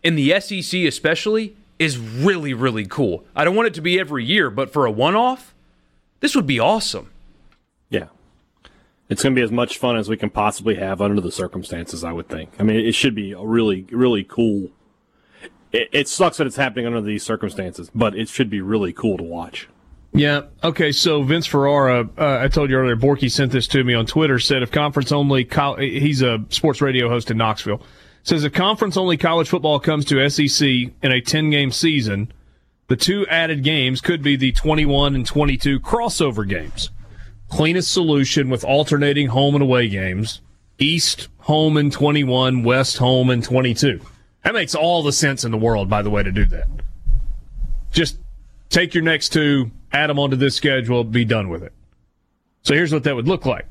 in 0.03 0.15
the 0.15 0.39
SEC, 0.39 0.81
especially, 0.81 1.55
is 1.79 1.97
really, 1.97 2.53
really 2.53 2.85
cool. 2.85 3.25
I 3.35 3.43
don't 3.43 3.55
want 3.55 3.67
it 3.67 3.73
to 3.75 3.81
be 3.81 3.99
every 3.99 4.23
year, 4.23 4.49
but 4.49 4.71
for 4.71 4.85
a 4.85 4.91
one 4.91 5.15
off, 5.15 5.55
this 6.19 6.35
would 6.35 6.47
be 6.47 6.59
awesome. 6.59 7.09
It's 9.09 9.23
going 9.23 9.35
to 9.35 9.39
be 9.39 9.43
as 9.43 9.51
much 9.51 9.77
fun 9.79 9.97
as 9.97 10.07
we 10.07 10.17
can 10.17 10.29
possibly 10.29 10.75
have 10.75 11.01
under 11.01 11.19
the 11.19 11.31
circumstances, 11.31 12.03
I 12.03 12.11
would 12.11 12.29
think. 12.29 12.51
I 12.59 12.63
mean, 12.63 12.77
it 12.79 12.93
should 12.93 13.15
be 13.15 13.31
a 13.31 13.41
really, 13.41 13.87
really 13.91 14.23
cool. 14.23 14.69
It, 15.71 15.89
it 15.91 16.07
sucks 16.07 16.37
that 16.37 16.45
it's 16.45 16.55
happening 16.55 16.85
under 16.85 17.01
these 17.01 17.23
circumstances, 17.23 17.89
but 17.93 18.15
it 18.15 18.29
should 18.29 18.49
be 18.49 18.61
really 18.61 18.93
cool 18.93 19.17
to 19.17 19.23
watch. 19.23 19.67
Yeah. 20.13 20.43
Okay. 20.63 20.91
So 20.91 21.23
Vince 21.23 21.45
Ferrara, 21.45 22.07
uh, 22.17 22.39
I 22.41 22.47
told 22.47 22.69
you 22.69 22.77
earlier, 22.77 22.95
Borky 22.95 23.31
sent 23.31 23.51
this 23.51 23.67
to 23.67 23.83
me 23.83 23.93
on 23.93 24.05
Twitter. 24.05 24.39
Said 24.39 24.63
if 24.63 24.71
conference 24.71 25.11
only, 25.11 25.47
he's 25.77 26.21
a 26.21 26.43
sports 26.49 26.81
radio 26.81 27.09
host 27.09 27.29
in 27.29 27.37
Knoxville. 27.37 27.81
Says 28.23 28.43
if 28.43 28.53
conference 28.53 28.97
only 28.97 29.17
college 29.17 29.49
football 29.49 29.79
comes 29.79 30.05
to 30.05 30.29
SEC 30.29 30.67
in 30.67 31.11
a 31.11 31.21
ten 31.21 31.49
game 31.49 31.71
season, 31.71 32.31
the 32.87 32.95
two 32.95 33.25
added 33.27 33.63
games 33.63 34.01
could 34.01 34.23
be 34.23 34.35
the 34.35 34.51
21 34.51 35.15
and 35.15 35.25
22 35.25 35.79
crossover 35.79 36.47
games. 36.47 36.89
Cleanest 37.49 37.91
solution 37.91 38.49
with 38.49 38.63
alternating 38.63 39.27
home 39.27 39.55
and 39.55 39.63
away 39.63 39.89
games. 39.89 40.41
East 40.77 41.27
home 41.39 41.77
in 41.77 41.91
21, 41.91 42.63
West 42.63 42.97
home 42.97 43.29
in 43.29 43.41
22. 43.41 43.99
That 44.43 44.53
makes 44.53 44.75
all 44.75 45.03
the 45.03 45.11
sense 45.11 45.43
in 45.43 45.51
the 45.51 45.57
world, 45.57 45.89
by 45.89 46.01
the 46.01 46.09
way, 46.09 46.23
to 46.23 46.31
do 46.31 46.45
that. 46.45 46.67
Just 47.91 48.17
take 48.69 48.93
your 48.93 49.03
next 49.03 49.29
two, 49.29 49.71
add 49.91 50.09
them 50.09 50.19
onto 50.19 50.35
this 50.35 50.55
schedule, 50.55 51.03
be 51.03 51.25
done 51.25 51.49
with 51.49 51.63
it. 51.63 51.73
So 52.61 52.73
here's 52.73 52.93
what 52.93 53.03
that 53.03 53.15
would 53.15 53.27
look 53.27 53.45
like. 53.45 53.65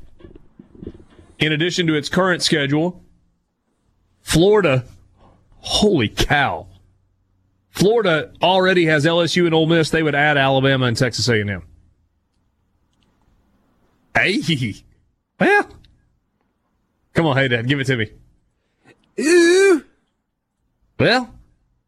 In 1.39 1.53
addition 1.53 1.87
to 1.87 1.95
its 1.95 2.09
current 2.09 2.43
schedule, 2.43 3.01
Florida, 4.21 4.83
holy 5.59 6.09
cow, 6.09 6.67
Florida 7.69 8.33
already 8.41 8.85
has 8.85 9.05
LSU 9.05 9.45
and 9.45 9.55
Ole 9.55 9.67
Miss. 9.67 9.89
They 9.89 10.03
would 10.03 10.15
add 10.15 10.37
Alabama 10.37 10.85
and 10.85 10.97
Texas 10.97 11.29
A&M. 11.29 11.63
Hey, 14.15 14.41
well, 15.39 15.69
come 17.13 17.25
on, 17.25 17.37
hey 17.37 17.47
Dad, 17.47 17.67
give 17.67 17.79
it 17.79 17.85
to 17.85 17.97
me. 17.97 18.11
Ooh. 19.19 19.83
Well, 20.99 21.33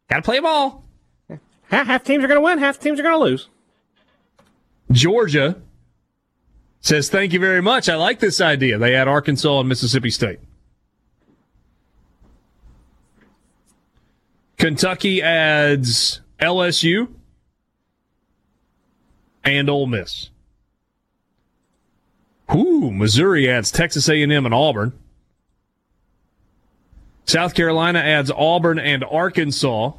gotta 0.10 0.22
play 0.22 0.40
ball. 0.40 0.86
Half 1.72 2.04
teams 2.04 2.24
are 2.24 2.28
going 2.28 2.38
to 2.38 2.44
win, 2.44 2.58
half 2.60 2.80
teams 2.80 3.00
are 3.00 3.04
going 3.04 3.18
to 3.18 3.24
lose. 3.24 3.48
Georgia 4.92 5.56
says, 6.82 7.10
Thank 7.10 7.32
you 7.32 7.40
very 7.40 7.62
much. 7.62 7.88
I 7.88 7.96
like 7.96 8.20
this 8.20 8.42
idea. 8.42 8.78
They 8.78 8.94
add 8.94 9.08
Arkansas 9.08 9.62
and 9.62 9.70
Mississippi 9.70 10.10
State. 10.10 10.40
Kentucky 14.58 15.22
adds 15.22 16.20
LSU 16.42 17.08
and 19.46 19.70
Ole 19.70 19.88
Miss. 19.88 20.31
Ooh, 22.54 22.92
Missouri 22.92 23.50
adds 23.50 23.72
Texas 23.72 24.10
A&M 24.10 24.32
and 24.32 24.54
Auburn. 24.54 24.94
South 27.26 27.54
Carolina 27.54 28.00
adds 28.00 28.30
Auburn 28.32 28.78
and 28.78 29.04
Arkansas. 29.04 29.94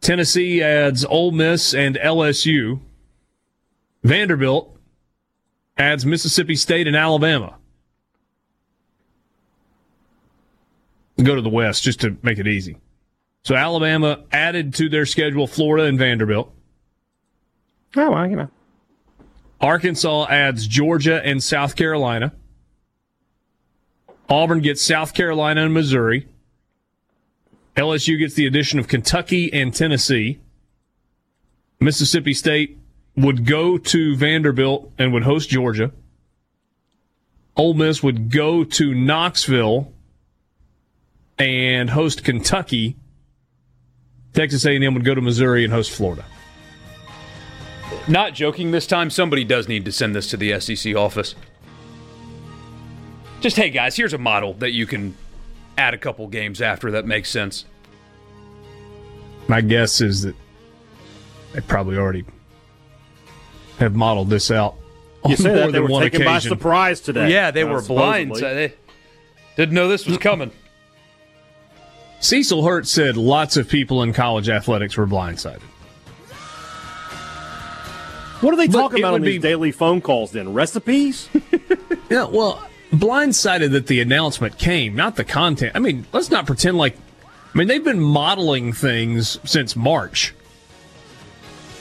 Tennessee 0.00 0.62
adds 0.62 1.04
Ole 1.04 1.32
Miss 1.32 1.74
and 1.74 1.96
LSU. 1.96 2.80
Vanderbilt 4.02 4.74
adds 5.76 6.06
Mississippi 6.06 6.54
State 6.54 6.86
and 6.86 6.96
Alabama. 6.96 7.56
Go 11.22 11.34
to 11.34 11.42
the 11.42 11.48
West 11.48 11.82
just 11.82 12.00
to 12.00 12.16
make 12.22 12.38
it 12.38 12.46
easy. 12.46 12.76
So 13.42 13.54
Alabama 13.54 14.24
added 14.30 14.74
to 14.74 14.88
their 14.88 15.04
schedule 15.04 15.46
Florida 15.46 15.86
and 15.86 15.98
Vanderbilt. 15.98 16.52
Oh, 17.96 18.10
well, 18.10 18.28
you 18.28 18.36
know. 18.36 18.48
Arkansas 19.60 20.26
adds 20.28 20.66
Georgia 20.66 21.20
and 21.24 21.42
South 21.42 21.74
Carolina. 21.74 22.32
Auburn 24.28 24.60
gets 24.60 24.82
South 24.82 25.14
Carolina 25.14 25.64
and 25.64 25.74
Missouri. 25.74 26.28
LSU 27.76 28.18
gets 28.18 28.34
the 28.34 28.46
addition 28.46 28.78
of 28.78 28.88
Kentucky 28.88 29.52
and 29.52 29.74
Tennessee. 29.74 30.38
Mississippi 31.80 32.34
State 32.34 32.76
would 33.16 33.46
go 33.46 33.78
to 33.78 34.16
Vanderbilt 34.16 34.92
and 34.98 35.12
would 35.12 35.22
host 35.24 35.48
Georgia. 35.48 35.92
Ole 37.56 37.74
Miss 37.74 38.02
would 38.02 38.30
go 38.30 38.62
to 38.62 38.94
Knoxville 38.94 39.92
and 41.38 41.90
host 41.90 42.24
Kentucky. 42.24 42.96
Texas 44.34 44.64
A&M 44.66 44.94
would 44.94 45.04
go 45.04 45.14
to 45.14 45.20
Missouri 45.20 45.64
and 45.64 45.72
host 45.72 45.90
Florida. 45.90 46.24
Not 48.06 48.34
joking 48.34 48.70
this 48.70 48.86
time, 48.86 49.10
somebody 49.10 49.44
does 49.44 49.68
need 49.68 49.84
to 49.84 49.92
send 49.92 50.14
this 50.14 50.28
to 50.30 50.36
the 50.36 50.58
SEC 50.60 50.94
office. 50.96 51.34
Just, 53.40 53.56
hey 53.56 53.70
guys, 53.70 53.96
here's 53.96 54.12
a 54.12 54.18
model 54.18 54.54
that 54.54 54.72
you 54.72 54.86
can 54.86 55.16
add 55.76 55.94
a 55.94 55.98
couple 55.98 56.26
games 56.26 56.60
after 56.60 56.90
that 56.92 57.06
makes 57.06 57.30
sense. 57.30 57.64
My 59.46 59.60
guess 59.60 60.00
is 60.00 60.22
that 60.22 60.34
they 61.52 61.60
probably 61.60 61.96
already 61.96 62.24
have 63.78 63.94
modeled 63.94 64.28
this 64.28 64.50
out. 64.50 64.74
You 65.26 65.36
say 65.36 65.54
that 65.54 65.72
they 65.72 65.80
were 65.80 65.88
taken 65.88 66.22
occasion. 66.22 66.24
by 66.24 66.38
surprise 66.38 67.00
today. 67.00 67.30
Yeah, 67.30 67.50
they 67.50 67.62
uh, 67.62 67.72
were 67.72 67.82
blind. 67.82 68.36
So 68.36 68.54
they 68.54 68.74
didn't 69.56 69.74
know 69.74 69.88
this 69.88 70.06
was 70.06 70.18
coming. 70.18 70.50
Cecil 72.20 72.64
Hurt 72.64 72.86
said 72.86 73.16
lots 73.16 73.56
of 73.56 73.68
people 73.68 74.02
in 74.02 74.12
college 74.12 74.48
athletics 74.48 74.96
were 74.96 75.06
blindsided. 75.06 75.62
What 78.40 78.54
are 78.54 78.56
they 78.56 78.68
talking 78.68 79.00
about 79.00 79.14
on 79.14 79.22
these 79.22 79.36
be, 79.36 79.48
daily 79.48 79.72
phone 79.72 80.00
calls 80.00 80.30
then? 80.30 80.52
Recipes? 80.52 81.28
yeah, 82.10 82.24
well, 82.24 82.62
blindsided 82.92 83.72
that 83.72 83.88
the 83.88 84.00
announcement 84.00 84.58
came, 84.58 84.94
not 84.94 85.16
the 85.16 85.24
content. 85.24 85.72
I 85.74 85.80
mean, 85.80 86.06
let's 86.12 86.30
not 86.30 86.46
pretend 86.46 86.78
like. 86.78 86.96
I 87.54 87.58
mean, 87.58 87.66
they've 87.66 87.82
been 87.82 88.00
modeling 88.00 88.72
things 88.72 89.38
since 89.44 89.74
March. 89.74 90.34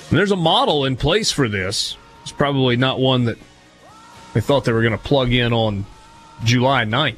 And 0.09 0.17
there's 0.17 0.31
a 0.31 0.37
model 0.37 0.85
in 0.85 0.95
place 0.95 1.31
for 1.31 1.49
this. 1.49 1.97
It's 2.23 2.31
probably 2.31 2.77
not 2.77 2.99
one 2.99 3.25
that 3.25 3.37
they 4.33 4.41
thought 4.41 4.65
they 4.65 4.71
were 4.71 4.81
going 4.81 4.93
to 4.93 4.97
plug 4.97 5.31
in 5.33 5.51
on 5.53 5.85
July 6.43 6.85
9th. 6.85 7.15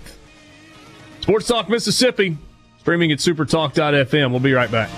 Sports 1.22 1.48
Talk 1.48 1.70
Mississippi. 1.70 2.38
Streaming 2.80 3.12
at 3.12 3.20
supertalk.fm. 3.20 4.32
We'll 4.32 4.40
be 4.40 4.54
right 4.54 4.72
back. 4.72 4.90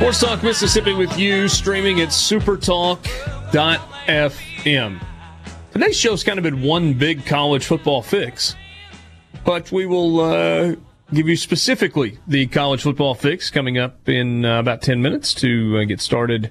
Sports 0.00 0.20
Talk 0.20 0.42
Mississippi 0.42 0.94
with 0.94 1.18
you, 1.18 1.46
streaming 1.46 2.00
at 2.00 2.08
supertalk.fm. 2.08 5.04
Today's 5.72 5.94
show's 5.94 6.24
kind 6.24 6.38
of 6.38 6.42
been 6.42 6.62
one 6.62 6.94
big 6.94 7.26
college 7.26 7.66
football 7.66 8.00
fix, 8.00 8.56
but 9.44 9.70
we 9.70 9.84
will 9.84 10.20
uh, 10.20 10.74
give 11.12 11.28
you 11.28 11.36
specifically 11.36 12.16
the 12.26 12.46
college 12.46 12.80
football 12.80 13.14
fix 13.14 13.50
coming 13.50 13.76
up 13.76 14.08
in 14.08 14.46
uh, 14.46 14.60
about 14.60 14.80
10 14.80 15.02
minutes 15.02 15.34
to 15.34 15.80
uh, 15.80 15.84
get 15.84 16.00
started 16.00 16.50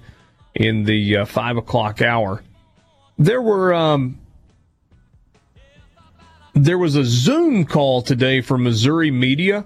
in 0.54 0.84
the 0.84 1.18
uh, 1.18 1.26
5 1.26 1.58
o'clock 1.58 2.04
hour. 2.04 2.44
There 3.18 3.42
were 3.42 3.74
um, 3.74 4.20
there 6.54 6.78
was 6.78 6.96
a 6.96 7.04
Zoom 7.04 7.66
call 7.66 8.04
today 8.04 8.42
for 8.42 8.60
Missouri 8.60 9.10
media. 9.10 9.66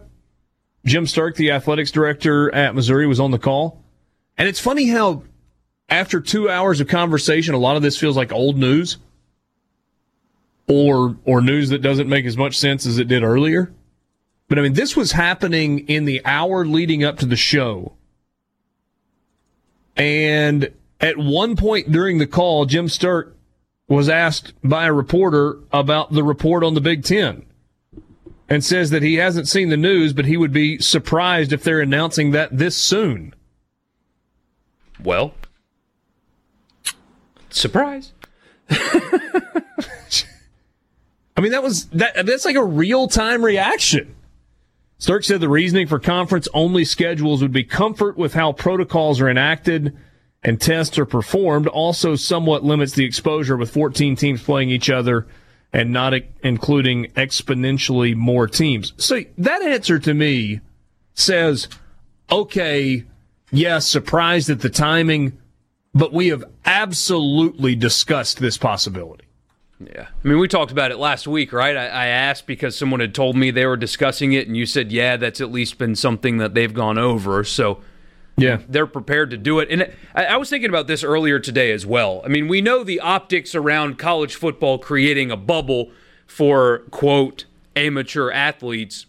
Jim 0.85 1.05
Sterk, 1.05 1.35
the 1.35 1.51
athletics 1.51 1.91
director 1.91 2.53
at 2.53 2.75
Missouri, 2.75 3.07
was 3.07 3.19
on 3.19 3.31
the 3.31 3.39
call. 3.39 3.81
And 4.37 4.47
it's 4.47 4.59
funny 4.59 4.87
how 4.87 5.23
after 5.89 6.19
two 6.19 6.49
hours 6.49 6.81
of 6.81 6.87
conversation, 6.87 7.53
a 7.53 7.59
lot 7.59 7.75
of 7.75 7.81
this 7.81 7.97
feels 7.97 8.17
like 8.17 8.31
old 8.31 8.57
news 8.57 8.97
or 10.67 11.17
or 11.25 11.41
news 11.41 11.69
that 11.69 11.81
doesn't 11.81 12.09
make 12.09 12.25
as 12.25 12.37
much 12.37 12.57
sense 12.57 12.85
as 12.85 12.97
it 12.97 13.07
did 13.07 13.23
earlier. 13.23 13.73
But 14.47 14.59
I 14.59 14.61
mean, 14.61 14.73
this 14.73 14.95
was 14.95 15.13
happening 15.13 15.79
in 15.87 16.05
the 16.05 16.21
hour 16.25 16.65
leading 16.65 17.03
up 17.03 17.17
to 17.19 17.25
the 17.25 17.35
show. 17.35 17.93
And 19.95 20.73
at 20.99 21.17
one 21.17 21.55
point 21.55 21.91
during 21.91 22.17
the 22.17 22.27
call, 22.27 22.65
Jim 22.65 22.87
Sterk 22.87 23.33
was 23.87 24.09
asked 24.09 24.53
by 24.63 24.85
a 24.85 24.93
reporter 24.93 25.59
about 25.71 26.11
the 26.11 26.23
report 26.23 26.63
on 26.63 26.73
the 26.73 26.81
Big 26.81 27.03
Ten 27.03 27.45
and 28.49 28.63
says 28.63 28.89
that 28.89 29.03
he 29.03 29.15
hasn't 29.15 29.47
seen 29.47 29.69
the 29.69 29.77
news, 29.77 30.13
but 30.13 30.25
he 30.25 30.37
would 30.37 30.53
be 30.53 30.79
surprised 30.79 31.53
if 31.53 31.63
they're 31.63 31.81
announcing 31.81 32.31
that 32.31 32.57
this 32.57 32.75
soon. 32.75 33.33
Well, 35.01 35.33
surprise. 37.49 38.13
I 38.69 39.01
mean, 41.41 41.51
that 41.51 41.63
was 41.63 41.87
that. 41.87 42.25
That's 42.25 42.45
like 42.45 42.55
a 42.55 42.63
real 42.63 43.07
time 43.07 43.43
reaction. 43.43 44.15
Sterk 44.99 45.25
said 45.25 45.41
the 45.41 45.49
reasoning 45.49 45.87
for 45.87 45.99
conference 45.99 46.47
only 46.53 46.85
schedules 46.85 47.41
would 47.41 47.51
be 47.51 47.63
comfort 47.63 48.17
with 48.17 48.33
how 48.33 48.53
protocols 48.53 49.19
are 49.19 49.29
enacted 49.29 49.97
and 50.43 50.61
tests 50.61 50.97
are 50.97 51.05
performed. 51.05 51.67
Also, 51.67 52.15
somewhat 52.15 52.63
limits 52.63 52.93
the 52.93 53.03
exposure 53.03 53.57
with 53.57 53.71
14 53.71 54.15
teams 54.15 54.41
playing 54.41 54.69
each 54.69 54.89
other 54.89 55.27
and 55.73 55.91
not 55.91 56.13
including 56.43 57.07
exponentially 57.15 58.15
more 58.15 58.47
teams. 58.47 58.93
So 58.97 59.21
that 59.39 59.63
answer 59.63 59.97
to 59.99 60.13
me 60.13 60.61
says, 61.15 61.67
okay, 62.31 63.03
yes, 63.51 63.87
surprised 63.87 64.51
at 64.51 64.61
the 64.61 64.69
timing, 64.69 65.37
but 65.93 66.13
we 66.13 66.27
have 66.27 66.45
absolutely 66.63 67.75
discussed 67.75 68.39
this 68.39 68.57
possibility. 68.57 69.25
Yeah. 69.79 70.07
I 70.23 70.27
mean, 70.27 70.39
we 70.39 70.47
talked 70.47 70.71
about 70.71 70.91
it 70.91 70.97
last 70.97 71.27
week, 71.27 71.51
right? 71.51 71.75
I, 71.75 71.87
I, 71.87 72.05
asked 72.07 72.47
because 72.47 72.77
someone 72.77 73.01
had 73.01 73.13
told 73.13 73.35
me 73.35 73.51
they 73.51 73.65
were 73.65 73.75
discussing 73.75 74.31
it, 74.31 74.47
and 74.47 74.55
you 74.55 74.65
said, 74.65 74.91
yeah, 74.91 75.17
that's 75.17 75.41
at 75.41 75.51
least 75.51 75.77
been 75.77 75.95
something 75.95 76.37
that 76.37 76.53
they've 76.53 76.73
gone 76.73 76.97
over. 76.97 77.43
So, 77.43 77.81
yeah, 78.37 78.61
they're 78.67 78.87
prepared 78.87 79.29
to 79.31 79.37
do 79.37 79.59
it. 79.59 79.69
And 79.69 79.93
I, 80.15 80.37
was 80.37 80.49
thinking 80.49 80.69
about 80.69 80.87
this 80.87 81.03
earlier 81.03 81.39
today 81.39 81.71
as 81.71 81.85
well. 81.85 82.21
I 82.25 82.29
mean, 82.29 82.47
we 82.47 82.61
know 82.61 82.83
the 82.83 82.99
optics 82.99 83.53
around 83.53 83.99
college 83.99 84.35
football 84.35 84.79
creating 84.79 85.29
a 85.29 85.37
bubble 85.37 85.91
for, 86.25 86.79
quote, 86.89 87.45
amateur 87.75 88.31
athletes. 88.31 89.05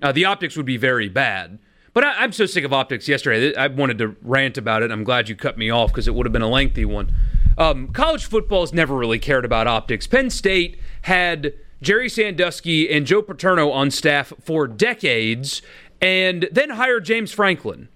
Uh, 0.00 0.12
the 0.12 0.24
optics 0.24 0.56
would 0.56 0.66
be 0.66 0.76
very 0.76 1.08
bad. 1.08 1.58
But 1.92 2.04
I, 2.04 2.24
am 2.24 2.32
so 2.32 2.46
sick 2.46 2.64
of 2.64 2.72
optics 2.72 3.08
yesterday. 3.08 3.54
I 3.56 3.66
wanted 3.66 3.98
to 3.98 4.16
rant 4.22 4.56
about 4.56 4.82
it. 4.82 4.92
I'm 4.92 5.04
glad 5.04 5.28
you 5.28 5.34
cut 5.34 5.58
me 5.58 5.70
off 5.70 5.90
because 5.90 6.06
it 6.06 6.14
would 6.14 6.26
have 6.26 6.32
been 6.32 6.42
a 6.42 6.48
lengthy 6.48 6.84
one. 6.84 7.12
Um, 7.58 7.88
college 7.88 8.24
football 8.24 8.60
has 8.60 8.72
never 8.72 8.94
really 8.94 9.18
cared 9.18 9.44
about 9.44 9.66
optics. 9.66 10.06
Penn 10.06 10.30
State 10.30 10.78
had 11.02 11.52
Jerry 11.82 12.08
Sandusky 12.08 12.88
and 12.90 13.06
Joe 13.06 13.22
Paterno 13.22 13.70
on 13.70 13.90
staff 13.90 14.32
for 14.40 14.66
decades 14.66 15.60
and 16.00 16.48
then 16.52 16.70
hired 16.70 17.04
James 17.04 17.32
Franklin. 17.32 17.88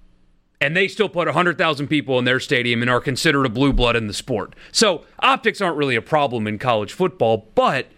And 0.65 0.77
they 0.77 0.89
still 0.89 1.09
put 1.09 1.27
100,000 1.27 1.89
people 1.89 2.19
in 2.19 2.25
their 2.25 2.41
stadium 2.41 2.81
and 2.83 2.91
are 2.91 3.01
considered 3.01 3.45
a 3.45 3.51
blue 3.51 3.73
blood 3.73 3.97
in 3.97 4.07
the 4.07 4.15
sport. 4.15 4.55
So 4.73 5.05
optics 5.19 5.61
aren't 5.61 5.77
really 5.77 5.97
a 5.97 6.03
problem 6.03 6.47
in 6.47 6.59
college 6.59 6.93
football. 6.93 7.49
But 7.55 7.89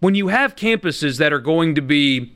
when 0.00 0.14
you 0.14 0.28
have 0.28 0.56
campuses 0.56 1.18
that 1.18 1.32
are 1.32 1.40
going 1.40 1.74
to 1.74 1.82
be 1.82 2.34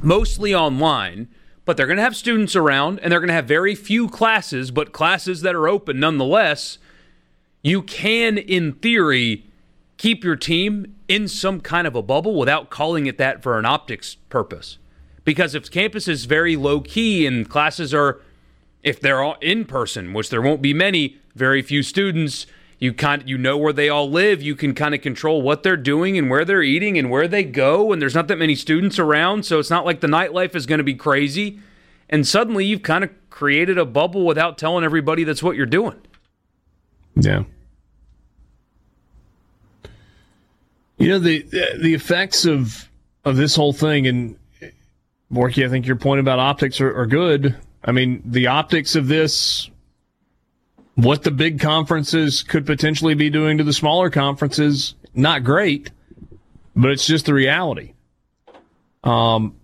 mostly 0.00 0.54
online, 0.54 1.28
but 1.64 1.76
they're 1.76 1.86
going 1.86 1.98
to 1.98 2.02
have 2.02 2.16
students 2.16 2.56
around 2.56 3.00
and 3.00 3.12
they're 3.12 3.20
going 3.20 3.28
to 3.28 3.34
have 3.34 3.46
very 3.46 3.74
few 3.74 4.08
classes, 4.08 4.70
but 4.70 4.92
classes 4.92 5.42
that 5.42 5.54
are 5.54 5.68
open 5.68 6.00
nonetheless 6.00 6.78
you 7.62 7.82
can, 7.82 8.38
in 8.38 8.72
theory, 8.74 9.44
keep 9.96 10.22
your 10.22 10.36
team 10.36 10.94
in 11.08 11.26
some 11.26 11.60
kind 11.60 11.86
of 11.86 11.94
a 11.96 12.02
bubble 12.02 12.34
without 12.34 12.70
calling 12.70 13.06
it 13.06 13.18
that 13.18 13.42
for 13.42 13.58
an 13.58 13.64
optics 13.64 14.14
purpose. 14.14 14.78
Because 15.24 15.54
if 15.54 15.70
campus 15.70 16.08
is 16.08 16.24
very 16.24 16.56
low 16.56 16.80
key 16.80 17.26
and 17.26 17.48
classes 17.48 17.92
are, 17.92 18.20
if 18.88 19.00
they're 19.00 19.22
all 19.22 19.36
in 19.40 19.64
person, 19.64 20.12
which 20.12 20.30
there 20.30 20.42
won't 20.42 20.62
be 20.62 20.72
many, 20.72 21.18
very 21.34 21.62
few 21.62 21.82
students, 21.82 22.46
you 22.78 22.92
kind 22.92 23.28
you 23.28 23.36
know 23.36 23.58
where 23.58 23.72
they 23.72 23.88
all 23.88 24.10
live. 24.10 24.42
You 24.42 24.56
can 24.56 24.74
kind 24.74 24.94
of 24.94 25.02
control 25.02 25.42
what 25.42 25.62
they're 25.62 25.76
doing 25.76 26.16
and 26.16 26.30
where 26.30 26.44
they're 26.44 26.62
eating 26.62 26.96
and 26.96 27.10
where 27.10 27.28
they 27.28 27.44
go. 27.44 27.92
And 27.92 28.00
there's 28.00 28.14
not 28.14 28.28
that 28.28 28.38
many 28.38 28.54
students 28.54 28.98
around, 28.98 29.44
so 29.44 29.58
it's 29.58 29.70
not 29.70 29.84
like 29.84 30.00
the 30.00 30.06
nightlife 30.06 30.54
is 30.54 30.66
going 30.66 30.78
to 30.78 30.84
be 30.84 30.94
crazy. 30.94 31.60
And 32.08 32.26
suddenly 32.26 32.64
you've 32.64 32.82
kind 32.82 33.04
of 33.04 33.10
created 33.30 33.78
a 33.78 33.84
bubble 33.84 34.24
without 34.24 34.58
telling 34.58 34.84
everybody 34.84 35.24
that's 35.24 35.42
what 35.42 35.56
you're 35.56 35.66
doing. 35.66 36.00
Yeah. 37.14 37.44
You 40.96 41.08
know 41.08 41.18
the 41.18 41.42
the 41.80 41.94
effects 41.94 42.44
of 42.44 42.88
of 43.24 43.36
this 43.36 43.54
whole 43.54 43.72
thing, 43.72 44.06
and 44.06 44.36
Borky, 45.32 45.64
I 45.64 45.68
think 45.68 45.86
your 45.86 45.96
point 45.96 46.20
about 46.20 46.38
optics 46.38 46.80
are, 46.80 46.96
are 46.96 47.06
good. 47.06 47.56
I 47.88 47.92
mean, 47.92 48.22
the 48.24 48.48
optics 48.48 48.94
of 48.94 49.08
this, 49.08 49.70
what 50.94 51.22
the 51.22 51.30
big 51.30 51.58
conferences 51.58 52.42
could 52.42 52.66
potentially 52.66 53.14
be 53.14 53.30
doing 53.30 53.56
to 53.58 53.64
the 53.64 53.72
smaller 53.72 54.10
conferences, 54.10 54.94
not 55.14 55.42
great, 55.42 55.90
but 56.76 56.90
it's 56.90 57.06
just 57.06 57.24
the 57.26 57.32
reality. 57.32 57.94
Um, 59.02 59.56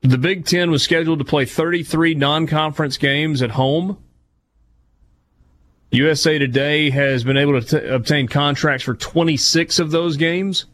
the 0.00 0.16
Big 0.16 0.46
Ten 0.46 0.70
was 0.70 0.82
scheduled 0.82 1.18
to 1.18 1.24
play 1.26 1.44
33 1.44 2.14
non-conference 2.14 2.96
games 2.96 3.42
at 3.42 3.50
home 3.50 3.98
USA 5.92 6.38
Today 6.38 6.88
has 6.88 7.22
been 7.22 7.36
able 7.36 7.60
to 7.60 7.80
t- 7.80 7.86
obtain 7.86 8.26
contracts 8.26 8.82
for 8.82 8.94
26 8.94 9.78
of 9.78 9.90
those 9.90 10.16
games. 10.16 10.64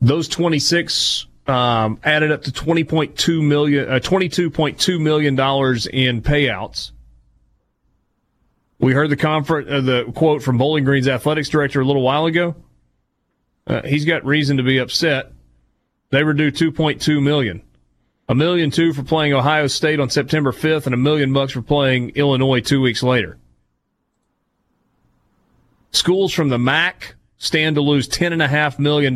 Those 0.00 0.28
26 0.28 1.26
um, 1.48 2.00
added 2.02 2.32
up 2.32 2.42
to 2.42 2.52
20.2 2.52 3.46
million, 3.46 3.88
uh, 3.88 3.98
22.2 3.98 5.00
million 5.00 5.34
dollars 5.34 5.86
in 5.86 6.22
payouts. 6.22 6.92
We 8.78 8.92
heard 8.92 9.10
the 9.10 9.16
conference, 9.16 9.68
uh, 9.70 9.80
the 9.80 10.12
quote 10.14 10.42
from 10.42 10.58
Bowling 10.58 10.84
Green's 10.84 11.08
athletics 11.08 11.48
director 11.48 11.80
a 11.80 11.84
little 11.84 12.02
while 12.02 12.26
ago. 12.26 12.56
Uh, 13.66 13.82
he's 13.82 14.04
got 14.04 14.24
reason 14.24 14.58
to 14.58 14.62
be 14.62 14.78
upset. 14.78 15.32
They 16.10 16.22
were 16.22 16.34
due 16.34 16.52
2.2 16.52 17.22
million, 17.22 17.62
a 18.28 18.34
million 18.34 18.70
two 18.70 18.92
for 18.92 19.02
playing 19.02 19.32
Ohio 19.32 19.66
State 19.66 19.98
on 19.98 20.10
September 20.10 20.52
5th, 20.52 20.86
and 20.86 20.94
a 20.94 20.98
million 20.98 21.32
bucks 21.32 21.52
for 21.52 21.62
playing 21.62 22.10
Illinois 22.10 22.60
two 22.60 22.80
weeks 22.80 23.02
later. 23.02 23.38
Schools 25.90 26.32
from 26.32 26.50
the 26.50 26.58
MAC 26.58 27.16
stand 27.38 27.76
to 27.76 27.82
lose 27.82 28.08
$10.5 28.08 28.78
million 28.78 29.14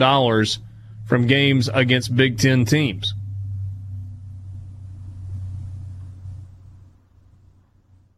from 1.11 1.27
games 1.27 1.69
against 1.75 2.15
Big 2.17 2.39
Ten 2.39 2.65
teams. 2.65 3.15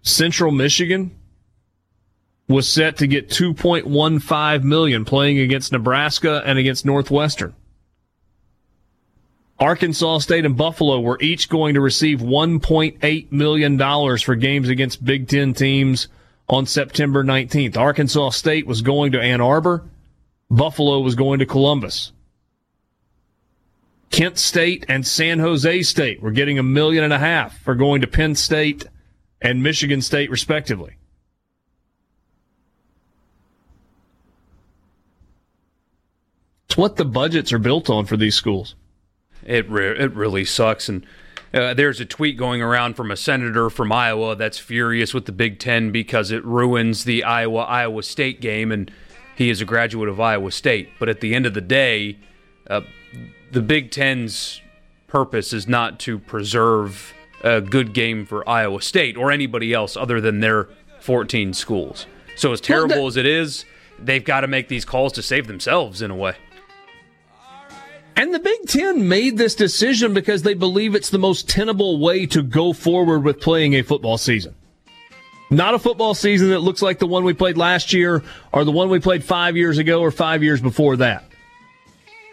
Central 0.02 0.52
Michigan 0.52 1.10
was 2.48 2.68
set 2.68 2.98
to 2.98 3.06
get 3.06 3.30
2.15 3.30 4.62
million 4.62 5.06
playing 5.06 5.38
against 5.38 5.72
Nebraska 5.72 6.42
and 6.44 6.58
against 6.58 6.84
Northwestern. 6.84 7.54
Arkansas 9.58 10.18
State 10.18 10.44
and 10.44 10.56
Buffalo 10.56 11.00
were 11.00 11.18
each 11.22 11.48
going 11.48 11.74
to 11.74 11.80
receive 11.80 12.18
1.8 12.18 13.32
million 13.32 13.76
dollars 13.78 14.20
for 14.20 14.34
games 14.34 14.68
against 14.68 15.02
Big 15.02 15.28
10 15.28 15.54
teams 15.54 16.08
on 16.46 16.66
September 16.66 17.24
19th. 17.24 17.78
Arkansas 17.78 18.30
State 18.30 18.66
was 18.66 18.82
going 18.82 19.12
to 19.12 19.20
Ann 19.20 19.40
Arbor. 19.40 19.84
Buffalo 20.50 21.00
was 21.00 21.14
going 21.14 21.38
to 21.38 21.46
Columbus. 21.46 22.11
Kent 24.12 24.38
State 24.38 24.84
and 24.88 25.06
San 25.06 25.38
Jose 25.40 25.82
State 25.82 26.22
We're 26.22 26.30
getting 26.30 26.58
a 26.58 26.62
million 26.62 27.02
and 27.02 27.12
a 27.12 27.18
half 27.18 27.58
for 27.58 27.74
going 27.74 28.02
to 28.02 28.06
Penn 28.06 28.34
State 28.36 28.86
and 29.40 29.62
Michigan 29.62 30.00
State, 30.00 30.30
respectively. 30.30 30.96
It's 36.66 36.76
what 36.76 36.96
the 36.96 37.04
budgets 37.04 37.52
are 37.52 37.58
built 37.58 37.90
on 37.90 38.06
for 38.06 38.16
these 38.16 38.34
schools. 38.34 38.76
It 39.44 39.68
re- 39.68 39.98
it 39.98 40.14
really 40.14 40.44
sucks, 40.44 40.88
and 40.88 41.04
uh, 41.52 41.74
there's 41.74 42.00
a 42.00 42.04
tweet 42.04 42.38
going 42.38 42.62
around 42.62 42.94
from 42.94 43.10
a 43.10 43.16
senator 43.16 43.68
from 43.68 43.92
Iowa 43.92 44.36
that's 44.36 44.58
furious 44.58 45.12
with 45.12 45.26
the 45.26 45.32
Big 45.32 45.58
Ten 45.58 45.90
because 45.90 46.30
it 46.30 46.44
ruins 46.44 47.04
the 47.04 47.24
Iowa 47.24 47.62
Iowa 47.62 48.02
State 48.02 48.40
game, 48.40 48.70
and 48.72 48.90
he 49.36 49.50
is 49.50 49.60
a 49.60 49.66
graduate 49.66 50.08
of 50.08 50.20
Iowa 50.20 50.50
State. 50.52 50.90
But 50.98 51.08
at 51.08 51.20
the 51.20 51.34
end 51.34 51.44
of 51.44 51.54
the 51.54 51.60
day, 51.60 52.18
uh, 52.68 52.80
the 53.50 53.62
Big 53.62 53.90
Ten's 53.90 54.60
purpose 55.06 55.52
is 55.52 55.68
not 55.68 55.98
to 56.00 56.18
preserve 56.18 57.12
a 57.42 57.60
good 57.60 57.92
game 57.92 58.24
for 58.24 58.48
Iowa 58.48 58.80
State 58.80 59.16
or 59.16 59.30
anybody 59.30 59.72
else 59.74 59.96
other 59.96 60.20
than 60.20 60.40
their 60.40 60.68
14 61.00 61.52
schools. 61.52 62.06
So 62.36 62.52
as 62.52 62.60
terrible 62.60 62.96
well, 62.96 63.02
that- 63.04 63.08
as 63.08 63.16
it 63.18 63.26
is, 63.26 63.64
they've 63.98 64.24
got 64.24 64.40
to 64.40 64.46
make 64.46 64.68
these 64.68 64.84
calls 64.84 65.12
to 65.14 65.22
save 65.22 65.46
themselves 65.46 66.00
in 66.02 66.10
a 66.10 66.16
way. 66.16 66.34
And 68.14 68.34
the 68.34 68.38
Big 68.38 68.66
Ten 68.68 69.08
made 69.08 69.38
this 69.38 69.54
decision 69.54 70.12
because 70.12 70.42
they 70.42 70.54
believe 70.54 70.94
it's 70.94 71.10
the 71.10 71.18
most 71.18 71.48
tenable 71.48 71.98
way 71.98 72.26
to 72.26 72.42
go 72.42 72.72
forward 72.72 73.24
with 73.24 73.40
playing 73.40 73.74
a 73.74 73.82
football 73.82 74.18
season. 74.18 74.54
Not 75.50 75.74
a 75.74 75.78
football 75.78 76.14
season 76.14 76.50
that 76.50 76.60
looks 76.60 76.82
like 76.82 76.98
the 76.98 77.06
one 77.06 77.24
we 77.24 77.32
played 77.34 77.56
last 77.56 77.92
year 77.92 78.22
or 78.52 78.64
the 78.64 78.70
one 78.72 78.88
we 78.90 79.00
played 79.00 79.24
five 79.24 79.56
years 79.56 79.78
ago 79.78 80.00
or 80.00 80.10
five 80.10 80.42
years 80.42 80.60
before 80.60 80.96
that. 80.98 81.24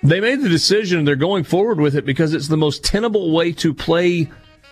They 0.02 0.22
made 0.22 0.42
the 0.42 0.50
decision 0.50 1.04
they're 1.04 1.16
going 1.16 1.44
forward 1.44 1.80
with 1.80 1.96
it 1.96 2.06
because 2.06 2.34
it's 2.34 2.48
the 2.48 2.58
most 2.58 2.84
tenable 2.84 3.32
way 3.32 3.52
to 3.54 3.74
play 3.74 4.30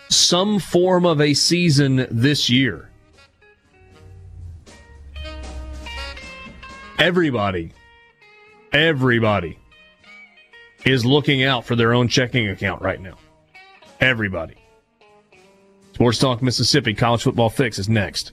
some 0.10 0.60
form 0.60 1.06
of 1.06 1.20
a 1.20 1.34
season 1.34 2.08
this 2.10 2.50
year. 2.50 2.90
Everybody, 6.98 7.74
everybody 8.72 9.60
is 10.86 11.06
looking 11.06 11.44
out 11.44 11.66
for 11.66 11.76
their 11.76 11.94
own 11.94 12.08
checking 12.08 12.50
account 12.50 12.82
right 12.82 13.00
now. 13.00 13.18
Everybody. 14.00 14.56
Sports 15.94 16.20
Talk 16.20 16.42
Mississippi 16.42 16.94
College 16.94 17.24
Football 17.24 17.50
Fix 17.50 17.78
is 17.80 17.90
next. 17.90 18.32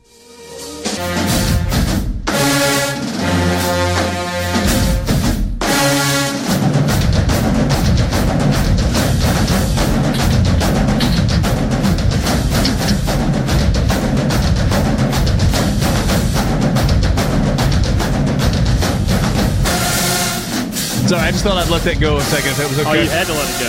Sorry, 21.07 21.23
I 21.23 21.31
just 21.33 21.45
thought 21.45 21.59
I'd 21.59 21.69
let 21.69 21.83
that 21.83 22.01
go 22.01 22.17
a 22.17 22.23
second. 22.23 22.53
If 22.53 22.57
that 22.57 22.69
was 22.69 22.79
okay. 22.79 22.89
Oh, 22.89 22.95
you 22.95 23.07
had 23.11 23.27
to 23.27 23.35
let 23.35 23.51
it 23.51 23.61
go. 23.61 23.69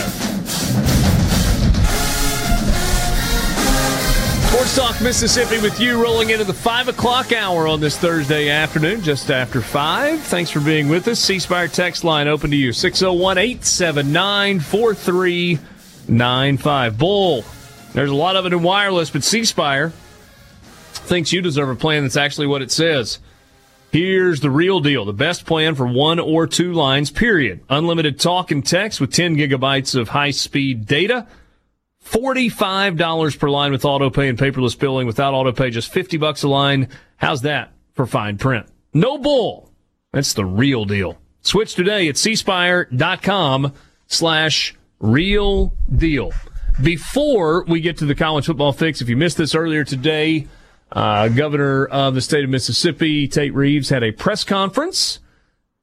Sports 4.47 4.75
Talk 4.77 5.01
Mississippi 5.01 5.59
with 5.61 5.77
you 5.81 6.01
rolling 6.01 6.29
into 6.29 6.45
the 6.45 6.53
5 6.53 6.87
o'clock 6.87 7.33
hour 7.33 7.67
on 7.67 7.81
this 7.81 7.97
Thursday 7.97 8.47
afternoon, 8.49 9.01
just 9.01 9.29
after 9.29 9.59
5. 9.59 10.21
Thanks 10.21 10.49
for 10.49 10.61
being 10.61 10.87
with 10.87 11.09
us. 11.09 11.19
C 11.19 11.39
Spire 11.39 11.67
text 11.67 12.05
line 12.05 12.29
open 12.29 12.51
to 12.51 12.55
you 12.55 12.71
601 12.71 13.37
879 13.37 14.61
4395. 14.61 16.97
Bull, 16.97 17.43
there's 17.93 18.11
a 18.11 18.15
lot 18.15 18.37
of 18.37 18.45
it 18.45 18.53
in 18.53 18.63
wireless, 18.63 19.09
but 19.09 19.25
C 19.25 19.43
Spire 19.43 19.91
thinks 20.93 21.33
you 21.33 21.41
deserve 21.41 21.67
a 21.67 21.75
plan 21.75 22.03
that's 22.03 22.15
actually 22.15 22.47
what 22.47 22.61
it 22.61 22.71
says. 22.71 23.19
Here's 23.95 24.41
the 24.41 24.49
real 24.49 24.81
deal. 24.81 25.05
The 25.05 25.13
best 25.13 25.45
plan 25.45 25.73
for 25.73 25.87
one 25.87 26.19
or 26.19 26.47
two 26.47 26.73
lines, 26.73 27.11
period. 27.11 27.61
Unlimited 27.69 28.19
talk 28.19 28.51
and 28.51 28.65
text 28.65 28.99
with 28.99 29.13
10 29.13 29.37
gigabytes 29.37 29.97
of 29.97 30.09
high 30.09 30.31
speed 30.31 30.85
data. 30.85 31.27
$45 32.03 33.39
per 33.39 33.49
line 33.49 33.71
with 33.71 33.85
auto 33.85 34.09
pay 34.09 34.27
and 34.27 34.37
paperless 34.37 34.77
billing. 34.77 35.07
Without 35.07 35.33
auto 35.33 35.53
pay, 35.53 35.69
just 35.69 35.93
50 35.93 36.17
bucks 36.17 36.43
a 36.43 36.49
line. 36.49 36.89
How's 37.15 37.43
that 37.43 37.71
for 37.93 38.05
fine 38.05 38.37
print? 38.37 38.67
No 38.93 39.17
bull. 39.17 39.71
That's 40.11 40.33
the 40.33 40.43
real 40.43 40.83
deal. 40.83 41.17
Switch 41.39 41.73
today 41.73 42.09
at 42.09 42.15
cspire.com 42.15 43.71
slash 44.07 44.75
real 44.99 45.73
deal. 45.95 46.33
Before 46.83 47.63
we 47.63 47.79
get 47.79 47.99
to 47.99 48.05
the 48.05 48.13
college 48.13 48.47
football 48.47 48.73
fix, 48.73 48.99
if 48.99 49.07
you 49.07 49.15
missed 49.15 49.37
this 49.37 49.55
earlier 49.55 49.85
today, 49.85 50.47
uh, 50.91 51.27
Governor 51.29 51.85
of 51.87 52.15
the 52.15 52.21
state 52.21 52.43
of 52.43 52.49
Mississippi, 52.49 53.27
Tate 53.27 53.53
Reeves, 53.53 53.89
had 53.89 54.03
a 54.03 54.11
press 54.11 54.43
conference 54.43 55.19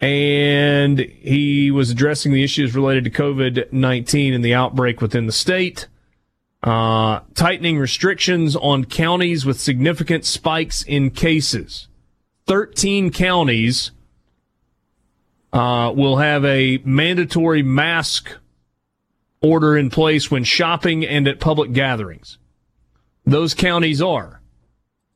and 0.02 0.98
he 0.98 1.70
was 1.70 1.90
addressing 1.90 2.32
the 2.32 2.42
issues 2.42 2.74
related 2.74 3.04
to 3.04 3.10
COVID 3.10 3.72
19 3.72 4.34
and 4.34 4.44
the 4.44 4.52
outbreak 4.52 5.00
within 5.00 5.26
the 5.26 5.32
state. 5.32 5.86
Uh, 6.62 7.20
tightening 7.34 7.78
restrictions 7.78 8.56
on 8.56 8.84
counties 8.84 9.46
with 9.46 9.60
significant 9.60 10.24
spikes 10.24 10.82
in 10.82 11.10
cases. 11.10 11.86
13 12.46 13.10
counties 13.10 13.92
uh, 15.52 15.92
will 15.94 16.16
have 16.16 16.44
a 16.44 16.78
mandatory 16.84 17.62
mask 17.62 18.36
order 19.40 19.76
in 19.76 19.88
place 19.88 20.30
when 20.30 20.42
shopping 20.42 21.06
and 21.06 21.28
at 21.28 21.38
public 21.38 21.72
gatherings. 21.72 22.38
Those 23.24 23.54
counties 23.54 24.02
are 24.02 24.41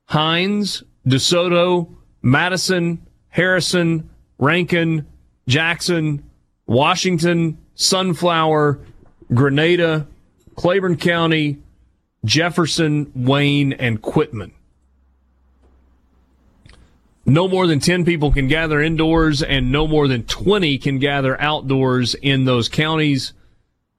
Hinds, 0.06 0.82
DeSoto, 1.06 1.94
Madison, 2.22 3.06
Harrison, 3.28 4.08
Rankin, 4.38 5.06
Jackson, 5.46 6.22
Washington, 6.66 7.58
Sunflower, 7.74 8.80
Grenada, 9.32 10.06
Claiborne 10.54 10.96
County, 10.96 11.58
Jefferson, 12.24 13.12
Wayne, 13.14 13.72
and 13.74 14.00
Quitman. 14.02 14.52
No 17.24 17.48
more 17.48 17.66
than 17.66 17.80
10 17.80 18.04
people 18.04 18.30
can 18.30 18.46
gather 18.46 18.80
indoors 18.80 19.42
and 19.42 19.72
no 19.72 19.88
more 19.88 20.06
than 20.06 20.22
20 20.24 20.78
can 20.78 21.00
gather 21.00 21.40
outdoors 21.40 22.14
in 22.14 22.44
those 22.44 22.68
counties. 22.68 23.32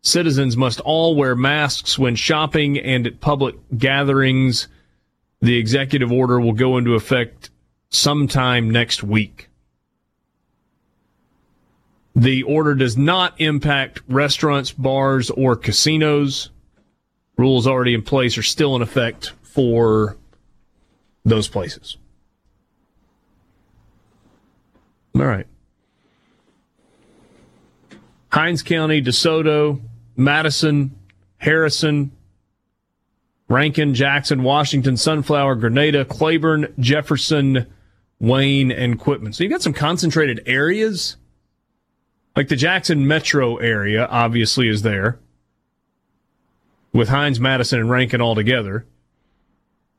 Citizens 0.01 0.55
must 0.55 0.79
all 0.79 1.15
wear 1.15 1.35
masks 1.35 1.99
when 1.99 2.15
shopping 2.15 2.79
and 2.79 3.05
at 3.05 3.19
public 3.19 3.55
gatherings. 3.77 4.69
The 5.41 5.57
executive 5.57 6.11
order 6.11 6.39
will 6.39 6.53
go 6.53 6.77
into 6.77 6.95
effect 6.95 7.49
sometime 7.89 8.69
next 8.69 9.03
week. 9.03 9.49
The 12.15 12.41
order 12.43 12.73
does 12.73 12.97
not 12.97 13.39
impact 13.39 14.01
restaurants, 14.09 14.71
bars, 14.71 15.29
or 15.29 15.55
casinos. 15.55 16.49
Rules 17.37 17.67
already 17.67 17.93
in 17.93 18.01
place 18.01 18.37
are 18.39 18.43
still 18.43 18.75
in 18.75 18.81
effect 18.81 19.33
for 19.43 20.17
those 21.23 21.47
places. 21.47 21.97
All 25.15 25.25
right. 25.25 25.45
Hinds 28.29 28.63
County, 28.63 29.01
DeSoto, 29.01 29.79
Madison, 30.15 30.95
Harrison, 31.37 32.11
Rankin, 33.49 33.93
Jackson, 33.93 34.43
Washington, 34.43 34.97
Sunflower, 34.97 35.55
Grenada, 35.55 36.03
Claiborne, 36.03 36.73
Jefferson, 36.79 37.65
Wayne, 38.19 38.71
and 38.71 38.99
Quitman. 38.99 39.33
So 39.33 39.43
you've 39.43 39.51
got 39.51 39.61
some 39.61 39.73
concentrated 39.73 40.43
areas. 40.45 41.17
Like 42.35 42.49
the 42.49 42.55
Jackson 42.55 43.07
metro 43.07 43.57
area, 43.57 44.05
obviously, 44.05 44.67
is 44.67 44.81
there 44.83 45.19
with 46.93 47.09
Hinds, 47.09 47.39
Madison, 47.39 47.79
and 47.79 47.89
Rankin 47.89 48.21
all 48.21 48.35
together. 48.35 48.85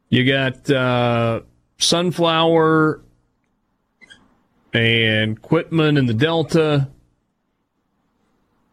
You 0.08 0.30
got 0.30 0.70
uh, 0.70 1.40
Sunflower 1.78 3.02
and 4.72 5.40
Quitman 5.40 5.96
in 5.96 6.06
the 6.06 6.14
Delta, 6.14 6.88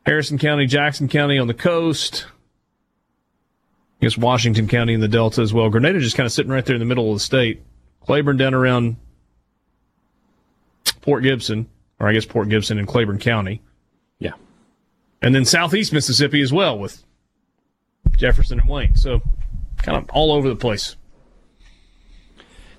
Harrison 0.06 0.38
County, 0.38 0.65
Jackson 0.65 1.07
County 1.07 1.38
on 1.38 1.47
the 1.47 1.53
coast. 1.53 2.27
I 4.01 4.05
guess 4.05 4.17
Washington 4.17 4.67
County 4.67 4.93
in 4.93 4.99
the 4.99 5.07
Delta 5.07 5.41
as 5.41 5.53
well. 5.53 5.69
Grenada 5.69 5.99
just 5.99 6.17
kind 6.17 6.26
of 6.26 6.34
sitting 6.34 6.51
right 6.51 6.65
there 6.65 6.76
in 6.76 6.80
the 6.80 6.85
middle 6.85 7.11
of 7.11 7.15
the 7.15 7.23
state. 7.23 7.61
Claiborne 8.01 8.38
down 8.38 8.53
around 8.53 8.97
Port 11.01 11.23
Gibson, 11.23 11.67
or 11.99 12.07
I 12.07 12.13
guess 12.13 12.26
Port 12.26 12.49
Gibson 12.49 12.77
and 12.77 12.88
Claiborne 12.88 13.19
County. 13.19 13.61
Yeah. 14.19 14.34
And 15.22 15.34
then 15.34 15.45
southeast 15.45 15.93
Mississippi 15.93 16.41
as 16.41 16.51
well 16.51 16.77
with 16.77 17.03
Jefferson 18.17 18.59
and 18.59 18.69
Wayne. 18.69 18.95
So 18.95 19.22
kind 19.77 19.97
of 19.97 20.09
all 20.09 20.31
over 20.31 20.49
the 20.49 20.55
place. 20.55 20.97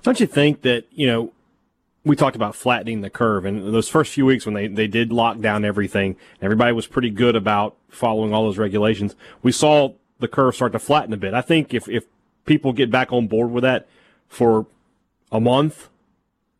Don't 0.03 0.19
you 0.19 0.27
think 0.27 0.61
that, 0.61 0.85
you 0.91 1.07
know, 1.07 1.33
we 2.05 2.15
talked 2.15 2.37
about 2.37 2.55
flattening 2.55 3.01
the 3.01 3.09
curve 3.09 3.43
and 3.43 3.73
those 3.73 3.89
first 3.89 4.13
few 4.13 4.25
weeks 4.25 4.45
when 4.45 4.55
they, 4.55 4.67
they 4.67 4.87
did 4.87 5.11
lock 5.11 5.39
down 5.39 5.65
everything, 5.65 6.15
everybody 6.41 6.71
was 6.71 6.87
pretty 6.87 7.09
good 7.09 7.35
about 7.35 7.75
following 7.89 8.33
all 8.33 8.43
those 8.43 8.57
regulations. 8.57 9.15
We 9.43 9.51
saw 9.51 9.93
the 10.19 10.27
curve 10.27 10.55
start 10.55 10.71
to 10.73 10.79
flatten 10.79 11.13
a 11.13 11.17
bit. 11.17 11.33
I 11.33 11.41
think 11.41 11.73
if, 11.73 11.87
if 11.87 12.05
people 12.45 12.73
get 12.73 12.89
back 12.91 13.11
on 13.11 13.27
board 13.27 13.51
with 13.51 13.63
that 13.63 13.87
for 14.27 14.65
a 15.31 15.39
month, 15.39 15.89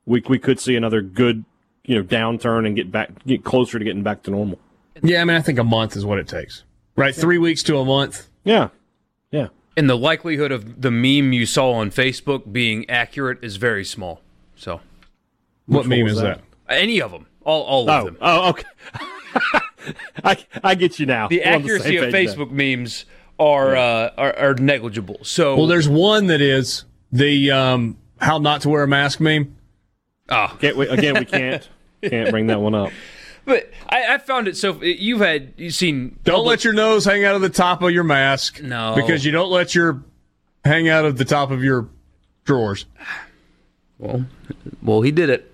we, 0.05 0.21
we 0.27 0.39
could 0.39 0.59
see 0.59 0.75
another 0.75 1.01
good, 1.01 1.43
you 1.85 1.95
know, 1.95 2.03
downturn 2.03 2.65
and 2.65 2.75
get 2.75 2.91
back, 2.91 3.09
get 3.25 3.43
closer 3.43 3.79
to 3.79 3.85
getting 3.85 4.03
back 4.03 4.23
to 4.23 4.31
normal. 4.31 4.59
Yeah, 5.01 5.21
I 5.21 5.25
mean, 5.25 5.37
I 5.37 5.41
think 5.41 5.59
a 5.59 5.63
month 5.63 5.95
is 5.95 6.05
what 6.05 6.17
it 6.19 6.27
takes. 6.27 6.63
Right? 6.95 7.13
Three 7.15 7.37
weeks 7.37 7.61
to 7.63 7.77
a 7.77 7.85
month. 7.85 8.27
Yeah. 8.43 8.69
Yeah. 9.31 9.47
And 9.75 9.87
the 9.89 9.97
likelihood 9.97 10.51
of 10.51 10.81
the 10.81 10.89
meme 10.89 11.33
you 11.33 11.45
saw 11.45 11.73
on 11.73 11.91
Facebook 11.91 12.51
being 12.51 12.89
accurate 12.89 13.43
is 13.43 13.57
very 13.57 13.85
small. 13.85 14.21
So, 14.55 14.81
what 15.67 15.85
meme 15.85 16.07
is 16.07 16.19
that? 16.19 16.41
that? 16.67 16.75
any 16.75 16.99
of 16.99 17.11
them, 17.11 17.27
all, 17.43 17.61
all 17.63 17.89
of 17.89 18.01
Oh, 18.01 18.05
them. 18.05 18.17
oh, 18.21 18.49
okay. 18.49 18.63
I, 20.23 20.37
I 20.63 20.75
get 20.75 20.99
you 20.99 21.05
now. 21.05 21.27
The 21.27 21.41
We're 21.45 21.51
accuracy 21.51 21.97
same 21.97 22.03
of 22.05 22.11
page 22.11 22.29
Facebook 22.29 22.49
memes 22.51 23.05
are, 23.39 23.75
uh, 23.75 24.09
are 24.17 24.35
are 24.37 24.53
negligible. 24.55 25.19
So, 25.23 25.55
Well, 25.55 25.67
there's 25.67 25.87
one 25.89 26.27
that 26.27 26.41
is 26.41 26.85
the 27.11 27.51
um, 27.51 27.97
how 28.19 28.37
not 28.39 28.61
to 28.61 28.69
wear 28.69 28.83
a 28.83 28.87
mask 28.87 29.19
meme. 29.19 29.55
ah, 30.29 30.47
then. 30.49 30.57
Can't 30.59 30.77
we, 30.77 30.87
again, 30.87 31.13
we 31.19 31.25
can't 31.25 31.67
can't 32.03 32.31
bring 32.31 32.47
that 32.47 32.59
one 32.61 32.73
up. 32.75 32.91
but 33.45 33.71
I, 33.89 34.15
I 34.15 34.17
found 34.17 34.47
it 34.47 34.57
so. 34.57 34.81
You've 34.81 35.21
had 35.21 35.53
you've 35.57 35.73
seen. 35.73 36.19
Don't 36.23 36.37
public- 36.37 36.49
let 36.49 36.63
your 36.63 36.73
nose 36.73 37.05
hang 37.05 37.23
out 37.25 37.35
of 37.35 37.41
the 37.41 37.49
top 37.49 37.81
of 37.81 37.91
your 37.91 38.03
mask. 38.03 38.61
No. 38.61 38.93
Because 38.95 39.23
you 39.23 39.31
don't 39.31 39.51
let 39.51 39.73
your 39.75 40.03
hang 40.65 40.89
out 40.89 41.05
of 41.05 41.17
the 41.17 41.25
top 41.25 41.51
of 41.51 41.63
your 41.63 41.87
drawers. 42.43 42.85
Well, 43.99 44.25
well, 44.81 45.01
he 45.01 45.11
did 45.11 45.29
it. 45.29 45.53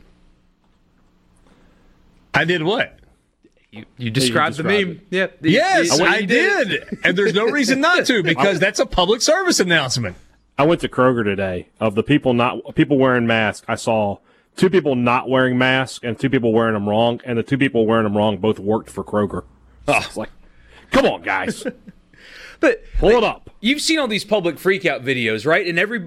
I 2.34 2.46
did 2.46 2.64
what? 2.64 2.98
You, 3.74 3.86
you 3.98 4.12
described 4.12 4.58
the 4.58 4.64
described 4.64 4.88
meme. 4.88 5.02
Yeah. 5.10 5.28
the- 5.42 5.50
Yes, 5.50 5.98
the 5.98 6.04
way 6.04 6.10
I 6.10 6.18
you 6.20 6.28
did. 6.28 7.00
and 7.04 7.18
there's 7.18 7.34
no 7.34 7.46
reason 7.46 7.82
not 7.82 8.06
to 8.06 8.22
because 8.24 8.60
that's 8.60 8.80
a 8.80 8.86
public 8.86 9.22
service 9.24 9.60
announcement. 9.60 10.16
I 10.60 10.64
went 10.66 10.82
to 10.82 10.88
Kroger 10.88 11.24
today. 11.24 11.70
Of 11.80 11.96
the 11.96 12.04
people 12.04 12.34
not 12.36 12.76
people 12.76 13.00
wearing 13.00 13.26
masks, 13.26 13.66
I 13.68 13.74
saw 13.74 14.20
two 14.56 14.70
people 14.70 14.96
not 14.96 15.28
wearing 15.28 15.58
masks 15.58 16.02
and 16.04 16.20
two 16.20 16.30
people 16.30 16.54
wearing 16.54 16.76
them 16.76 16.88
wrong, 16.88 17.20
and 17.26 17.36
the 17.36 17.42
two 17.44 17.58
people 17.58 17.88
wearing 17.88 18.04
them 18.04 18.16
wrong 18.16 18.38
both 18.38 18.60
worked 18.60 18.92
for 18.92 19.04
Kroger. 19.04 19.44
Ah. 19.88 20.02
So 20.02 20.08
It's 20.08 20.18
like, 20.18 20.30
come 20.92 21.06
on, 21.08 21.24
guys, 21.24 21.66
But 22.60 22.84
pull 23.00 23.10
it 23.10 23.24
up. 23.26 23.50
You've 23.60 23.82
seen 23.82 24.00
all 24.00 24.08
these 24.08 24.24
public 24.24 24.56
freakout 24.56 25.04
videos, 25.04 25.46
right? 25.46 25.68
And 25.68 25.78
every 25.80 26.06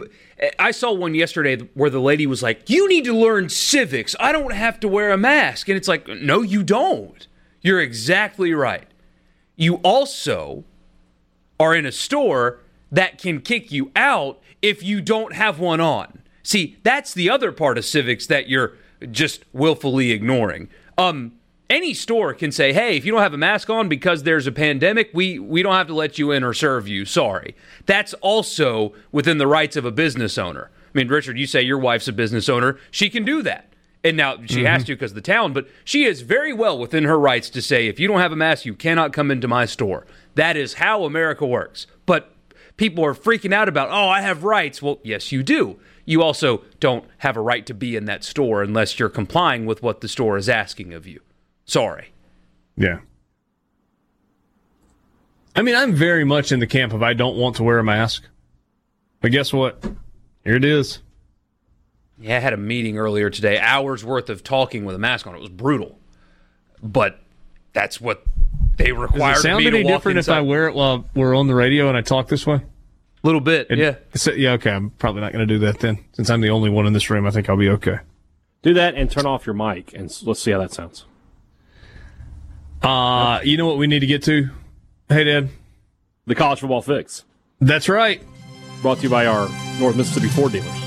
I 0.58 0.70
saw 0.70 0.92
one 0.92 1.14
yesterday 1.14 1.56
where 1.74 1.90
the 1.90 2.00
lady 2.00 2.26
was 2.26 2.42
like, 2.42 2.70
"You 2.70 2.88
need 2.88 3.04
to 3.04 3.12
learn 3.12 3.48
civics. 3.50 4.14
I 4.18 4.32
don't 4.32 4.52
have 4.54 4.80
to 4.80 4.88
wear 4.88 5.10
a 5.10 5.18
mask." 5.18 5.68
And 5.68 5.76
it's 5.76 5.88
like, 5.88 6.06
"No, 6.08 6.40
you 6.40 6.62
don't. 6.62 7.25
You're 7.66 7.80
exactly 7.80 8.54
right. 8.54 8.86
You 9.56 9.80
also 9.82 10.62
are 11.58 11.74
in 11.74 11.84
a 11.84 11.90
store 11.90 12.60
that 12.92 13.18
can 13.18 13.40
kick 13.40 13.72
you 13.72 13.90
out 13.96 14.38
if 14.62 14.84
you 14.84 15.00
don't 15.00 15.34
have 15.34 15.58
one 15.58 15.80
on." 15.80 16.20
See, 16.44 16.76
that's 16.84 17.12
the 17.12 17.28
other 17.28 17.50
part 17.50 17.76
of 17.76 17.84
civics 17.84 18.28
that 18.28 18.48
you're 18.48 18.74
just 19.10 19.44
willfully 19.52 20.12
ignoring. 20.12 20.68
Um 20.96 21.32
any 21.68 21.92
store 21.92 22.32
can 22.34 22.52
say, 22.52 22.72
"Hey, 22.72 22.96
if 22.96 23.04
you 23.04 23.10
don't 23.10 23.22
have 23.22 23.34
a 23.34 23.36
mask 23.36 23.68
on 23.68 23.88
because 23.88 24.22
there's 24.22 24.46
a 24.46 24.52
pandemic, 24.52 25.10
we 25.12 25.40
we 25.40 25.64
don't 25.64 25.74
have 25.74 25.88
to 25.88 25.94
let 25.94 26.20
you 26.20 26.30
in 26.30 26.44
or 26.44 26.54
serve 26.54 26.86
you. 26.86 27.04
Sorry." 27.04 27.56
That's 27.84 28.14
also 28.20 28.94
within 29.10 29.38
the 29.38 29.48
rights 29.48 29.74
of 29.74 29.84
a 29.84 29.90
business 29.90 30.38
owner. 30.38 30.70
I 30.94 30.98
mean, 30.98 31.08
Richard, 31.08 31.36
you 31.36 31.48
say 31.48 31.62
your 31.62 31.78
wife's 31.78 32.06
a 32.06 32.12
business 32.12 32.48
owner; 32.48 32.78
she 32.92 33.10
can 33.10 33.24
do 33.24 33.42
that. 33.42 33.65
And 34.06 34.16
now 34.16 34.36
she 34.46 34.62
has 34.62 34.82
mm-hmm. 34.82 34.86
to 34.86 34.94
because 34.94 35.10
of 35.10 35.16
the 35.16 35.20
town, 35.20 35.52
but 35.52 35.66
she 35.84 36.04
is 36.04 36.20
very 36.20 36.52
well 36.52 36.78
within 36.78 37.02
her 37.04 37.18
rights 37.18 37.50
to 37.50 37.60
say, 37.60 37.88
if 37.88 37.98
you 37.98 38.06
don't 38.06 38.20
have 38.20 38.30
a 38.30 38.36
mask, 38.36 38.64
you 38.64 38.74
cannot 38.74 39.12
come 39.12 39.32
into 39.32 39.48
my 39.48 39.66
store. 39.66 40.06
That 40.36 40.56
is 40.56 40.74
how 40.74 41.04
America 41.04 41.44
works. 41.44 41.88
But 42.06 42.32
people 42.76 43.04
are 43.04 43.14
freaking 43.14 43.52
out 43.52 43.68
about, 43.68 43.90
oh, 43.90 44.08
I 44.08 44.20
have 44.20 44.44
rights. 44.44 44.80
Well, 44.80 45.00
yes, 45.02 45.32
you 45.32 45.42
do. 45.42 45.80
You 46.04 46.22
also 46.22 46.62
don't 46.78 47.04
have 47.18 47.36
a 47.36 47.40
right 47.40 47.66
to 47.66 47.74
be 47.74 47.96
in 47.96 48.04
that 48.04 48.22
store 48.22 48.62
unless 48.62 48.96
you're 48.96 49.08
complying 49.08 49.66
with 49.66 49.82
what 49.82 50.02
the 50.02 50.08
store 50.08 50.36
is 50.36 50.48
asking 50.48 50.94
of 50.94 51.08
you. 51.08 51.20
Sorry. 51.64 52.12
Yeah. 52.76 53.00
I 55.56 55.62
mean, 55.62 55.74
I'm 55.74 55.96
very 55.96 56.22
much 56.22 56.52
in 56.52 56.60
the 56.60 56.66
camp 56.68 56.92
of 56.92 57.02
I 57.02 57.12
don't 57.12 57.36
want 57.36 57.56
to 57.56 57.64
wear 57.64 57.80
a 57.80 57.84
mask. 57.84 58.22
But 59.20 59.32
guess 59.32 59.52
what? 59.52 59.82
Here 60.44 60.54
it 60.54 60.64
is. 60.64 61.00
Yeah, 62.18 62.36
I 62.36 62.40
had 62.40 62.52
a 62.52 62.56
meeting 62.58 62.96
earlier 62.98 63.28
today, 63.30 63.58
hours 63.58 64.04
worth 64.04 64.30
of 64.30 64.42
talking 64.42 64.84
with 64.84 64.94
a 64.96 64.98
mask 64.98 65.26
on. 65.26 65.34
It 65.34 65.40
was 65.40 65.50
brutal. 65.50 65.98
But 66.82 67.18
that's 67.72 68.00
what 68.00 68.22
they 68.76 68.92
require 68.92 69.34
Does 69.34 69.40
it 69.40 69.48
sound 69.48 69.64
me 69.64 69.70
to 69.70 69.76
any 69.78 69.84
walk 69.84 69.98
different 70.00 70.18
inside. 70.18 70.32
if 70.32 70.38
I 70.38 70.40
wear 70.42 70.68
it 70.68 70.74
while 70.74 71.06
we're 71.14 71.34
on 71.36 71.46
the 71.46 71.54
radio 71.54 71.88
and 71.88 71.96
I 71.96 72.00
talk 72.00 72.28
this 72.28 72.46
way? 72.46 72.56
A 72.56 72.62
little 73.26 73.40
bit, 73.40 73.66
It- 73.70 73.78
yeah. 73.78 73.96
So, 74.14 74.32
yeah, 74.32 74.52
okay. 74.52 74.70
I'm 74.70 74.90
probably 74.90 75.20
not 75.20 75.32
going 75.32 75.46
to 75.46 75.52
do 75.54 75.58
that 75.60 75.80
then. 75.80 75.98
Since 76.12 76.30
I'm 76.30 76.40
the 76.40 76.50
only 76.50 76.70
one 76.70 76.86
in 76.86 76.92
this 76.92 77.10
room, 77.10 77.26
I 77.26 77.30
think 77.30 77.48
I'll 77.50 77.56
be 77.56 77.68
okay. 77.70 77.98
Do 78.62 78.72
that 78.74 78.94
and 78.94 79.10
turn 79.10 79.26
off 79.26 79.44
your 79.46 79.54
mic, 79.54 79.92
and 79.94 80.10
let's 80.24 80.40
see 80.40 80.50
how 80.52 80.58
that 80.58 80.72
sounds. 80.72 81.04
Uh, 82.82 83.40
you 83.42 83.56
know 83.56 83.66
what 83.66 83.78
we 83.78 83.86
need 83.86 84.00
to 84.00 84.06
get 84.06 84.22
to? 84.24 84.50
Hey, 85.08 85.24
Dad. 85.24 85.48
The 86.26 86.34
college 86.34 86.60
football 86.60 86.82
fix, 86.82 87.24
That's 87.60 87.88
right. 87.88 88.20
brought 88.82 88.98
to 88.98 89.02
you 89.04 89.08
by 89.10 89.26
our 89.26 89.48
North 89.78 89.96
Mississippi 89.96 90.28
Ford 90.28 90.52
dealers. 90.52 90.85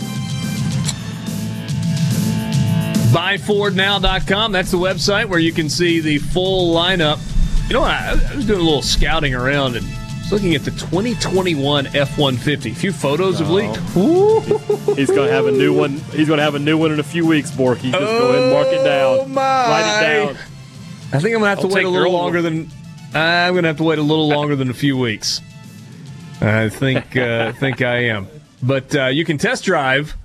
BuyFordNow.com. 3.11 4.51
That's 4.51 4.69
the 4.69 4.77
website 4.77 5.25
where 5.25 5.39
you 5.39 5.51
can 5.51 5.67
see 5.67 5.99
the 5.99 6.19
full 6.19 6.75
lineup. 6.75 7.19
You 7.67 7.73
know 7.73 7.81
what? 7.81 7.91
I, 7.91 8.11
I 8.11 8.35
was 8.35 8.45
doing 8.45 8.59
a 8.59 8.63
little 8.63 8.83
scouting 8.83 9.33
around 9.33 9.75
and 9.75 9.85
was 10.19 10.31
looking 10.31 10.53
at 10.53 10.63
the 10.63 10.69
2021 10.71 11.87
F 11.87 12.19
150. 12.19 12.69
A 12.69 12.75
few 12.75 12.91
photos 12.91 13.39
have 13.39 13.49
leaked. 13.49 13.79
Ooh. 13.97 14.41
He's 14.93 15.09
going 15.09 15.27
to 15.27 15.33
have 15.33 15.47
a 15.47 15.51
new 15.51 15.75
one. 15.75 15.97
He's 16.11 16.27
going 16.27 16.37
to 16.37 16.43
have 16.43 16.53
a 16.53 16.59
new 16.59 16.77
one 16.77 16.91
in 16.91 16.99
a 16.99 17.03
few 17.03 17.25
weeks, 17.25 17.49
Borky. 17.49 17.91
Just 17.91 17.93
go 17.93 18.29
ahead 18.29 18.43
and 18.43 18.53
mark 18.53 18.67
it 18.67 18.83
down. 18.83 19.19
Oh, 19.21 19.25
my. 19.25 19.41
Write 19.41 19.97
it 19.97 20.25
down. 20.25 20.37
I 21.11 21.19
think 21.19 21.35
I'm 21.35 21.41
going 21.41 21.43
to 21.43 21.47
have 21.47 21.59
to 21.61 21.67
I'll 21.67 21.73
wait 21.73 21.85
a 21.85 21.89
little 21.89 22.11
longer 22.11 22.43
than. 22.43 22.69
I'm 23.15 23.53
going 23.53 23.63
to 23.63 23.69
have 23.69 23.77
to 23.77 23.83
wait 23.83 23.97
a 23.97 24.03
little 24.03 24.27
longer 24.27 24.55
than 24.55 24.69
a 24.69 24.73
few 24.75 24.95
weeks. 24.97 25.41
I 26.41 26.69
think 26.69 27.17
uh, 27.17 27.53
think 27.59 27.81
I 27.81 28.05
am. 28.05 28.27
But 28.61 28.95
uh, 28.95 29.05
you 29.07 29.25
can 29.25 29.39
test 29.39 29.63
drive 29.63 30.15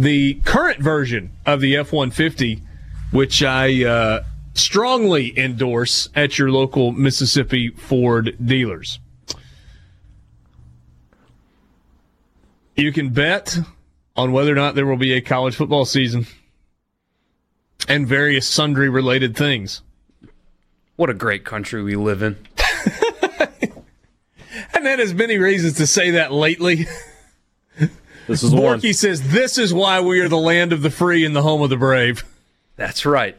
the 0.00 0.34
current 0.44 0.80
version 0.80 1.30
of 1.44 1.60
the 1.60 1.76
F 1.76 1.92
150, 1.92 2.62
which 3.10 3.42
I 3.42 3.84
uh, 3.84 4.24
strongly 4.54 5.38
endorse 5.38 6.08
at 6.14 6.38
your 6.38 6.50
local 6.50 6.90
Mississippi 6.90 7.68
Ford 7.68 8.34
dealers. 8.42 8.98
You 12.76 12.92
can 12.92 13.10
bet 13.10 13.58
on 14.16 14.32
whether 14.32 14.50
or 14.50 14.54
not 14.54 14.74
there 14.74 14.86
will 14.86 14.96
be 14.96 15.12
a 15.12 15.20
college 15.20 15.54
football 15.54 15.84
season 15.84 16.26
and 17.86 18.06
various 18.06 18.46
sundry 18.46 18.88
related 18.88 19.36
things. 19.36 19.82
What 20.96 21.10
a 21.10 21.14
great 21.14 21.44
country 21.44 21.82
we 21.82 21.96
live 21.96 22.22
in. 22.22 22.38
I've 24.74 24.82
had 24.82 24.98
as 24.98 25.12
many 25.12 25.36
reasons 25.36 25.74
to 25.74 25.86
say 25.86 26.12
that 26.12 26.32
lately. 26.32 26.86
This 28.30 28.44
is 28.44 28.52
one. 28.54 28.80
Borky 28.80 28.94
says 28.94 29.32
this 29.32 29.58
is 29.58 29.74
why 29.74 30.00
we 30.00 30.20
are 30.20 30.28
the 30.28 30.38
land 30.38 30.72
of 30.72 30.82
the 30.82 30.90
free 30.90 31.24
and 31.24 31.34
the 31.34 31.42
home 31.42 31.62
of 31.62 31.70
the 31.70 31.76
brave. 31.76 32.24
That's 32.76 33.04
right. 33.04 33.36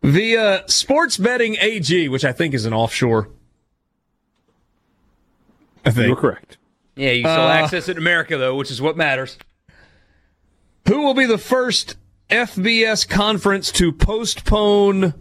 Via 0.00 0.62
Sports 0.68 1.16
Betting 1.16 1.56
AG, 1.60 2.08
which 2.08 2.24
I 2.24 2.30
think 2.30 2.54
is 2.54 2.64
an 2.66 2.72
offshore. 2.72 3.28
I 5.84 5.90
think. 5.90 6.06
You're 6.06 6.16
correct. 6.16 6.56
Yeah, 6.94 7.10
you 7.10 7.22
still 7.24 7.32
Uh, 7.32 7.48
access 7.48 7.88
it 7.88 7.92
in 7.92 7.98
America, 7.98 8.36
though, 8.38 8.54
which 8.54 8.70
is 8.70 8.80
what 8.80 8.96
matters. 8.96 9.36
Who 10.86 11.02
will 11.02 11.14
be 11.14 11.26
the 11.26 11.36
first 11.38 11.96
FBS 12.30 13.08
conference 13.08 13.72
to 13.72 13.90
postpone 13.92 15.14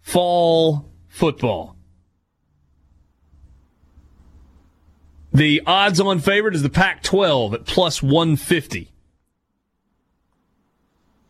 fall 0.00 0.88
football? 1.08 1.74
The 5.32 5.62
odds 5.66 6.00
on 6.00 6.18
favorite 6.18 6.54
is 6.54 6.62
the 6.62 6.70
Pac 6.70 7.02
12 7.02 7.54
at 7.54 7.64
plus 7.64 8.02
150. 8.02 8.90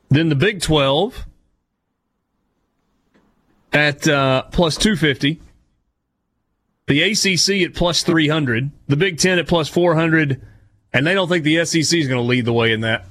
Then 0.09 0.29
the 0.29 0.35
Big 0.35 0.61
12 0.61 1.27
at 3.73 4.09
uh, 4.09 4.45
plus 4.51 4.77
250. 4.77 5.41
The 6.87 7.03
ACC 7.03 7.69
at 7.69 7.75
plus 7.75 8.03
300. 8.03 8.71
The 8.89 8.97
Big 8.97 9.19
10 9.19 9.39
at 9.39 9.47
plus 9.47 9.69
400. 9.69 10.41
And 10.93 11.07
they 11.07 11.15
don't 11.15 11.29
think 11.29 11.45
the 11.45 11.65
SEC 11.65 11.99
is 11.99 12.09
going 12.09 12.21
to 12.21 12.27
lead 12.27 12.47
the 12.47 12.53
way 12.53 12.73
in 12.73 12.81
that. 12.81 13.07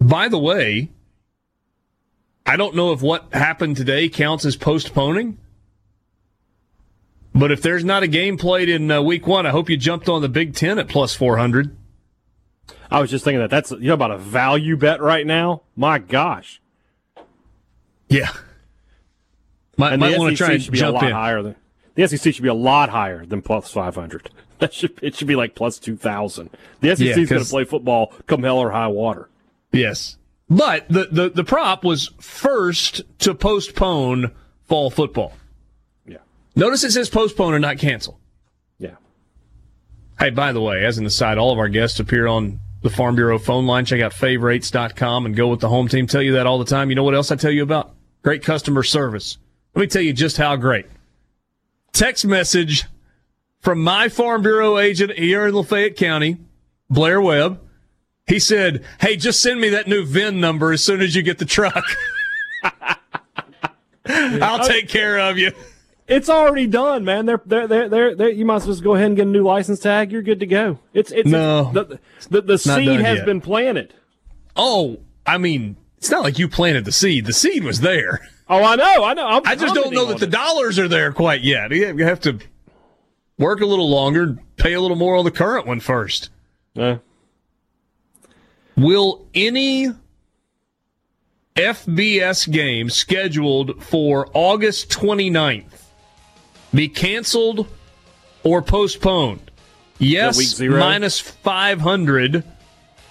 By 0.00 0.28
the 0.28 0.38
way, 0.38 0.90
I 2.44 2.56
don't 2.56 2.76
know 2.76 2.92
if 2.92 3.02
what 3.02 3.32
happened 3.32 3.76
today 3.76 4.08
counts 4.08 4.44
as 4.44 4.54
postponing. 4.54 5.38
But 7.38 7.52
if 7.52 7.60
there's 7.60 7.84
not 7.84 8.02
a 8.02 8.06
game 8.08 8.38
played 8.38 8.68
in 8.68 8.90
uh, 8.90 9.02
week 9.02 9.26
one, 9.26 9.44
I 9.46 9.50
hope 9.50 9.68
you 9.68 9.76
jumped 9.76 10.08
on 10.08 10.22
the 10.22 10.28
Big 10.28 10.54
Ten 10.54 10.78
at 10.78 10.88
plus 10.88 11.14
400. 11.14 11.76
I 12.90 13.00
was 13.00 13.10
just 13.10 13.24
thinking 13.24 13.40
that 13.40 13.50
that's 13.50 13.70
you 13.72 13.88
know 13.88 13.94
about 13.94 14.10
a 14.12 14.18
value 14.18 14.76
bet 14.76 15.00
right 15.02 15.26
now. 15.26 15.62
My 15.74 15.98
gosh, 15.98 16.60
Yeah. 18.08 18.30
Might, 19.76 19.92
and 19.92 20.00
might 20.00 20.18
want 20.18 20.30
to 20.30 20.36
try 20.36 20.52
and 20.54 20.62
should 20.62 20.72
be 20.72 20.80
a 20.80 20.90
lot 20.90 21.04
in. 21.04 21.12
higher 21.12 21.42
than 21.42 21.56
the 21.96 22.06
SEC 22.08 22.32
should 22.32 22.42
be 22.42 22.48
a 22.48 22.54
lot 22.54 22.88
higher 22.88 23.26
than 23.26 23.42
plus 23.42 23.70
five 23.70 23.94
hundred. 23.94 24.30
That 24.58 24.72
should 24.72 24.98
it 25.02 25.14
should 25.14 25.28
be 25.28 25.36
like 25.36 25.54
plus 25.54 25.78
two 25.78 25.96
thousand. 25.98 26.48
The 26.80 26.96
SEC 26.96 27.06
Yeah, 27.08 27.18
is 27.18 27.28
going 27.28 27.44
to 27.44 27.50
play 27.50 27.64
football 27.64 28.14
come 28.26 28.42
hell 28.42 28.56
or 28.56 28.70
high 28.70 28.86
water. 28.86 29.28
Yes. 29.70 30.16
But 30.48 30.88
the, 30.88 31.08
the, 31.12 31.28
the 31.28 31.44
prop 31.44 31.84
was 31.84 32.10
first 32.18 33.02
to 33.18 33.34
postpone 33.34 34.30
fall 34.64 34.88
football. 34.88 35.34
Notice 36.56 36.82
it 36.84 36.90
says 36.92 37.08
postpone 37.10 37.54
and 37.54 37.62
not 37.62 37.78
cancel. 37.78 38.18
yeah. 38.78 38.96
Hey, 40.18 40.30
by 40.30 40.52
the 40.52 40.60
way, 40.60 40.84
as 40.84 40.96
an 40.98 41.04
aside, 41.06 41.36
all 41.38 41.52
of 41.52 41.58
our 41.58 41.68
guests 41.68 42.00
appear 42.00 42.26
on 42.26 42.58
the 42.82 42.88
Farm 42.90 43.14
Bureau 43.14 43.38
phone 43.38 43.66
line. 43.66 43.84
Check 43.84 44.00
out 44.00 44.12
favorites.com 44.14 45.26
and 45.26 45.36
go 45.36 45.48
with 45.48 45.60
the 45.60 45.68
home 45.68 45.88
team. 45.88 46.06
Tell 46.06 46.22
you 46.22 46.32
that 46.32 46.46
all 46.46 46.58
the 46.58 46.64
time. 46.64 46.88
You 46.88 46.96
know 46.96 47.04
what 47.04 47.14
else 47.14 47.30
I 47.30 47.36
tell 47.36 47.50
you 47.50 47.62
about? 47.62 47.94
Great 48.22 48.42
customer 48.42 48.82
service. 48.82 49.36
Let 49.74 49.80
me 49.82 49.86
tell 49.88 50.02
you 50.02 50.12
just 50.14 50.38
how 50.38 50.56
great. 50.56 50.86
Text 51.92 52.24
message 52.24 52.84
from 53.60 53.82
my 53.82 54.08
Farm 54.08 54.42
Bureau 54.42 54.78
agent 54.78 55.12
here 55.12 55.46
in 55.46 55.54
Lafayette 55.54 55.96
County, 55.96 56.38
Blair 56.88 57.20
Webb. 57.20 57.60
He 58.26 58.38
said, 58.38 58.82
Hey, 59.00 59.16
just 59.16 59.40
send 59.40 59.60
me 59.60 59.68
that 59.70 59.86
new 59.86 60.04
VIN 60.04 60.40
number 60.40 60.72
as 60.72 60.82
soon 60.82 61.00
as 61.02 61.14
you 61.14 61.22
get 61.22 61.38
the 61.38 61.44
truck. 61.44 61.84
I'll 64.06 64.66
take 64.66 64.88
care 64.88 65.18
of 65.18 65.36
you. 65.38 65.52
It's 66.08 66.28
already 66.28 66.66
done, 66.68 67.04
man. 67.04 67.26
They're, 67.26 67.40
they're, 67.44 67.66
they're, 67.66 67.88
they're, 67.88 68.14
they're, 68.14 68.28
you 68.30 68.44
might 68.44 68.56
as 68.56 68.66
well 68.66 68.74
just 68.74 68.84
go 68.84 68.94
ahead 68.94 69.08
and 69.08 69.16
get 69.16 69.26
a 69.26 69.30
new 69.30 69.42
license 69.42 69.80
tag. 69.80 70.12
You're 70.12 70.22
good 70.22 70.40
to 70.40 70.46
go. 70.46 70.78
It's, 70.94 71.10
it's, 71.10 71.28
No. 71.28 71.72
the, 71.72 71.98
the, 72.30 72.42
the 72.42 72.58
seed 72.58 73.00
has 73.00 73.18
yet. 73.18 73.26
been 73.26 73.40
planted. 73.40 73.92
Oh, 74.54 75.00
I 75.26 75.38
mean, 75.38 75.76
it's 75.98 76.10
not 76.10 76.22
like 76.22 76.38
you 76.38 76.48
planted 76.48 76.84
the 76.84 76.92
seed. 76.92 77.26
The 77.26 77.32
seed 77.32 77.64
was 77.64 77.80
there. 77.80 78.20
Oh, 78.48 78.62
I 78.62 78.76
know, 78.76 79.04
I 79.04 79.14
know. 79.14 79.26
I'm 79.26 79.42
I 79.44 79.56
just 79.56 79.74
don't 79.74 79.92
know 79.92 80.04
that 80.06 80.14
on 80.14 80.20
the 80.20 80.26
dollars 80.28 80.78
are 80.78 80.86
there 80.86 81.12
quite 81.12 81.40
yet. 81.42 81.72
You 81.72 82.04
have 82.04 82.20
to 82.20 82.38
work 83.38 83.60
a 83.60 83.66
little 83.66 83.90
longer, 83.90 84.38
pay 84.56 84.74
a 84.74 84.80
little 84.80 84.96
more 84.96 85.16
on 85.16 85.24
the 85.24 85.32
current 85.32 85.66
one 85.66 85.80
first. 85.80 86.30
Yeah. 86.74 86.98
Will 88.76 89.26
any 89.34 89.88
FBS 91.56 92.50
game 92.52 92.88
scheduled 92.90 93.82
for 93.82 94.28
August 94.34 94.90
29th 94.90 95.85
be 96.76 96.88
canceled 96.88 97.66
or 98.44 98.62
postponed? 98.62 99.50
Yes, 99.98 100.60
minus 100.60 101.20
500. 101.20 102.44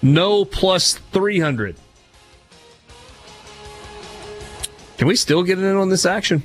No, 0.01 0.45
plus 0.45 0.93
300. 0.93 1.75
Can 4.97 5.07
we 5.07 5.15
still 5.15 5.43
get 5.43 5.59
it 5.59 5.63
in 5.63 5.75
on 5.75 5.89
this 5.89 6.05
action? 6.05 6.43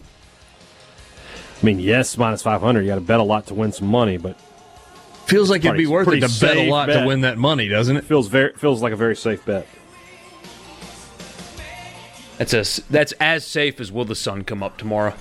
I 1.62 1.66
mean, 1.66 1.78
yes, 1.78 2.16
minus 2.16 2.42
500. 2.42 2.80
You 2.80 2.86
got 2.86 2.94
to 2.94 3.00
bet 3.02 3.20
a 3.20 3.22
lot 3.22 3.46
to 3.48 3.54
win 3.54 3.70
some 3.70 3.88
money, 3.88 4.16
but 4.16 4.36
Feels 5.30 5.48
like 5.48 5.64
it'd 5.64 5.76
be 5.76 5.86
worth 5.86 6.08
it 6.08 6.14
to 6.14 6.20
bet 6.20 6.26
a 6.26 6.28
safe 6.30 6.70
lot 6.70 6.86
to 6.86 7.04
win 7.06 7.20
that 7.20 7.38
money, 7.38 7.68
doesn't 7.68 7.96
it? 7.96 8.04
feels 8.04 8.26
very 8.26 8.52
feels 8.54 8.82
like 8.82 8.92
a 8.92 8.96
very 8.96 9.14
safe 9.14 9.44
bet. 9.44 9.64
That's 12.36 12.52
as 12.52 12.82
that's 12.90 13.12
as 13.20 13.46
safe 13.46 13.78
as 13.78 13.92
will 13.92 14.04
the 14.04 14.16
sun 14.16 14.42
come 14.42 14.60
up 14.60 14.76
tomorrow. 14.76 15.14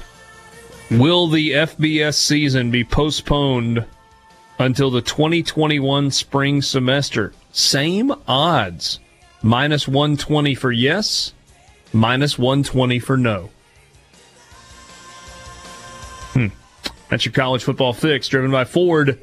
Will 0.92 1.28
the 1.28 1.52
FBS 1.52 2.16
season 2.16 2.72
be 2.72 2.84
postponed 2.84 3.86
until 4.58 4.90
the 4.90 5.02
2021 5.02 6.10
spring 6.10 6.64
semester? 6.64 7.32
Same 7.52 8.12
odds. 8.28 9.00
Minus 9.44 9.88
120 9.88 10.56
for 10.56 10.72
yes, 10.72 11.34
minus 11.94 12.40
120 12.40 13.00
for 13.00 13.18
no. 13.18 13.52
Hmm. 16.34 16.48
That's 17.10 17.24
your 17.24 17.34
college 17.34 17.64
football 17.64 17.94
fix, 17.94 18.28
driven 18.28 18.52
by 18.52 18.66
Ford 18.66 19.20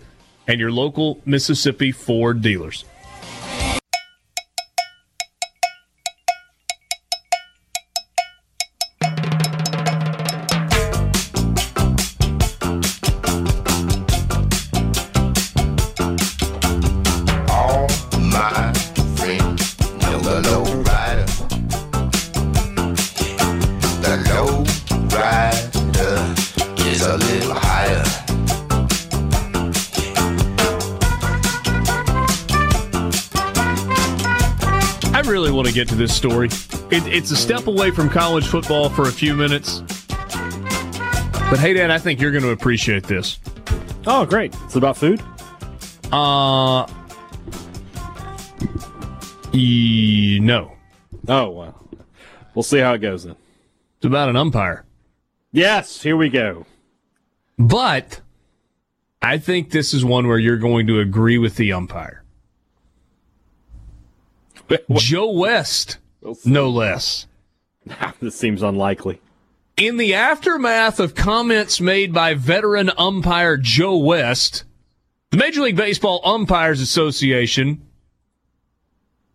and 0.46 0.60
your 0.60 0.70
local 0.70 1.20
Mississippi 1.24 1.90
Ford 1.90 2.42
dealers. 2.42 2.84
Get 35.76 35.88
to 35.88 35.94
this 35.94 36.16
story. 36.16 36.48
It, 36.90 37.06
it's 37.06 37.30
a 37.30 37.36
step 37.36 37.66
away 37.66 37.90
from 37.90 38.08
college 38.08 38.46
football 38.46 38.88
for 38.88 39.02
a 39.02 39.12
few 39.12 39.34
minutes. 39.34 39.80
But 40.08 41.58
hey, 41.58 41.74
Dad, 41.74 41.90
I 41.90 41.98
think 41.98 42.18
you're 42.18 42.30
going 42.30 42.44
to 42.44 42.50
appreciate 42.50 43.04
this. 43.04 43.38
Oh, 44.06 44.24
great. 44.24 44.56
It's 44.64 44.76
about 44.76 44.96
food? 44.96 45.22
Uh, 46.10 46.86
e- 49.52 50.38
no. 50.40 50.72
Oh, 51.28 51.50
well. 51.50 51.88
We'll 52.54 52.62
see 52.62 52.78
how 52.78 52.94
it 52.94 52.98
goes 52.98 53.24
then. 53.24 53.36
It's 53.98 54.06
about 54.06 54.30
an 54.30 54.36
umpire. 54.36 54.86
Yes, 55.52 56.02
here 56.02 56.16
we 56.16 56.30
go. 56.30 56.64
But 57.58 58.22
I 59.20 59.36
think 59.36 59.70
this 59.72 59.92
is 59.92 60.06
one 60.06 60.26
where 60.26 60.38
you're 60.38 60.56
going 60.56 60.86
to 60.86 61.00
agree 61.00 61.36
with 61.36 61.56
the 61.56 61.74
umpire. 61.74 62.22
Joe 64.92 65.30
West, 65.30 65.98
no 66.44 66.68
less. 66.68 67.26
this 68.20 68.36
seems 68.36 68.62
unlikely. 68.62 69.20
In 69.76 69.98
the 69.98 70.14
aftermath 70.14 70.98
of 70.98 71.14
comments 71.14 71.80
made 71.80 72.12
by 72.12 72.34
veteran 72.34 72.90
umpire 72.96 73.56
Joe 73.56 73.96
West, 73.98 74.64
the 75.30 75.36
Major 75.36 75.62
League 75.62 75.76
Baseball 75.76 76.22
Umpires 76.24 76.80
Association 76.80 77.82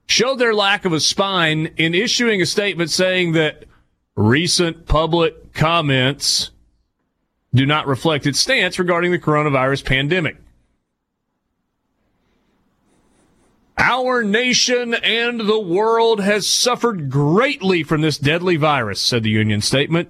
showed 0.08 0.40
their 0.40 0.54
lack 0.54 0.84
of 0.84 0.94
a 0.94 1.00
spine 1.00 1.68
in 1.78 1.94
issuing 1.94 2.42
a 2.42 2.46
statement 2.46 2.90
saying 2.90 3.34
that 3.34 3.66
recent 4.16 4.86
public 4.88 5.54
comments 5.54 6.52
do 7.54 7.66
not 7.66 7.88
reflect 7.88 8.26
its 8.26 8.40
stance 8.40 8.80
regarding 8.80 9.12
the 9.12 9.20
coronavirus 9.20 9.86
pandemic. 9.86 10.38
Our 13.84 14.24
nation 14.24 14.94
and 14.94 15.40
the 15.40 15.60
world 15.60 16.20
has 16.20 16.48
suffered 16.48 17.10
greatly 17.10 17.82
from 17.82 18.02
this 18.02 18.20
deadly 18.20 18.56
virus, 18.56 19.02
said 19.02 19.24
the 19.24 19.32
union 19.32 19.62
statement, 19.62 20.10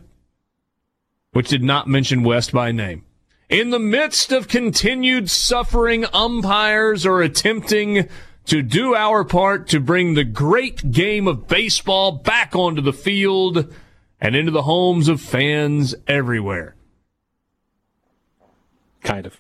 which 1.31 1.47
did 1.47 1.63
not 1.63 1.87
mention 1.87 2.23
West 2.23 2.51
by 2.51 2.73
name. 2.73 3.05
In 3.47 3.69
the 3.69 3.79
midst 3.79 4.33
of 4.33 4.49
continued 4.49 5.29
suffering, 5.29 6.05
umpires 6.11 7.05
are 7.05 7.21
attempting 7.21 8.09
to 8.47 8.61
do 8.61 8.93
our 8.93 9.23
part 9.23 9.69
to 9.69 9.79
bring 9.79 10.15
the 10.15 10.25
great 10.25 10.91
game 10.91 11.25
of 11.25 11.47
baseball 11.47 12.11
back 12.11 12.53
onto 12.53 12.81
the 12.81 12.91
field 12.91 13.73
and 14.19 14.35
into 14.35 14.51
the 14.51 14.63
homes 14.63 15.07
of 15.07 15.21
fans 15.21 15.95
everywhere. 16.07 16.75
Kind 19.01 19.25
of. 19.25 19.39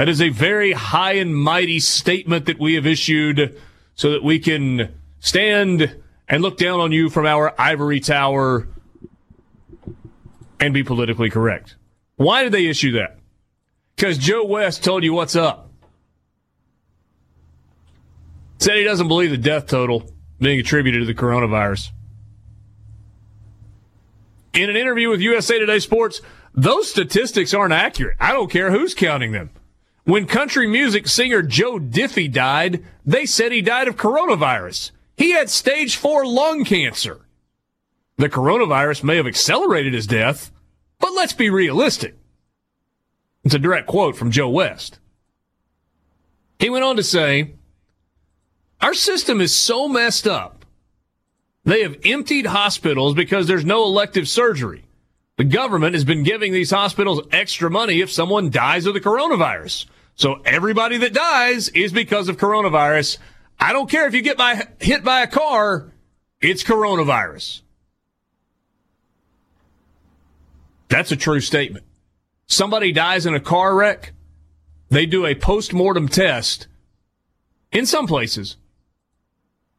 That 0.00 0.08
is 0.08 0.22
a 0.22 0.30
very 0.30 0.72
high 0.72 1.16
and 1.16 1.36
mighty 1.36 1.78
statement 1.78 2.46
that 2.46 2.58
we 2.58 2.72
have 2.76 2.86
issued 2.86 3.60
so 3.96 4.12
that 4.12 4.24
we 4.24 4.38
can 4.38 4.94
stand 5.18 5.94
and 6.26 6.42
look 6.42 6.56
down 6.56 6.80
on 6.80 6.90
you 6.90 7.10
from 7.10 7.26
our 7.26 7.54
ivory 7.60 8.00
tower 8.00 8.66
and 10.58 10.72
be 10.72 10.82
politically 10.82 11.28
correct. 11.28 11.76
Why 12.16 12.42
did 12.42 12.52
they 12.52 12.64
issue 12.64 12.92
that? 12.92 13.18
Because 13.94 14.16
Joe 14.16 14.42
West 14.42 14.82
told 14.82 15.04
you 15.04 15.12
what's 15.12 15.36
up. 15.36 15.70
Said 18.56 18.76
he 18.76 18.84
doesn't 18.84 19.08
believe 19.08 19.28
the 19.28 19.36
death 19.36 19.66
total 19.66 20.10
being 20.38 20.60
attributed 20.60 21.02
to 21.02 21.06
the 21.06 21.12
coronavirus. 21.12 21.90
In 24.54 24.70
an 24.70 24.76
interview 24.76 25.10
with 25.10 25.20
USA 25.20 25.58
Today 25.58 25.78
Sports, 25.78 26.22
those 26.54 26.88
statistics 26.88 27.52
aren't 27.52 27.74
accurate. 27.74 28.16
I 28.18 28.32
don't 28.32 28.50
care 28.50 28.70
who's 28.70 28.94
counting 28.94 29.32
them. 29.32 29.50
When 30.10 30.26
country 30.26 30.66
music 30.66 31.06
singer 31.06 31.40
Joe 31.40 31.78
Diffie 31.78 32.32
died, 32.32 32.84
they 33.06 33.26
said 33.26 33.52
he 33.52 33.62
died 33.62 33.86
of 33.86 33.94
coronavirus. 33.94 34.90
He 35.16 35.30
had 35.30 35.48
stage 35.48 35.94
four 35.94 36.26
lung 36.26 36.64
cancer. 36.64 37.28
The 38.16 38.28
coronavirus 38.28 39.04
may 39.04 39.18
have 39.18 39.28
accelerated 39.28 39.94
his 39.94 40.08
death, 40.08 40.50
but 40.98 41.12
let's 41.12 41.32
be 41.32 41.48
realistic. 41.48 42.16
It's 43.44 43.54
a 43.54 43.58
direct 43.60 43.86
quote 43.86 44.16
from 44.16 44.32
Joe 44.32 44.48
West. 44.48 44.98
He 46.58 46.68
went 46.68 46.82
on 46.82 46.96
to 46.96 47.04
say, 47.04 47.52
Our 48.80 48.94
system 48.94 49.40
is 49.40 49.54
so 49.54 49.86
messed 49.86 50.26
up. 50.26 50.64
They 51.62 51.82
have 51.82 52.00
emptied 52.04 52.46
hospitals 52.46 53.14
because 53.14 53.46
there's 53.46 53.64
no 53.64 53.84
elective 53.84 54.28
surgery. 54.28 54.82
The 55.36 55.44
government 55.44 55.94
has 55.94 56.04
been 56.04 56.24
giving 56.24 56.52
these 56.52 56.72
hospitals 56.72 57.24
extra 57.30 57.70
money 57.70 58.00
if 58.00 58.10
someone 58.10 58.50
dies 58.50 58.86
of 58.86 58.94
the 58.94 59.00
coronavirus. 59.00 59.86
So 60.14 60.40
everybody 60.44 60.98
that 60.98 61.14
dies 61.14 61.68
is 61.70 61.92
because 61.92 62.28
of 62.28 62.36
coronavirus. 62.36 63.18
I 63.58 63.72
don't 63.72 63.90
care 63.90 64.06
if 64.06 64.14
you 64.14 64.22
get 64.22 64.36
by, 64.36 64.66
hit 64.80 65.04
by 65.04 65.20
a 65.20 65.26
car, 65.26 65.92
it's 66.40 66.64
coronavirus. 66.64 67.60
That's 70.88 71.12
a 71.12 71.16
true 71.16 71.40
statement. 71.40 71.84
Somebody 72.46 72.90
dies 72.92 73.26
in 73.26 73.34
a 73.34 73.40
car 73.40 73.74
wreck, 73.74 74.12
they 74.88 75.06
do 75.06 75.24
a 75.24 75.34
post-mortem 75.34 76.08
test. 76.08 76.66
In 77.70 77.86
some 77.86 78.08
places, 78.08 78.56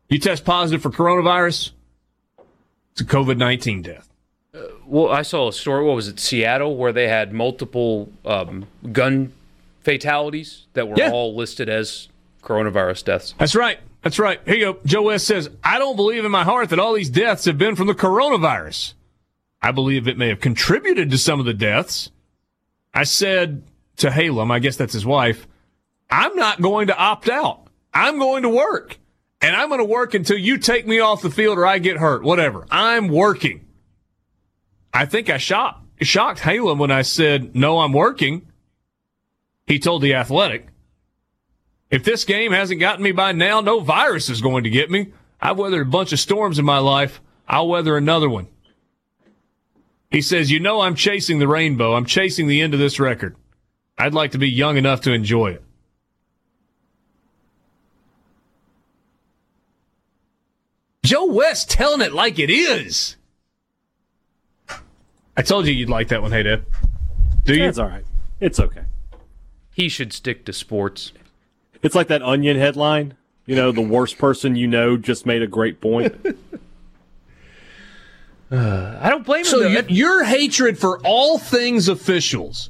you 0.07 0.19
test 0.19 0.45
positive 0.45 0.81
for 0.81 0.89
coronavirus, 0.89 1.71
it's 2.91 3.01
a 3.01 3.05
COVID-19 3.05 3.83
death. 3.83 4.07
Well, 4.85 5.09
I 5.09 5.21
saw 5.21 5.47
a 5.47 5.53
story. 5.53 5.83
What 5.85 5.95
was 5.95 6.07
it? 6.09 6.19
Seattle, 6.19 6.75
where 6.75 6.91
they 6.91 7.07
had 7.07 7.31
multiple 7.31 8.09
um, 8.25 8.67
gun 8.91 9.31
fatalities 9.83 10.67
that 10.73 10.87
were 10.87 10.95
Yeah. 10.97 11.11
all 11.11 11.35
listed 11.35 11.69
as 11.69 12.07
coronavirus 12.43 13.03
deaths. 13.05 13.33
That's 13.37 13.55
right. 13.55 13.79
That's 14.01 14.17
right. 14.17 14.39
Here 14.45 14.55
you 14.55 14.73
go. 14.73 14.79
Joe 14.85 15.03
West 15.03 15.27
says, 15.27 15.49
I 15.63 15.77
don't 15.77 15.95
believe 15.95 16.25
in 16.25 16.31
my 16.31 16.43
heart 16.43 16.69
that 16.69 16.79
all 16.79 16.93
these 16.93 17.09
deaths 17.09 17.45
have 17.45 17.57
been 17.57 17.75
from 17.75 17.87
the 17.87 17.93
coronavirus. 17.93 18.93
I 19.61 19.71
believe 19.71 20.07
it 20.07 20.17
may 20.17 20.29
have 20.29 20.39
contributed 20.39 21.11
to 21.11 21.17
some 21.19 21.39
of 21.39 21.45
the 21.45 21.53
deaths. 21.53 22.09
I 22.95 23.03
said 23.03 23.63
to 23.97 24.09
Halem, 24.09 24.51
I 24.51 24.57
guess 24.59 24.75
that's 24.75 24.93
his 24.93 25.05
wife, 25.05 25.47
I'm 26.09 26.35
not 26.35 26.61
going 26.61 26.87
to 26.87 26.97
opt 26.97 27.29
out. 27.29 27.67
I'm 27.93 28.17
going 28.17 28.41
to 28.43 28.49
work. 28.49 28.97
And 29.39 29.55
I'm 29.55 29.69
going 29.69 29.79
to 29.79 29.85
work 29.85 30.13
until 30.13 30.37
you 30.37 30.57
take 30.57 30.87
me 30.87 30.99
off 30.99 31.21
the 31.21 31.29
field 31.31 31.57
or 31.59 31.65
I 31.65 31.77
get 31.77 31.97
hurt. 31.97 32.23
Whatever. 32.23 32.65
I'm 32.71 33.07
working. 33.07 33.65
I 34.93 35.05
think 35.05 35.29
I 35.29 35.37
shocked, 35.37 35.83
shocked 36.03 36.39
Halem 36.41 36.77
when 36.79 36.91
I 36.91 37.01
said, 37.03 37.55
no, 37.55 37.79
I'm 37.79 37.93
working. 37.93 38.47
He 39.67 39.79
told 39.79 40.01
the 40.01 40.13
athletic. 40.13 40.67
If 41.89 42.03
this 42.03 42.23
game 42.23 42.51
hasn't 42.51 42.79
gotten 42.79 43.03
me 43.03 43.11
by 43.11 43.31
now, 43.31 43.61
no 43.61 43.79
virus 43.81 44.29
is 44.29 44.41
going 44.41 44.63
to 44.63 44.69
get 44.69 44.89
me. 44.89 45.11
I've 45.41 45.57
weathered 45.57 45.87
a 45.87 45.89
bunch 45.89 46.13
of 46.13 46.19
storms 46.19 46.59
in 46.59 46.65
my 46.65 46.77
life. 46.77 47.21
I'll 47.47 47.67
weather 47.67 47.97
another 47.97 48.29
one. 48.29 48.47
He 50.09 50.21
says, 50.21 50.51
You 50.51 50.59
know, 50.59 50.81
I'm 50.81 50.95
chasing 50.95 51.39
the 51.39 51.47
rainbow. 51.47 51.93
I'm 51.93 52.05
chasing 52.05 52.47
the 52.47 52.61
end 52.61 52.73
of 52.73 52.79
this 52.79 52.99
record. 52.99 53.35
I'd 53.97 54.13
like 54.13 54.31
to 54.31 54.37
be 54.37 54.49
young 54.49 54.77
enough 54.77 55.01
to 55.01 55.13
enjoy 55.13 55.51
it. 55.51 55.63
Joe 61.03 61.25
West 61.25 61.69
telling 61.69 62.01
it 62.01 62.13
like 62.13 62.39
it 62.39 62.49
is. 62.49 63.17
I 65.35 65.41
told 65.41 65.65
you 65.65 65.73
you'd 65.73 65.89
like 65.89 66.09
that 66.09 66.21
one, 66.21 66.31
hey 66.31 66.43
Dad. 66.43 66.65
Do 67.43 67.55
you? 67.55 67.65
It's 67.65 67.79
all 67.79 67.87
right. 67.87 68.05
It's 68.39 68.59
okay. 68.59 68.83
He 69.81 69.89
should 69.89 70.13
stick 70.13 70.45
to 70.45 70.53
sports. 70.53 71.11
It's 71.81 71.95
like 71.95 72.07
that 72.09 72.21
onion 72.21 72.55
headline. 72.55 73.15
You 73.47 73.55
know, 73.55 73.71
the 73.71 73.81
worst 73.81 74.19
person 74.19 74.55
you 74.55 74.67
know 74.67 74.95
just 74.95 75.25
made 75.25 75.41
a 75.41 75.47
great 75.47 75.81
point. 75.81 76.13
I 78.51 79.09
don't 79.09 79.25
blame 79.25 79.43
So 79.43 79.61
him. 79.63 79.73
y- 79.73 79.81
though. 79.81 79.87
your 79.87 80.23
hatred 80.23 80.77
for 80.77 80.99
all 81.03 81.39
things 81.39 81.87
officials 81.87 82.69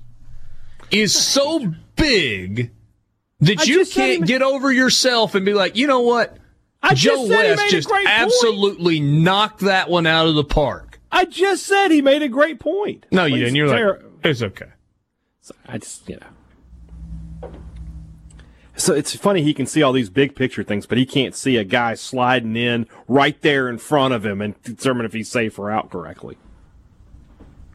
is 0.91 1.13
so 1.13 1.73
big 1.97 2.71
that 3.41 3.59
I 3.59 3.63
you 3.63 3.79
just 3.79 3.91
said 3.93 4.01
he 4.03 4.07
can't 4.11 4.21
ma- 4.21 4.27
get 4.27 4.41
over 4.41 4.71
yourself 4.71 5.35
and 5.35 5.45
be 5.45 5.53
like, 5.53 5.75
you 5.75 5.87
know 5.87 6.01
what? 6.01 6.37
I 6.81 6.93
Joe 6.93 7.15
just 7.17 7.29
West 7.29 7.61
made 7.61 7.71
just 7.71 7.87
great 7.89 8.05
point. 8.05 8.19
absolutely 8.21 8.99
knocked 9.01 9.61
that 9.61 9.89
one 9.89 10.07
out 10.07 10.27
of 10.27 10.35
the 10.35 10.43
park. 10.45 10.99
I 11.11 11.25
just 11.25 11.65
said 11.65 11.89
he 11.89 12.01
made 12.01 12.21
a 12.21 12.29
great 12.29 12.59
point. 12.59 13.05
No, 13.11 13.25
you 13.25 13.39
didn't. 13.39 13.55
You're 13.55 13.67
ter- 13.67 13.91
like, 13.99 14.05
it's 14.23 14.41
okay. 14.41 14.67
I 15.67 15.77
just, 15.79 16.07
you 16.07 16.15
know. 16.15 16.27
So 18.81 18.95
it's 18.95 19.15
funny 19.15 19.43
he 19.43 19.53
can 19.53 19.67
see 19.67 19.83
all 19.83 19.93
these 19.93 20.09
big 20.09 20.35
picture 20.35 20.63
things, 20.63 20.87
but 20.87 20.97
he 20.97 21.05
can't 21.05 21.35
see 21.35 21.55
a 21.55 21.63
guy 21.63 21.93
sliding 21.93 22.55
in 22.55 22.87
right 23.07 23.39
there 23.41 23.69
in 23.69 23.77
front 23.77 24.11
of 24.11 24.25
him 24.25 24.41
and 24.41 24.59
determine 24.63 25.05
if 25.05 25.13
he's 25.13 25.29
safe 25.29 25.59
or 25.59 25.69
out 25.69 25.91
correctly. 25.91 26.35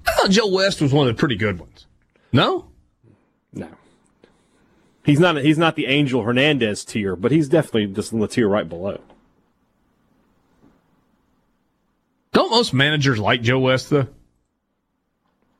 I 0.04 0.12
thought 0.14 0.30
Joe 0.30 0.48
West 0.48 0.80
was 0.80 0.92
one 0.92 1.06
of 1.06 1.14
the 1.14 1.18
pretty 1.18 1.36
good 1.36 1.60
ones. 1.60 1.86
No? 2.32 2.66
No. 3.52 3.68
He's 5.04 5.20
not 5.20 5.36
he's 5.36 5.58
not 5.58 5.76
the 5.76 5.86
Angel 5.86 6.22
Hernandez 6.22 6.84
tier, 6.84 7.14
but 7.14 7.30
he's 7.30 7.48
definitely 7.48 7.86
just 7.86 8.12
in 8.12 8.18
the 8.18 8.26
tier 8.26 8.48
right 8.48 8.68
below. 8.68 9.00
Don't 12.32 12.50
most 12.50 12.74
managers 12.74 13.20
like 13.20 13.42
Joe 13.42 13.60
West 13.60 13.90
though? 13.90 14.08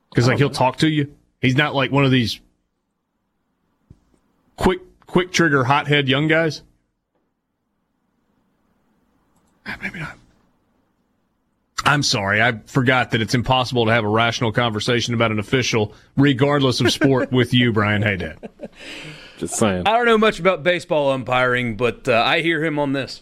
Because 0.09 0.27
like 0.27 0.39
he'll 0.39 0.49
talk 0.49 0.75
to 0.79 0.89
you. 0.89 1.15
He's 1.39 1.55
not 1.55 1.73
like 1.73 1.89
one 1.89 2.03
of 2.03 2.11
these 2.11 2.41
quick 4.57 4.81
quick 5.07 5.31
trigger 5.31 5.63
hothead 5.63 6.07
young 6.07 6.27
guys. 6.27 6.61
Ah, 9.65 9.77
Maybe 9.81 9.99
not. 9.99 10.17
I'm 11.83 12.03
sorry. 12.03 12.41
I 12.41 12.59
forgot 12.65 13.11
that 13.11 13.21
it's 13.21 13.33
impossible 13.33 13.85
to 13.85 13.91
have 13.91 14.03
a 14.03 14.09
rational 14.09 14.51
conversation 14.51 15.13
about 15.13 15.31
an 15.31 15.39
official, 15.39 15.93
regardless 16.17 16.81
of 16.81 16.91
sport, 16.91 17.31
with 17.31 17.53
you, 17.53 17.71
Brian 17.71 18.01
Haydad. 18.01 18.37
Just 19.37 19.55
saying. 19.55 19.87
I 19.87 19.95
don't 19.95 20.05
know 20.05 20.17
much 20.17 20.39
about 20.39 20.63
baseball 20.63 21.11
umpiring, 21.11 21.77
but 21.77 22.07
uh, 22.07 22.23
I 22.25 22.41
hear 22.41 22.63
him 22.63 22.77
on 22.77 22.91
this. 22.93 23.21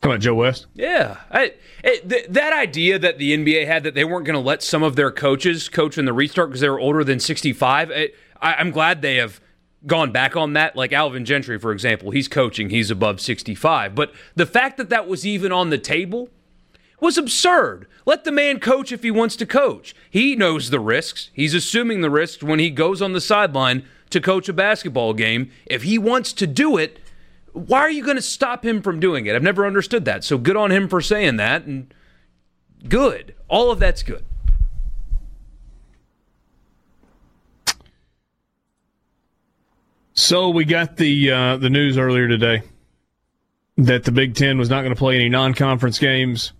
Come 0.00 0.12
on, 0.12 0.20
Joe 0.20 0.34
West. 0.34 0.66
Yeah, 0.74 1.18
I, 1.30 1.54
it, 1.82 2.08
th- 2.08 2.26
that 2.30 2.52
idea 2.52 2.98
that 2.98 3.18
the 3.18 3.36
NBA 3.36 3.66
had 3.66 3.84
that 3.84 3.94
they 3.94 4.04
weren't 4.04 4.26
going 4.26 4.34
to 4.34 4.40
let 4.40 4.62
some 4.62 4.82
of 4.82 4.96
their 4.96 5.10
coaches 5.10 5.68
coach 5.68 5.96
in 5.96 6.04
the 6.04 6.12
restart 6.12 6.50
because 6.50 6.60
they 6.60 6.68
were 6.68 6.80
older 6.80 7.04
than 7.04 7.20
65. 7.20 7.90
It, 7.90 8.14
I, 8.40 8.54
I'm 8.54 8.70
glad 8.70 9.00
they 9.02 9.16
have 9.16 9.40
gone 9.86 10.12
back 10.12 10.36
on 10.36 10.52
that. 10.54 10.76
Like 10.76 10.92
Alvin 10.92 11.24
Gentry, 11.24 11.58
for 11.58 11.72
example, 11.72 12.10
he's 12.10 12.28
coaching, 12.28 12.70
he's 12.70 12.90
above 12.90 13.20
65. 13.20 13.94
But 13.94 14.12
the 14.34 14.46
fact 14.46 14.76
that 14.76 14.90
that 14.90 15.08
was 15.08 15.26
even 15.26 15.52
on 15.52 15.70
the 15.70 15.78
table 15.78 16.28
was 17.00 17.18
absurd. 17.18 17.86
Let 18.06 18.24
the 18.24 18.32
man 18.32 18.60
coach 18.60 18.92
if 18.92 19.02
he 19.02 19.10
wants 19.10 19.36
to 19.36 19.46
coach. 19.46 19.94
He 20.10 20.36
knows 20.36 20.70
the 20.70 20.80
risks. 20.80 21.30
He's 21.32 21.54
assuming 21.54 22.00
the 22.00 22.10
risks 22.10 22.42
when 22.42 22.58
he 22.58 22.70
goes 22.70 23.02
on 23.02 23.12
the 23.12 23.20
sideline 23.20 23.84
to 24.10 24.20
coach 24.20 24.48
a 24.48 24.52
basketball 24.52 25.12
game. 25.12 25.50
If 25.66 25.82
he 25.82 25.98
wants 25.98 26.32
to 26.34 26.46
do 26.46 26.76
it, 26.76 26.98
why 27.52 27.80
are 27.80 27.90
you 27.90 28.02
going 28.02 28.16
to 28.16 28.22
stop 28.22 28.64
him 28.64 28.82
from 28.82 29.00
doing 29.00 29.26
it? 29.26 29.34
I've 29.34 29.42
never 29.42 29.66
understood 29.66 30.04
that. 30.06 30.24
So 30.24 30.38
good 30.38 30.56
on 30.56 30.72
him 30.72 30.88
for 30.88 31.00
saying 31.00 31.36
that 31.36 31.64
and 31.64 31.92
good. 32.88 33.34
All 33.48 33.70
of 33.70 33.78
that's 33.78 34.02
good. 34.02 34.24
So 40.16 40.50
we 40.50 40.64
got 40.64 40.96
the 40.96 41.32
uh, 41.32 41.56
the 41.56 41.68
news 41.68 41.98
earlier 41.98 42.28
today 42.28 42.62
that 43.76 44.04
the 44.04 44.12
Big 44.12 44.36
Ten 44.36 44.58
was 44.58 44.70
not 44.70 44.82
going 44.82 44.94
to 44.94 44.98
play 44.98 45.16
any 45.16 45.28
non-conference 45.28 45.98
games, 45.98 46.52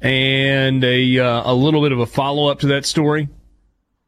and 0.00 0.82
a 0.82 1.18
uh, 1.18 1.52
a 1.52 1.54
little 1.54 1.82
bit 1.82 1.92
of 1.92 1.98
a 1.98 2.06
follow 2.06 2.50
up 2.50 2.60
to 2.60 2.68
that 2.68 2.86
story 2.86 3.28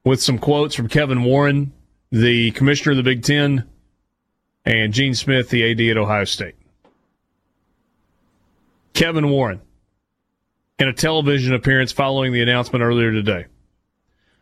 with 0.05 0.23
some 0.23 0.39
quotes 0.39 0.75
from 0.75 0.89
Kevin 0.89 1.23
Warren, 1.23 1.75
the 2.11 2.51
commissioner 2.53 2.93
of 2.93 2.97
the 2.97 3.03
Big 3.03 3.25
Ten, 3.25 3.69
and 4.65 4.95
Gene 4.95 5.15
Smith, 5.15 5.51
the 5.51 5.71
AD 5.71 5.81
at 5.83 5.99
Ohio 5.99 6.25
State. 6.25 6.55
Kevin 8.95 9.29
Warren 9.29 9.61
in 10.79 10.89
a 10.89 10.95
television 10.95 11.53
appearance 11.53 11.93
following 11.93 12.33
the 12.33 12.41
announcement 12.41 12.83
earlier 12.83 13.13
today. 13.13 13.45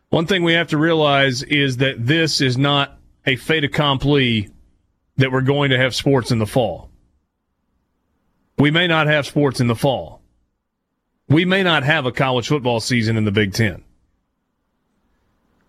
One 0.09 0.25
thing 0.25 0.43
we 0.43 0.53
have 0.53 0.69
to 0.69 0.77
realize 0.77 1.43
is 1.43 1.77
that 1.77 2.05
this 2.05 2.39
is 2.39 2.57
not 2.57 2.99
a 3.25 3.35
fait 3.35 3.63
accompli 3.63 4.49
that 5.17 5.31
we're 5.31 5.41
going 5.41 5.69
to 5.69 5.77
have 5.77 5.95
sports 5.95 6.31
in 6.31 6.39
the 6.39 6.45
fall. 6.45 6.89
We 8.57 8.71
may 8.71 8.87
not 8.87 9.07
have 9.07 9.25
sports 9.25 9.59
in 9.59 9.67
the 9.67 9.75
fall. 9.75 10.21
We 11.27 11.45
may 11.45 11.63
not 11.63 11.83
have 11.83 12.05
a 12.05 12.11
college 12.11 12.47
football 12.47 12.79
season 12.79 13.17
in 13.17 13.25
the 13.25 13.31
Big 13.31 13.53
Ten. 13.53 13.83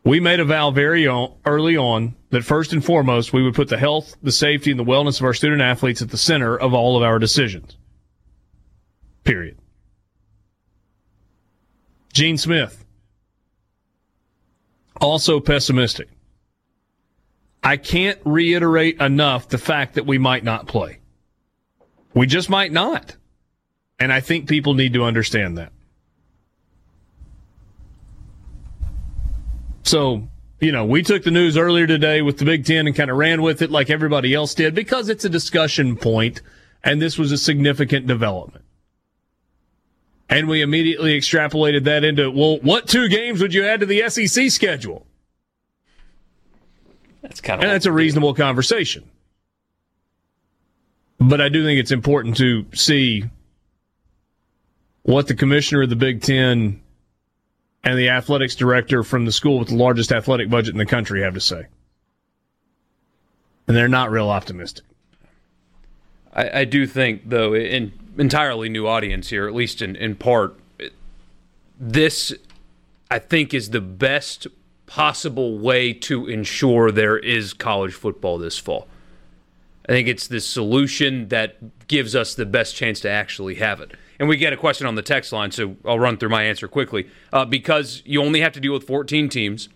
We 0.04 0.20
made 0.20 0.40
a 0.40 0.44
vow 0.44 0.70
very 0.70 1.06
on, 1.06 1.34
early 1.46 1.76
on 1.76 2.14
that 2.30 2.44
first 2.44 2.72
and 2.72 2.84
foremost, 2.84 3.32
we 3.32 3.42
would 3.42 3.54
put 3.54 3.68
the 3.68 3.78
health, 3.78 4.16
the 4.22 4.32
safety, 4.32 4.70
and 4.70 4.78
the 4.78 4.84
wellness 4.84 5.18
of 5.18 5.24
our 5.24 5.32
student 5.32 5.62
athletes 5.62 6.02
at 6.02 6.10
the 6.10 6.18
center 6.18 6.56
of 6.56 6.74
all 6.74 6.96
of 6.96 7.02
our 7.02 7.18
decisions. 7.18 7.76
Period. 9.22 9.56
Gene 12.12 12.36
Smith, 12.36 12.84
also 15.00 15.40
pessimistic. 15.40 16.08
I 17.64 17.78
can't 17.78 18.18
reiterate 18.26 19.00
enough 19.00 19.48
the 19.48 19.58
fact 19.58 19.94
that 19.94 20.04
we 20.04 20.18
might 20.18 20.44
not 20.44 20.68
play. 20.68 20.98
We 22.12 22.26
just 22.26 22.50
might 22.50 22.70
not. 22.70 23.16
And 23.98 24.12
I 24.12 24.20
think 24.20 24.48
people 24.48 24.74
need 24.74 24.92
to 24.92 25.04
understand 25.04 25.56
that. 25.56 25.72
So, 29.82 30.28
you 30.60 30.72
know, 30.72 30.84
we 30.84 31.02
took 31.02 31.24
the 31.24 31.30
news 31.30 31.56
earlier 31.56 31.86
today 31.86 32.20
with 32.20 32.38
the 32.38 32.44
Big 32.44 32.66
Ten 32.66 32.86
and 32.86 32.94
kind 32.94 33.10
of 33.10 33.16
ran 33.16 33.40
with 33.40 33.62
it 33.62 33.70
like 33.70 33.88
everybody 33.88 34.34
else 34.34 34.54
did 34.54 34.74
because 34.74 35.08
it's 35.08 35.24
a 35.24 35.28
discussion 35.30 35.96
point 35.96 36.42
and 36.82 37.00
this 37.00 37.16
was 37.16 37.32
a 37.32 37.38
significant 37.38 38.06
development. 38.06 38.64
And 40.28 40.48
we 40.48 40.62
immediately 40.62 41.18
extrapolated 41.18 41.84
that 41.84 42.04
into, 42.04 42.30
well, 42.30 42.58
what 42.60 42.88
two 42.88 43.08
games 43.08 43.40
would 43.40 43.54
you 43.54 43.64
add 43.64 43.80
to 43.80 43.86
the 43.86 44.08
SEC 44.08 44.50
schedule? 44.50 45.06
That's 47.24 47.40
kind 47.40 47.58
of 47.58 47.64
And 47.64 47.72
that's 47.72 47.86
a 47.86 47.92
reasonable 47.92 48.34
conversation. 48.34 49.02
But 51.18 51.40
I 51.40 51.48
do 51.48 51.64
think 51.64 51.80
it's 51.80 51.90
important 51.90 52.36
to 52.36 52.66
see 52.74 53.24
what 55.04 55.26
the 55.26 55.34
commissioner 55.34 55.82
of 55.82 55.88
the 55.88 55.96
Big 55.96 56.20
Ten 56.20 56.82
and 57.82 57.98
the 57.98 58.10
athletics 58.10 58.54
director 58.54 59.02
from 59.02 59.24
the 59.24 59.32
school 59.32 59.58
with 59.58 59.68
the 59.68 59.74
largest 59.74 60.12
athletic 60.12 60.50
budget 60.50 60.74
in 60.74 60.78
the 60.78 60.84
country 60.84 61.22
have 61.22 61.32
to 61.32 61.40
say. 61.40 61.64
And 63.66 63.74
they're 63.74 63.88
not 63.88 64.10
real 64.10 64.28
optimistic. 64.28 64.84
I, 66.34 66.60
I 66.60 66.64
do 66.66 66.86
think, 66.86 67.30
though, 67.30 67.54
in 67.54 67.92
entirely 68.18 68.68
new 68.68 68.86
audience 68.86 69.30
here, 69.30 69.48
at 69.48 69.54
least 69.54 69.80
in, 69.80 69.96
in 69.96 70.14
part, 70.14 70.58
this, 71.80 72.34
I 73.10 73.18
think, 73.18 73.54
is 73.54 73.70
the 73.70 73.80
best 73.80 74.46
possible 74.86 75.58
way 75.58 75.92
to 75.92 76.26
ensure 76.26 76.90
there 76.90 77.18
is 77.18 77.52
college 77.52 77.94
football 77.94 78.38
this 78.38 78.58
fall. 78.58 78.86
I 79.88 79.92
think 79.92 80.08
it's 80.08 80.28
the 80.28 80.40
solution 80.40 81.28
that 81.28 81.88
gives 81.88 82.16
us 82.16 82.34
the 82.34 82.46
best 82.46 82.74
chance 82.74 83.00
to 83.00 83.10
actually 83.10 83.56
have 83.56 83.80
it. 83.80 83.92
And 84.18 84.28
we 84.28 84.36
get 84.36 84.52
a 84.52 84.56
question 84.56 84.86
on 84.86 84.94
the 84.94 85.02
text 85.02 85.32
line, 85.32 85.50
so 85.50 85.76
I'll 85.84 85.98
run 85.98 86.16
through 86.16 86.30
my 86.30 86.44
answer 86.44 86.68
quickly. 86.68 87.08
Uh, 87.32 87.44
because 87.44 88.02
you 88.06 88.22
only 88.22 88.40
have 88.40 88.52
to 88.52 88.60
deal 88.60 88.72
with 88.72 88.86
14 88.86 89.28
teams, 89.28 89.68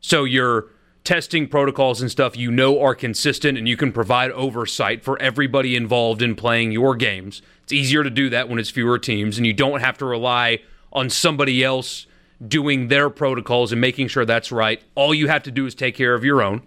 so 0.00 0.24
your 0.24 0.66
testing 1.04 1.48
protocols 1.48 2.00
and 2.02 2.10
stuff 2.10 2.36
you 2.36 2.50
know 2.50 2.80
are 2.80 2.94
consistent 2.94 3.56
and 3.56 3.66
you 3.66 3.76
can 3.76 3.90
provide 3.90 4.30
oversight 4.32 5.02
for 5.02 5.20
everybody 5.22 5.74
involved 5.74 6.20
in 6.20 6.34
playing 6.34 6.70
your 6.70 6.94
games. 6.94 7.40
It's 7.62 7.72
easier 7.72 8.04
to 8.04 8.10
do 8.10 8.28
that 8.28 8.48
when 8.48 8.58
it's 8.58 8.70
fewer 8.70 8.98
teams 8.98 9.38
and 9.38 9.46
you 9.46 9.54
don't 9.54 9.80
have 9.80 9.96
to 9.98 10.04
rely 10.04 10.60
on 10.92 11.08
somebody 11.08 11.64
else 11.64 12.06
doing 12.46 12.88
their 12.88 13.10
protocols 13.10 13.72
and 13.72 13.80
making 13.80 14.08
sure 14.08 14.24
that's 14.24 14.52
right. 14.52 14.82
All 14.94 15.14
you 15.14 15.28
have 15.28 15.42
to 15.44 15.50
do 15.50 15.66
is 15.66 15.74
take 15.74 15.96
care 15.96 16.14
of 16.14 16.24
your 16.24 16.42
own. 16.42 16.62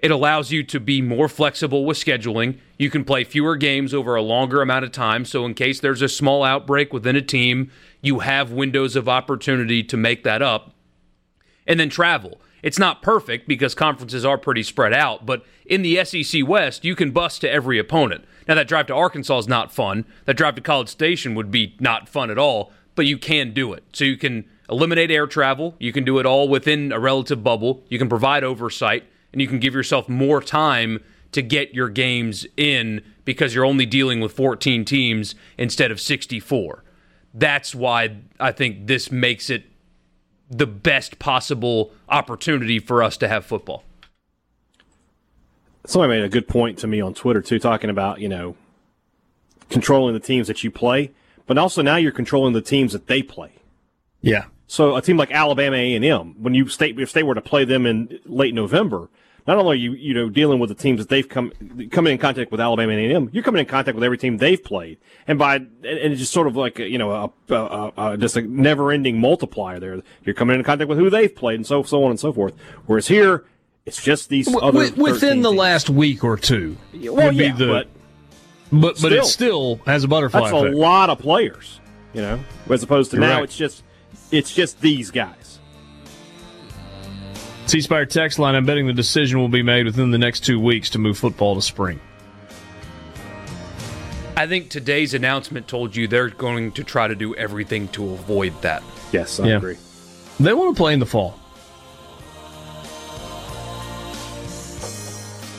It 0.00 0.10
allows 0.10 0.52
you 0.52 0.62
to 0.64 0.78
be 0.78 1.02
more 1.02 1.28
flexible 1.28 1.84
with 1.84 1.96
scheduling. 1.96 2.58
You 2.78 2.88
can 2.90 3.04
play 3.04 3.24
fewer 3.24 3.56
games 3.56 3.92
over 3.92 4.14
a 4.14 4.22
longer 4.22 4.62
amount 4.62 4.84
of 4.84 4.92
time. 4.92 5.24
So, 5.24 5.44
in 5.44 5.54
case 5.54 5.80
there's 5.80 6.02
a 6.02 6.08
small 6.08 6.44
outbreak 6.44 6.92
within 6.92 7.16
a 7.16 7.22
team, 7.22 7.72
you 8.00 8.20
have 8.20 8.52
windows 8.52 8.94
of 8.94 9.08
opportunity 9.08 9.82
to 9.82 9.96
make 9.96 10.22
that 10.22 10.40
up. 10.40 10.72
And 11.66 11.80
then 11.80 11.90
travel. 11.90 12.40
It's 12.62 12.78
not 12.78 13.02
perfect 13.02 13.48
because 13.48 13.74
conferences 13.74 14.24
are 14.24 14.38
pretty 14.38 14.62
spread 14.62 14.92
out, 14.92 15.26
but 15.26 15.44
in 15.64 15.82
the 15.82 16.04
SEC 16.04 16.46
West, 16.46 16.84
you 16.84 16.96
can 16.96 17.12
bust 17.12 17.40
to 17.42 17.50
every 17.50 17.78
opponent. 17.78 18.24
Now, 18.46 18.54
that 18.54 18.68
drive 18.68 18.86
to 18.86 18.94
Arkansas 18.94 19.38
is 19.38 19.48
not 19.48 19.72
fun. 19.72 20.04
That 20.26 20.36
drive 20.36 20.54
to 20.56 20.60
College 20.60 20.88
Station 20.88 21.34
would 21.34 21.50
be 21.50 21.76
not 21.80 22.08
fun 22.08 22.30
at 22.30 22.38
all, 22.38 22.72
but 22.94 23.06
you 23.06 23.18
can 23.18 23.52
do 23.52 23.72
it. 23.72 23.84
So, 23.92 24.04
you 24.04 24.16
can 24.16 24.44
eliminate 24.68 25.10
air 25.10 25.26
travel. 25.26 25.74
You 25.78 25.92
can 25.92 26.04
do 26.04 26.18
it 26.18 26.26
all 26.26 26.48
within 26.48 26.92
a 26.92 26.98
relative 26.98 27.42
bubble. 27.42 27.82
You 27.88 27.98
can 27.98 28.08
provide 28.08 28.44
oversight 28.44 29.04
and 29.32 29.40
you 29.40 29.48
can 29.48 29.58
give 29.58 29.74
yourself 29.74 30.08
more 30.08 30.42
time 30.42 31.02
to 31.32 31.42
get 31.42 31.74
your 31.74 31.88
games 31.88 32.46
in 32.56 33.02
because 33.24 33.54
you're 33.54 33.64
only 33.64 33.86
dealing 33.86 34.20
with 34.20 34.32
14 34.32 34.84
teams 34.84 35.34
instead 35.58 35.90
of 35.90 36.00
64. 36.00 36.82
That's 37.34 37.74
why 37.74 38.16
I 38.40 38.52
think 38.52 38.86
this 38.86 39.12
makes 39.12 39.50
it 39.50 39.64
the 40.50 40.66
best 40.66 41.18
possible 41.18 41.92
opportunity 42.08 42.78
for 42.78 43.02
us 43.02 43.16
to 43.18 43.28
have 43.28 43.44
football. 43.44 43.84
Somebody 45.84 46.18
made 46.20 46.24
a 46.24 46.28
good 46.28 46.48
point 46.48 46.78
to 46.78 46.86
me 46.86 47.00
on 47.00 47.14
Twitter 47.14 47.42
too, 47.42 47.58
talking 47.58 47.90
about 47.90 48.20
you 48.20 48.28
know 48.28 48.56
controlling 49.68 50.14
the 50.14 50.20
teams 50.20 50.46
that 50.48 50.64
you 50.64 50.70
play, 50.70 51.12
but 51.46 51.58
also 51.58 51.82
now 51.82 51.96
you're 51.96 52.12
controlling 52.12 52.54
the 52.54 52.62
teams 52.62 52.92
that 52.92 53.06
they 53.06 53.22
play. 53.22 53.52
Yeah. 54.20 54.44
So 54.70 54.94
a 54.96 55.02
team 55.02 55.16
like 55.16 55.32
Alabama 55.32 55.76
A 55.76 55.94
and 55.94 56.04
M, 56.04 56.34
when 56.40 56.54
you 56.54 56.68
state 56.68 56.98
if 57.00 57.12
they 57.12 57.22
were 57.22 57.34
to 57.34 57.40
play 57.40 57.64
them 57.64 57.86
in 57.86 58.20
late 58.26 58.52
November, 58.54 59.08
not 59.46 59.56
only 59.56 59.72
are 59.72 59.80
you 59.80 59.92
you 59.94 60.12
know 60.12 60.28
dealing 60.28 60.58
with 60.58 60.68
the 60.68 60.74
teams 60.74 60.98
that 61.00 61.08
they've 61.08 61.26
come 61.26 61.52
coming 61.90 62.12
in 62.12 62.18
contact 62.18 62.52
with 62.52 62.60
Alabama 62.60 62.92
and 62.92 63.10
A&M, 63.12 63.30
you're 63.32 63.42
coming 63.42 63.60
in 63.60 63.66
contact 63.66 63.94
with 63.94 64.04
every 64.04 64.18
team 64.18 64.36
they've 64.36 64.62
played, 64.62 64.98
and 65.26 65.38
by 65.38 65.56
and 65.56 65.68
it's 65.82 66.20
just 66.20 66.32
sort 66.34 66.46
of 66.46 66.54
like 66.54 66.78
a, 66.78 66.86
you 66.86 66.98
know 66.98 67.32
a, 67.48 67.54
a, 67.54 67.92
a, 68.12 68.16
just 68.18 68.36
a 68.36 68.42
never 68.42 68.92
ending 68.92 69.18
multiplier 69.18 69.80
there. 69.80 70.02
You're 70.24 70.34
coming 70.34 70.56
in 70.58 70.62
contact 70.64 70.88
with 70.90 70.98
who 70.98 71.08
they've 71.08 71.34
played, 71.34 71.54
and 71.56 71.66
so 71.66 71.82
so 71.82 72.04
on 72.04 72.10
and 72.10 72.20
so 72.20 72.30
forth. 72.30 72.52
Whereas 72.84 73.08
here, 73.08 73.46
it's 73.86 74.02
just 74.02 74.28
these 74.28 74.46
W- 74.48 74.62
other 74.62 74.90
within 75.02 75.40
the 75.40 75.48
teams. 75.48 75.58
last 75.58 75.88
week 75.88 76.22
or 76.22 76.36
two. 76.36 76.76
Well, 76.92 77.32
yeah, 77.32 77.54
the- 77.56 77.66
but 77.66 77.88
But 78.70 79.00
but 79.00 79.12
it 79.14 79.24
Still. 79.24 79.76
still 79.76 79.80
has 79.86 80.04
a 80.04 80.08
butterfly 80.08 80.40
that's 80.42 80.52
a 80.52 80.56
lot 80.76 81.08
of 81.08 81.20
players, 81.20 81.80
you 82.12 82.20
know, 82.20 82.38
as 82.68 82.82
opposed 82.82 83.12
to 83.12 83.16
You're 83.16 83.24
now 83.26 83.36
right. 83.36 83.44
it's 83.44 83.56
just 83.56 83.82
it's 84.30 84.54
just 84.54 84.80
these 84.80 85.10
guys. 85.10 85.58
C 87.66 87.80
Spire 87.80 88.06
text 88.06 88.38
line. 88.38 88.54
I'm 88.54 88.64
betting 88.64 88.86
the 88.86 88.92
decision 88.92 89.38
will 89.38 89.48
be 89.48 89.62
made 89.62 89.84
within 89.86 90.10
the 90.10 90.18
next 90.18 90.40
two 90.40 90.58
weeks 90.58 90.90
to 90.90 90.98
move 90.98 91.18
football 91.18 91.54
to 91.54 91.62
spring. 91.62 92.00
I 94.36 94.46
think 94.46 94.70
today's 94.70 95.14
announcement 95.14 95.66
told 95.68 95.94
you 95.96 96.06
they're 96.06 96.30
going 96.30 96.72
to 96.72 96.84
try 96.84 97.08
to 97.08 97.14
do 97.14 97.34
everything 97.34 97.88
to 97.88 98.10
avoid 98.12 98.60
that. 98.62 98.82
Yes, 99.12 99.40
I 99.40 99.48
Yeah. 99.48 99.56
agree. 99.56 99.76
They 100.38 100.52
want 100.54 100.76
to 100.76 100.80
play 100.80 100.92
in 100.94 101.00
the 101.00 101.06
fall. 101.06 101.38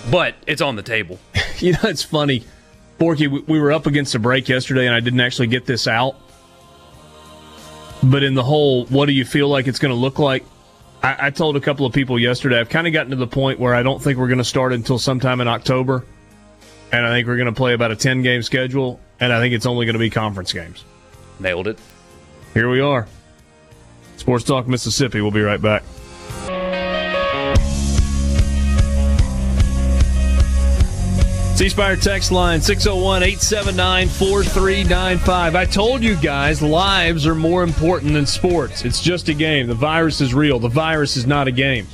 But 0.09 0.35
it's 0.47 0.61
on 0.61 0.75
the 0.75 0.83
table. 0.83 1.19
You 1.59 1.73
know, 1.73 1.79
it's 1.89 2.03
funny, 2.03 2.45
Borky. 3.01 3.29
We, 3.29 3.41
we 3.41 3.59
were 3.59 3.73
up 3.73 3.85
against 3.85 4.15
a 4.15 4.19
break 4.19 4.47
yesterday, 4.47 4.85
and 4.85 4.95
I 4.95 5.01
didn't 5.01 5.19
actually 5.19 5.47
get 5.47 5.65
this 5.65 5.87
out. 5.89 6.15
But 8.01 8.23
in 8.23 8.33
the 8.33 8.43
whole, 8.43 8.85
what 8.85 9.07
do 9.07 9.11
you 9.11 9.25
feel 9.25 9.49
like 9.49 9.67
it's 9.67 9.79
going 9.79 9.93
to 9.93 9.99
look 9.99 10.19
like? 10.19 10.45
I, 11.03 11.27
I 11.27 11.29
told 11.29 11.57
a 11.57 11.59
couple 11.59 11.85
of 11.85 11.93
people 11.93 12.17
yesterday. 12.17 12.59
I've 12.59 12.69
kind 12.69 12.87
of 12.87 12.93
gotten 12.93 13.11
to 13.11 13.17
the 13.17 13.27
point 13.27 13.59
where 13.59 13.75
I 13.75 13.83
don't 13.83 14.01
think 14.01 14.17
we're 14.17 14.27
going 14.27 14.37
to 14.39 14.43
start 14.43 14.73
until 14.73 14.99
sometime 14.99 15.41
in 15.41 15.47
October, 15.47 16.05
and 16.91 17.05
I 17.05 17.09
think 17.11 17.27
we're 17.27 17.37
going 17.37 17.47
to 17.47 17.53
play 17.53 17.73
about 17.73 17.91
a 17.91 17.95
ten 17.95 18.21
game 18.21 18.41
schedule, 18.41 18.99
and 19.19 19.33
I 19.33 19.39
think 19.39 19.53
it's 19.53 19.65
only 19.65 19.85
going 19.85 19.93
to 19.93 19.99
be 19.99 20.09
conference 20.09 20.53
games. 20.53 20.85
Nailed 21.39 21.67
it. 21.67 21.79
Here 22.53 22.69
we 22.69 22.81
are. 22.81 23.07
Sports 24.17 24.43
Talk 24.43 24.67
Mississippi. 24.67 25.21
We'll 25.21 25.31
be 25.31 25.41
right 25.41 25.61
back. 25.61 25.83
C 31.59 31.67
Spire 31.67 31.97
text 31.97 32.31
line 32.31 32.61
601 32.61 33.21
879 33.21 34.07
4395. 34.07 35.55
I 35.55 35.65
told 35.65 36.01
you 36.01 36.15
guys 36.15 36.61
lives 36.61 37.27
are 37.27 37.35
more 37.35 37.63
important 37.63 38.13
than 38.13 38.25
sports. 38.25 38.85
It's 38.85 39.01
just 39.01 39.27
a 39.27 39.33
game. 39.33 39.67
The 39.67 39.73
virus 39.73 40.21
is 40.21 40.33
real. 40.33 40.57
The 40.59 40.69
virus 40.69 41.17
is 41.17 41.27
not 41.27 41.49
a 41.49 41.51
game. 41.51 41.85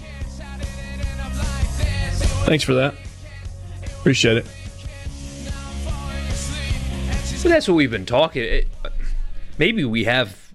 Thanks 2.45 2.63
for 2.63 2.75
that. 2.75 2.93
Appreciate 3.85 4.37
it. 4.37 4.45
But 7.41 7.49
that's 7.49 7.67
what 7.67 7.73
we've 7.73 7.89
been 7.89 8.05
talking. 8.05 8.43
It, 8.43 8.67
maybe 9.57 9.83
we 9.83 10.03
have, 10.03 10.53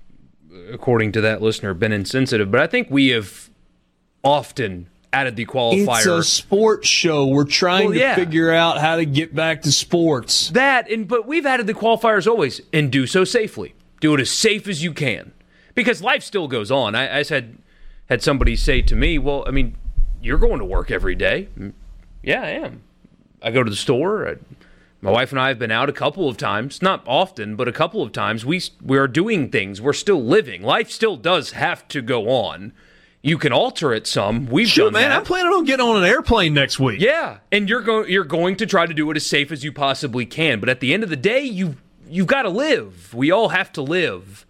according 0.73 1.11
to 1.12 1.20
that 1.23 1.43
listener, 1.43 1.74
been 1.74 1.93
insensitive, 1.93 2.53
but 2.53 2.61
I 2.61 2.69
think 2.69 2.87
we 2.91 3.09
have 3.09 3.51
often 4.23 4.89
added 5.12 5.37
the 5.37 5.47
qualifier. 5.47 5.97
It's 5.99 6.07
a 6.07 6.23
sports 6.23 6.89
show. 6.89 7.27
We're 7.27 7.45
trying 7.45 7.87
Well, 7.87 7.95
to 7.95 7.99
yeah. 8.01 8.15
figure 8.15 8.53
out 8.53 8.78
how 8.78 8.97
to 8.97 9.05
get 9.05 9.35
back 9.35 9.62
to 9.62 9.73
sports. 9.73 10.51
That 10.51 10.91
and 10.91 11.09
but 11.09 11.27
we've 11.27 11.47
added 11.47 11.66
the 11.66 11.74
qualifiers 11.74 12.27
always 12.27 12.61
and 12.73 12.91
do 12.93 13.07
so 13.07 13.24
safely. 13.24 13.74
Do 14.01 14.15
it 14.15 14.20
as 14.20 14.31
safe 14.31 14.69
as 14.69 14.82
you 14.82 14.93
can 14.93 15.32
because 15.74 16.03
life 16.03 16.23
still 16.23 16.49
goes 16.49 16.70
on. 16.70 16.95
I, 16.95 17.19
I 17.19 17.23
said 17.23 17.59
had 18.09 18.23
somebody 18.23 18.57
say 18.57 18.82
to 18.82 18.97
me, 18.97 19.19
"Well, 19.19 19.45
I 19.47 19.51
mean, 19.51 19.77
you're 20.23 20.39
going 20.39 20.59
to 20.59 20.65
work 20.65 20.91
every 20.91 21.15
day." 21.15 21.49
Yeah, 22.23 22.43
I 22.43 22.51
am. 22.51 22.82
I 23.43 23.51
go 23.51 23.62
to 23.62 23.70
the 23.70 23.77
store. 23.77 24.28
I, 24.28 24.35
my 25.03 25.11
wife 25.11 25.32
and 25.32 25.41
I 25.41 25.49
have 25.49 25.59
been 25.59 25.70
out 25.70 25.89
a 25.89 25.95
couple 25.95 26.28
of 26.28 26.37
times, 26.37 26.82
not 26.82 27.03
often, 27.07 27.57
but 27.57 27.66
a 27.69 27.73
couple 27.73 28.03
of 28.03 28.12
times. 28.12 28.45
We 28.45 28.61
we 28.82 28.97
are 28.99 29.09
doing 29.09 29.49
things. 29.51 29.81
We're 29.81 29.93
still 29.95 30.23
living. 30.23 30.62
Life 30.62 30.91
still 30.91 31.16
does 31.16 31.53
have 31.53 31.89
to 31.89 32.01
go 32.03 32.28
on. 32.28 32.73
You 33.23 33.37
can 33.37 33.53
alter 33.53 33.93
it 33.93 34.07
some. 34.07 34.47
We've 34.47 34.67
Sure, 34.69 34.87
done 34.87 34.95
man. 34.95 35.11
that. 35.11 35.19
I'm 35.19 35.25
planning 35.25 35.53
on 35.53 35.65
getting 35.65 35.85
on 35.85 35.97
an 36.03 36.05
airplane 36.09 36.55
next 36.55 36.81
week. 36.81 37.01
Yeah, 37.01 37.39
and 37.53 37.69
you're 37.69 37.83
going 37.83 38.11
you're 38.11 38.25
going 38.25 38.57
to 38.57 38.67
try 38.67 38.87
to 38.87 38.95
do 38.95 39.11
it 39.11 39.17
as 39.17 39.27
safe 39.27 39.53
as 39.53 39.63
you 39.63 39.73
possibly 39.73 40.25
can. 40.25 40.59
But 40.59 40.69
at 40.71 40.81
the 40.81 40.95
end 40.95 41.03
of 41.03 41.11
the 41.11 41.17
day, 41.17 41.43
you 41.43 41.77
you've 42.09 42.27
got 42.27 42.43
to 42.43 42.49
live. 42.49 43.13
We 43.13 43.31
all 43.31 43.51
have 43.51 43.73
to 43.73 43.83
live. 43.83 44.47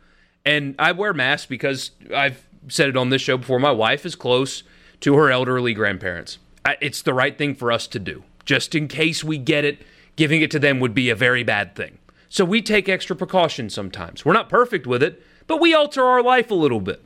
And 0.47 0.75
I 0.79 0.93
wear 0.93 1.13
masks 1.13 1.47
because 1.47 1.91
I've 2.15 2.47
said 2.69 2.89
it 2.89 2.97
on 2.97 3.11
this 3.11 3.21
show 3.23 3.37
before. 3.37 3.59
My 3.59 3.73
wife 3.73 4.07
is 4.07 4.15
close 4.15 4.63
to 5.01 5.15
her 5.17 5.31
elderly 5.31 5.75
grandparents. 5.75 6.39
I- 6.65 6.77
It's 6.81 7.03
the 7.03 7.13
right 7.13 7.37
thing 7.37 7.55
for 7.57 7.71
us 7.73 7.87
to 7.89 7.99
do. 7.99 8.23
Just 8.47 8.75
in 8.75 8.87
case 8.89 9.23
we 9.25 9.37
get 9.37 9.65
it, 9.65 9.83
giving 10.17 10.41
it 10.43 10.51
to 10.53 10.59
them 10.59 10.81
would 10.81 10.95
be 10.95 11.11
a 11.11 11.15
very 11.15 11.43
bad 11.43 11.75
thing. 11.75 11.99
So 12.29 12.45
we 12.45 12.63
take 12.63 12.89
extra 12.89 13.15
precautions 13.17 13.75
sometimes. 13.75 14.25
We're 14.25 14.33
not 14.33 14.49
perfect 14.49 14.87
with 14.87 15.03
it, 15.03 15.23
but 15.47 15.61
we 15.61 15.75
alter 15.75 16.05
our 16.05 16.23
life 16.23 16.51
a 16.51 16.55
little 16.55 16.81
bit 16.81 17.03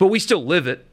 but 0.00 0.06
we 0.08 0.18
still 0.18 0.44
live 0.44 0.66
it. 0.66 0.86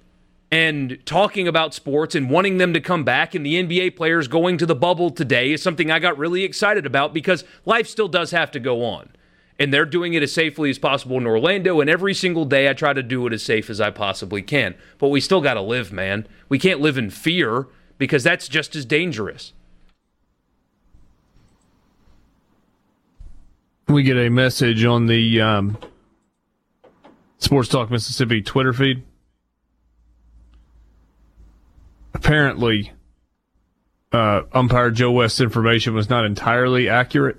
And 0.51 0.99
talking 1.05 1.47
about 1.47 1.73
sports 1.73 2.13
and 2.13 2.29
wanting 2.29 2.57
them 2.57 2.73
to 2.73 2.81
come 2.81 3.03
back 3.03 3.33
and 3.33 3.45
the 3.45 3.55
NBA 3.55 3.95
players 3.95 4.27
going 4.27 4.57
to 4.57 4.65
the 4.65 4.75
bubble 4.75 5.09
today 5.09 5.51
is 5.51 5.63
something 5.63 5.89
I 5.89 5.99
got 5.99 6.17
really 6.17 6.43
excited 6.43 6.85
about 6.85 7.13
because 7.13 7.43
life 7.65 7.87
still 7.87 8.09
does 8.09 8.31
have 8.31 8.51
to 8.51 8.59
go 8.59 8.83
on. 8.83 9.09
And 9.59 9.73
they're 9.73 9.85
doing 9.85 10.13
it 10.13 10.23
as 10.23 10.33
safely 10.33 10.69
as 10.69 10.77
possible 10.77 11.17
in 11.17 11.25
Orlando. 11.25 11.79
And 11.79 11.89
every 11.89 12.13
single 12.13 12.45
day 12.45 12.69
I 12.69 12.73
try 12.73 12.93
to 12.93 13.01
do 13.01 13.25
it 13.27 13.33
as 13.33 13.43
safe 13.43 13.69
as 13.69 13.81
I 13.81 13.91
possibly 13.91 14.41
can. 14.41 14.75
But 14.99 15.07
we 15.07 15.21
still 15.21 15.41
got 15.41 15.55
to 15.55 15.61
live, 15.61 15.91
man. 15.91 16.27
We 16.49 16.59
can't 16.59 16.81
live 16.81 16.97
in 16.97 17.09
fear 17.09 17.67
because 17.97 18.23
that's 18.23 18.47
just 18.47 18.75
as 18.75 18.85
dangerous. 18.85 19.53
We 23.87 24.03
get 24.03 24.17
a 24.17 24.29
message 24.29 24.83
on 24.83 25.07
the 25.07 25.41
um, 25.41 25.77
Sports 27.39 27.69
Talk 27.69 27.91
Mississippi 27.91 28.41
Twitter 28.41 28.73
feed. 28.73 29.03
Apparently, 32.13 32.91
uh, 34.11 34.41
umpire 34.53 34.89
Joe 34.89 35.11
West's 35.11 35.41
information 35.41 35.93
was 35.93 36.09
not 36.09 36.25
entirely 36.25 36.89
accurate. 36.89 37.37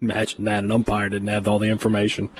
Imagine 0.00 0.44
that 0.44 0.64
an 0.64 0.72
umpire 0.72 1.08
didn't 1.08 1.28
have 1.28 1.46
all 1.46 1.58
the 1.58 1.68
information. 1.68 2.30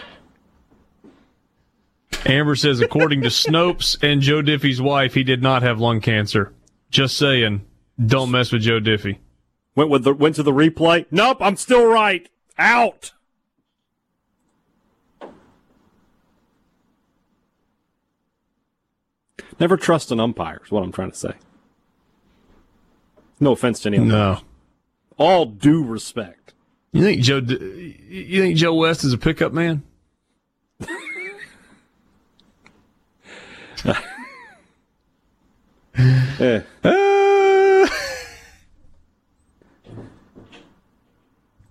Amber 2.25 2.55
says, 2.55 2.81
according 2.81 3.23
to 3.23 3.29
Snopes 3.29 3.97
and 4.03 4.21
Joe 4.21 4.43
Diffie's 4.43 4.81
wife, 4.81 5.15
he 5.15 5.25
did 5.25 5.43
not 5.43 5.63
have 5.63 5.81
lung 5.81 6.01
cancer. 6.01 6.53
Just 6.91 7.17
saying, 7.17 7.65
don't 8.05 8.31
mess 8.31 8.53
with 8.53 8.63
Joe 8.63 8.81
Diffie. 8.81 9.19
Went 9.75 9.91
with 9.91 10.05
the 10.05 10.15
went 10.15 10.37
to 10.37 10.43
the 10.43 10.53
replay. 10.53 11.07
Nope, 11.11 11.39
I'm 11.41 11.57
still 11.57 11.87
right. 11.87 12.29
Out. 12.59 13.13
Never 19.61 19.77
trust 19.77 20.11
an 20.11 20.21
umpire. 20.21 20.61
Is 20.65 20.71
what 20.71 20.83
I'm 20.83 20.93
trying 20.93 21.11
to 21.11 21.17
say. 21.17 21.35
No 23.41 23.53
offense 23.53 23.81
to 23.81 23.89
any 23.89 23.99
umpire. 23.99 24.19
No. 24.19 24.41
All 25.19 25.47
due 25.47 25.85
respect. 25.85 26.55
You 26.93 27.03
think 27.03 27.23
Joe? 27.23 27.39
You 27.39 28.43
think 28.43 28.57
Joe 28.57 28.75
West 28.75 29.05
is 29.05 29.13
a 29.13 29.19
pickup 29.19 29.53
man? 29.53 29.83
Eh. 36.43 36.61
Uh, 36.83 36.91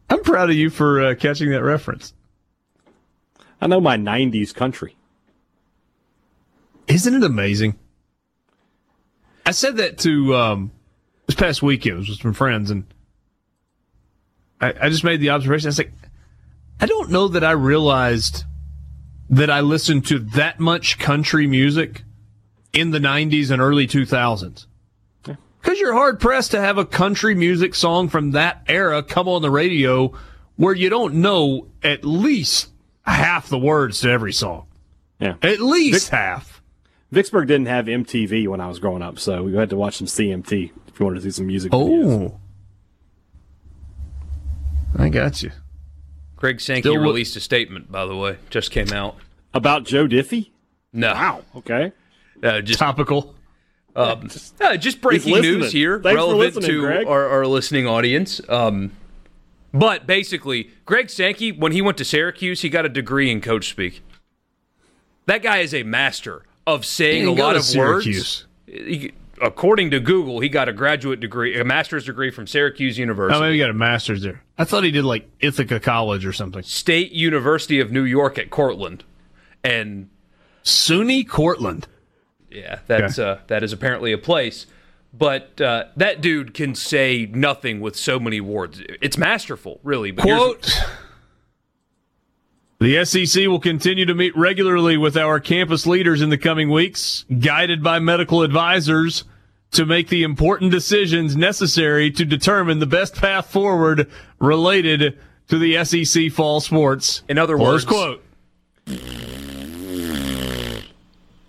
I'm 0.10 0.24
proud 0.24 0.50
of 0.50 0.56
you 0.56 0.70
for 0.70 1.04
uh, 1.04 1.16
catching 1.16 1.50
that 1.50 1.64
reference. 1.64 2.14
I 3.60 3.68
know 3.68 3.82
my 3.82 3.98
'90s 3.98 4.54
country. 4.54 4.96
Isn't 6.92 7.16
it 7.16 7.24
amazing? 7.24 7.78
I 9.46 9.52
said 9.52 9.78
that 9.78 9.98
to 10.00 10.36
um, 10.36 10.72
this 11.26 11.36
past 11.36 11.64
weekend. 11.64 11.96
It 11.96 12.00
was 12.00 12.10
with 12.10 12.20
some 12.20 12.34
friends, 12.34 12.70
and 12.70 12.86
I, 14.60 14.74
I 14.80 14.90
just 14.90 15.04
made 15.04 15.22
the 15.22 15.30
observation. 15.30 15.68
I 15.68 15.70
was 15.70 15.78
like, 15.78 15.94
I 16.80 16.86
don't 16.86 17.10
know 17.10 17.30
that 17.30 17.44
I 17.44 17.52
realized 17.52 18.44
that 19.30 19.50
I 19.50 19.62
listened 19.62 20.06
to 20.08 20.20
that 20.20 20.60
much 20.60 21.00
country 21.00 21.48
music 21.48 22.04
in 22.74 22.92
the 22.92 23.00
90s 23.00 23.50
and 23.52 23.62
early 23.62 23.88
2000s. 23.88 24.66
Because 25.24 25.80
you're 25.80 25.94
hard 25.94 26.20
pressed 26.20 26.52
to 26.52 26.60
have 26.60 26.78
a 26.80 26.86
country 26.86 27.36
music 27.36 27.76
song 27.76 28.10
from 28.10 28.32
that 28.32 28.64
era 28.68 29.04
come 29.04 29.28
on 29.28 29.44
the 29.44 29.52
radio 29.52 30.12
where 30.56 30.74
you 30.74 30.90
don't 30.90 31.14
know 31.14 31.68
at 31.84 32.04
least 32.04 32.70
half 33.04 33.48
the 33.48 33.60
words 33.60 34.02
to 34.02 34.10
every 34.10 34.34
song. 34.34 34.66
Yeah. 35.20 35.36
At 35.44 35.60
least 35.60 36.10
half. 36.10 36.51
Vicksburg 37.12 37.48
didn't 37.48 37.68
have 37.68 37.86
MTV 37.86 38.48
when 38.48 38.62
I 38.62 38.68
was 38.68 38.80
growing 38.80 39.02
up, 39.02 39.20
so 39.20 39.44
we 39.44 39.54
had 39.56 39.70
to 39.72 39.76
watch 39.76 39.98
some 39.98 40.08
CMT 40.08 40.72
if 40.88 41.00
you 41.00 41.06
wanted 41.06 41.18
to 41.18 41.24
see 41.24 41.32
some 41.32 41.48
music. 41.48 41.72
videos. 41.72 42.32
Oh. 42.32 42.40
I 44.98 45.10
got 45.10 45.44
you. 45.44 45.52
Greg 46.38 46.60
Sankey 46.62 46.82
Still 46.82 46.96
wo- 46.96 47.02
released 47.04 47.36
a 47.36 47.40
statement, 47.40 47.92
by 47.92 48.06
the 48.06 48.16
way, 48.16 48.38
just 48.50 48.72
came 48.72 48.92
out. 48.94 49.16
About 49.54 49.84
Joe 49.86 50.08
Diffie? 50.08 50.52
No, 50.94 51.14
Wow. 51.14 51.44
Okay. 51.58 51.92
uh, 52.44 52.62
just 52.62 52.80
Topical. 52.80 53.36
Um, 53.96 54.30
uh, 54.62 54.78
just 54.78 55.02
breaking 55.02 55.42
news 55.42 55.72
here, 55.74 56.00
Thanks 56.00 56.16
relevant 56.16 56.64
to 56.64 57.08
our, 57.08 57.28
our 57.28 57.46
listening 57.46 57.88
audience. 57.88 58.40
Um, 58.48 58.92
but 59.74 60.08
basically, 60.08 60.70
Greg 60.86 61.10
Sankey, 61.10 61.52
when 61.52 61.74
he 61.74 61.82
went 61.82 61.98
to 61.98 62.06
Syracuse, 62.06 62.62
he 62.62 62.70
got 62.70 62.86
a 62.86 62.90
degree 62.90 63.30
in 63.30 63.42
coach 63.42 63.70
speak. 63.70 64.02
That 65.26 65.44
guy 65.44 65.58
is 65.58 65.74
a 65.74 65.84
master 65.84 66.44
of 66.68 66.86
saying 66.86 67.26
a 67.28 67.32
lot 67.32 67.56
of 67.56 67.64
Syracuse. 67.64 68.46
words. 68.68 68.84
He- 68.88 69.12
according 69.42 69.90
to 69.92 70.00
Google, 70.00 70.40
he 70.40 70.50
got 70.50 70.70
a 70.70 70.74
graduate 70.74 71.20
degree, 71.20 71.60
a 71.60 71.64
master's 71.66 72.06
degree 72.06 72.30
from 72.30 72.46
Syracuse 72.46 72.98
University, 73.00 73.36
Oh, 73.38 73.42
maybe 73.42 73.58
you 73.58 73.64
got 73.64 73.72
a 73.72 73.74
master's 73.74 74.22
there. 74.22 74.44
I 74.58 74.64
thought 74.66 74.84
he 74.84 74.92
did 74.92 75.04
like 75.04 75.28
Ithaca 75.40 75.80
College 75.80 76.26
or 76.26 76.32
something. 76.34 76.62
State 76.64 77.12
University 77.12 77.80
of 77.80 77.92
New 77.92 78.04
York 78.04 78.38
at 78.38 78.50
Cortland, 78.52 79.04
and 79.64 80.10
SUNY 80.64 81.28
Cortland. 81.28 81.88
Yeah, 82.52 82.80
that's 82.86 83.18
uh, 83.18 83.40
that 83.48 83.64
is 83.64 83.74
apparently 83.74 84.12
a 84.12 84.18
place. 84.18 84.68
But 85.14 85.60
uh, 85.60 85.86
that 85.98 86.22
dude 86.22 86.54
can 86.54 86.74
say 86.76 87.28
nothing 87.34 87.82
with 87.82 87.96
so 87.98 88.20
many 88.20 88.40
words. 88.40 88.82
It's 89.02 89.18
masterful, 89.18 89.80
really. 89.84 90.12
But 90.12 90.24
Quote 90.24 90.80
The 92.82 93.06
SEC 93.06 93.46
will 93.46 93.60
continue 93.60 94.08
to 94.08 94.16
meet 94.16 94.36
regularly 94.36 94.98
with 94.98 95.16
our 95.16 95.40
campus 95.40 95.86
leaders 95.86 96.20
in 96.20 96.32
the 96.32 96.38
coming 96.40 96.72
weeks, 96.72 97.26
guided 97.40 97.84
by 97.84 98.00
medical 98.00 98.42
advisors 98.42 99.24
to 99.74 99.86
make 99.86 100.08
the 100.08 100.24
important 100.24 100.72
decisions 100.72 101.36
necessary 101.36 102.10
to 102.10 102.26
determine 102.26 102.80
the 102.80 102.88
best 102.88 103.14
path 103.14 103.52
forward 103.52 104.10
related 104.40 105.20
to 105.50 105.60
the 105.60 105.86
SEC 105.86 106.32
fall 106.32 106.60
sports. 106.60 107.22
in 107.30 107.38
other 107.38 107.56
Close 107.56 107.86
words, 107.86 107.86
quote. 107.86 108.24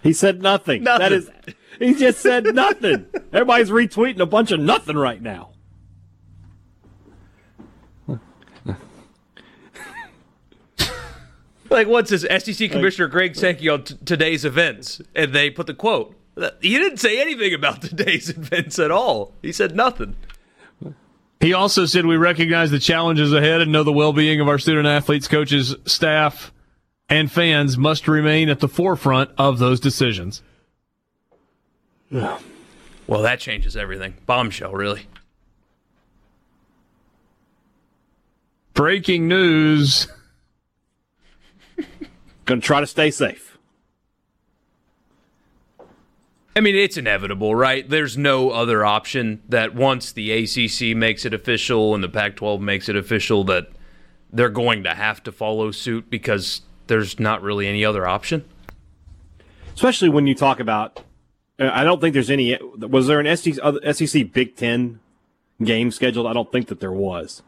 He 0.03 0.13
said 0.13 0.43
nothing. 0.43 0.83
Nothing. 0.83 0.99
That 0.99 1.13
is, 1.13 1.31
he 1.79 1.95
just 1.95 2.21
said 2.21 2.45
nothing. 2.55 3.07
Everybody's 3.33 3.71
retweeting 3.71 4.21
a 4.21 4.27
bunch 4.27 4.51
of 4.51 4.61
nothing 4.61 4.99
right 4.99 5.23
now. 5.23 5.52
Like 11.73 11.89
what's 11.89 12.11
his 12.11 12.23
SEC 12.23 12.71
Commissioner 12.71 13.09
Greg 13.09 13.35
Sankey 13.35 13.69
on 13.69 13.85
t- 13.85 13.97
today's 14.05 14.45
events, 14.45 15.01
and 15.15 15.33
they 15.33 15.51
put 15.51 15.67
the 15.67 15.75
quote. 15.75 16.15
He 16.61 16.79
didn't 16.79 16.99
say 16.99 17.21
anything 17.21 17.53
about 17.53 17.83
today's 17.83 18.29
events 18.29 18.79
at 18.79 18.91
all. 18.91 19.33
He 19.43 19.53
said 19.53 19.75
nothing. 19.75 20.17
He 21.41 21.53
also 21.53 21.87
said 21.87 22.07
we 22.07 22.17
recognize 22.17 22.71
the 22.71 22.79
challenges 22.79 23.33
ahead 23.33 23.61
and 23.61 23.73
know 23.73 23.83
the 23.83 23.93
well-being 23.93 24.41
of 24.41 24.49
our 24.49 24.61
student 24.61 24.87
athletes, 24.87 25.27
coaches, 25.27 25.75
staff, 25.87 26.53
and 27.09 27.31
fans 27.31 27.77
must 27.77 28.07
remain 28.07 28.49
at 28.49 28.61
the 28.61 28.69
forefront 28.69 29.31
of 29.37 29.59
those 29.59 29.81
decisions. 29.81 30.43
Well, 33.09 33.23
that 33.23 33.41
changes 33.41 33.77
everything. 33.77 34.15
Bombshell, 34.27 34.73
really. 34.73 35.07
Breaking 38.75 39.29
news. 39.29 40.07
Going 42.45 42.61
to 42.61 42.67
try 42.67 42.81
to 42.81 42.87
stay 42.87 43.11
safe. 43.11 43.59
I 46.55 46.61
mean, 46.61 46.77
it's 46.77 46.97
inevitable, 46.97 47.55
right? 47.55 47.89
There's 47.89 48.19
no 48.19 48.51
other 48.51 48.85
option 48.85 49.43
that 49.49 49.75
once 49.75 50.13
the 50.13 50.31
ACC 50.33 50.95
makes 50.97 51.25
it 51.25 51.33
official 51.33 51.95
and 51.95 52.05
the 52.05 52.11
Pac 52.11 52.37
12 52.37 52.61
makes 52.61 52.89
it 52.91 52.97
official, 52.97 53.43
that 53.45 53.69
they're 54.31 54.51
going 54.51 54.83
to 54.83 54.95
have 54.95 55.23
to 55.23 55.33
follow 55.33 55.71
suit 55.71 56.11
because 56.11 56.63
there's 56.89 57.19
not 57.19 57.43
really 57.43 57.67
any 57.67 57.85
other 57.85 58.07
option. 58.07 58.45
Especially 59.75 60.11
when 60.11 60.27
you 60.27 60.35
talk 60.35 60.61
about, 60.61 61.03
uh, 61.59 61.71
I 61.73 61.85
don't 61.85 62.01
think 62.01 62.13
there's 62.13 62.31
any. 62.31 62.59
Was 62.77 63.07
there 63.07 63.21
an 63.21 63.37
SEC, 63.37 63.55
SEC 63.93 64.33
Big 64.33 64.55
Ten 64.55 65.01
game 65.63 65.91
scheduled? 65.91 66.27
I 66.27 66.35
don't 66.35 66.53
think 66.53 66.69
that 66.69 66.81
there 66.81 66.93
was. 66.93 67.43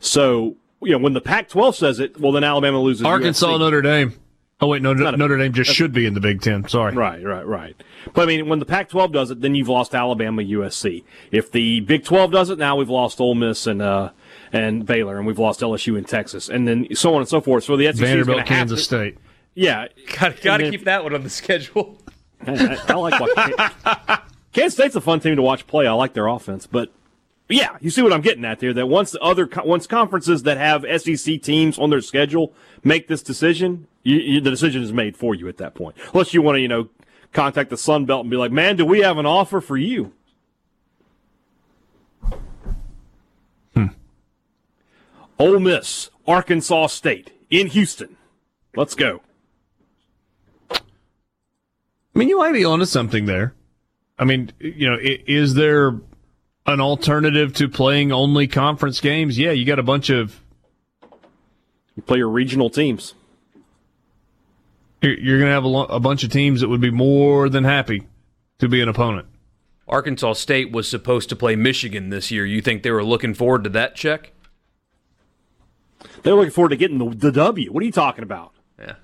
So, 0.00 0.56
you 0.80 0.92
know, 0.92 0.98
when 0.98 1.12
the 1.12 1.20
Pac 1.20 1.50
12 1.50 1.76
says 1.76 2.00
it, 2.00 2.18
well, 2.18 2.32
then 2.32 2.44
Alabama 2.44 2.80
loses. 2.80 3.04
Arkansas, 3.04 3.46
USC. 3.46 3.58
Notre 3.58 3.82
Dame. 3.82 4.14
Oh 4.60 4.68
wait, 4.68 4.80
no, 4.80 4.94
not 4.94 5.14
a- 5.14 5.16
Notre 5.18 5.36
Dame 5.36 5.52
just 5.52 5.70
should 5.72 5.92
be 5.92 6.06
in 6.06 6.14
the 6.14 6.20
Big 6.20 6.40
Ten. 6.40 6.66
Sorry. 6.66 6.94
Right, 6.94 7.22
right, 7.22 7.46
right. 7.46 7.76
But 8.14 8.22
I 8.22 8.26
mean, 8.26 8.48
when 8.48 8.58
the 8.58 8.64
Pac-12 8.64 9.12
does 9.12 9.30
it, 9.30 9.40
then 9.42 9.54
you've 9.54 9.68
lost 9.68 9.94
Alabama, 9.94 10.42
USC. 10.42 11.04
If 11.30 11.52
the 11.52 11.80
Big 11.80 12.04
12 12.04 12.32
does 12.32 12.48
it, 12.48 12.58
now 12.58 12.76
we've 12.76 12.88
lost 12.88 13.20
Ole 13.20 13.34
Miss 13.34 13.66
and 13.66 13.82
uh, 13.82 14.10
and 14.52 14.86
Baylor, 14.86 15.18
and 15.18 15.26
we've 15.26 15.38
lost 15.38 15.60
LSU 15.60 15.98
and 15.98 16.08
Texas, 16.08 16.48
and 16.48 16.66
then 16.66 16.86
so 16.94 17.14
on 17.14 17.20
and 17.20 17.28
so 17.28 17.40
forth. 17.42 17.64
So 17.64 17.76
the 17.76 17.84
SEC 17.86 17.94
is 17.94 18.00
Vanderbilt, 18.00 18.26
gonna 18.38 18.38
have 18.40 18.48
Kansas 18.48 18.78
to- 18.80 18.84
State. 18.84 19.18
Yeah, 19.54 19.88
Got, 20.18 20.40
got 20.42 20.56
to 20.58 20.70
keep 20.70 20.84
that 20.84 21.02
one 21.02 21.14
on 21.14 21.22
the 21.22 21.30
schedule. 21.30 21.98
I, 22.46 22.52
I- 22.52 22.92
I 22.92 22.94
like 22.94 23.20
watching. 23.20 23.54
Kansas 24.54 24.74
State's 24.74 24.96
a 24.96 25.00
fun 25.02 25.20
team 25.20 25.36
to 25.36 25.42
watch 25.42 25.66
play. 25.66 25.86
I 25.86 25.92
like 25.92 26.14
their 26.14 26.26
offense, 26.28 26.66
but 26.66 26.90
yeah, 27.48 27.76
you 27.80 27.90
see 27.90 28.00
what 28.02 28.12
I'm 28.12 28.22
getting 28.22 28.44
at 28.46 28.58
there. 28.60 28.72
That 28.72 28.86
once 28.86 29.10
the 29.12 29.20
other 29.20 29.48
once 29.64 29.86
conferences 29.86 30.44
that 30.44 30.56
have 30.56 30.84
SEC 31.02 31.42
teams 31.42 31.78
on 31.78 31.90
their 31.90 32.00
schedule 32.00 32.54
make 32.84 33.08
this 33.08 33.22
decision, 33.22 33.86
you, 34.02 34.16
you, 34.16 34.40
the 34.40 34.50
decision 34.50 34.82
is 34.82 34.92
made 34.92 35.16
for 35.16 35.34
you 35.34 35.48
at 35.48 35.56
that 35.58 35.74
point. 35.74 35.96
Unless 36.12 36.34
you 36.34 36.42
want 36.42 36.56
to, 36.56 36.60
you 36.60 36.68
know, 36.68 36.88
contact 37.32 37.70
the 37.70 37.76
Sun 37.76 38.06
Belt 38.06 38.22
and 38.22 38.30
be 38.30 38.36
like, 38.36 38.52
"Man, 38.52 38.76
do 38.76 38.84
we 38.84 39.00
have 39.00 39.18
an 39.18 39.26
offer 39.26 39.60
for 39.60 39.76
you?" 39.76 40.12
Hmm. 43.74 43.86
Ole 45.38 45.58
Miss, 45.60 46.10
Arkansas 46.26 46.88
State 46.88 47.32
in 47.50 47.68
Houston. 47.68 48.16
Let's 48.74 48.94
go. 48.94 49.20
I 50.70 52.18
mean, 52.18 52.28
you 52.28 52.38
might 52.38 52.52
be 52.52 52.64
onto 52.64 52.86
something 52.86 53.26
there. 53.26 53.54
I 54.18 54.24
mean, 54.24 54.50
you 54.58 54.88
know, 54.88 54.96
is 55.00 55.54
there 55.54 55.88
an 56.66 56.80
alternative 56.80 57.52
to 57.54 57.68
playing 57.68 58.12
only 58.12 58.46
conference 58.46 59.00
games? 59.00 59.38
Yeah, 59.38 59.50
you 59.50 59.66
got 59.66 59.78
a 59.78 59.82
bunch 59.82 60.08
of. 60.10 60.40
You 61.96 62.02
play 62.02 62.18
your 62.18 62.28
regional 62.28 62.70
teams. 62.70 63.14
You're, 65.02 65.18
you're 65.18 65.38
going 65.38 65.48
to 65.48 65.54
have 65.54 65.64
a, 65.64 65.68
lo- 65.68 65.84
a 65.86 66.00
bunch 66.00 66.24
of 66.24 66.30
teams 66.30 66.60
that 66.60 66.68
would 66.68 66.80
be 66.80 66.90
more 66.90 67.48
than 67.48 67.64
happy 67.64 68.06
to 68.58 68.68
be 68.68 68.80
an 68.80 68.88
opponent. 68.88 69.26
Arkansas 69.88 70.34
State 70.34 70.72
was 70.72 70.88
supposed 70.88 71.28
to 71.28 71.36
play 71.36 71.56
Michigan 71.56 72.10
this 72.10 72.30
year. 72.30 72.44
You 72.44 72.60
think 72.60 72.82
they 72.82 72.90
were 72.90 73.04
looking 73.04 73.34
forward 73.34 73.64
to 73.64 73.70
that 73.70 73.94
check? 73.94 74.32
They're 76.22 76.34
looking 76.34 76.50
forward 76.50 76.70
to 76.70 76.76
getting 76.76 76.98
the, 76.98 77.08
the 77.08 77.32
W. 77.32 77.72
What 77.72 77.82
are 77.82 77.86
you 77.86 77.92
talking 77.92 78.24
about? 78.24 78.52
Yeah. 78.78 78.94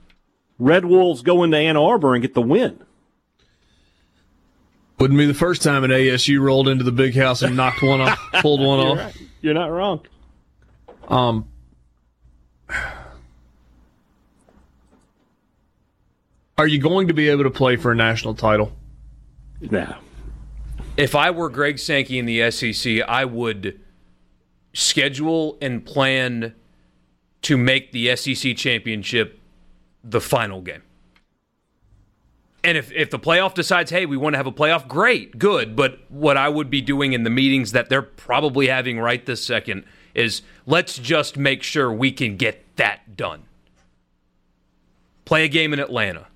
Red 0.59 0.85
Wolves 0.85 1.23
go 1.23 1.43
into 1.43 1.57
Ann 1.57 1.77
Arbor 1.77 2.15
and 2.15 2.23
get 2.23 2.35
the 2.35 2.43
win. 2.43 2.81
Wouldn't 4.99 5.19
be 5.19 5.27
the 5.27 5.35
first 5.35 5.63
time 5.63 5.85
an 5.85 5.91
ASU 5.91 6.41
rolled 6.41 6.69
into 6.69 6.85
the 6.85 6.93
big 6.93 7.15
house 7.17 7.43
and 7.43 7.57
knocked 7.57 7.83
one 7.83 8.01
off, 8.01 8.19
pulled 8.41 8.61
one 8.61 8.79
You're, 8.81 8.91
off. 8.91 8.99
right. 8.99 9.17
You're 9.41 9.55
not 9.55 9.67
wrong. 9.71 10.01
Um, 11.09 11.49
are 16.59 16.67
you 16.67 16.79
going 16.79 17.09
to 17.09 17.15
be 17.15 17.29
able 17.29 17.45
to 17.45 17.51
play 17.51 17.77
for 17.77 17.93
a 17.93 17.95
national 17.95 18.35
title? 18.35 18.73
Nah. 19.61 19.97
If 20.97 21.15
I 21.15 21.31
were 21.31 21.49
Greg 21.49 21.79
Sankey 21.79 22.19
in 22.19 22.27
the 22.27 22.51
SEC, 22.51 23.01
I 23.09 23.25
would 23.25 23.81
schedule 24.73 25.57
and 25.61 25.85
plan 25.85 26.55
to 27.43 27.57
make 27.57 27.93
the 27.93 28.15
SEC 28.15 28.57
championship 28.57 29.41
the 30.05 30.21
final 30.21 30.61
game. 30.61 30.83
And 32.65 32.79
if, 32.79 32.93
if 32.93 33.11
the 33.11 33.19
playoff 33.19 33.55
decides, 33.55 33.91
hey, 33.91 34.07
we 34.07 34.17
want 34.17 34.35
to 34.35 34.37
have 34.37 34.47
a 34.47 34.53
playoff, 34.53 34.87
great, 34.87 35.39
good. 35.39 35.75
But 35.75 35.99
what 36.09 36.37
I 36.37 36.49
would 36.49 36.71
be 36.71 36.81
doing 36.81 37.13
in 37.13 37.25
the 37.25 37.31
meetings 37.31 37.73
that 37.73 37.89
they're 37.89 38.03
probably 38.03 38.69
having 38.69 39.01
right 39.01 39.25
this 39.27 39.43
second 39.43 39.85
is 40.15 40.43
let's 40.67 40.99
just 40.99 41.37
make 41.37 41.63
sure 41.63 41.93
we 41.93 42.13
can 42.13 42.37
get 42.37 42.65
that 42.77 43.17
done. 43.17 43.45
Play 45.25 45.45
a 45.45 45.49
game 45.49 45.73
in 45.73 45.79
Atlanta. 45.79 46.27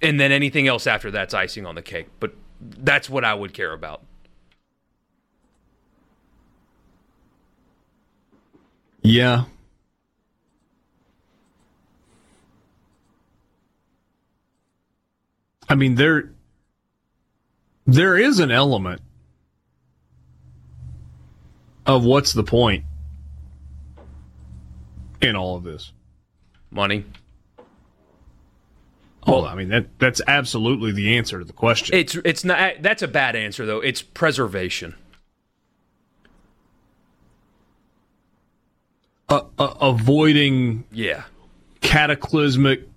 And 0.00 0.20
then 0.20 0.30
anything 0.30 0.68
else 0.68 0.86
after 0.86 1.10
that's 1.10 1.34
icing 1.34 1.66
on 1.66 1.74
the 1.74 1.82
cake. 1.82 2.06
But 2.20 2.34
that's 2.60 3.10
what 3.10 3.24
I 3.24 3.34
would 3.34 3.52
care 3.52 3.72
about. 3.72 4.02
Yeah. 9.02 9.44
I 15.68 15.74
mean 15.74 15.94
there 15.94 16.32
there 17.86 18.16
is 18.16 18.38
an 18.38 18.50
element 18.50 19.00
of 21.88 22.04
what's 22.04 22.32
the 22.32 22.44
point? 22.44 22.84
in 25.20 25.34
all 25.34 25.56
of 25.56 25.64
this? 25.64 25.90
Money. 26.70 27.04
Well, 29.26 29.44
I 29.46 29.56
mean 29.56 29.68
that 29.70 29.86
that's 29.98 30.20
absolutely 30.28 30.92
the 30.92 31.16
answer 31.16 31.40
to 31.40 31.44
the 31.44 31.52
question. 31.52 31.98
It's 31.98 32.14
it's 32.24 32.44
not. 32.44 32.74
That's 32.82 33.02
a 33.02 33.08
bad 33.08 33.34
answer 33.34 33.66
though. 33.66 33.80
It's 33.80 34.00
preservation. 34.00 34.94
Uh, 39.28 39.42
uh, 39.58 39.74
avoiding 39.80 40.84
Yeah. 40.92 41.24
cataclysmic 41.80 42.88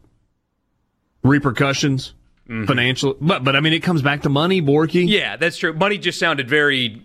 repercussions, 1.24 2.14
financial. 2.48 3.18
But 3.20 3.44
but 3.44 3.56
I 3.56 3.60
mean, 3.62 3.74
it 3.74 3.82
comes 3.82 4.02
back 4.04 4.22
to 4.22 4.30
money, 4.30 4.62
Borky. 4.62 5.06
Yeah, 5.08 5.38
that's 5.38 5.58
true. 5.58 5.74
Money 5.74 5.98
just 5.98 6.20
sounded 6.20 6.48
very 6.48 7.02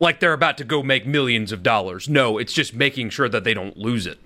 like 0.00 0.18
they're 0.18 0.32
about 0.32 0.58
to 0.58 0.64
go 0.64 0.82
make 0.82 1.06
millions 1.06 1.52
of 1.52 1.62
dollars. 1.62 2.08
No, 2.08 2.38
it's 2.38 2.52
just 2.52 2.74
making 2.74 3.10
sure 3.10 3.28
that 3.28 3.44
they 3.44 3.54
don't 3.54 3.76
lose 3.76 4.06
it. 4.06 4.18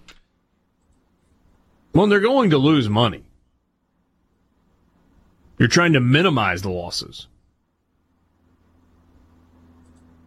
Well, 1.92 2.06
they're 2.06 2.20
going 2.20 2.50
to 2.50 2.58
lose 2.58 2.88
money. 2.88 3.24
You're 5.58 5.68
trying 5.68 5.92
to 5.92 6.00
minimize 6.00 6.62
the 6.62 6.70
losses. 6.70 7.26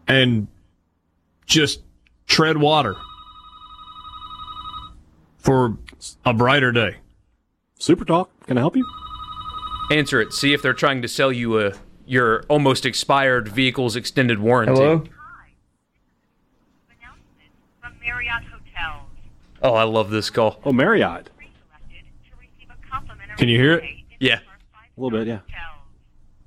And 0.08 0.48
just 1.46 1.82
tread 2.28 2.58
water 2.58 2.96
for 5.38 5.78
a 6.26 6.34
brighter 6.34 6.72
day. 6.72 6.98
Super 7.80 8.06
Talk, 8.06 8.30
can 8.48 8.58
I 8.58 8.62
help 8.62 8.76
you? 8.76 8.86
Answer 9.92 10.22
it. 10.22 10.34
See 10.34 10.54
if 10.54 10.62
they're 10.62 10.74
trying 10.74 11.02
to 11.02 11.08
sell 11.08 11.32
you 11.32 11.60
a 11.60 11.74
your 12.06 12.44
almost 12.44 12.86
expired 12.86 13.50
vehicle's 13.50 13.98
extended 13.98 14.40
warranty. 14.40 14.74
Hello? 14.74 15.04
Announcement 18.08 18.50
from 18.50 18.74
Marriott 18.74 18.74
Hotels. 18.76 19.10
Oh, 19.64 19.74
I 19.74 19.84
love 19.84 20.10
this 20.10 20.30
call. 20.30 20.60
Oh, 20.64 20.72
Marriott. 20.72 21.30
Pre-selected 21.38 22.06
to 22.30 22.32
receive 22.40 22.70
a 22.70 22.90
complimentary 22.90 23.38
Can 23.38 23.50
you 23.50 23.58
hear 23.60 23.74
it? 23.74 23.84
Yeah. 24.20 24.40
one 24.40 24.44
of 24.44 24.50
our 24.50 24.60
five 24.74 24.90
A 24.98 25.02
little 25.02 25.20
bit, 25.20 25.28
yeah. 25.28 25.40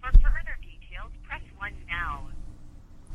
For 0.00 0.10
further 0.18 0.58
details, 0.62 1.10
press 1.26 1.42
one 1.58 1.72
now. 1.88 2.28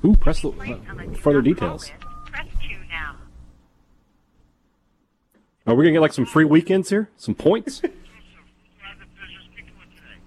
Ooh, 0.05 0.15
press 0.15 0.41
the 0.41 0.51
Placed 0.51 0.73
on 0.89 0.97
the 0.97 1.03
do 1.05 1.15
further 1.15 1.41
details. 1.41 1.91
Press 2.31 2.45
two 2.61 2.77
now. 2.89 3.15
Are 5.67 5.73
we 5.75 5.83
gonna 5.83 5.93
get 5.93 6.01
like 6.01 6.13
some 6.13 6.25
free 6.25 6.45
weekends 6.45 6.89
here? 6.89 7.09
Some 7.17 7.35
points? 7.35 7.81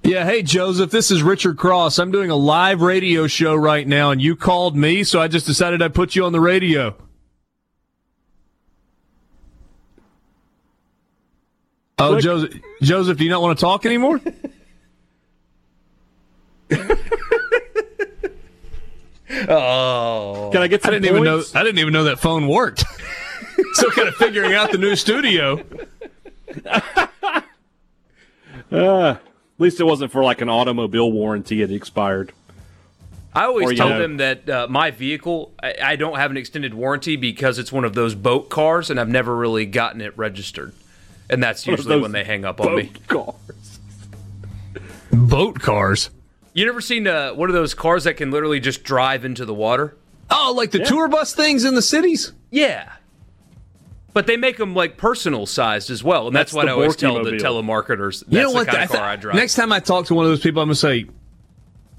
Yeah, 0.05 0.25
hey 0.25 0.43
Joseph, 0.43 0.91
this 0.91 1.11
is 1.11 1.23
Richard 1.23 1.59
Cross. 1.59 1.99
I'm 1.99 2.11
doing 2.11 2.31
a 2.31 2.37
live 2.37 2.81
radio 2.81 3.27
show 3.27 3.55
right 3.55 3.87
now, 3.87 4.11
and 4.11 4.23
you 4.23 4.37
called 4.37 4.75
me, 4.75 5.05
so 5.05 5.21
I 5.21 5.29
just 5.29 5.45
decided 5.45 5.83
I'd 5.83 5.93
put 5.93 6.15
you 6.17 6.25
on 6.25 6.33
the 6.33 6.41
radio. 6.41 6.95
Oh, 11.99 12.11
Click. 12.13 12.23
Joseph, 12.23 12.55
Joseph, 12.83 13.19
do 13.19 13.25
you 13.25 13.31
not 13.31 13.43
want 13.43 13.59
to 13.59 13.65
talk 13.65 13.85
anymore? 13.87 14.21
Oh. 19.31 20.49
Can 20.53 20.63
I 20.63 20.69
get 20.69 20.85
I 20.87 20.91
didn't 20.91 21.07
even 21.07 21.23
know. 21.25 21.43
I 21.55 21.63
didn't 21.63 21.79
even 21.79 21.93
know 21.93 22.05
that 22.05 22.19
phone 22.19 22.49
worked. 22.49 22.85
Still 23.73 23.91
kind 23.91 24.09
of 24.09 24.15
figuring 24.17 24.55
out 24.55 24.73
the 24.73 24.79
new 24.79 24.97
studio. 24.97 25.65
Uh, 28.71 29.13
at 29.13 29.21
least 29.57 29.81
it 29.81 29.85
wasn't 29.85 30.13
for 30.13 30.23
like 30.23 30.43
an 30.43 30.49
automobile 30.51 31.11
warranty 31.11 31.63
it 31.63 31.71
expired. 31.73 32.33
I 33.33 33.45
always 33.45 33.71
Or, 33.71 33.75
tell 33.75 33.89
know- 33.89 33.99
them 33.99 34.19
that 34.19 34.51
uh, 34.51 34.67
my 34.69 34.91
vehicle, 34.91 35.55
I, 35.63 35.75
I 35.83 35.97
don't 35.97 36.19
have 36.19 36.31
an 36.31 36.37
extended 36.37 36.75
warranty 36.75 37.17
because 37.17 37.59
it's 37.59 37.73
one 37.73 37.85
of 37.87 37.95
those 37.95 38.15
boat 38.15 38.51
cars, 38.51 38.91
and 38.91 39.01
I've 39.01 39.09
never 39.09 39.35
really 39.35 39.65
gotten 39.65 40.03
it 40.03 40.13
registered. 40.19 40.75
And 41.31 41.43
that's 41.43 41.67
usually 41.67 42.01
when 42.01 42.13
they 42.13 42.25
hang 42.25 42.45
up 42.45 42.61
on 42.61 42.75
me. 42.77 42.93
Boat 43.09 43.09
cars. 43.09 43.79
Boat 45.13 45.61
cars. 45.61 46.11
You 46.55 46.67
never 46.67 46.81
seen 46.81 47.07
uh, 47.07 47.33
one 47.35 47.49
of 47.51 47.55
those 47.55 47.75
cars 47.75 48.05
that 48.05 48.15
can 48.15 48.31
literally 48.31 48.61
just 48.61 48.83
drive 48.83 49.25
into 49.25 49.45
the 49.45 49.55
water? 49.55 49.97
Oh, 50.31 50.53
like 50.57 50.71
the 50.71 50.81
tour 50.81 51.09
bus 51.09 51.35
things 51.35 51.65
in 51.65 51.75
the 51.75 51.83
cities. 51.83 52.33
Yeah. 52.51 52.93
But 54.13 54.27
they 54.27 54.37
make 54.37 54.57
them 54.57 54.75
like 54.75 54.97
personal 54.97 55.47
sized 55.47 55.91
as 55.91 56.03
well, 56.03 56.27
and 56.27 56.35
that's, 56.35 56.51
That's 56.53 56.57
what 56.57 56.69
I 56.69 56.73
always 56.73 56.97
tell 56.97 57.23
the 57.23 57.33
telemarketers. 57.33 58.21
That's 58.21 58.33
you 58.33 58.43
know 58.43 58.49
the 58.51 58.55
what? 58.55 58.67
kind 58.67 58.79
I 58.79 58.83
of 58.85 58.91
th- 58.91 58.99
car 59.01 59.09
I 59.09 59.17
drive. 59.17 59.37
Next 59.37 59.55
time 59.55 59.71
I 59.73 59.81
talk 59.81 60.07
to 60.07 60.15
one 60.15 60.25
of 60.25 60.31
those 60.31 60.41
people, 60.41 60.61
I'm 60.63 60.69
gonna 60.69 60.75
say, 60.75 61.07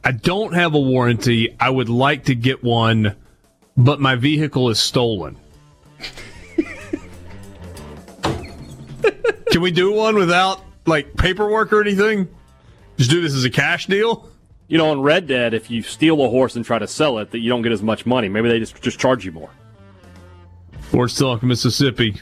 I 0.04 0.12
don't 0.12 0.54
have 0.54 0.74
a 0.74 0.80
warranty. 0.80 1.56
I 1.60 1.70
would 1.70 1.88
like 1.90 2.26
to 2.26 2.36
get 2.36 2.64
one, 2.64 3.16
but 3.78 4.02
my 4.02 4.16
vehicle 4.16 4.70
is 4.70 4.80
stolen. 4.80 5.38
Can 9.52 9.62
we 9.62 9.72
do 9.72 9.92
one 9.92 10.16
without 10.16 10.62
like 10.86 11.16
paperwork 11.16 11.74
or 11.74 11.82
anything? 11.82 12.28
Just 12.98 13.10
do 13.10 13.22
this 13.22 13.34
as 13.34 13.44
a 13.44 13.50
cash 13.50 13.88
deal. 13.88 14.30
You 14.68 14.78
know, 14.78 14.92
on 14.92 15.02
Red 15.02 15.26
Dead, 15.26 15.54
if 15.54 15.72
you 15.72 15.82
steal 15.82 16.24
a 16.24 16.30
horse 16.30 16.56
and 16.56 16.64
try 16.64 16.78
to 16.78 16.88
sell 16.88 17.18
it, 17.18 17.32
that 17.32 17.40
you 17.40 17.50
don't 17.50 17.64
get 17.64 17.72
as 17.72 17.82
much 17.82 18.06
money. 18.06 18.30
Maybe 18.30 18.50
they 18.50 18.60
just 18.60 18.82
just 18.82 19.00
charge 19.00 19.26
you 19.26 19.32
more. 19.32 19.50
Sports 20.90 21.18
Talk, 21.18 21.44
Mississippi. 21.44 22.22